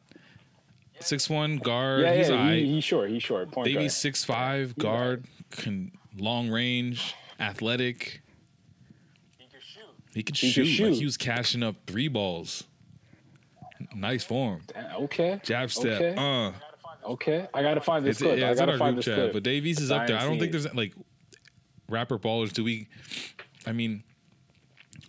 six 1.00 1.28
one 1.28 1.56
guard. 1.58 2.02
Yeah, 2.02 2.14
he's 2.14 2.28
yeah. 2.28 2.36
aight. 2.36 2.64
He, 2.64 2.74
he's 2.74 2.84
short. 2.84 3.10
He's 3.10 3.22
short. 3.22 3.50
Point 3.50 3.66
Dave 3.66 3.80
East 3.80 3.96
guard. 3.96 4.02
six 4.02 4.24
five 4.24 4.76
guard, 4.78 5.24
can 5.50 5.90
long 6.16 6.48
range, 6.48 7.14
athletic. 7.40 8.22
He 10.14 10.22
could 10.22 10.36
shoot. 10.36 10.46
He 10.46 10.52
shoot. 10.52 10.60
could 10.62 10.84
Like 10.84 10.92
shoot. 10.94 10.98
he 11.00 11.04
was 11.04 11.16
cashing 11.16 11.62
up 11.64 11.74
three 11.88 12.08
balls. 12.08 12.64
Nice 13.94 14.24
form. 14.24 14.62
Damn, 14.72 14.96
Okay. 15.04 15.40
Jab 15.44 15.70
step. 15.70 16.00
Okay. 16.00 16.14
Uh. 16.16 16.52
Okay. 17.12 17.46
I 17.54 17.62
gotta 17.62 17.80
find 17.80 18.04
this 18.04 18.16
It's, 18.16 18.22
clip. 18.22 18.38
yeah, 18.38 18.48
I 18.48 18.50
it's 18.50 18.60
in 18.60 18.66
gotta 18.66 18.72
our 18.72 18.78
find 18.78 18.94
group 18.96 19.04
this 19.04 19.14
chat. 19.14 19.20
clip. 19.22 19.32
But 19.32 19.42
Dave 19.42 19.64
East 19.66 19.80
is 19.80 19.90
up 19.90 20.06
there. 20.06 20.18
I 20.18 20.24
don't 20.24 20.38
think 20.38 20.52
there's 20.52 20.72
like 20.74 20.94
rapper 21.88 22.18
ballers. 22.18 22.52
Do 22.52 22.64
we? 22.64 22.88
I 23.66 23.72
mean, 23.72 24.02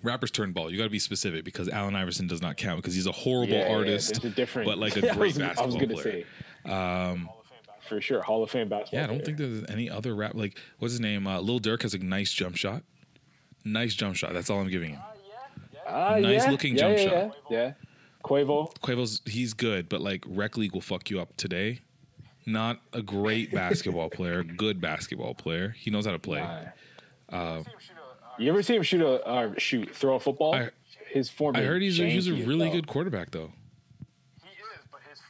rappers 0.03 0.32
turn 0.32 0.51
ball. 0.53 0.72
You 0.72 0.78
got 0.78 0.86
to 0.86 0.89
be 0.89 0.99
specific 0.99 1.43
because 1.45 1.67
Allen 1.70 1.95
Iverson 1.95 2.28
does 2.28 2.41
not 2.41 2.57
count 2.57 2.78
because 2.82 2.95
he's 2.95 3.07
a 3.07 3.11
horrible 3.11 3.53
Yeah, 3.53 3.70
yeah, 3.70 3.76
artist, 3.76 4.22
there's 4.22 4.32
a 4.32 4.36
different- 4.36 4.67
but 4.67 4.78
like 4.78 4.95
a 4.97 5.01
great 5.13 5.36
was- 5.36 5.39
I 5.39 5.65
was 5.65 5.76
basketball 5.76 6.01
player. 6.01 6.26
say. 6.65 6.72
Um, 6.72 7.30
For 7.88 7.99
sure. 8.01 8.22
Hall 8.22 8.43
of 8.43 8.51
Fame 8.51 8.70
basketball. 8.70 8.99
yeah, 8.99 9.03
I 9.03 9.07
don't 9.07 9.17
player. 9.24 9.26
think 9.26 9.38
there's 9.38 9.65
any 9.70 9.89
other 9.89 10.13
rap. 10.15 10.36
Like, 10.36 10.57
what's 10.78 10.93
his 10.93 11.01
name? 11.01 11.26
Uh, 11.28 11.39
Lil 11.41 11.59
Durk 11.59 11.82
has 11.82 11.93
a 11.93 11.97
nice 11.99 12.32
jump 12.32 12.55
shot. 12.55 12.84
Nice 13.65 13.93
jump 13.93 14.15
shot. 14.15 14.34
That's 14.34 14.49
all 14.49 14.59
I'm 14.61 14.70
giving 14.70 14.91
him. 14.91 14.99
Nice 15.89 16.45
yeah, 16.45 16.51
looking 16.51 16.76
yeah, 16.76 16.80
jump 16.82 16.97
yeah, 16.97 17.09
shot. 17.30 17.38
Yeah. 17.49 17.72
Quavo. 18.24 18.74
Quavo's 18.80 19.22
he's 19.26 19.53
good, 19.53 19.88
but 19.89 20.01
like 20.01 20.24
rec 20.28 20.57
league 20.57 20.74
will 20.74 20.82
fuck 20.82 21.09
you 21.09 21.20
up 21.20 21.36
today. 21.38 21.80
Not 22.45 22.80
a 22.93 23.01
great 23.01 23.51
basketball 23.53 24.09
player, 24.09 24.43
good 24.43 24.82
basketball 24.82 25.34
player. 25.36 25.70
He 25.78 25.89
knows 25.91 26.05
how 26.05 26.11
to 26.11 26.20
play. 26.20 26.41
Uh, 27.30 27.63
You 28.38 28.49
ever 28.49 28.61
see 28.63 28.76
him 28.76 28.84
shoot 28.84 29.01
a 29.01 29.26
uh, 29.26 29.53
shoot 29.57 29.95
throw 29.95 30.15
a 30.15 30.20
football? 30.20 30.55
I- 30.55 30.70
his 31.11 31.28
form. 31.30 31.55
I 31.55 31.61
heard 31.61 31.82
he's 31.82 31.99
a, 31.99 32.07
he's 32.07 32.28
a 32.28 32.34
really 32.34 32.65
hell. 32.67 32.76
good 32.76 32.88
quarterback 32.88 33.32
though. 33.32 33.51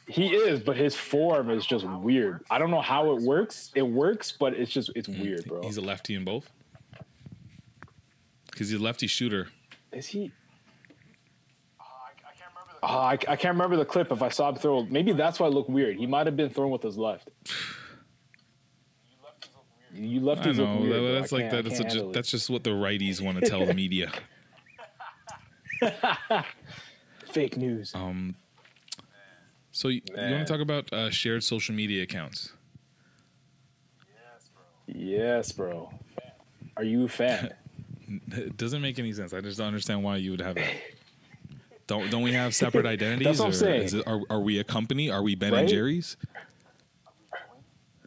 He 0.06 0.34
is, 0.34 0.60
but 0.60 0.76
his 0.76 0.94
form 0.96 1.50
is 1.50 1.64
just 1.64 1.86
weird. 1.86 2.44
I 2.50 2.58
don't 2.58 2.70
know 2.72 2.80
how 2.80 3.12
it 3.14 3.22
works. 3.22 3.70
It 3.76 3.82
works, 3.82 4.32
but 4.32 4.52
it's 4.54 4.70
just 4.72 4.90
it's 4.96 5.08
weird, 5.08 5.44
bro. 5.46 5.60
Mm, 5.60 5.64
He's 5.64 5.76
a 5.76 5.80
lefty 5.80 6.14
in 6.16 6.24
both. 6.24 6.50
Because 8.50 8.68
he's 8.70 8.80
a 8.80 8.82
lefty 8.82 9.06
shooter. 9.06 9.48
Is 9.92 10.06
he? 10.08 10.32
Oh, 12.82 12.86
I, 12.86 13.12
I 13.12 13.36
can't 13.36 13.54
remember 13.54 13.76
the 13.76 13.84
clip. 13.84 14.10
If 14.10 14.22
I 14.22 14.30
saw 14.30 14.48
him 14.48 14.54
throw, 14.56 14.84
maybe 14.84 15.12
that's 15.12 15.38
why 15.38 15.46
it 15.48 15.50
looked 15.52 15.68
weird. 15.70 15.96
He 15.96 16.06
might 16.06 16.26
have 16.26 16.36
been 16.36 16.48
throwing 16.50 16.70
with 16.72 16.82
his 16.82 16.96
left. 16.96 17.28
You 19.92 20.20
I 20.30 20.34
know 20.52 20.52
look 20.52 20.80
weird. 20.80 20.92
that- 21.04 21.20
that's 21.20 21.32
like 21.32 21.50
that. 21.50 21.66
It's 21.66 21.78
can't 21.80 21.92
a, 21.92 21.96
ju- 21.98 22.10
that's 22.12 22.30
just 22.30 22.48
what 22.48 22.64
the 22.64 22.70
righties 22.70 23.20
want 23.20 23.38
to 23.42 23.48
tell 23.48 23.66
the 23.66 23.74
media. 23.74 24.10
fake 27.32 27.56
news. 27.56 27.92
Um, 27.94 28.34
so 29.72 29.88
you, 29.88 30.00
you 30.08 30.14
want 30.34 30.46
to 30.46 30.52
talk 30.52 30.60
about 30.60 30.92
uh, 30.92 31.10
shared 31.10 31.42
social 31.44 31.74
media 31.74 32.02
accounts? 32.02 32.52
Yes, 34.08 34.50
bro. 34.54 34.62
Yes, 34.94 35.52
bro. 35.52 35.92
Are 36.76 36.84
you 36.84 37.04
a 37.04 37.08
fan? 37.08 37.52
It 38.32 38.56
doesn't 38.56 38.82
make 38.82 38.98
any 38.98 39.12
sense. 39.12 39.32
I 39.32 39.40
just 39.40 39.56
don't 39.58 39.68
understand 39.68 40.02
why 40.02 40.16
you 40.16 40.32
would 40.32 40.40
have 40.40 40.56
that. 40.56 40.72
Don't 41.90 42.08
don't 42.08 42.22
we 42.22 42.32
have 42.34 42.54
separate 42.54 42.86
identities? 42.86 43.26
That's 43.26 43.40
what 43.40 43.46
I'm 43.46 43.52
saying. 43.52 43.98
it- 43.98 44.06
are 44.06 44.20
are 44.30 44.38
we 44.40 44.60
a 44.60 44.64
company? 44.64 45.10
Are 45.10 45.24
we 45.24 45.34
Ben 45.34 45.52
Right? 45.52 45.60
and 45.62 45.68
Jerry's? 45.68 46.16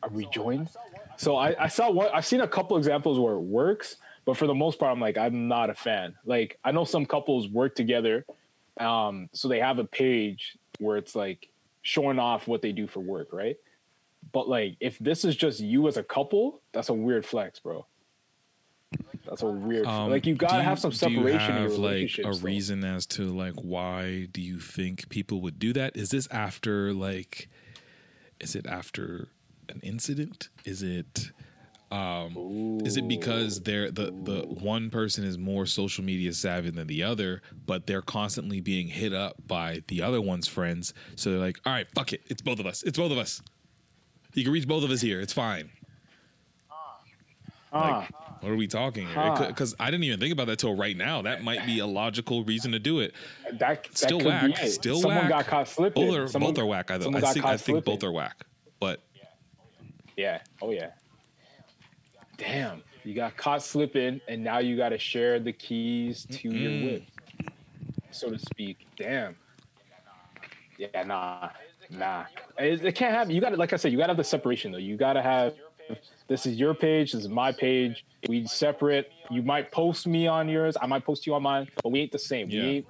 Are 0.01 0.09
we 0.09 0.25
joined? 0.27 0.69
So 1.17 1.35
I, 1.35 1.65
I 1.65 1.67
saw 1.67 1.91
one. 1.91 2.07
I've 2.13 2.25
seen 2.25 2.39
a 2.39 2.47
couple 2.47 2.77
examples 2.77 3.19
where 3.19 3.33
it 3.33 3.41
works, 3.41 3.97
but 4.23 4.37
for 4.37 4.47
the 4.47 4.53
most 4.53 4.79
part, 4.79 4.93
I'm 4.93 5.01
like, 5.01 5.17
I'm 5.17 5.49
not 5.49 5.69
a 5.69 5.73
fan. 5.73 6.15
Like 6.25 6.57
I 6.63 6.71
know 6.71 6.85
some 6.85 7.05
couples 7.05 7.49
work 7.49 7.75
together, 7.75 8.25
um, 8.79 9.27
so 9.33 9.49
they 9.49 9.59
have 9.59 9.79
a 9.79 9.85
page 9.85 10.57
where 10.79 10.95
it's 10.95 11.13
like 11.13 11.49
showing 11.81 12.19
off 12.19 12.47
what 12.47 12.61
they 12.61 12.71
do 12.71 12.87
for 12.87 13.01
work, 13.01 13.33
right? 13.33 13.57
But 14.31 14.47
like, 14.47 14.77
if 14.79 14.97
this 14.99 15.25
is 15.25 15.35
just 15.35 15.59
you 15.59 15.89
as 15.89 15.97
a 15.97 16.03
couple, 16.03 16.61
that's 16.71 16.87
a 16.87 16.93
weird 16.93 17.25
flex, 17.25 17.59
bro. 17.59 17.85
That's 19.25 19.41
a 19.41 19.47
weird. 19.47 19.85
Um, 19.85 20.09
like 20.09 20.25
you 20.25 20.35
gotta 20.35 20.63
have 20.63 20.79
some 20.79 20.91
do 20.91 20.97
separation 20.97 21.21
you 21.21 21.27
in 21.29 21.39
have 21.39 21.71
your 21.71 21.79
like 21.79 22.19
a 22.23 22.31
reason 22.43 22.83
as 22.83 23.05
to 23.07 23.23
like 23.23 23.55
why 23.55 24.27
do 24.31 24.41
you 24.41 24.59
think 24.59 25.09
people 25.09 25.41
would 25.41 25.59
do 25.59 25.73
that? 25.73 25.95
Is 25.95 26.09
this 26.09 26.27
after 26.31 26.93
like? 26.93 27.49
Is 28.39 28.55
it 28.55 28.65
after 28.67 29.29
an 29.69 29.79
incident? 29.81 30.49
Is 30.65 30.83
it 30.83 31.31
Um, 31.89 32.79
is 32.83 32.97
it 32.97 33.07
because 33.07 33.61
they're 33.61 33.91
the 33.91 34.05
the 34.05 34.41
one 34.47 34.89
person 34.89 35.23
is 35.23 35.37
more 35.37 35.65
social 35.65 36.03
media 36.03 36.33
savvy 36.33 36.71
than 36.71 36.87
the 36.87 37.03
other, 37.03 37.41
but 37.65 37.85
they're 37.87 38.01
constantly 38.01 38.59
being 38.61 38.87
hit 38.87 39.13
up 39.13 39.35
by 39.47 39.83
the 39.87 40.01
other 40.01 40.19
one's 40.19 40.47
friends? 40.47 40.93
So 41.15 41.29
they're 41.29 41.39
like, 41.39 41.59
"All 41.65 41.71
right, 41.71 41.87
fuck 41.95 42.11
it, 42.11 42.21
it's 42.27 42.41
both 42.41 42.59
of 42.59 42.65
us. 42.65 42.81
It's 42.83 42.97
both 42.97 43.11
of 43.11 43.17
us. 43.17 43.41
You 44.33 44.43
can 44.43 44.51
reach 44.51 44.67
both 44.67 44.83
of 44.83 44.89
us 44.91 45.01
here. 45.01 45.21
It's 45.21 45.33
fine." 45.33 45.69
Ah. 47.73 48.07
What 48.41 48.51
are 48.51 48.55
we 48.57 48.67
talking. 48.67 49.07
Because 49.07 49.73
I 49.79 49.89
didn't 49.89 50.03
even 50.03 50.19
think 50.19 50.33
about 50.33 50.47
that 50.47 50.59
till 50.59 50.75
right 50.75 50.97
now. 50.97 51.21
That 51.21 51.43
might 51.43 51.65
be 51.65 51.79
a 51.79 51.85
logical 51.87 52.43
reason 52.43 52.73
to 52.73 52.79
do 52.79 52.99
it. 52.99 53.13
that, 53.51 53.59
that 53.59 53.97
Still 53.97 54.17
could 54.19 54.27
whack. 54.27 54.57
Still 54.67 54.99
Someone 54.99 55.19
whack. 55.21 55.29
got 55.29 55.47
caught 55.47 55.67
slipping. 55.69 56.07
Both 56.07 56.17
are, 56.17 56.27
Someone- 56.27 56.53
both 56.53 56.61
are 56.61 56.65
whack. 56.65 56.91
I, 56.91 56.97
think, 56.99 57.45
I 57.45 57.57
think 57.57 57.85
both 57.85 58.03
are 58.03 58.11
whack. 58.11 58.45
But 58.79 59.01
Yeah. 60.17 60.39
Oh 60.61 60.71
yeah. 60.71 60.91
Damn. 62.37 62.83
You 63.05 63.13
got 63.13 63.35
caught 63.37 63.61
slipping, 63.63 64.21
and 64.27 64.43
now 64.43 64.59
you 64.59 64.77
got 64.77 64.89
to 64.89 64.97
share 64.97 65.39
the 65.39 65.51
keys 65.53 66.25
to 66.31 66.49
Mm. 66.49 66.61
your 66.61 66.91
whip, 66.91 67.03
so 68.11 68.29
to 68.29 68.39
speak. 68.39 68.87
Damn. 68.97 69.35
Yeah. 70.77 71.03
Nah. 71.03 71.49
Nah. 71.89 72.25
It, 72.57 72.83
it 72.83 72.95
can't 72.95 73.13
happen. 73.13 73.31
You 73.33 73.41
got 73.41 73.49
to, 73.49 73.57
like 73.57 73.73
I 73.73 73.75
said, 73.77 73.91
you 73.91 73.97
got 73.97 74.05
to 74.05 74.11
have 74.11 74.17
the 74.17 74.23
separation 74.23 74.71
though. 74.71 74.77
You 74.79 74.97
got 74.97 75.13
to 75.13 75.21
have. 75.21 75.53
This 76.27 76.45
is 76.45 76.55
your 76.55 76.73
page. 76.73 77.11
This 77.11 77.21
is 77.23 77.29
my 77.29 77.51
page. 77.51 78.05
We 78.27 78.47
separate. 78.47 79.11
You 79.29 79.41
might 79.43 79.71
post 79.71 80.07
me 80.07 80.27
on 80.27 80.47
yours. 80.49 80.75
I 80.81 80.87
might 80.87 81.05
post 81.05 81.27
you 81.27 81.33
on 81.35 81.43
mine, 81.43 81.67
but 81.83 81.91
we 81.91 81.99
ain't 81.99 82.11
the 82.11 82.19
same. 82.19 82.49
Yeah. 82.49 82.61
We 82.63 82.67
ain't 82.69 82.87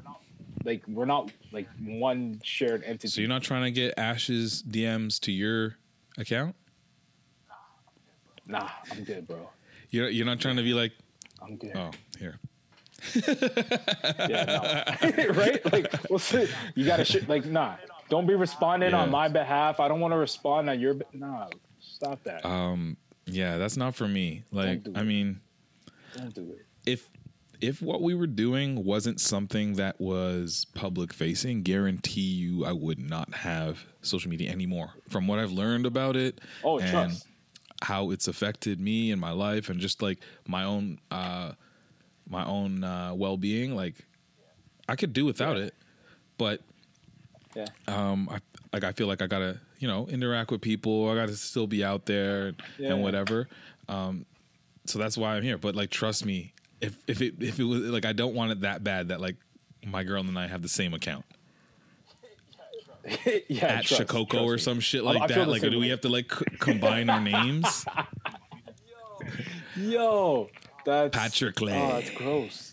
like 0.65 0.84
we're 0.88 1.05
not 1.05 1.31
like 1.51 1.67
one 1.84 2.39
shared 2.43 2.84
entity. 2.84 3.07
so 3.09 3.21
you're 3.21 3.27
not 3.29 3.43
trying 3.43 3.63
to 3.63 3.71
get 3.71 3.95
Ash's 3.97 4.63
DMs 4.63 5.19
to 5.21 5.31
your 5.31 5.75
account. 6.17 6.55
Nah, 8.47 8.69
I'm 8.91 9.03
good, 9.03 9.27
bro. 9.27 9.49
You're 9.89 10.09
you're 10.09 10.25
not 10.25 10.39
trying 10.39 10.57
to 10.57 10.63
be 10.63 10.73
like, 10.73 10.91
I'm 11.41 11.57
good. 11.57 11.75
oh, 11.75 11.91
here. 12.19 12.39
Yeah, 13.15 14.93
no. 15.01 15.09
right? 15.34 15.73
Like, 15.73 15.93
what's 16.09 16.34
it? 16.34 16.49
You 16.75 16.86
gotta 16.86 17.05
sh- 17.05 17.27
like, 17.27 17.45
nah. 17.45 17.75
Don't 18.09 18.27
be 18.27 18.36
responding 18.36 18.91
Yeah. 18.91 19.01
on 19.01 19.09
my 19.09 19.27
behalf. 19.27 19.79
I 19.79 19.88
don't 19.88 19.99
want 19.99 20.11
to 20.13 20.17
respond 20.17 20.69
on 20.69 20.79
your. 20.79 20.93
Be- 20.93 21.05
nah, 21.13 21.47
stop 21.79 22.23
that. 22.25 22.45
Um, 22.45 22.95
yeah, 23.26 23.57
that's 23.57 23.78
not 23.78 23.95
for 23.95 24.07
me. 24.07 24.43
Like, 24.51 24.84
do 24.84 24.93
I 24.95 25.03
mean, 25.03 25.39
don't 26.15 26.34
do 26.34 26.51
it. 26.51 26.65
if 26.86 27.09
if 27.61 27.82
what 27.82 28.01
we 28.01 28.13
were 28.13 28.28
doing 28.28 28.84
wasn't 28.84 29.21
something 29.21 29.76
that 29.76 29.99
was 30.01 30.65
public 30.74 31.13
facing, 31.13 31.61
guarantee 31.63 32.19
you 32.21 32.65
I 32.65 32.74
would 32.74 32.99
not 32.99 33.34
have 33.34 33.86
social 34.01 34.30
media 34.30 34.51
anymore. 34.51 34.91
From 35.09 35.28
what 35.28 35.39
I've 35.39 35.51
learned 35.51 35.86
about 35.86 36.15
it 36.17 36.41
Oh, 36.63 36.80
and 36.80 36.89
trust. 36.91 37.28
how 37.82 38.11
it's 38.11 38.28
affected 38.28 38.82
me 38.82 39.11
and 39.11 39.21
my 39.21 39.32
life 39.32 39.69
and 39.69 39.80
just 39.80 40.01
like 40.01 40.19
my 40.47 40.63
own 40.65 40.99
uh 41.09 41.53
my 42.30 42.45
own 42.45 42.84
uh 42.84 43.13
well-being, 43.15 43.76
like 43.76 43.95
I 44.89 44.95
could 44.97 45.13
do 45.13 45.24
without 45.24 45.55
it. 45.57 45.74
But 46.38 46.59
Yeah. 47.55 47.65
um 47.87 48.29
I 48.31 48.39
like 48.71 48.83
I 48.83 48.91
feel 48.91 49.07
like 49.07 49.21
I 49.21 49.27
got 49.27 49.39
to, 49.39 49.59
you 49.79 49.87
know, 49.87 50.07
interact 50.07 50.49
with 50.51 50.61
people. 50.61 51.09
I 51.09 51.15
got 51.15 51.27
to 51.27 51.35
still 51.35 51.67
be 51.67 51.83
out 51.83 52.05
there 52.05 52.53
Yeah. 52.79 52.93
and 52.93 53.03
whatever. 53.03 53.47
Um 53.87 54.25
so 54.85 54.99
that's 54.99 55.17
why 55.17 55.35
I'm 55.35 55.43
here. 55.43 55.57
But 55.57 55.75
like, 55.75 55.89
trust 55.91 56.25
me, 56.25 56.53
if 56.81 56.97
if 57.07 57.21
it 57.21 57.35
if 57.39 57.59
it 57.59 57.63
was 57.63 57.81
like, 57.81 58.05
I 58.05 58.13
don't 58.13 58.33
want 58.35 58.51
it 58.51 58.61
that 58.61 58.83
bad 58.83 59.09
that 59.09 59.21
like 59.21 59.35
my 59.85 60.03
girl 60.03 60.21
and 60.21 60.37
I 60.39 60.47
have 60.47 60.61
the 60.61 60.69
same 60.69 60.93
account 60.93 61.25
yeah, 63.49 63.65
at 63.65 63.85
trust, 63.85 64.01
Shakoko 64.03 64.29
trust 64.29 64.43
or 64.45 64.57
some 64.57 64.79
shit 64.79 65.03
like 65.03 65.21
I 65.21 65.27
feel 65.27 65.45
that. 65.45 65.51
Like, 65.51 65.61
do 65.61 65.77
we 65.77 65.89
have 65.89 66.01
to 66.01 66.09
like 66.09 66.33
c- 66.33 66.45
combine 66.59 67.09
our 67.09 67.19
names? 67.19 67.85
Yo, 69.75 70.49
that's 70.85 71.15
Patrick 71.15 71.61
Oh, 71.61 71.65
Lay. 71.65 71.71
that's 71.73 72.09
gross. 72.11 72.72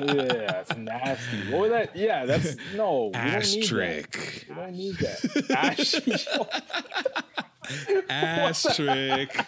Yeah, 0.00 0.60
it's 0.60 0.76
nasty. 0.76 1.50
What 1.50 1.60
was 1.62 1.70
that? 1.70 1.96
Yeah, 1.96 2.26
that's 2.26 2.56
no. 2.74 3.06
we 3.06 3.12
don't 3.12 3.22
need 3.52 3.64
that. 3.68 4.06
Asterisk. 4.06 4.46
We 4.48 4.54
don't 4.54 4.72
need 4.72 4.96
that. 4.98 5.50
Ash, 5.50 5.94
Asterisk. 8.10 9.46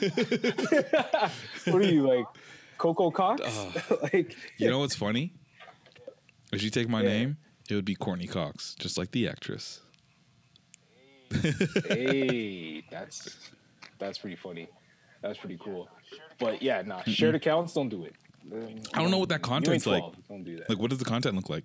what 1.66 1.82
are 1.82 1.92
you 1.92 2.06
like, 2.08 2.26
Coco 2.78 3.10
Cox? 3.10 3.42
like, 4.12 4.34
You 4.56 4.70
know 4.70 4.78
what's 4.78 4.96
funny? 4.96 5.34
If 6.52 6.62
you 6.62 6.70
take 6.70 6.88
my 6.88 7.02
Yeah. 7.02 7.08
name, 7.08 7.36
it 7.68 7.74
would 7.74 7.84
be 7.84 7.94
Courteney 7.94 8.26
Cox, 8.26 8.74
just 8.78 8.96
like 8.98 9.10
the 9.12 9.28
actress. 9.28 9.80
hey, 11.88 12.82
that's 12.90 13.50
that's 13.98 14.18
pretty 14.18 14.36
funny. 14.36 14.68
That's 15.22 15.38
pretty 15.38 15.58
cool. 15.62 15.88
But 16.38 16.60
yeah, 16.62 16.82
nah, 16.82 17.02
shared 17.04 17.34
accounts 17.36 17.72
don't 17.72 17.88
do 17.88 18.04
it. 18.04 18.14
I 18.94 19.00
don't 19.00 19.10
know 19.10 19.18
what 19.18 19.28
that 19.30 19.42
content's 19.42 19.86
like. 19.86 20.02
Don't 20.28 20.44
do 20.44 20.56
that. 20.58 20.68
Like, 20.68 20.78
what 20.78 20.90
does 20.90 20.98
the 20.98 21.04
content 21.04 21.36
look 21.36 21.48
like? 21.50 21.64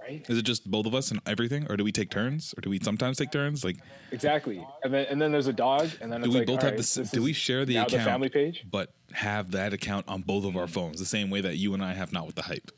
Right? 0.00 0.24
Is 0.28 0.36
it 0.36 0.42
just 0.42 0.68
both 0.68 0.86
of 0.86 0.94
us 0.96 1.12
and 1.12 1.20
everything, 1.26 1.66
or 1.70 1.76
do 1.76 1.84
we 1.84 1.92
take 1.92 2.10
turns, 2.10 2.52
or 2.56 2.60
do 2.60 2.70
we 2.70 2.80
sometimes 2.80 3.18
take 3.18 3.30
turns? 3.30 3.64
Like, 3.64 3.76
Exactly. 4.10 4.64
And 4.82 4.92
then 4.92 5.06
and 5.08 5.22
then 5.22 5.30
there's 5.30 5.46
a 5.46 5.52
dog, 5.52 5.90
and 6.00 6.12
then 6.12 6.22
do 6.22 6.30
we 6.30 6.38
like, 6.38 6.46
both 6.48 6.62
have 6.62 6.72
right, 6.72 6.76
this 6.76 6.94
Do 6.94 7.22
we 7.22 7.32
share 7.32 7.64
the 7.64 7.76
account, 7.76 7.90
the 7.92 7.98
family 8.00 8.28
page? 8.28 8.64
but 8.68 8.92
have 9.12 9.52
that 9.52 9.72
account 9.72 10.08
on 10.08 10.22
both 10.22 10.44
of 10.44 10.56
our 10.56 10.66
phones, 10.66 10.98
the 10.98 11.06
same 11.06 11.30
way 11.30 11.40
that 11.40 11.56
you 11.56 11.72
and 11.74 11.84
I 11.84 11.92
have 11.94 12.12
not 12.12 12.26
with 12.26 12.34
the 12.34 12.42
hype? 12.42 12.70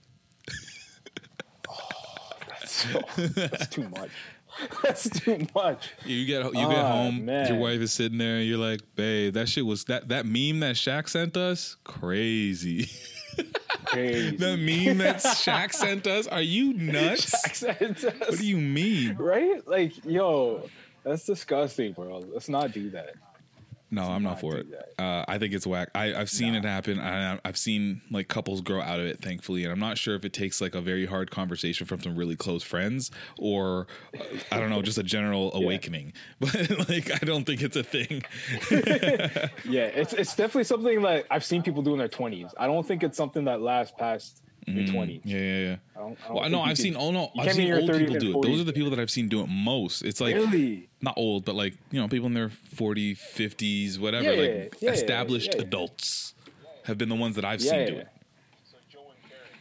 So, 2.67 3.01
that's 3.35 3.69
too 3.69 3.89
much. 3.89 4.11
That's 4.85 5.09
too 5.11 5.47
much. 5.53 5.91
You 6.05 6.25
get 6.27 6.45
you 6.45 6.53
get 6.53 6.79
Ah, 6.79 6.93
home, 6.93 7.25
man. 7.25 7.49
your 7.49 7.57
wife 7.59 7.81
is 7.81 7.93
sitting 7.93 8.19
there, 8.19 8.37
and 8.37 8.47
you're 8.47 8.57
like, 8.59 8.81
"Babe, 8.95 9.35
that 9.35 9.49
shit 9.49 9.67
was 9.67 9.83
that 9.87 10.09
that 10.11 10.27
meme 10.27 10.61
that 10.61 10.77
Shaq 10.77 11.09
sent 11.09 11.37
us, 11.37 11.77
crazy." 11.83 12.89
Crazy. 13.87 14.37
the 14.37 14.57
meme 14.57 14.99
that 14.99 15.17
Shaq 15.17 15.73
sent 15.73 16.07
us, 16.07 16.27
are 16.27 16.41
you 16.43 16.73
nuts? 16.75 17.63
What 17.63 18.39
do 18.39 18.47
you 18.47 18.57
mean? 18.57 19.17
Right? 19.17 19.67
Like, 19.67 20.05
yo, 20.05 20.69
that's 21.05 21.25
disgusting, 21.25 21.93
bro. 21.93 22.25
Let's 22.33 22.49
not 22.49 22.73
do 22.73 22.91
that. 22.91 23.15
No, 23.91 24.03
I'm 24.05 24.23
not 24.25 24.41
for 24.41 24.57
it. 24.57 24.67
Uh, 24.99 25.25
I 25.29 25.39
think 25.39 25.55
it's 25.55 25.67
whack. 25.67 25.89
I, 25.95 26.15
I've 26.15 26.31
seen 26.31 26.55
it 26.55 26.65
happen. 26.65 26.99
I, 26.99 27.39
I've 27.45 27.57
seen 27.57 28.01
like 28.11 28.27
couples 28.27 28.61
grow 28.61 28.81
out 28.81 28.99
of 28.99 29.07
it, 29.07 29.21
thankfully, 29.21 29.63
and 29.63 29.73
I'm 29.73 29.79
not 29.79 29.99
sure 29.99 30.17
if 30.17 30.25
it 30.25 30.33
takes 30.33 30.61
like 30.61 30.75
a 30.75 30.81
very 30.81 31.07
hard 31.07 31.31
conversation 31.31 31.87
from 31.87 32.01
some 32.01 32.17
really 32.17 32.35
close 32.35 32.63
friends 32.65 33.13
or 33.39 33.87
uh, 34.19 34.25
I 34.51 34.59
don't 34.59 34.71
know, 34.71 34.83
just 34.83 34.99
a 34.99 35.03
general 35.05 35.55
awakening. 35.55 36.13
But 36.41 36.89
like, 36.89 37.11
I 37.13 37.25
don't 37.25 37.45
think 37.45 37.63
it's 37.63 37.77
a 37.77 37.85
thing. 37.85 38.23
Yeah, 39.65 39.85
it's 39.85 40.13
it's 40.13 40.35
definitely 40.37 40.65
something 40.65 41.03
that 41.03 41.27
I've 41.31 41.45
seen 41.45 41.63
people 41.63 41.83
do 41.83 41.93
in 41.93 41.99
their 41.99 42.09
twenties. 42.09 42.49
I 42.57 42.67
don't 42.67 42.87
think 42.87 43.03
it's 43.03 43.17
something 43.17 43.45
that 43.45 43.61
lasts 43.61 43.95
past 43.99 44.43
your 44.67 44.85
Mm, 44.85 44.91
twenties. 44.93 45.23
Yeah, 45.25 45.39
yeah, 45.39 45.59
yeah. 45.59 45.77
I 45.95 45.99
don't, 46.01 46.19
I 46.25 46.27
don't 46.29 46.37
well, 46.41 46.51
no, 46.51 46.61
I've 46.63 46.79
seen. 46.79 46.97
Oh 46.97 47.11
no, 47.11 47.31
I've 47.39 47.45
can't 47.47 47.57
be 47.59 47.69
in 47.69 47.75
seen 47.75 47.91
old 47.91 47.99
people 47.99 48.15
do 48.17 48.39
it. 48.39 48.43
Those 48.43 48.61
are 48.61 48.65
the 48.65 48.73
people 48.73 48.91
that 48.91 48.99
I've 48.99 49.11
seen 49.11 49.29
do 49.29 49.41
it 49.43 49.49
most. 49.49 50.03
It's 50.03 50.21
like 50.21 50.35
Really? 50.35 50.89
not 51.01 51.15
old, 51.17 51.45
but 51.45 51.55
like 51.55 51.75
you 51.91 52.01
know, 52.01 52.09
people 52.09 52.27
in 52.27 52.35
their 52.35 52.49
40s, 52.49 53.19
50s, 53.19 53.99
whatever, 53.99 54.33
Yeah, 54.33 54.41
like 54.63 54.77
yeah, 54.81 54.91
established 54.91 55.55
yeah, 55.55 55.63
adults 55.63 56.35
have 56.85 56.99
been 56.99 57.09
the 57.09 57.15
ones 57.15 57.37
that 57.37 57.45
I've 57.45 57.61
seen 57.63 57.87
do 57.87 57.97
it. 57.99 58.09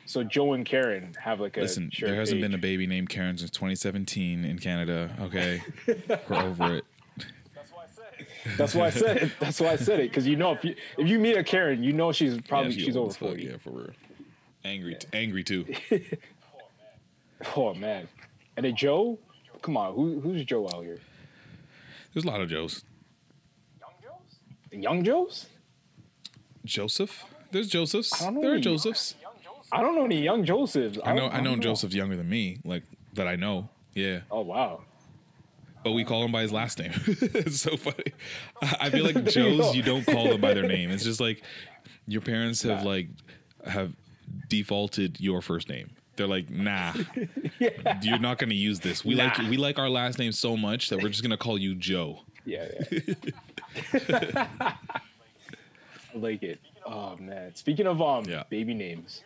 So 0.06 0.24
Joe 0.24 0.54
and 0.54 0.66
Karen 0.66 1.14
have 1.24 1.40
like 1.40 1.58
a 1.58 1.62
Listen, 1.62 1.90
there 2.00 2.16
hasn't 2.16 2.40
page. 2.40 2.50
been 2.50 2.54
a 2.54 2.58
baby 2.62 2.86
named 2.88 3.10
Karen 3.10 3.38
since 3.38 3.50
2017 3.52 4.46
in 4.46 4.60
Canada. 4.60 5.10
Okay, 5.22 5.64
we're 6.30 6.38
over 6.38 6.76
it. 6.76 6.86
That's 7.56 7.72
why 7.74 7.84
I 7.86 7.90
said 7.90 8.20
it. 8.20 8.28
That's 8.58 8.76
why 8.76 8.86
I 8.86 8.90
said 8.90 9.18
it 9.18 9.32
That's 9.40 9.60
why 9.62 9.68
I 9.70 9.76
said 9.78 10.00
it. 10.02 10.10
because 10.10 10.28
you 10.28 10.36
know 10.36 10.52
if 10.52 10.64
you 10.64 10.76
if 10.98 11.08
you 11.08 11.20
meet 11.20 11.36
a 11.38 11.44
Karen, 11.44 11.82
you 11.82 11.94
know 11.94 12.12
she's 12.12 12.40
probably 12.42 12.72
Yeah, 12.74 12.78
she 12.80 12.86
she's 12.86 12.98
over 12.98 13.10
fuck, 13.12 13.20
forty. 13.20 13.44
Yeah, 13.46 13.58
for 13.58 13.72
real. 13.72 13.90
Angry, 14.66 14.98
angry 15.14 15.44
too. 15.44 15.66
Oh 17.58 17.74
man, 17.74 18.08
and 18.56 18.66
a 18.66 18.72
Joe, 18.72 19.20
come 19.62 19.76
on, 19.76 19.94
who 19.94 20.22
who's 20.22 20.46
Joe 20.46 20.66
out 20.74 20.84
here? 20.86 21.00
There's 22.14 22.24
a 22.24 22.28
lot 22.28 22.40
of 22.40 22.50
Joes. 22.50 22.86
Young 23.82 23.92
Joes? 24.02 24.82
Young 24.82 25.04
Joes. 25.04 25.48
Joseph. 26.64 27.26
There's 27.52 27.68
Josephs. 27.68 28.22
I 28.22 28.26
don't 28.26 28.36
know 28.36 28.42
There 28.42 28.52
are 28.52 28.54
any- 28.54 28.62
Josephs. 28.62 29.16
I 29.74 29.82
don't 29.82 29.96
know 29.96 30.06
any 30.06 30.22
young 30.24 30.46
Josephs. 30.46 31.00
I 31.04 31.12
know. 31.14 31.22
don't- 31.22 31.34
I 31.34 31.38
know 31.42 31.50
don't 31.52 31.62
Joseph's 31.62 31.96
younger 31.96 32.16
than 32.16 32.30
me. 32.30 32.60
Like 32.64 32.84
that. 33.16 33.28
I 33.28 33.36
know. 33.36 33.68
Yeah. 33.94 34.22
Oh 34.32 34.42
wow. 34.42 34.84
But 35.84 35.92
we 35.92 36.06
call 36.06 36.24
him 36.24 36.32
by 36.32 36.44
his 36.44 36.54
last 36.54 36.80
name. 36.80 36.92
it's 37.08 37.60
so 37.60 37.76
funny. 37.76 38.14
I 38.62 38.78
I 38.82 38.90
feel 38.90 39.04
like 39.04 39.16
There 39.34 39.50
you. 39.50 39.58
Joe's, 39.58 39.76
you 39.76 39.84
don't 39.84 40.06
call 40.06 40.30
them 40.30 40.40
by 40.40 40.54
their 40.54 40.68
name. 40.68 40.92
It's 40.92 41.04
just 41.04 41.20
like 41.20 41.42
your 42.08 42.22
parents 42.22 42.62
have 42.62 42.84
like 42.86 43.10
have 43.66 43.92
defaulted 44.58 45.20
your 45.20 45.42
first 45.42 45.68
name. 45.68 45.90
They're 46.16 46.28
like, 46.28 46.48
nah, 46.48 46.94
you're 48.04 48.20
not 48.20 48.38
going 48.38 48.52
to 48.52 48.56
use 48.56 48.80
this. 48.80 49.04
We 49.04 49.16
like 49.16 49.36
we 49.50 49.58
like 49.58 49.80
our 49.80 49.90
last 49.90 50.20
name 50.20 50.32
so 50.32 50.56
much 50.56 50.90
that 50.90 51.02
we're 51.02 51.10
just 51.10 51.24
going 51.24 51.32
to 51.32 51.38
call 51.38 51.58
you 51.58 51.74
Joe. 51.74 52.20
Yeah, 52.46 52.68
yeah. 52.92 54.48
I 54.64 54.76
like 56.14 56.44
it. 56.44 56.60
Oh 56.86 57.16
man. 57.18 57.56
Speaking 57.56 57.88
of 57.88 58.00
um 58.00 58.26
baby 58.50 58.76
names, 58.76 59.24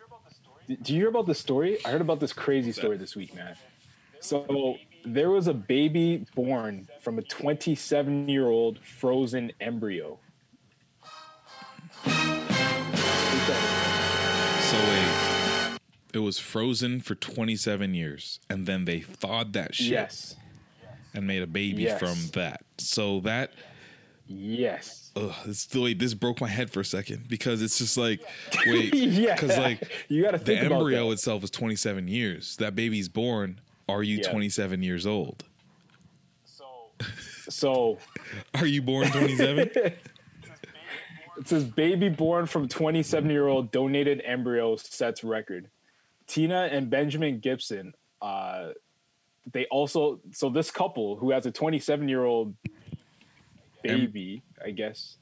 do 0.66 0.94
you 0.94 1.00
hear 1.00 1.08
about 1.08 1.26
the 1.26 1.34
story? 1.34 1.76
I 1.84 1.90
heard 1.90 2.00
about 2.00 2.20
this 2.20 2.32
crazy 2.32 2.72
story 2.72 2.96
this 2.96 3.14
week, 3.14 3.34
man. 3.34 3.54
So 4.20 4.78
there 5.04 5.30
was 5.30 5.46
a 5.46 5.54
baby 5.54 6.24
born 6.34 6.88
from 7.00 7.18
a 7.18 7.22
27 7.22 8.28
year 8.30 8.46
old 8.46 8.78
frozen 8.78 9.52
embryo. 9.60 10.18
It 16.18 16.24
was 16.24 16.38
frozen 16.38 17.00
for 17.00 17.14
27 17.14 17.94
years, 17.94 18.40
and 18.50 18.66
then 18.66 18.84
they 18.84 19.00
thawed 19.00 19.52
that 19.52 19.74
shit 19.74 19.86
Yes. 19.86 20.34
and 21.14 21.26
made 21.26 21.42
a 21.42 21.46
baby 21.46 21.82
Yes. 21.84 21.98
from 22.00 22.16
that. 22.32 22.62
So 22.78 23.20
that 23.20 23.52
Yes. 24.26 25.12
ugh, 25.16 25.32
this 25.46 25.64
the 25.66 25.80
way 25.80 25.94
this 25.94 26.14
broke 26.14 26.40
my 26.40 26.48
head 26.48 26.70
for 26.70 26.80
a 26.80 26.84
second 26.84 27.28
because 27.28 27.62
it's 27.62 27.78
just 27.78 27.96
like 27.96 28.20
wait, 28.66 28.92
Yeah. 28.92 29.34
because 29.34 29.56
like 29.56 29.80
You 30.08 30.22
gotta 30.24 30.38
the 30.38 30.58
embryo 30.58 31.12
itself 31.12 31.44
is 31.44 31.50
27 31.50 32.08
years. 32.08 32.56
That 32.56 32.74
baby's 32.74 33.08
born. 33.08 33.60
Are 33.88 34.02
you 34.02 34.16
Yeah. 34.18 34.30
27 34.30 34.82
years 34.82 35.06
old? 35.06 35.44
So 36.44 36.66
so 37.48 37.98
Are 38.54 38.66
you 38.66 38.82
born 38.82 39.08
27? 39.10 39.70
it 41.38 41.46
says 41.46 41.64
baby 41.64 42.08
born 42.08 42.46
from 42.46 42.68
27 42.68 43.30
year 43.30 43.46
old 43.46 43.70
donated 43.70 44.20
embryo 44.24 44.76
sets 44.76 45.22
record. 45.24 45.70
Tina 46.28 46.68
and 46.70 46.88
Benjamin 46.88 47.40
Gibson. 47.40 47.94
Uh, 48.22 48.68
they 49.52 49.64
also 49.66 50.20
so 50.32 50.50
this 50.50 50.70
couple 50.70 51.16
who 51.16 51.30
has 51.30 51.46
a 51.46 51.50
27 51.50 52.08
year 52.08 52.24
old 52.24 52.54
baby, 53.82 54.42
I 54.64 54.70
guess. 54.70 55.16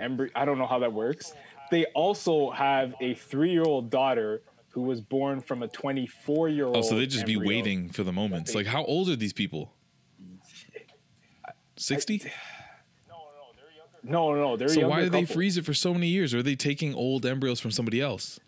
Embryo. 0.00 0.30
I 0.34 0.44
don't 0.44 0.58
know 0.58 0.66
how 0.66 0.80
that 0.80 0.92
works. 0.92 1.34
They 1.70 1.86
also 1.86 2.50
have 2.50 2.94
a 3.00 3.14
three 3.14 3.50
year 3.50 3.64
old 3.64 3.90
daughter 3.90 4.42
who 4.70 4.82
was 4.82 5.00
born 5.00 5.40
from 5.40 5.62
a 5.62 5.68
24 5.68 6.48
year 6.48 6.66
old. 6.66 6.76
oh, 6.76 6.82
so 6.82 6.96
they 6.96 7.06
just 7.06 7.26
be 7.26 7.36
waiting 7.36 7.90
for 7.90 8.04
the 8.04 8.12
moments. 8.12 8.54
Like, 8.54 8.66
how 8.66 8.84
old 8.84 9.08
are 9.10 9.16
these 9.16 9.32
people? 9.32 9.72
60? 11.76 12.22
No, 14.04 14.32
no, 14.34 14.34
no, 14.34 14.56
they're 14.56 14.68
younger. 14.68 14.68
So 14.68 14.80
younger 14.80 14.88
why 14.88 15.02
do 15.02 15.10
they 15.10 15.24
freeze 15.26 15.56
it 15.58 15.64
for 15.64 15.74
so 15.74 15.92
many 15.92 16.08
years? 16.08 16.32
Or 16.32 16.38
are 16.38 16.42
they 16.42 16.56
taking 16.56 16.94
old 16.94 17.26
embryos 17.26 17.60
from 17.60 17.70
somebody 17.70 18.00
else? 18.00 18.40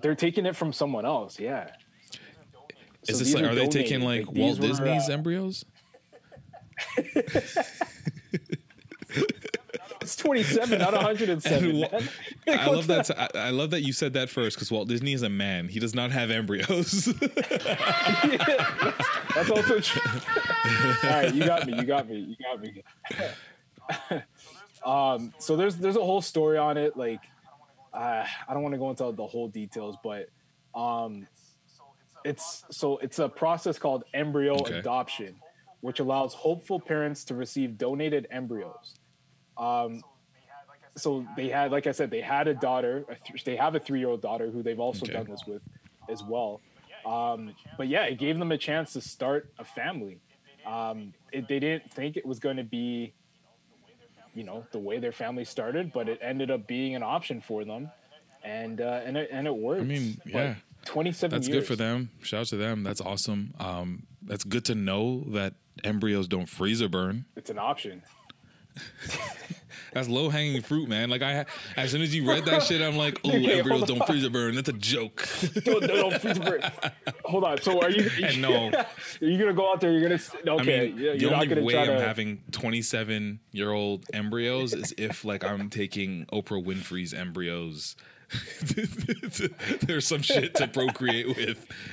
They're 0.00 0.14
taking 0.14 0.46
it 0.46 0.56
from 0.56 0.72
someone 0.72 1.04
else. 1.04 1.38
Yeah. 1.38 1.70
Is 3.06 3.18
So 3.18 3.24
this 3.24 3.34
like 3.34 3.44
are 3.44 3.50
are 3.50 3.54
they 3.54 3.68
taking 3.68 4.00
like 4.00 4.26
Like, 4.26 4.36
Walt 4.36 4.60
these 4.60 4.80
were, 4.80 4.86
Disney's 4.86 5.08
uh, 5.08 5.12
embryos? 5.12 5.64
It's 10.08 10.16
27, 10.16 10.78
not 10.78 10.94
107. 10.94 11.70
And 11.70 11.80
man. 11.92 12.08
I 12.58 12.66
love 12.70 12.86
that. 12.86 13.10
I, 13.10 13.28
I 13.34 13.50
love 13.50 13.68
that 13.72 13.82
you 13.82 13.92
said 13.92 14.14
that 14.14 14.30
first 14.30 14.56
because 14.56 14.70
Walt 14.70 14.88
Disney 14.88 15.12
is 15.12 15.20
a 15.20 15.28
man. 15.28 15.68
He 15.68 15.78
does 15.80 15.94
not 15.94 16.10
have 16.12 16.30
embryos. 16.30 17.04
That's 19.34 19.50
also 19.50 19.80
true. 19.80 20.00
All 21.02 21.10
right, 21.10 21.34
you 21.34 21.44
got 21.44 21.66
me. 21.66 21.74
You 21.74 21.82
got 21.82 22.08
me. 22.08 22.20
You 22.20 22.36
got 22.42 22.58
me. 22.62 22.82
um, 24.82 25.34
so 25.38 25.56
there's 25.56 25.76
there's 25.76 25.96
a 25.96 26.04
whole 26.04 26.22
story 26.22 26.56
on 26.56 26.78
it. 26.78 26.96
Like, 26.96 27.20
uh, 27.92 28.24
I 28.48 28.54
don't 28.54 28.62
want 28.62 28.74
to 28.74 28.78
go 28.78 28.90
into 28.90 29.12
the 29.12 29.26
whole 29.26 29.48
details, 29.48 29.96
but 30.02 30.26
um, 30.74 31.26
it's 32.24 32.64
so 32.70 32.98
it's 32.98 33.18
a 33.18 33.28
process 33.28 33.78
called 33.78 34.04
embryo 34.12 34.56
Okay. 34.56 34.78
adoption, 34.78 35.36
which 35.80 36.00
allows 36.00 36.34
hopeful 36.34 36.80
parents 36.80 37.24
to 37.24 37.34
receive 37.34 37.78
donated 37.78 38.26
embryos. 38.30 38.94
Um, 39.56 40.02
so 40.96 41.24
they 41.36 41.48
had, 41.48 41.70
like 41.70 41.86
I 41.86 41.92
said, 41.92 42.10
they 42.10 42.20
had 42.20 42.48
a 42.48 42.54
daughter. 42.54 43.04
A 43.08 43.16
th- 43.24 43.44
they 43.44 43.56
have 43.56 43.74
a 43.74 43.80
three-year-old 43.80 44.20
daughter 44.20 44.50
who 44.50 44.62
they've 44.62 44.80
also 44.80 45.06
Okay. 45.06 45.12
done 45.12 45.26
this 45.30 45.42
with, 45.46 45.62
as 46.10 46.22
well. 46.24 46.60
Um, 47.06 47.54
but 47.76 47.88
yeah, 47.88 48.04
it 48.04 48.18
gave 48.18 48.38
them 48.38 48.50
a 48.50 48.58
chance 48.58 48.92
to 48.94 49.00
start 49.00 49.46
a 49.58 49.64
family. 49.64 50.20
Um, 50.66 51.14
it, 51.32 51.48
they 51.48 51.60
didn't 51.60 51.92
think 51.92 52.16
it 52.16 52.26
was 52.26 52.40
going 52.40 52.56
to 52.56 52.64
be, 52.64 53.14
you 54.38 54.44
know, 54.44 54.64
the 54.70 54.78
way 54.78 55.00
their 55.00 55.10
family 55.10 55.44
started, 55.44 55.92
but 55.92 56.08
it 56.08 56.20
ended 56.22 56.48
up 56.48 56.68
being 56.68 56.94
an 56.94 57.02
option 57.02 57.40
for 57.40 57.64
them, 57.64 57.90
and 58.44 58.80
uh, 58.80 59.00
and 59.04 59.16
it 59.16 59.28
and 59.32 59.48
it 59.48 59.54
worked. 59.54 59.80
I 59.80 59.84
mean, 59.84 60.20
yeah, 60.24 60.54
twenty-seven. 60.84 61.36
that's 61.36 61.48
years. 61.48 61.62
good 61.62 61.66
for 61.66 61.74
them. 61.74 62.10
Shout 62.22 62.42
out 62.42 62.46
to 62.46 62.56
them. 62.56 62.84
That's 62.84 63.00
awesome. 63.00 63.52
Um, 63.58 64.06
that's 64.22 64.44
good 64.44 64.64
to 64.66 64.76
know 64.76 65.24
that 65.30 65.54
embryos 65.82 66.28
don't 66.28 66.48
freeze 66.48 66.80
or 66.80 66.88
burn. 66.88 67.24
It's 67.34 67.50
an 67.50 67.58
option. 67.58 68.02
That's 69.94 70.06
low 70.06 70.28
hanging 70.28 70.60
fruit, 70.60 70.86
man. 70.86 71.08
Like 71.08 71.22
I, 71.22 71.46
as 71.76 71.90
soon 71.92 72.02
as 72.02 72.14
you 72.14 72.28
read 72.28 72.44
that 72.44 72.62
shit, 72.62 72.82
I'm 72.82 72.96
like, 72.96 73.18
oh, 73.24 73.30
Okay, 73.34 73.58
embryos 73.58 73.84
don't 73.84 74.06
freeze 74.06 74.22
or 74.24 74.28
burn. 74.30 74.54
That's 74.54 74.68
a 74.68 74.72
joke. 74.74 75.26
Don't- 75.64 75.82
don't 75.82 76.20
freeze 76.20 76.38
the 76.38 76.44
bird. 76.44 77.12
Hold 77.24 77.44
on. 77.44 77.60
So 77.62 77.80
are 77.80 77.90
you? 77.90 78.08
And 78.22 78.42
no. 78.42 78.70
Are 78.70 78.86
you 79.20 79.38
gonna 79.38 79.54
go 79.54 79.72
out 79.72 79.80
there? 79.80 79.90
You're 79.92 80.02
gonna 80.02 80.20
okay. 80.60 80.88
I 80.88 80.90
mean, 80.90 80.98
you're 80.98 81.12
the 81.14 81.18
you're 81.20 81.30
not 81.30 81.36
only 81.42 81.46
gonna 81.54 81.62
way 81.62 81.78
I'm 81.78 81.86
to. 81.86 82.00
having 82.00 82.42
27 82.52 83.40
year 83.52 83.72
old 83.72 84.04
embryos 84.12 84.74
is 84.74 84.94
if 84.98 85.24
like 85.24 85.42
I'm 85.42 85.70
taking 85.70 86.26
Oprah 86.26 86.62
Winfrey's 86.62 87.14
embryos. 87.14 87.96
There's 89.80 90.06
some 90.06 90.20
shit 90.22 90.54
to 90.56 90.68
procreate 90.68 91.28
with. 91.28 91.38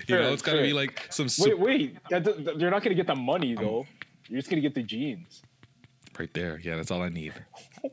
You 0.08 0.16
Fair, 0.16 0.22
know, 0.24 0.34
it's 0.34 0.42
got 0.42 0.52
to 0.52 0.58
fair. 0.58 0.66
be 0.68 0.74
like 0.74 1.08
some 1.10 1.28
Wait, 1.40 1.58
wait. 1.60 1.98
That, 2.10 2.24
that- 2.26 2.60
you're 2.60 2.72
not 2.72 2.84
gonna 2.84 2.96
get 2.96 3.08
the 3.08 3.16
money 3.16 3.56
though. 3.56 3.86
You're 4.28 4.40
just 4.40 4.50
gonna 4.50 4.62
get 4.62 4.76
the 4.76 4.84
genes. 4.84 5.44
Right 6.20 6.34
there. 6.34 6.60
Yeah, 6.64 6.76
that's 6.76 6.92
all 6.92 7.02
I 7.02 7.10
need. 7.10 7.34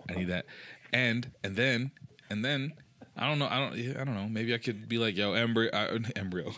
I 0.08 0.14
need 0.14 0.28
that, 0.28 0.46
and 0.92 1.30
and 1.44 1.56
then 1.56 1.90
and 2.30 2.44
then 2.44 2.72
I 3.16 3.28
don't 3.28 3.38
know. 3.38 3.48
I 3.48 3.58
don't. 3.58 3.72
I 4.00 4.04
don't 4.04 4.14
know. 4.14 4.28
Maybe 4.28 4.54
I 4.54 4.58
could 4.58 4.88
be 4.88 4.98
like, 4.98 5.16
yo, 5.16 5.34
embryo, 5.34 5.70
uh, 5.72 5.98
embryo. 6.16 6.52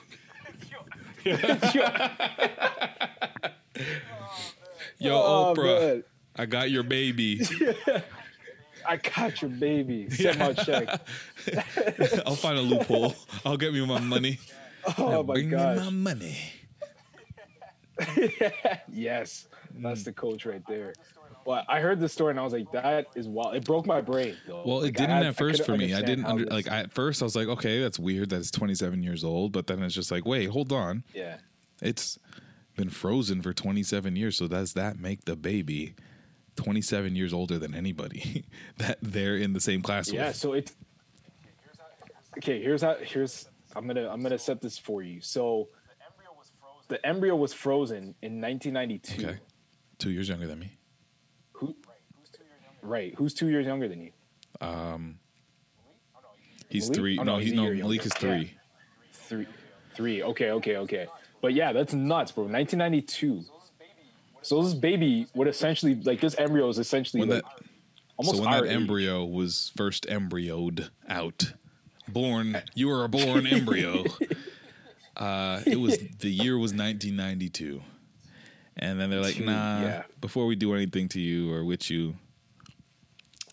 Yo, 4.99 5.13
Oh, 5.17 5.55
Oprah, 5.57 5.81
man. 5.81 6.05
I 6.37 6.47
got 6.47 6.71
your 6.71 6.83
baby. 6.83 7.41
I 8.87 8.97
got 8.97 9.41
your 9.41 9.51
baby. 9.51 10.11
Send 10.11 10.39
my 10.39 10.53
check. 10.53 10.89
I'll 12.27 12.37
find 12.37 12.59
a 12.59 12.63
loophole. 12.63 13.15
I'll 13.45 13.57
get 13.57 13.73
me 13.73 13.85
my 13.87 14.01
money. 14.01 14.39
Oh 14.99 15.23
my 15.23 15.33
bring 15.33 15.49
me 15.49 15.57
my 15.57 15.89
money. 15.89 16.37
Yes, 18.93 19.47
that's 19.79 20.03
the 20.03 20.13
coach 20.13 20.45
right 20.45 20.63
there. 20.69 20.93
But 21.45 21.65
I 21.69 21.81
heard 21.81 22.01
this 22.01 22.13
story 22.13 22.31
and 22.31 22.41
I 22.41 22.43
was 22.43 22.53
like, 22.53 22.71
that 22.73 23.07
is 23.15 23.29
wild. 23.29 23.55
It 23.55 23.65
broke 23.65 23.87
my 23.87 24.01
brain. 24.01 24.37
Though. 24.47 24.63
Well, 24.65 24.79
it 24.81 24.85
Like, 24.85 24.95
didn't 24.97 25.11
had- 25.11 25.27
at 25.27 25.37
first 25.37 25.65
for 25.67 25.77
me. 25.77 25.93
I 25.95 26.01
didn't 26.03 26.25
under 26.25 26.47
like 26.47 26.67
at 26.71 26.93
first 26.93 27.21
I 27.23 27.27
was 27.27 27.37
like, 27.37 27.49
okay, 27.49 27.81
that's 27.83 27.99
weird 27.99 28.31
that 28.31 28.39
it's 28.39 28.51
27 28.51 29.03
years 29.03 29.23
old, 29.25 29.53
but 29.53 29.67
then 29.67 29.83
it's 29.83 29.95
just 29.95 30.11
like, 30.11 30.25
wait, 30.25 30.49
hold 30.51 30.73
on. 30.73 31.05
Yeah. 31.15 31.37
It's 31.83 32.19
been 32.77 32.89
frozen 32.89 33.43
for 33.43 33.53
27 33.53 34.17
years, 34.17 34.37
so 34.39 34.49
does 34.49 34.73
that 34.73 34.99
make 34.99 35.27
the 35.27 35.37
baby 35.37 35.95
27 36.57 37.15
years 37.17 37.33
older 37.33 37.59
than 37.59 37.75
anybody 37.75 38.45
that 38.79 38.99
they're 39.03 39.37
in 39.37 39.53
the 39.53 39.61
same 39.61 39.83
class 39.83 40.11
Yeah. 40.11 40.29
with? 40.29 40.37
So 40.37 40.53
it's 40.55 40.75
okay. 42.39 42.63
Here's 42.63 42.83
how. 42.83 42.97
Here's 43.01 43.49
I'm 43.77 43.87
gonna 43.87 44.09
I'm 44.09 44.23
gonna 44.23 44.39
set 44.39 44.61
this 44.61 44.79
for 44.79 45.03
you. 45.03 45.21
So 45.21 45.69
the 46.89 47.05
embryo 47.07 47.35
was 47.37 47.53
frozen 47.53 48.15
in 48.23 48.41
1992. 48.41 49.27
Okay. 49.27 49.39
2 49.99 50.11
years 50.11 50.29
younger 50.29 50.47
than 50.47 50.59
me. 50.59 50.71
Right. 52.85 53.15
Who's 53.17 53.35
two 53.35 53.49
years 53.49 53.67
younger 53.67 53.89
than 53.89 54.01
you? 54.03 54.11
Um 54.61 55.19
He's 56.69 56.89
Malik? 56.91 56.99
3. 56.99 57.19
Oh, 57.19 57.23
no, 57.23 57.33
no, 57.33 57.39
he's 57.39 57.51
he's 57.51 57.57
no 57.57 57.73
Malik 57.73 58.07
is 58.07 58.13
younger. 58.23 58.39
3. 58.39 58.55
Three. 59.13 59.47
Three. 59.95 60.23
Okay. 60.23 60.51
Okay. 60.51 60.77
Okay. 60.77 61.07
But 61.41 61.55
yeah, 61.55 61.73
that's 61.73 61.93
nuts, 61.93 62.33
bro. 62.33 62.45
1992. 62.45 63.45
So 64.43 64.63
this 64.63 64.75
baby 64.75 65.27
would 65.35 65.49
essentially 65.49 65.95
like 65.95 66.21
this 66.21 66.35
embryo 66.35 66.69
is 66.69 66.79
essentially 66.79 67.23
like 67.25 67.43
that 67.43 67.45
almost 68.17 68.37
so 68.37 68.43
when 68.45 68.53
our 68.53 68.63
that 68.63 68.69
age. 68.71 68.77
embryo 68.77 69.25
was 69.25 69.73
first 69.77 70.07
embryoed 70.07 70.91
out, 71.09 71.53
born, 72.09 72.63
you 72.75 72.89
were 72.89 73.05
a 73.05 73.09
born 73.09 73.47
embryo. 73.47 74.05
Uh, 75.17 75.63
it 75.65 75.79
was 75.79 75.97
the 76.19 76.29
year 76.29 76.59
was 76.59 76.73
1992, 76.73 77.81
and 78.77 78.99
then 78.99 79.11
they're 79.11 79.21
like, 79.21 79.39
"Nah, 79.39 79.81
yeah. 79.81 80.03
before 80.21 80.45
we 80.47 80.57
do 80.57 80.75
anything 80.75 81.09
to 81.11 81.21
you 81.21 81.53
or 81.53 81.65
with 81.65 81.89
you, 81.89 82.17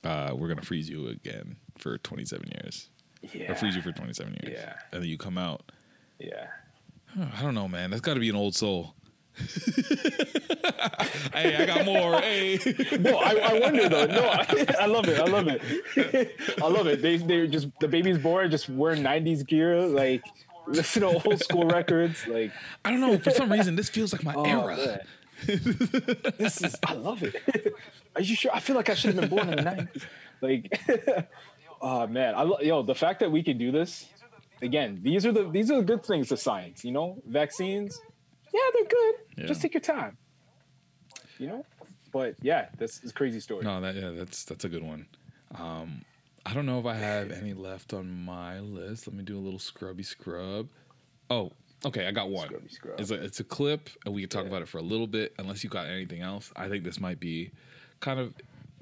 uh, 0.03 0.33
we're 0.35 0.47
gonna 0.47 0.61
freeze 0.61 0.89
you 0.89 1.07
again 1.07 1.57
for 1.77 1.97
27 1.99 2.47
years, 2.61 2.89
Yeah. 3.33 3.51
or 3.51 3.55
freeze 3.55 3.75
you 3.75 3.81
for 3.81 3.91
27 3.91 4.35
years, 4.43 4.57
Yeah. 4.59 4.73
and 4.91 5.01
then 5.01 5.09
you 5.09 5.17
come 5.17 5.37
out. 5.37 5.71
Yeah. 6.19 6.47
I 7.17 7.41
don't 7.41 7.55
know, 7.55 7.67
man. 7.67 7.89
That's 7.89 8.01
got 8.01 8.13
to 8.13 8.19
be 8.21 8.29
an 8.29 8.35
old 8.37 8.55
soul. 8.55 8.95
hey, 11.33 11.55
I 11.57 11.65
got 11.65 11.85
more. 11.85 12.19
Hey, 12.21 12.57
No, 12.99 13.17
I, 13.17 13.33
I 13.35 13.59
wonder 13.59 13.89
though. 13.89 14.05
No, 14.05 14.23
I, 14.29 14.45
I 14.81 14.85
love 14.85 15.07
it. 15.07 15.19
I 15.19 15.25
love 15.25 15.47
it. 15.47 15.61
I 16.61 16.67
love 16.67 16.87
it. 16.87 17.01
They 17.01 17.17
they 17.17 17.47
just 17.47 17.67
the 17.79 17.87
baby's 17.87 18.17
born 18.17 18.49
just 18.51 18.69
wearing 18.69 19.03
90s 19.03 19.45
gear, 19.45 19.81
like 19.81 20.23
listen 20.67 21.01
to 21.01 21.07
old 21.07 21.39
school 21.39 21.65
records. 21.65 22.25
Like 22.27 22.51
I 22.85 22.91
don't 22.91 22.99
know. 23.01 23.17
For 23.17 23.31
some 23.31 23.51
reason, 23.51 23.75
this 23.75 23.89
feels 23.89 24.13
like 24.13 24.23
my 24.23 24.33
oh, 24.35 24.43
era. 24.45 24.75
man. 24.77 24.99
This 25.45 26.61
is 26.61 26.75
I 26.85 26.93
love 26.93 27.23
it. 27.23 27.35
Are 28.15 28.21
you 28.21 28.35
sure? 28.35 28.51
I 28.53 28.59
feel 28.59 28.75
like 28.75 28.89
I 28.89 28.93
should 28.93 29.15
have 29.15 29.21
been 29.21 29.29
born 29.29 29.49
in 29.49 29.55
the 29.57 29.63
90s. 29.63 30.03
Like 30.41 31.27
oh 31.81 32.07
man. 32.07 32.35
I 32.35 32.43
lo- 32.43 32.59
yo, 32.61 32.83
the 32.83 32.95
fact 32.95 33.19
that 33.19 33.31
we 33.31 33.43
can 33.43 33.57
do 33.57 33.71
this 33.71 34.07
again, 34.61 34.99
these 35.01 35.25
are 35.25 35.31
the 35.31 35.49
these 35.49 35.71
are 35.71 35.77
the 35.77 35.85
good 35.85 36.05
things 36.05 36.31
of 36.31 36.39
science, 36.39 36.83
you 36.83 36.91
know? 36.91 37.21
Vaccines, 37.27 37.99
yeah, 38.53 38.59
they're 38.73 38.85
good. 38.85 39.15
Yeah. 39.37 39.45
Just 39.45 39.61
take 39.61 39.73
your 39.73 39.81
time. 39.81 40.17
You 41.37 41.47
know? 41.47 41.65
But 42.11 42.35
yeah, 42.41 42.67
this 42.77 43.03
is 43.03 43.11
a 43.11 43.13
crazy 43.13 43.39
story. 43.39 43.63
No, 43.63 43.79
that 43.81 43.95
yeah, 43.95 44.09
that's 44.11 44.43
that's 44.43 44.65
a 44.65 44.69
good 44.69 44.83
one. 44.83 45.07
Um, 45.55 46.03
I 46.45 46.53
don't 46.53 46.65
know 46.65 46.79
if 46.79 46.85
I 46.85 46.95
have 46.95 47.31
any 47.31 47.53
left 47.53 47.93
on 47.93 48.25
my 48.25 48.59
list. 48.59 49.07
Let 49.07 49.15
me 49.15 49.23
do 49.23 49.37
a 49.37 49.39
little 49.39 49.59
scrubby 49.59 50.03
scrub. 50.03 50.67
Oh, 51.29 51.51
okay, 51.85 52.07
I 52.07 52.11
got 52.11 52.29
one. 52.29 52.47
Scrubby 52.47 52.69
scrub. 52.69 52.99
It's 52.99 53.11
a 53.11 53.15
it's 53.15 53.39
a 53.39 53.43
clip, 53.43 53.89
and 54.05 54.13
we 54.13 54.21
can 54.21 54.29
talk 54.29 54.45
about 54.45 54.61
it 54.61 54.67
for 54.67 54.77
a 54.77 54.83
little 54.83 55.07
bit. 55.07 55.33
Unless 55.39 55.63
you 55.63 55.69
got 55.69 55.87
anything 55.87 56.21
else, 56.21 56.51
I 56.55 56.69
think 56.69 56.83
this 56.83 56.99
might 56.99 57.19
be 57.19 57.51
kind 57.99 58.19
of 58.19 58.33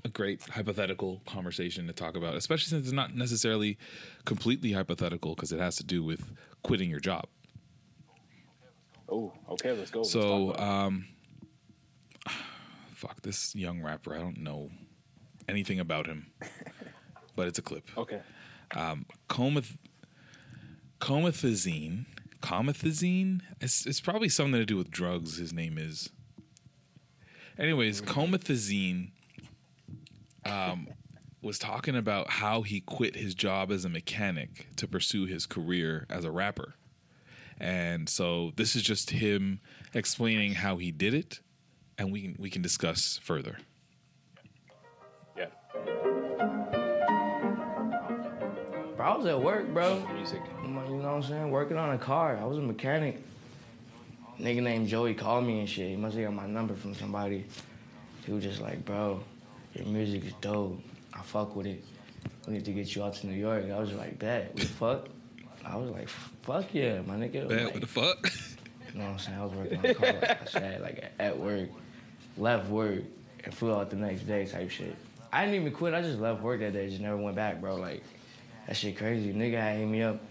a 0.05 0.09
great 0.09 0.41
hypothetical 0.41 1.21
conversation 1.26 1.88
to 1.88 1.93
talk 1.93 2.15
about, 2.15 2.35
especially 2.35 2.69
since 2.69 2.85
it's 2.85 2.93
not 2.93 3.15
necessarily 3.15 3.77
completely 4.26 4.71
hypothetical 4.71 5.35
because 5.35 5.51
it 5.51 5.59
has 5.59 5.76
to 5.77 5.84
do 5.84 6.03
with 6.03 6.31
quitting 6.63 6.89
your 6.89 6.99
job. 6.99 7.26
Oh, 9.11 9.34
okay, 9.49 9.71
let's 9.73 9.91
go. 9.91 9.99
Let's 9.99 10.11
So, 10.11 10.55
um, 10.57 11.07
fuck 12.93 13.21
this 13.21 13.55
young 13.55 13.81
rapper. 13.81 14.15
I 14.15 14.19
don't 14.19 14.38
know 14.38 14.69
anything 15.47 15.80
about 15.80 16.05
him, 16.05 16.27
but 17.35 17.47
it's 17.47 17.59
a 17.59 17.63
clip. 17.63 17.89
okay. 17.97 18.21
Um, 18.76 19.05
Cometh, 19.27 19.76
comethazine, 21.01 22.05
comethazine. 22.41 23.41
It's 23.61 23.86
it's 23.86 23.99
probably 23.99 24.30
something 24.30 24.60
to 24.60 24.66
do 24.66 24.78
with 24.78 24.91
drugs. 24.91 25.38
His 25.38 25.53
name 25.53 25.78
is. 25.78 26.10
Anyways, 27.57 28.02
comethazine. 28.02 29.11
Um, 30.45 30.88
was 31.41 31.60
talking 31.60 31.95
about 31.95 32.30
how 32.30 32.64
he 32.64 32.82
quit 32.82 33.16
his 33.16 33.34
job 33.34 33.72
as 33.72 33.86
a 33.86 33.90
mechanic 33.90 34.68
to 34.76 34.88
pursue 34.88 35.26
his 35.26 35.45
career 35.45 36.06
as 36.10 36.26
a 36.26 36.32
rapper. 36.32 36.76
And 37.60 38.10
so 38.10 38.52
this 38.56 38.76
is 38.76 38.82
just 38.82 39.11
him 39.11 39.60
explaining 39.94 40.56
how 40.56 40.78
he 40.78 40.91
did 40.91 41.14
it, 41.14 41.41
and 41.98 42.11
we 42.11 42.22
can 42.22 42.36
we 42.40 42.49
can 42.49 42.61
discuss 42.61 43.20
further. 43.22 43.57
I 49.10 49.18
was 49.18 49.26
at 49.26 49.41
work, 49.41 49.68
bro. 49.73 50.06
Music. 50.14 50.40
You 50.61 50.69
know 50.69 50.81
what 50.81 51.06
I'm 51.06 51.23
saying? 51.23 51.49
Working 51.49 51.77
on 51.77 51.95
a 51.95 51.98
car. 51.98 52.38
I 52.38 52.45
was 52.45 52.60
a 52.60 52.61
mechanic. 52.61 53.18
Nigga 54.40 54.61
named 54.61 54.88
Joey 54.88 55.15
called 55.15 55.45
me 55.45 55.61
and 55.61 55.68
shit. 55.68 55.90
He 55.90 55.95
must 55.95 56.15
have 56.15 56.26
got 56.26 56.34
my 56.36 56.45
number 56.45 56.76
from 56.76 56.94
somebody. 56.94 57.48
He 58.23 58.31
was 58.31 58.44
just 58.44 58.61
like, 58.61 58.86
bro, 58.86 59.19
your 59.73 59.88
music 59.88 60.26
is 60.26 60.34
dope. 60.41 60.80
I 61.11 61.23
fuck 61.23 61.56
with 61.56 61.65
it. 61.65 61.84
We 62.45 62.53
need 62.53 62.65
to 62.65 62.72
get 62.72 62.95
you 62.95 63.03
out 63.03 63.15
to 63.15 63.26
New 63.26 63.34
York. 63.34 63.65
I 63.72 63.80
was 63.80 63.91
like, 63.94 64.19
bet, 64.19 64.53
what 64.53 64.57
the 64.57 64.68
fuck? 64.68 65.07
I 65.65 65.76
was 65.76 65.90
like, 65.90 66.07
fuck 66.44 66.72
yeah, 66.72 67.02
my 67.02 67.15
nigga. 67.15 67.49
Man, 67.49 67.64
Like, 67.64 67.73
what 67.73 67.81
the 67.81 67.88
fuck? 67.88 68.31
You 68.94 68.99
know 68.99 69.06
what 69.06 69.11
I'm 69.11 69.19
saying? 69.19 69.38
I 69.40 69.44
was 69.45 69.53
working 69.53 69.77
on 69.77 69.86
a 69.86 69.94
car, 69.94 70.14
like 70.14 70.41
I 70.41 70.45
said, 70.45 70.81
like 70.81 71.11
at 71.19 71.38
work, 71.38 71.69
left 72.38 72.69
work, 72.69 73.03
and 73.44 73.53
flew 73.53 73.73
out 73.73 73.90
the 73.91 73.95
next 73.95 74.22
day 74.23 74.45
type 74.48 74.69
shit. 74.72 74.95
I 75.31 75.45
didn't 75.45 75.61
even 75.61 75.73
quit. 75.73 75.94
I 75.94 76.02
just 76.02 76.19
left 76.19 76.41
work 76.41 76.60
that 76.61 76.73
day. 76.73 76.90
Just 76.90 77.02
never 77.02 77.18
went 77.18 77.36
back, 77.36 77.61
bro. 77.61 77.76
Like 77.76 78.03
that 78.70 78.78
shit 78.78 78.98
crazy. 78.98 79.34
Nigga 79.34 79.60
had 79.60 79.80
hit 79.80 79.88
me 79.88 80.04
up. 80.04 80.22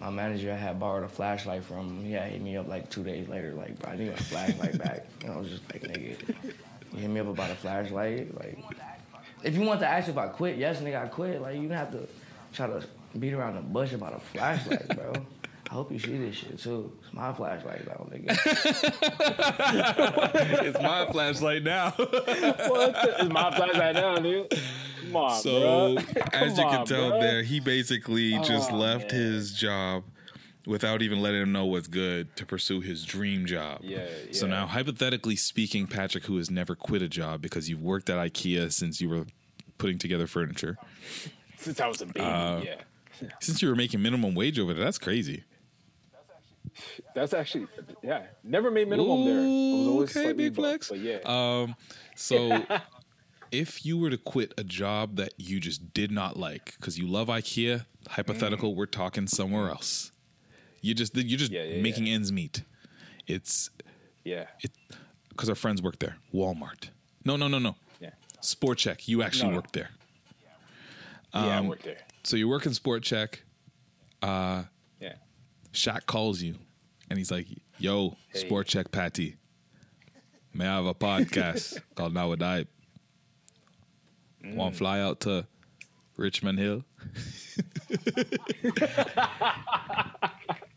My 0.00 0.10
manager 0.10 0.50
I 0.52 0.56
had 0.56 0.80
borrowed 0.80 1.04
a 1.04 1.08
flashlight 1.08 1.62
from 1.62 1.88
him. 1.90 2.04
He 2.04 2.10
had 2.10 2.32
hit 2.32 2.42
me 2.42 2.56
up 2.56 2.66
like 2.66 2.90
two 2.90 3.04
days 3.04 3.28
later. 3.28 3.52
Like, 3.52 3.78
bro, 3.78 3.92
I 3.92 3.96
need 3.96 4.10
my 4.10 4.16
flashlight 4.16 4.76
back. 4.78 5.06
And 5.22 5.32
I 5.32 5.36
was 5.36 5.48
just 5.48 5.62
like, 5.72 5.82
nigga, 5.82 6.18
you 6.92 6.98
hit 6.98 7.08
me 7.08 7.20
up 7.20 7.28
about 7.28 7.50
a 7.50 7.54
flashlight. 7.54 8.36
Like, 8.36 8.58
if 9.44 9.54
you 9.54 9.60
want 9.60 9.78
to 9.78 9.86
ask 9.86 10.08
if 10.08 10.18
I 10.18 10.26
quit, 10.26 10.58
yes, 10.58 10.80
nigga, 10.80 11.04
I 11.04 11.06
quit. 11.06 11.40
Like, 11.40 11.54
you 11.54 11.68
don't 11.68 11.78
have 11.78 11.92
to 11.92 12.08
try 12.52 12.66
to 12.66 12.84
beat 13.16 13.32
around 13.32 13.54
the 13.54 13.60
bush 13.60 13.92
about 13.92 14.14
a 14.14 14.18
flashlight, 14.18 14.88
bro. 14.96 15.12
I 15.70 15.74
hope 15.74 15.92
you 15.92 16.00
see 16.00 16.18
this 16.18 16.34
shit 16.34 16.58
too. 16.58 16.92
It's 17.00 17.14
my 17.14 17.32
flashlight, 17.32 17.84
though, 17.86 18.08
nigga. 18.12 18.36
it's 20.66 20.82
my 20.82 21.06
flashlight 21.12 21.62
now. 21.62 21.90
what? 21.92 22.96
It's 23.20 23.32
my 23.32 23.54
flashlight 23.54 23.94
now, 23.94 24.16
dude. 24.16 24.52
Come 25.14 25.22
on, 25.22 25.40
So, 25.40 25.96
as 26.32 26.58
you 26.58 26.64
Come 26.64 26.76
can 26.76 26.86
tell 26.86 27.10
bro. 27.10 27.20
there, 27.20 27.42
he 27.42 27.60
basically 27.60 28.32
just 28.40 28.70
Oh, 28.72 28.76
left 28.76 29.12
man. 29.12 29.20
his 29.22 29.52
job 29.52 30.04
without 30.66 31.02
even 31.02 31.20
letting 31.22 31.42
him 31.42 31.52
know 31.52 31.66
what's 31.66 31.86
good 31.88 32.34
to 32.36 32.46
pursue 32.46 32.80
his 32.80 33.04
dream 33.04 33.46
job. 33.46 33.80
Yeah, 33.82 34.06
So 34.32 34.46
now, 34.46 34.66
hypothetically 34.66 35.36
speaking, 35.36 35.86
Patrick, 35.86 36.24
who 36.24 36.36
has 36.38 36.50
never 36.50 36.74
quit 36.74 37.02
a 37.02 37.08
job 37.08 37.42
because 37.42 37.68
you've 37.68 37.82
worked 37.82 38.08
at 38.10 38.16
IKEA 38.16 38.72
since 38.72 39.00
you 39.00 39.08
were 39.08 39.26
putting 39.78 39.98
together 39.98 40.26
furniture, 40.26 40.76
Since 41.58 41.80
I 41.80 41.86
was 41.88 42.00
a 42.02 42.06
baby, 42.06 42.20
Uh, 42.20 42.60
yeah. 42.60 42.74
since 43.40 43.60
you 43.62 43.68
were 43.68 43.76
making 43.76 44.02
minimum 44.02 44.34
wage 44.34 44.58
over 44.58 44.72
there, 44.74 44.84
that's 44.84 44.98
crazy. 44.98 45.44
That's 47.14 47.32
actually, 47.32 47.66
yeah. 48.02 48.22
Never 48.42 48.70
made 48.70 48.88
minimum 48.88 49.24
there. 49.24 49.36
Was 49.36 49.86
always 49.86 50.16
okay, 50.16 50.32
big 50.32 50.54
flex. 50.54 50.88
But 50.88 50.98
yeah. 51.00 51.18
Um, 51.24 51.76
so 52.16 52.64
if 53.58 53.84
you 53.86 53.96
were 53.98 54.10
to 54.10 54.18
quit 54.18 54.52
a 54.58 54.64
job 54.64 55.16
that 55.16 55.34
you 55.38 55.60
just 55.60 55.92
did 55.94 56.10
not 56.10 56.36
like 56.38 56.74
because 56.78 56.98
you 56.98 57.06
love 57.06 57.28
IKEA, 57.28 57.86
hypothetical, 58.08 58.74
we're 58.74 58.86
talking 58.86 59.26
somewhere 59.26 59.68
else. 59.70 60.12
You 60.80 60.94
just 60.94 61.16
you're 61.16 61.38
just 61.38 61.52
yeah, 61.52 61.80
making 61.80 62.08
ends 62.08 62.30
meet. 62.32 62.62
It's 63.26 63.70
yeah. 64.24 64.46
it 64.60 64.72
because 65.30 65.48
our 65.48 65.54
friends 65.54 65.80
work 65.82 65.98
there. 65.98 66.16
Walmart. 66.32 66.90
No, 67.24 67.36
no, 67.36 67.48
no, 67.48 67.58
no. 67.58 67.76
Yeah. 68.00 68.10
Sport 68.40 68.78
Chek. 68.78 69.08
You 69.08 69.22
actually 69.22 69.44
No, 69.44 69.50
no. 69.50 69.56
worked 69.56 69.72
there. 69.72 69.90
yeah, 70.42 70.50
I 71.32 71.56
Um, 71.56 71.68
worked 71.68 71.84
there. 71.84 71.98
So 72.24 72.36
you 72.36 72.48
work 72.48 72.66
in 72.66 72.74
Sport 72.74 73.02
Chek. 73.02 73.36
Uh, 74.22 74.64
Yeah. 75.00 75.14
Shaq 75.72 76.06
calls 76.06 76.40
you, 76.42 76.54
and 77.10 77.18
he's 77.18 77.30
like, 77.30 77.46
"Yo, 77.78 78.16
Hey. 78.28 78.40
Sport 78.40 78.66
Chek, 78.68 78.90
Patty, 78.92 79.36
may 80.52 80.66
I 80.68 80.76
have 80.76 80.86
a 80.86 80.94
podcast 80.94 81.80
called 81.94 82.14
Now 82.14 82.28
Would 82.28 82.42
I 82.42 82.66
Mm. 84.44 84.54
Want 84.56 84.74
to 84.74 84.78
fly 84.78 85.00
out 85.00 85.20
to 85.20 85.46
Richmond 86.16 86.58
Hill?" 86.58 86.84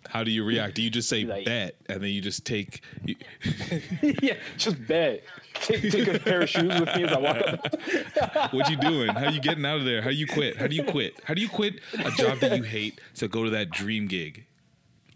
How 0.10 0.24
do 0.24 0.32
you 0.32 0.44
react? 0.46 0.76
Do 0.76 0.82
you 0.82 0.90
just 0.90 1.10
say 1.10 1.26
Like- 1.26 1.46
bet, 1.46 1.76
and 1.88 2.02
then 2.02 2.10
you 2.10 2.22
just 2.22 2.46
take? 2.46 2.82
You, 3.04 3.16
yeah, 4.22 4.36
just 4.58 4.88
bet. 4.88 5.24
Take, 5.56 5.92
take 5.92 6.08
a 6.08 6.20
pair 6.20 6.42
of 6.42 6.50
shoes 6.50 6.80
with 6.80 6.96
me 6.96 7.04
as 7.04 7.12
I 7.12 7.20
walk 7.20 7.38
up. 7.42 8.54
what 8.54 8.70
you 8.70 8.78
doing? 8.78 9.10
How 9.10 9.30
you 9.30 9.42
getting 9.42 9.66
out 9.66 9.80
of 9.80 9.86
there? 9.86 10.02
How 10.02 10.10
you 10.10 10.26
quit? 10.28 10.58
How 10.58 10.68
do 10.68 10.76
you 10.76 10.84
quit? 10.84 11.20
How 11.24 11.34
do 11.34 11.42
you 11.42 11.50
quit 11.50 11.82
a 11.94 12.12
job 12.12 12.40
that 12.40 12.56
you 12.58 12.64
hate 12.64 13.02
to 13.16 13.28
go 13.28 13.44
to 13.44 13.50
that 13.52 13.70
dream 13.70 14.08
gig? 14.08 14.46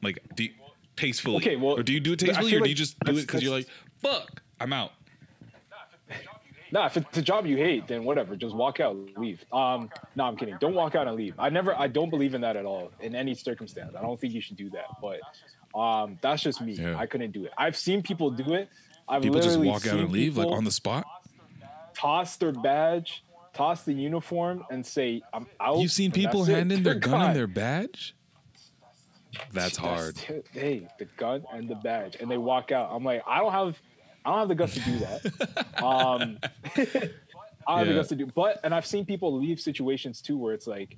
Like, 0.02 0.19
do 0.36 0.44
you, 0.45 0.49
tastefully? 0.98 1.38
Okay, 1.38 1.56
well, 1.56 1.80
or 1.80 1.84
do 1.84 1.94
you 1.94 1.99
do 1.99 2.14
it 2.14 2.19
tastefully, 2.19 2.56
or 2.56 2.57
do 2.57 2.61
like 2.61 2.69
you 2.69 2.76
just 2.76 2.99
do 2.99 3.11
it 3.18 3.22
because 3.22 3.41
you're 3.44 3.56
like, 3.56 3.68
fuck, 4.02 4.41
I'm 4.60 4.73
out. 4.73 4.91
Nah, 6.72 6.85
if 6.85 6.98
it's 6.98 7.18
a 7.18 7.22
job 7.22 7.45
you 7.45 7.57
hate, 7.57 7.88
then 7.88 8.03
whatever. 8.06 8.35
Just 8.35 8.56
walk 8.56 8.80
out, 8.80 8.95
leave. 9.18 9.43
Um, 9.52 9.89
no, 10.15 10.23
I'm 10.23 10.38
kidding. 10.38 10.56
Don't 10.60 10.73
walk 10.73 10.95
out 10.95 11.07
and 11.07 11.18
leave. 11.18 11.35
I 11.38 11.49
never, 11.49 11.77
I 11.77 11.88
don't 11.88 12.10
believe 12.10 12.34
in 12.34 12.41
that 12.41 12.56
at 12.56 12.65
all 12.65 12.91
in 13.02 13.14
any 13.15 13.35
circumstance. 13.35 13.93
I 13.98 14.02
don't 14.02 14.19
think 14.19 14.34
you 14.34 14.41
should 14.41 14.56
do 14.57 14.69
that. 14.69 14.85
But 15.02 15.19
um, 15.77 16.18
that's 16.22 16.41
just 16.41 16.61
me. 16.61 16.73
Yeah. 16.73 16.98
I 16.98 17.06
couldn't 17.07 17.31
do 17.31 17.43
it. 17.45 17.52
I've 17.57 17.76
seen 17.76 18.02
people 18.02 18.31
do 18.31 18.53
it. 18.53 18.69
I've 19.07 19.22
People 19.22 19.41
just 19.41 19.60
walk 19.60 19.85
out 19.88 19.99
and 19.99 20.11
leave 20.11 20.38
like 20.38 20.48
on 20.48 20.64
the 20.64 20.72
spot. 20.72 21.06
toss 21.93 22.38
their 22.38 22.53
badge, 22.53 23.23
toss 23.53 23.84
the 23.84 23.93
uniform, 23.93 24.64
and 24.72 24.85
say, 24.85 25.22
"I'm 25.34 25.48
out." 25.60 25.80
You've 25.80 25.91
seen 25.91 26.11
people 26.11 26.45
hand 26.45 26.72
in 26.72 26.84
their 26.84 26.95
gun 27.10 27.22
and 27.22 27.35
their 27.35 27.48
badge. 27.48 28.15
That's 29.53 29.77
hard. 29.77 30.18
Hey, 30.53 30.88
the 30.99 31.06
gun 31.18 31.43
and 31.53 31.69
the 31.69 31.76
badge, 31.76 32.18
and 32.19 32.30
they 32.30 32.38
walk 32.38 32.72
out. 32.72 32.89
I'm 32.91 33.03
like, 33.03 33.23
I 33.27 33.39
don't 33.39 33.52
have, 33.52 33.81
I 34.26 34.30
don't 34.30 34.39
have 34.39 34.48
the 34.49 34.56
guts 34.56 34.73
to 34.76 34.80
do 34.81 34.99
that. 34.99 35.84
um, 35.84 36.38
I 37.68 37.77
don't 37.77 37.77
have 37.80 37.88
the 37.88 37.93
guts 37.93 38.10
to 38.10 38.15
do. 38.15 38.26
But 38.27 38.60
and 38.64 38.73
I've 38.73 38.85
seen 38.85 39.06
people 39.06 39.38
leave 39.38 39.60
situations 39.60 40.22
too 40.22 40.38
where 40.38 40.53
it's 40.53 40.68
like 40.68 40.95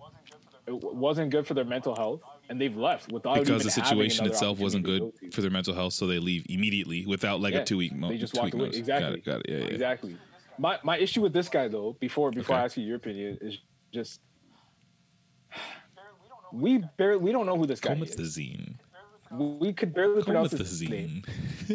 it 0.68 0.74
wasn't 0.74 1.30
good 1.32 1.45
for 1.45 1.54
their 1.54 1.66
mental 1.66 1.95
health, 1.95 2.22
and 2.50 2.60
they've 2.60 2.76
left 2.76 3.12
without 3.12 3.40
Because 3.40 3.64
the 3.64 3.72
situation 3.72 4.26
itself 4.26 4.60
wasn't 4.60 4.86
good 4.86 5.02
go 5.02 5.12
for 5.32 5.41
their 5.41 5.52
mental 5.52 5.74
health, 5.74 5.94
so 5.94 6.08
they 6.08 6.20
leave 6.20 6.45
immediately 6.50 7.06
without 7.06 7.41
like 7.41 7.54
Yeah, 7.54 7.62
a 7.62 7.66
two 7.66 7.78
week. 7.78 7.94
Mo- 7.94 8.10
They 8.10 8.18
just 8.18 8.36
walked 8.36 8.54
away. 8.54 8.66
notice. 8.66 8.80
Exactly. 8.80 9.06
Got 9.10 9.18
it. 9.18 9.26
Got 9.26 9.40
it. 9.41 9.45
Yeah. 9.50 9.58
Yeah. 9.58 9.74
Exactly. 9.74 10.18
My 10.58 10.80
my 10.84 10.98
issue 10.98 11.22
with 11.22 11.34
this 11.34 11.50
guy 11.50 11.68
though, 11.68 11.95
before 12.00 12.32
before 12.32 12.56
I 12.56 12.64
ask 12.64 12.78
you 12.78 12.84
your 12.84 12.98
opinion, 12.98 13.38
is 13.41 13.58
just 13.94 14.22
we 16.52 16.84
barely 16.98 17.18
we 17.24 17.32
don't 17.32 17.45
know 17.45 17.58
who 17.58 17.66
this 17.66 17.80
guy 17.80 17.94
is. 17.94 18.16
Comethazine. 18.16 18.76
We 19.32 19.74
could 19.74 19.94
barely 19.95 20.22
pronounce 20.22 20.52
his 20.52 20.82
name. 20.88 21.24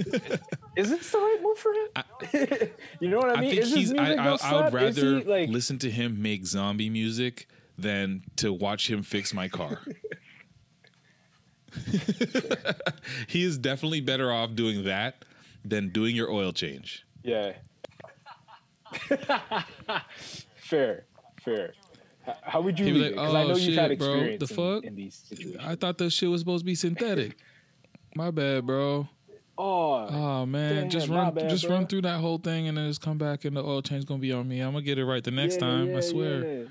Is 0.79 0.91
this 0.91 1.11
the 1.11 1.19
right 1.19 1.39
move 1.43 1.59
for 1.59 1.73
him? 1.73 2.71
you 3.01 3.09
know 3.09 3.19
what 3.19 3.31
I 3.31 3.35
I 3.35 3.41
mean? 3.41 3.51
think 3.51 3.63
is 3.63 3.75
he's. 3.75 3.93
I, 3.93 4.15
music 4.15 4.45
I, 4.45 4.49
I 4.51 4.71
would? 4.71 4.83
Is 4.83 4.97
he, 4.97 5.03
rather 5.05 5.25
like 5.25 5.49
listen 5.51 5.79
to 5.81 5.91
him 5.91 6.23
make 6.23 6.47
zombie 6.47 6.89
music 6.89 7.49
than 7.77 8.23
to 8.37 8.53
watch 8.53 8.89
him 8.89 9.03
fix 9.03 9.35
my 9.35 9.49
car. 9.49 9.81
he 13.29 13.43
is 13.45 13.59
definitely 13.59 14.01
better 14.01 14.33
off 14.33 14.55
doing 14.55 14.85
that 14.85 15.25
than 15.65 15.91
doing 15.91 16.17
your 16.17 16.31
oil 16.31 16.53
change. 16.53 17.05
yeah. 17.23 17.53
fair, 20.57 21.05
fair. 21.45 21.75
How 22.43 22.61
would 22.61 22.79
you 22.79 22.87
He'd 22.87 22.93
be 22.93 22.99
like? 23.01 23.11
Because 23.13 23.35
I 23.35 23.43
"Oh, 23.43 23.49
know 23.49 23.57
you've 23.57 23.75
had 23.79 23.91
shit, 23.91 23.99
bro. 23.99 24.13
experience 24.15 24.49
The 24.49 24.55
in, 24.55 24.57
fuck? 24.77 24.85
in 24.85 24.95
these 24.95 25.15
situations. 25.15 25.63
I 25.67 25.75
thought 25.77 25.99
that 25.99 26.11
shit 26.11 26.29
was 26.31 26.41
supposed 26.41 26.63
to 26.63 26.67
be 26.67 26.75
synthetic. 26.75 27.37
My 28.15 28.31
bad, 28.31 28.67
bro. 28.67 29.09
Oh, 29.61 30.07
Oh 30.09 30.47
man, 30.47 30.89
just 30.89 31.09
Damn, 31.09 31.17
my 31.17 31.23
run, 31.25 31.35
bad, 31.35 31.51
just 31.51 31.67
bro. 31.67 31.77
run 31.77 31.87
through 31.89 32.03
that 32.03 32.21
whole 32.21 32.39
thing, 32.39 32.69
and 32.69 32.79
then 32.79 32.89
just 32.89 33.03
come 33.03 33.19
back, 33.19 33.45
and 33.45 33.57
the 33.57 33.65
oil 33.65 33.83
change 33.83 34.07
gonna 34.07 34.21
be 34.21 34.33
on 34.33 34.47
me. 34.49 34.61
I'm 34.61 34.73
gonna 34.73 34.85
get 34.85 34.99
it 34.99 35.05
right 35.05 35.23
the 35.23 35.33
next 35.33 35.55
yeah, 35.55 35.61
time. 35.61 35.91
yeah, 35.91 35.97
I 35.97 36.01
swear. 36.01 36.45
yeah. 36.61 36.65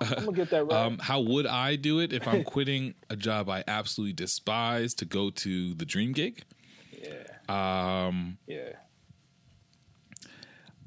I'm 0.00 0.24
gonna 0.26 0.32
get 0.32 0.50
that 0.50 0.64
right. 0.70 0.86
Um, 0.86 0.98
how 0.98 1.20
would 1.20 1.46
I 1.46 1.74
do 1.74 1.98
it 1.98 2.12
if 2.12 2.28
I'm 2.28 2.44
quitting 2.54 2.94
a 3.10 3.16
job 3.16 3.50
I 3.50 3.64
absolutely 3.66 4.12
despise 4.12 4.94
to 4.94 5.04
go 5.04 5.30
to 5.30 5.74
the 5.74 5.84
dream 5.84 6.12
gig? 6.12 6.44
Yeah. 6.92 8.06
Um, 8.06 8.38
yeah. 8.46 8.70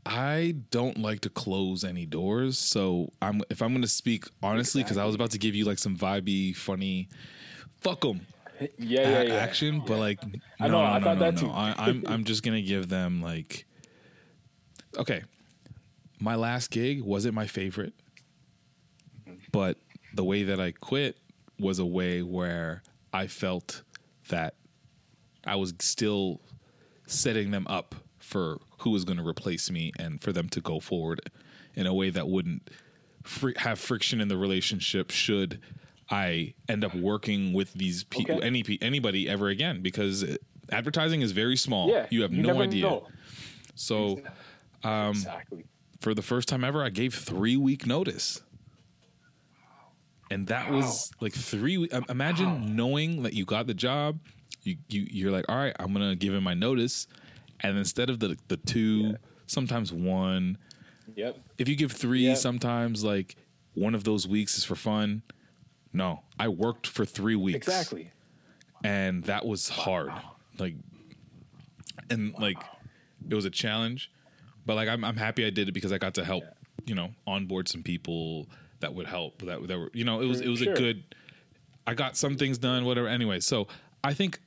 I 0.06 0.56
don't 0.72 0.98
like 0.98 1.20
to 1.22 1.30
close 1.30 1.84
any 1.84 2.06
doors, 2.06 2.58
so 2.58 3.12
I'm 3.22 3.42
if 3.50 3.62
I'm 3.62 3.80
to 3.82 3.88
speak 3.88 4.26
honestly 4.42 4.84
because 4.84 4.98
I 4.98 5.06
was 5.06 5.16
about 5.16 5.32
to 5.32 5.38
give 5.38 5.54
you 5.54 5.66
like 5.66 5.80
some 5.80 5.98
vibey, 5.98 6.56
funny, 6.56 7.10
fuck 7.82 8.02
them. 8.02 8.22
Yeah, 8.60 8.70
yeah, 8.78 9.22
yeah. 9.22 9.34
action, 9.36 9.82
but 9.86 10.00
like 10.00 10.20
I 10.60 10.68
no, 10.68 10.74
know, 10.74 10.82
no, 10.82 10.86
I 10.86 11.00
no, 11.00 11.06
thought 11.06 11.18
no, 11.18 11.26
that 11.26 11.34
no. 11.36 11.42
too. 11.42 11.50
I, 11.50 11.76
I'm 11.78 12.04
I'm 12.08 12.24
just 12.24 12.44
gonna 12.44 12.62
give 12.62 12.90
them 12.90 13.22
like 13.22 13.66
okay. 14.98 15.24
My 16.22 16.36
last 16.36 16.72
gig 16.72 17.02
wasn't 17.02 17.34
my 17.34 17.48
favorite, 17.48 17.94
but 19.54 19.78
the 20.14 20.24
way 20.24 20.44
that 20.44 20.60
I 20.60 20.72
quit 20.74 21.18
was 21.60 21.80
a 21.80 21.86
way 21.86 22.22
where 22.22 22.84
I 23.14 23.28
felt 23.28 23.84
that 24.28 24.56
I 25.46 25.56
was 25.56 25.74
still 25.80 26.42
setting 27.08 27.52
them 27.52 27.66
up 27.68 27.96
for 28.20 28.60
who 28.80 28.92
was 28.92 29.06
going 29.06 29.18
to 29.18 29.28
replace 29.28 29.72
me 29.72 29.92
and 29.98 30.22
for 30.22 30.32
them 30.32 30.50
to 30.50 30.62
go 30.62 30.80
forward 30.80 31.22
in 31.76 31.88
a 31.88 31.94
way 31.94 32.10
that 32.10 32.28
wouldn't 32.28 32.70
fr- 33.24 33.58
have 33.58 33.80
friction 33.80 34.22
in 34.22 34.28
the 34.28 34.38
relationship 34.38 35.10
should 35.12 35.60
I 36.12 36.54
end 36.68 36.84
up 36.84 36.96
working 36.96 37.54
with 37.54 37.72
these 37.74 38.04
people 38.04 38.36
Okay. 38.38 38.48
any 38.48 38.64
anybody 38.82 39.30
ever 39.30 39.50
again 39.50 39.82
because 39.82 40.26
advertising 40.72 41.22
is 41.22 41.32
very 41.32 41.56
small. 41.56 41.90
Yeah, 41.90 42.08
you 42.10 42.22
have 42.24 42.34
you 42.34 42.42
no 42.44 42.62
idea. 42.62 42.84
know. 42.84 43.08
So 43.76 44.22
um 44.84 45.12
Exactly. 45.12 45.66
for 46.02 46.14
the 46.14 46.22
first 46.22 46.48
time 46.48 46.64
ever 46.64 46.84
I 46.84 46.90
gave 46.90 47.14
3 47.14 47.58
week 47.58 47.86
notice. 47.86 48.42
And 50.32 50.48
that 50.48 50.72
was 50.72 51.12
like 51.22 51.34
3 51.34 51.78
we- 51.78 51.90
um, 51.90 52.06
imagine 52.10 52.76
knowing 52.76 53.24
that 53.24 53.34
you 53.34 53.46
got 53.46 53.66
the 53.68 53.74
job, 53.74 54.20
you 54.64 54.78
you 54.88 55.08
you're 55.10 55.32
like, 55.32 55.46
"All 55.50 55.56
right, 55.58 55.76
I'm 55.80 55.94
going 55.94 56.08
to 56.10 56.16
give 56.16 56.34
him 56.34 56.44
my 56.44 56.54
notice." 56.54 57.08
And 57.62 57.78
instead 57.78 58.10
of 58.10 58.20
the 58.20 58.38
the 58.48 58.58
2, 58.58 59.16
sometimes 59.48 59.92
1, 59.92 60.58
Yep. 61.16 61.38
if 61.58 61.68
you 61.68 61.76
give 61.76 61.92
three, 61.92 62.28
Yeah. 62.28 62.36
sometimes 62.36 63.04
like 63.04 63.36
one 63.74 63.96
of 63.96 64.04
those 64.04 64.28
weeks 64.28 64.58
is 64.58 64.64
for 64.64 64.76
fun. 64.76 65.24
No, 65.94 66.22
I 66.40 66.48
worked 66.50 66.88
for 66.88 67.06
three 67.06 67.36
weeks. 67.36 67.56
Exactly. 67.58 68.12
And 68.84 69.24
that 69.26 69.46
was 69.46 69.70
hard. 69.70 70.12
Like, 70.58 70.76
and 72.10 72.34
like, 72.40 72.58
it 73.30 73.36
was 73.36 73.46
a 73.46 73.50
challenge, 73.50 74.12
but 74.66 74.76
like, 74.76 74.88
I'm, 74.88 75.04
I'm 75.04 75.18
happy 75.18 75.46
I 75.46 75.50
did 75.50 75.68
it 75.68 75.72
because 75.74 75.92
I 75.92 75.98
got 75.98 76.14
to 76.16 76.24
help, 76.26 76.44
you 76.86 76.96
know, 76.96 77.10
onboard 77.28 77.68
some 77.68 77.84
people 77.84 78.48
that 78.80 78.94
would 78.94 79.08
help 79.08 79.42
that, 79.44 79.68
that 79.68 79.78
were, 79.78 79.90
you 79.94 80.06
know, 80.06 80.22
it 80.22 80.26
was, 80.26 80.42
it 80.42 80.48
was 80.48 80.60
Sure. 80.60 80.74
a 80.74 80.76
good, 80.78 81.04
I 81.86 81.94
got 81.94 82.16
some 82.16 82.38
things 82.38 82.58
done, 82.58 82.86
whatever. 82.86 83.08
Anyway, 83.08 83.40
so 83.42 83.68
I 84.04 84.14
think 84.14 84.40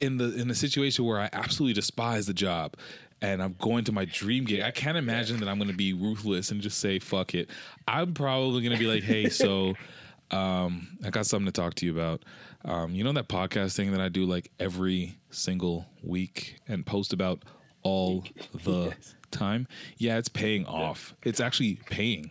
in 0.00 0.18
the 0.18 0.34
in 0.34 0.46
the 0.48 0.54
situation 0.54 1.04
where 1.06 1.18
I 1.18 1.28
absolutely 1.32 1.72
despise 1.72 2.26
the 2.26 2.34
job 2.34 2.74
and 3.22 3.42
I'm 3.42 3.56
going 3.58 3.84
to 3.84 3.92
my 3.92 4.04
dream 4.04 4.44
gig, 4.44 4.60
I 4.60 4.70
can't 4.70 4.96
imagine 4.96 5.40
that 5.40 5.48
I'm 5.48 5.58
going 5.58 5.70
to 5.70 5.76
be 5.76 5.92
ruthless 5.94 6.50
and 6.50 6.60
just 6.60 6.78
say 6.78 6.98
fuck 6.98 7.34
it. 7.34 7.50
I'm 7.88 8.14
probably 8.14 8.60
going 8.62 8.72
to 8.72 8.78
be 8.78 8.86
like, 8.86 9.02
hey, 9.02 9.28
so 9.30 9.74
um, 10.30 10.98
I 11.04 11.10
got 11.10 11.26
something 11.26 11.46
to 11.46 11.52
talk 11.52 11.74
to 11.74 11.86
you 11.86 11.92
about. 11.92 12.24
Um, 12.64 12.94
you 12.94 13.04
know 13.04 13.12
that 13.12 13.28
podcast 13.28 13.76
thing 13.76 13.92
that 13.92 14.00
I 14.00 14.08
do 14.08 14.24
like 14.24 14.50
every 14.58 15.16
single 15.30 15.86
week 16.02 16.58
and 16.66 16.84
post 16.84 17.12
about 17.12 17.44
all 17.82 18.24
the 18.64 18.94
time? 19.30 19.68
Yeah, 19.98 20.18
it's 20.18 20.28
paying 20.28 20.66
off. 20.66 21.14
It's 21.22 21.40
actually 21.40 21.78
paying. 21.86 22.30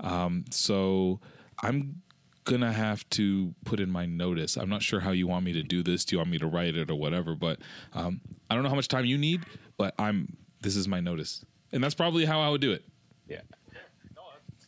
Um, 0.00 0.44
so 0.50 1.20
I'm 1.62 2.02
gonna 2.44 2.72
have 2.72 3.08
to 3.10 3.54
put 3.64 3.80
in 3.80 3.90
my 3.90 4.06
notice. 4.06 4.56
I'm 4.56 4.68
not 4.70 4.82
sure 4.82 5.00
how 5.00 5.10
you 5.10 5.26
want 5.26 5.44
me 5.44 5.52
to 5.52 5.62
do 5.62 5.82
this. 5.82 6.04
Do 6.04 6.14
you 6.14 6.18
want 6.18 6.30
me 6.30 6.38
to 6.38 6.46
write 6.46 6.76
it 6.76 6.90
or 6.90 6.94
whatever? 6.94 7.34
But 7.34 7.58
um, 7.92 8.20
I 8.48 8.54
don't 8.54 8.62
know 8.62 8.70
how 8.70 8.76
much 8.76 8.88
time 8.88 9.04
you 9.04 9.18
need. 9.18 9.44
But 9.76 9.94
I'm. 9.98 10.36
This 10.62 10.74
is 10.74 10.88
my 10.88 11.00
notice, 11.00 11.44
and 11.70 11.84
that's 11.84 11.94
probably 11.94 12.24
how 12.24 12.40
I 12.40 12.48
would 12.48 12.62
do 12.62 12.72
it. 12.72 12.82
Yeah. 13.28 13.42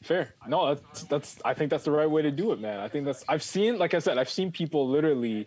Fair. 0.03 0.35
No, 0.47 0.75
that's 0.75 1.03
that's. 1.05 1.39
I 1.45 1.55
think 1.55 1.71
that's 1.71 1.85
the 1.85 1.91
right 1.91 2.09
way 2.11 2.23
to 2.23 2.31
do 2.31 2.53
it, 2.53 2.61
man. 2.61 2.79
I 2.81 2.89
think 2.89 3.05
that's. 3.05 3.25
I've 3.29 3.43
seen, 3.43 3.79
like 3.79 3.95
I 3.95 3.99
said, 3.99 4.17
I've 4.19 4.31
seen 4.31 4.53
people 4.53 4.89
literally 4.89 5.47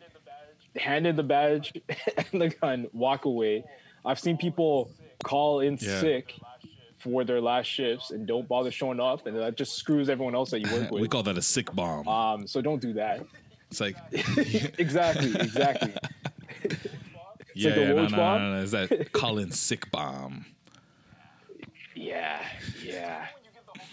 hand 0.75 1.07
in 1.07 1.15
the 1.15 1.23
badge 1.23 1.73
and 2.31 2.41
the 2.41 2.49
gun, 2.49 2.87
walk 2.93 3.25
away. 3.25 3.63
I've 4.05 4.19
seen 4.19 4.37
people 4.37 4.91
call 5.23 5.61
in 5.61 5.77
Yeah. 5.79 5.99
sick 6.01 6.33
for 6.97 7.23
their 7.23 7.39
last 7.41 7.65
shifts 7.67 8.11
and 8.11 8.27
don't 8.27 8.47
bother 8.47 8.71
showing 8.71 8.99
up, 8.99 9.25
and 9.25 9.37
that 9.37 9.55
just 9.55 9.73
screws 9.75 10.09
everyone 10.09 10.35
else 10.35 10.51
that 10.51 10.59
you 10.59 10.71
work 10.71 10.91
with. 10.91 11.01
we 11.01 11.07
call 11.07 11.23
that 11.23 11.37
a 11.37 11.41
sick 11.41 11.73
bomb. 11.73 12.07
Um, 12.07 12.45
so 12.45 12.61
don't 12.61 12.81
do 12.81 12.93
that. 12.93 13.25
It's 13.69 13.79
like 13.79 13.95
exactly, 14.77 15.33
exactly. 15.39 15.93
yeah, 17.55 17.69
like 17.69 17.75
the 17.75 17.81
yeah 17.81 17.93
no, 17.93 18.07
no, 18.07 18.37
no, 18.37 18.51
no. 18.57 18.61
Is 18.61 18.71
that 18.71 19.13
Colin 19.13 19.51
sick 19.51 19.89
bomb? 19.91 20.45
Yeah, 21.95 22.43
yeah. 22.83 23.27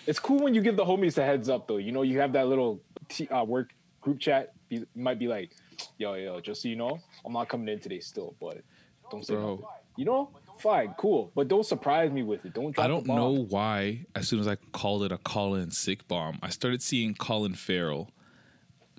It's 0.09 0.19
cool 0.19 0.39
when 0.39 0.55
you 0.55 0.63
give 0.63 0.75
the 0.75 0.87
homies 0.87 1.19
a 1.19 1.25
heads 1.25 1.51
up, 1.51 1.69
though. 1.69 1.77
You 1.77 1.93
know, 1.93 2.01
you 2.01 2.19
have 2.19 2.33
that 2.33 2.49
little 2.49 2.81
t- 3.11 3.29
uh, 3.29 3.45
work 3.45 3.75
group 4.01 4.19
chat. 4.19 4.55
Be, 4.71 4.87
might 4.95 5.19
be 5.19 5.29
like, 5.29 5.51
"Yo, 5.99 6.15
yo, 6.15 6.41
just 6.41 6.63
so 6.63 6.69
you 6.69 6.77
know, 6.77 6.99
I'm 7.27 7.35
not 7.35 7.51
coming 7.51 7.69
in 7.69 7.79
today 7.79 8.01
still, 8.01 8.35
but 8.41 8.63
don't 9.11 9.27
say 9.27 9.35
Bro. 9.35 9.51
nothing." 9.51 9.67
You 9.99 10.07
know, 10.07 10.31
fine, 10.57 10.95
cool, 10.97 11.31
but 11.35 11.49
don't 11.49 11.67
surprise 11.67 12.11
me 12.11 12.23
with 12.23 12.43
it. 12.47 12.55
Don't. 12.55 12.79
I 12.79 12.89
don't 12.89 13.07
know 13.07 13.45
why. 13.51 14.07
As 14.15 14.29
soon 14.29 14.41
as 14.41 14.49
I 14.49 14.57
called 14.73 15.03
it 15.05 15.13
a 15.13 15.19
Colin 15.19 15.71
sick 15.73 16.09
bomb, 16.09 16.39
I 16.43 16.49
started 16.49 16.81
seeing 16.81 17.15
Colin 17.15 17.53
Farrell 17.53 18.11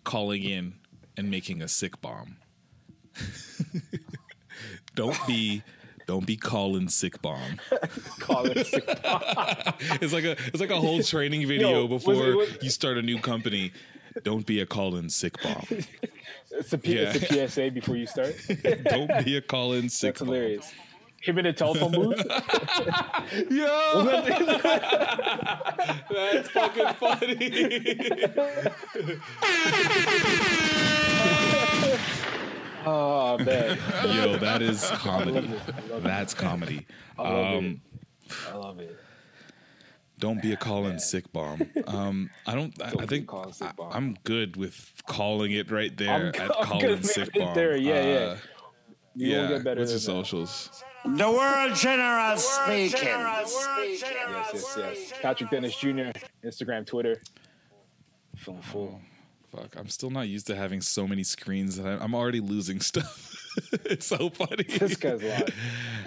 calling 0.04 0.44
in 0.44 0.76
and 1.18 1.32
making 1.32 1.64
a 1.64 1.68
sick 1.68 2.00
bomb. 2.02 2.38
don't 4.96 5.18
be, 5.26 5.64
don't 6.10 6.26
be 6.26 6.36
calling 6.36 6.90
sick 6.90 7.22
bomb. 7.22 7.60
Call 8.20 8.48
it 8.48 8.66
sick 8.66 8.84
It's 10.02 10.12
like 10.12 10.24
a 10.24 10.32
it's 10.48 10.60
like 10.60 10.72
a 10.72 10.80
whole 10.80 11.04
training 11.04 11.48
video 11.48 11.70
Yo, 11.70 11.86
was 11.86 12.02
it- 12.02 12.08
before 12.08 12.36
was- 12.36 12.58
you 12.64 12.72
start 12.72 12.98
a 12.98 13.04
new 13.04 13.20
company. 13.20 13.72
Don't 14.24 14.44
be 14.44 14.60
a 14.60 14.66
Colin 14.66 15.08
sick 15.12 15.40
bomb. 15.44 15.68
It's 16.50 16.74
a, 16.74 16.80
P- 16.80 16.96
it's 16.96 17.32
a 17.32 17.48
PSA 17.48 17.70
before 17.70 17.96
you 17.96 18.08
start. 18.08 18.36
Don't 18.86 19.24
be 19.24 19.38
a 19.38 19.42
Colin 19.42 19.88
sick 19.88 20.16
That's 20.16 20.22
bomb. 20.22 20.30
hilarious. 20.34 20.74
Him 21.22 21.38
in 21.38 21.46
a 21.46 21.54
telephone 21.54 21.92
booth. 21.92 22.18
Yo, 23.52 24.04
that's 26.10 26.50
fucking 26.50 26.94
funny. 26.96 27.46
Oh 32.86 33.38
man. 33.40 33.78
Yo, 34.06 34.38
that 34.38 34.62
is 34.62 34.84
I 34.84 34.90
love 34.92 35.00
comedy. 35.02 35.38
it. 35.38 35.44
I 35.46 35.48
love 35.48 35.92
it. 35.92 36.04
That's 36.04 36.34
comedy. 36.34 36.88
I 37.18 37.22
love 37.24 37.58
Um, 37.58 37.82
I 38.52 38.56
love 38.56 38.80
it. 38.80 38.98
don't 40.20 40.42
be 40.42 40.54
a 40.54 40.58
Colin 40.58 41.00
sick 41.00 41.32
bomb. 41.34 41.62
Um, 41.88 42.30
I 42.46 42.54
don't. 42.56 42.74
I, 42.82 42.90
Don't 42.92 43.02
I 43.02 43.06
be 43.06 43.08
think 43.08 43.28
Colin. 43.28 43.52
I, 43.62 43.98
am 43.98 44.16
good 44.24 44.56
with 44.58 44.94
calling 45.08 45.52
it 45.52 45.72
right 45.72 45.96
there 45.98 46.10
I'm 46.14 46.26
at 46.28 46.34
good- 46.34 46.52
I'm 46.60 46.66
Colin 46.66 46.86
good 46.88 47.06
sick 47.06 47.30
it 47.36 47.40
bomb. 47.40 47.56
there, 47.56 47.76
yeah, 47.78 48.04
yeah. 48.04 48.16
Uh, 48.20 48.38
You 49.16 49.38
won't 49.38 49.50
yeah. 49.50 49.56
get 49.58 49.64
better 49.64 49.80
What's 49.82 49.92
your 49.92 50.00
that. 50.00 50.06
socials? 50.06 50.84
The 51.06 51.32
world 51.32 51.76
general 51.76 52.38
speaking. 52.38 53.00
Yes, 53.08 53.68
yes, 54.54 54.76
yes. 54.78 55.14
Patrick 55.22 55.50
Dennis 55.50 55.76
Jr. 55.78 56.12
Instagram, 56.46 56.86
Twitter. 56.86 57.22
Feeling 58.36 58.62
full. 58.62 59.02
Fuck, 59.52 59.76
I'm 59.78 59.90
still 59.90 60.10
not 60.12 60.28
used 60.28 60.48
to 60.48 60.56
having 60.56 60.80
so 60.82 61.08
many 61.08 61.24
screens 61.24 61.78
that 61.78 61.88
I, 61.88 62.04
I'm 62.04 62.14
already 62.14 62.40
losing 62.40 62.80
stuff. 62.82 63.36
it's 63.86 64.06
so 64.06 64.30
funny. 64.30 64.64
This 64.64 64.96
guy's 64.96 65.24
live. 65.24 65.50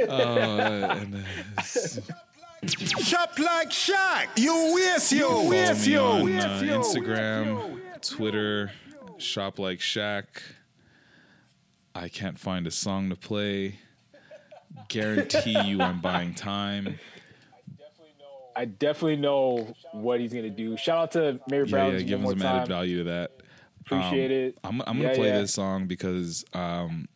Uh, 0.08 0.96
and, 1.00 1.24
uh, 1.58 1.62
Shop 2.68 3.36
like 3.40 3.70
Shaq. 3.70 4.28
You 4.36 4.72
waste 4.74 5.10
you. 5.10 5.26
follow 5.26 5.48
waste 5.50 5.86
me 5.86 5.94
you. 5.94 5.98
on 5.98 6.38
uh. 6.38 6.60
Instagram, 6.62 7.80
Twitter, 8.00 8.70
shop 9.18 9.58
like 9.58 9.80
Shaq. 9.80 10.24
I 11.94 12.08
can't 12.08 12.38
find 12.38 12.66
a 12.68 12.70
song 12.70 13.10
to 13.10 13.16
play. 13.16 13.80
Guarantee 14.88 15.60
you, 15.62 15.82
I'm 15.82 16.00
buying 16.00 16.34
time. 16.34 17.00
I 18.54 18.64
definitely 18.66 19.16
know 19.16 19.74
what 19.92 20.20
he's 20.20 20.32
gonna 20.32 20.50
do. 20.50 20.76
Shout 20.76 20.98
out 20.98 21.10
to 21.12 21.40
Mary 21.50 21.66
Brown. 21.66 21.92
yeah, 21.92 22.00
give 22.00 22.20
him 22.20 22.26
some 22.28 22.38
more 22.38 22.48
added 22.48 22.68
value 22.68 22.98
to 22.98 23.04
that. 23.04 23.30
Appreciate 23.80 24.26
Um, 24.26 24.32
it. 24.48 24.58
I'm, 24.64 24.80
I'm 24.82 24.96
gonna 24.98 25.08
Yeah, 25.10 25.14
play 25.14 25.26
yeah. 25.28 25.38
this 25.40 25.54
song 25.54 25.86
because 25.86 26.44
um, 26.52 27.08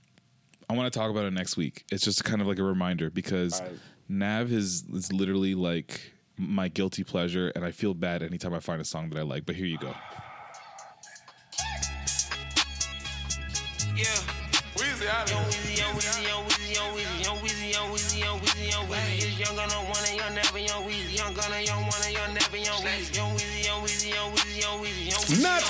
I 0.69 0.75
want 0.75 0.93
to 0.93 0.99
talk 0.99 1.11
about 1.11 1.25
it 1.25 1.33
next 1.33 1.57
week. 1.57 1.85
It's 1.93 2.05
just 2.05 2.25
kind 2.25 2.41
of 2.41 2.47
like 2.49 2.59
a 2.59 2.65
reminder 2.65 3.11
because 3.11 3.63
Nav 4.09 4.51
is 4.53 4.85
is 4.93 5.13
literally 5.13 5.55
like 5.55 6.13
my 6.39 6.69
guilty 6.69 7.05
pleasure, 7.05 7.53
and 7.55 7.65
I 7.65 7.71
feel 7.71 7.95
bad 7.95 8.23
anytime 8.23 8.53
I 8.53 8.61
find 8.61 8.81
a 8.81 8.85
song 8.85 9.11
that 9.11 9.19
I 9.19 9.23
like. 9.23 9.47
But 9.47 9.55
here 9.57 9.67
you 9.67 9.79
go. 9.79 9.95
Yeah. 13.97 14.05
Weezy 14.75 15.07
out 15.09 16.56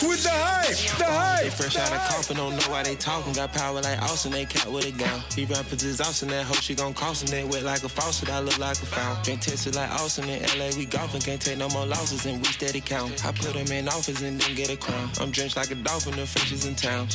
with 0.03 0.23
the 0.23 0.31
hype. 0.31 0.99
The 0.99 1.05
hype. 1.05 1.45
They 1.45 1.51
fresh 1.51 1.77
out 1.77 1.93
of 1.93 1.99
coffin, 2.09 2.37
don't 2.37 2.57
know 2.57 2.71
why 2.71 2.83
they 2.83 2.95
talking. 2.97 3.33
Got 3.33 3.53
power 3.53 3.81
like 3.81 4.01
Austin, 4.03 4.33
they 4.33 4.45
cat 4.45 4.71
with 4.71 4.87
a 4.87 4.93
gown. 4.93 5.23
He 5.35 5.45
rappers 5.45 5.83
is 5.83 6.01
Austin, 6.01 6.29
that 6.29 6.45
hoe 6.45 6.55
she 6.55 6.75
gon' 6.75 6.95
cross 6.95 7.23
him. 7.23 7.29
That 7.31 7.53
wet 7.53 7.63
like 7.63 7.83
a 7.83 7.89
faucet, 7.89 8.31
I 8.31 8.41
look 8.41 8.59
like 8.59 8.83
a 8.83 8.87
fountain. 8.87 9.23
Drink 9.25 9.41
tested 9.43 9.75
like 9.75 9.91
Austin 9.91 10.29
in 10.29 10.43
LA, 10.59 10.77
we 10.77 10.87
golfing. 10.87 11.21
Can't 11.21 11.41
take 11.41 11.59
no 11.59 11.69
more 11.71 11.87
losses 11.87 12.27
and 12.27 12.39
we 12.39 12.45
steady 12.47 12.81
count. 12.81 13.25
I 13.25 13.33
put 13.33 13.55
him 13.55 13.71
in 13.73 13.89
office 13.89 14.23
and 14.23 14.41
then 14.41 14.55
get 14.55 14.71
a 14.71 14.77
crown. 14.77 15.11
I'm 15.21 15.31
drenched 15.31 15.57
like 15.57 15.71
a 15.71 15.77
dolphin, 15.77 16.17
the 16.17 16.27
freshest 16.27 16.67
in 16.67 16.75
town. 16.75 17.09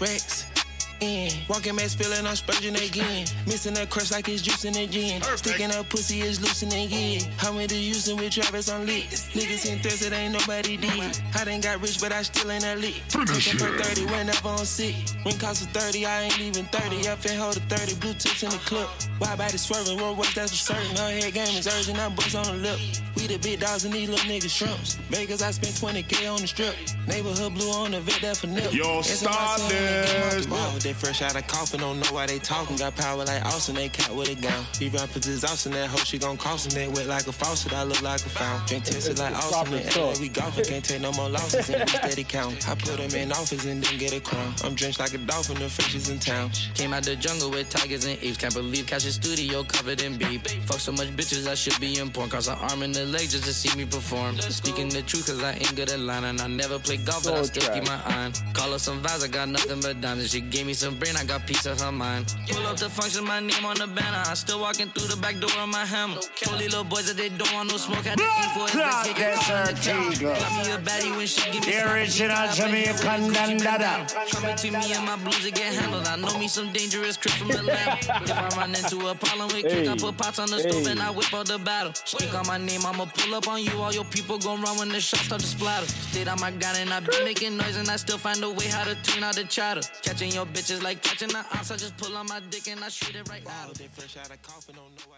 Rex. 0.00 0.57
In. 1.00 1.30
Walking 1.48 1.76
man 1.76 1.88
spilling, 1.88 2.26
I'm 2.26 2.34
spurging 2.34 2.74
again. 2.74 3.26
Missing 3.46 3.74
that 3.74 3.88
crush 3.88 4.10
like 4.10 4.28
it's 4.28 4.42
juicing 4.42 4.90
gin. 4.90 5.22
Sticking 5.36 5.70
up 5.70 5.88
pussy 5.88 6.20
is 6.20 6.40
loosening 6.40 6.86
again. 6.86 7.20
How 7.36 7.52
many 7.52 7.66
the 7.66 7.76
using 7.76 8.16
with 8.16 8.32
Travis 8.32 8.68
on 8.68 8.84
lit? 8.86 9.04
Niggas 9.34 9.70
in 9.70 9.78
thirst, 9.78 10.04
it 10.04 10.12
ain't 10.12 10.32
nobody 10.32 10.76
did. 10.76 11.20
I 11.36 11.44
done 11.44 11.60
got 11.60 11.80
rich, 11.80 12.00
but 12.00 12.12
I 12.12 12.22
still 12.22 12.50
ain't 12.50 12.64
elite. 12.64 13.00
Take 13.08 13.22
up 13.22 13.58
per 13.58 13.78
30 13.78 14.06
whenever 14.06 14.48
on 14.48 14.66
sick. 14.66 14.94
When 15.22 15.38
cost 15.38 15.62
of 15.62 15.68
30, 15.70 16.04
I 16.04 16.22
ain't 16.22 16.40
even 16.40 16.64
30. 16.66 17.08
Up 17.08 17.24
and 17.24 17.38
hold 17.38 17.56
a 17.56 17.60
30, 17.60 17.94
blue 18.00 18.14
tips 18.14 18.42
in 18.42 18.50
the 18.50 18.58
clip. 18.58 18.88
Why 19.18 19.36
body 19.36 19.56
swerving, 19.56 19.98
road 19.98 20.18
work, 20.18 20.32
that's 20.34 20.50
for 20.50 20.74
certain. 20.74 20.96
Her 20.96 21.10
head 21.10 21.32
game 21.32 21.56
is 21.56 21.68
urgent, 21.68 21.98
I 21.98 22.08
bust 22.08 22.34
on 22.34 22.46
the 22.46 22.54
lip. 22.54 22.80
We 23.16 23.26
the 23.26 23.38
big 23.38 23.60
dogs 23.60 23.84
and 23.84 23.94
these 23.94 24.08
little 24.08 24.28
niggas 24.30 24.50
shrimps. 24.50 24.94
Vegas, 25.10 25.42
I 25.42 25.50
spent 25.50 25.74
20k 25.74 26.32
on 26.32 26.40
the 26.40 26.46
strip. 26.46 26.74
Neighborhood 27.06 27.54
blue 27.54 27.70
on 27.70 27.90
the 27.92 28.00
vet, 28.00 28.20
that 28.22 28.36
for 28.36 28.46
nip. 28.46 28.72
Yo, 28.72 29.02
That's 29.02 29.24
why 29.24 30.78
I 30.94 31.00
say 31.00 31.26
I 31.26 31.30
ain't 31.30 31.36
came 31.36 31.36
out 31.36 31.36
Stardust. 31.36 31.36
the 31.36 31.36
ball. 31.36 31.36
They 31.36 31.36
fresh 31.36 31.36
out 31.36 31.36
of 31.36 31.46
coffin, 31.48 31.80
don't 31.80 32.00
know 32.00 32.12
why 32.12 32.26
they 32.26 32.38
talking. 32.38 32.76
Got 32.76 32.96
power 32.96 33.24
like 33.24 33.44
Austin, 33.44 33.76
they 33.76 33.88
cat 33.88 34.14
with 34.14 34.30
a 34.30 34.34
gown. 34.36 34.64
He 34.78 34.88
rappers 34.88 35.26
is 35.26 35.44
Austin, 35.44 35.72
that 35.72 35.88
hoe 35.88 35.98
she 35.98 36.18
gon' 36.18 36.36
cost 36.38 36.66
him. 36.68 36.74
They 36.74 36.88
wet 36.88 37.06
like 37.06 37.26
a 37.26 37.32
faucet, 37.32 37.72
I 37.74 37.84
look 37.84 38.02
like 38.02 38.24
a 38.24 38.28
fountain. 38.30 38.66
Drink 38.68 38.84
tested 38.84 39.18
like 39.18 39.34
Austin, 39.34 39.74
in 39.74 39.86
LA, 39.96 40.14
we 40.20 40.28
golfing, 40.28 40.64
can't 40.64 40.84
take 40.84 41.00
no 41.02 41.12
more 41.12 41.28
losses 41.28 41.68
and 41.70 41.80
we 41.80 41.98
steady 41.98 42.24
count. 42.24 42.68
I 42.68 42.74
put 42.76 42.98
him 43.00 43.14
in 43.14 43.32
office 43.32 43.64
and 43.66 43.82
then 43.82 43.98
get 43.98 44.14
a 44.14 44.20
crown. 44.20 44.54
I'm 44.64 44.74
drenched 44.74 45.00
like 45.00 45.14
a 45.14 45.18
dolphin, 45.18 45.58
the 45.58 45.68
freshest 45.68 46.10
in 46.10 46.18
town. 46.18 46.50
Came 46.74 46.94
out 46.94 47.04
the 47.04 47.16
jungle 47.16 47.50
with 47.50 47.68
tigers 47.70 48.04
and 48.06 48.18
apes. 48.22 48.38
Can't 48.38 48.54
believe 48.54 48.86
catch 48.86 49.04
a 49.06 49.12
studio 49.12 49.64
covered 49.64 50.00
in 50.02 50.16
beef. 50.16 50.42
Fuck 50.66 50.80
so 50.80 50.92
much 50.92 51.08
bitches, 51.16 51.46
I 51.48 51.54
should 51.54 51.78
be 51.80 51.98
in 51.98 52.10
porn. 52.10 52.30
Cross 52.30 52.48
an 52.48 52.58
arm 52.58 52.82
and 52.82 52.96
a 52.96 53.04
leg 53.04 53.28
just 53.28 53.44
to 53.44 53.52
see 53.52 53.76
me 53.76 53.84
perform. 53.84 54.38
Speaking 54.38 54.88
the 54.88 55.02
truth, 55.02 55.26
cause 55.26 55.42
I 55.42 55.52
ain't 55.52 55.76
good 55.76 55.90
at 55.90 56.00
lying. 56.00 56.24
And 56.24 56.40
I 56.40 56.46
never 56.46 56.78
play 56.78 56.96
golf, 56.96 57.24
but 57.24 57.34
I 57.34 57.42
still 57.42 57.72
keep 57.74 57.86
my 57.86 58.00
eye. 58.06 58.32
Call 58.52 58.72
her 58.72 58.78
some 58.78 59.02
vibes, 59.02 59.24
I 59.24 59.28
got 59.28 59.48
nothing 59.48 59.80
but 59.80 60.00
diamonds. 60.00 60.32
She 60.32 60.40
gave 60.40 60.66
me 60.66 60.74
some 60.78 60.94
brain, 60.94 61.16
I 61.16 61.24
got 61.24 61.42
of 61.66 61.80
her 61.80 61.90
mind. 61.90 62.32
Pull 62.48 62.64
up 62.66 62.76
the 62.76 62.88
function, 62.88 63.24
my 63.24 63.40
name 63.40 63.64
on 63.64 63.76
the 63.78 63.88
banner. 63.88 64.22
I 64.26 64.34
still 64.34 64.60
walking 64.60 64.88
through 64.90 65.08
the 65.08 65.16
back 65.20 65.40
door 65.40 65.50
on 65.58 65.70
my 65.70 65.84
hammer. 65.84 66.14
These 66.14 66.52
little 66.52 66.84
boys 66.84 67.08
that 67.08 67.16
they 67.16 67.30
don't 67.30 67.52
want 67.52 67.70
no 67.70 67.76
smoke. 67.76 68.04
To 68.04 68.10
aim 68.10 68.50
for 68.54 68.70
it. 68.70 68.72
Blood 68.72 69.04
they 69.04 69.12
take 69.12 69.18
it 69.18 69.34
Desert 69.34 69.58
on 69.58 69.66
the 69.66 69.80
counter. 69.82 70.12
Eagle. 70.12 70.34
Got 70.38 70.52
me 70.54 70.70
a 70.70 70.78
baddie 70.78 71.16
when 71.16 71.26
she 71.26 71.42
give 71.50 71.66
me 71.66 71.72
The 71.72 71.92
original 71.92 72.36
I 72.36 72.52
Jamaican 72.52 72.94
put 72.94 73.02
it 73.02 73.18
Gucci 73.26 73.58
Dandada. 73.58 74.30
Coming 74.30 74.56
to 74.56 74.70
me 74.70 74.92
and 74.94 75.04
my 75.04 75.16
blues 75.16 75.42
to 75.42 75.50
get 75.50 75.74
handled. 75.74 76.06
I 76.06 76.16
know 76.16 76.38
me 76.38 76.46
some 76.46 76.72
dangerous 76.72 77.16
Chris 77.16 77.34
from 77.34 77.50
Atlanta. 77.50 77.98
if 78.22 78.38
I 78.38 78.48
run 78.54 78.70
into 78.70 79.08
a 79.08 79.14
problem 79.16 79.48
with 79.48 79.66
kick, 79.66 79.88
I 79.88 79.96
put 79.96 80.16
pots 80.16 80.38
on 80.38 80.48
the 80.50 80.60
stove 80.60 80.86
and 80.86 81.02
I 81.02 81.10
whip 81.10 81.34
out 81.34 81.46
the 81.46 81.58
battle. 81.58 81.92
Speak 81.94 82.32
on 82.34 82.46
my 82.46 82.58
name, 82.58 82.86
I'ma 82.86 83.06
pull 83.06 83.34
up 83.34 83.48
on 83.48 83.62
you. 83.64 83.74
All 83.82 83.92
your 83.92 84.04
people 84.04 84.38
gon' 84.38 84.62
run 84.62 84.78
when 84.78 84.90
the 84.90 85.00
shots 85.00 85.26
start 85.26 85.40
to 85.40 85.46
splatter. 85.46 85.86
Stayed 85.86 86.28
on 86.28 86.38
my 86.40 86.52
gun 86.52 86.76
and 86.76 86.94
I 86.94 87.00
been 87.00 87.24
making 87.24 87.56
noise 87.56 87.76
and 87.76 87.88
I 87.90 87.96
still 87.96 88.18
find 88.18 88.42
a 88.44 88.50
way 88.50 88.66
how 88.68 88.84
to 88.84 88.94
tune 89.02 89.24
out 89.24 89.34
the 89.34 89.44
chatter. 89.44 89.82
Catching 90.02 90.30
your 90.32 90.46
bitches 90.68 90.82
like 90.82 91.02
catching 91.02 91.28
the 91.28 91.38
ops. 91.38 91.70
I 91.70 91.76
just 91.76 91.96
pull 91.96 92.16
on 92.16 92.26
my 92.26 92.40
dick 92.50 92.68
and 92.68 92.82
I 92.82 92.88
shoot 92.88 93.14
it 93.14 93.28
right 93.28 93.42
out. 93.46 93.74
They 93.74 93.86
fresh 93.86 94.16
out 94.16 94.30
of 94.30 94.40
coffin, 94.42 94.74
don't 94.74 94.94
know 94.96 95.12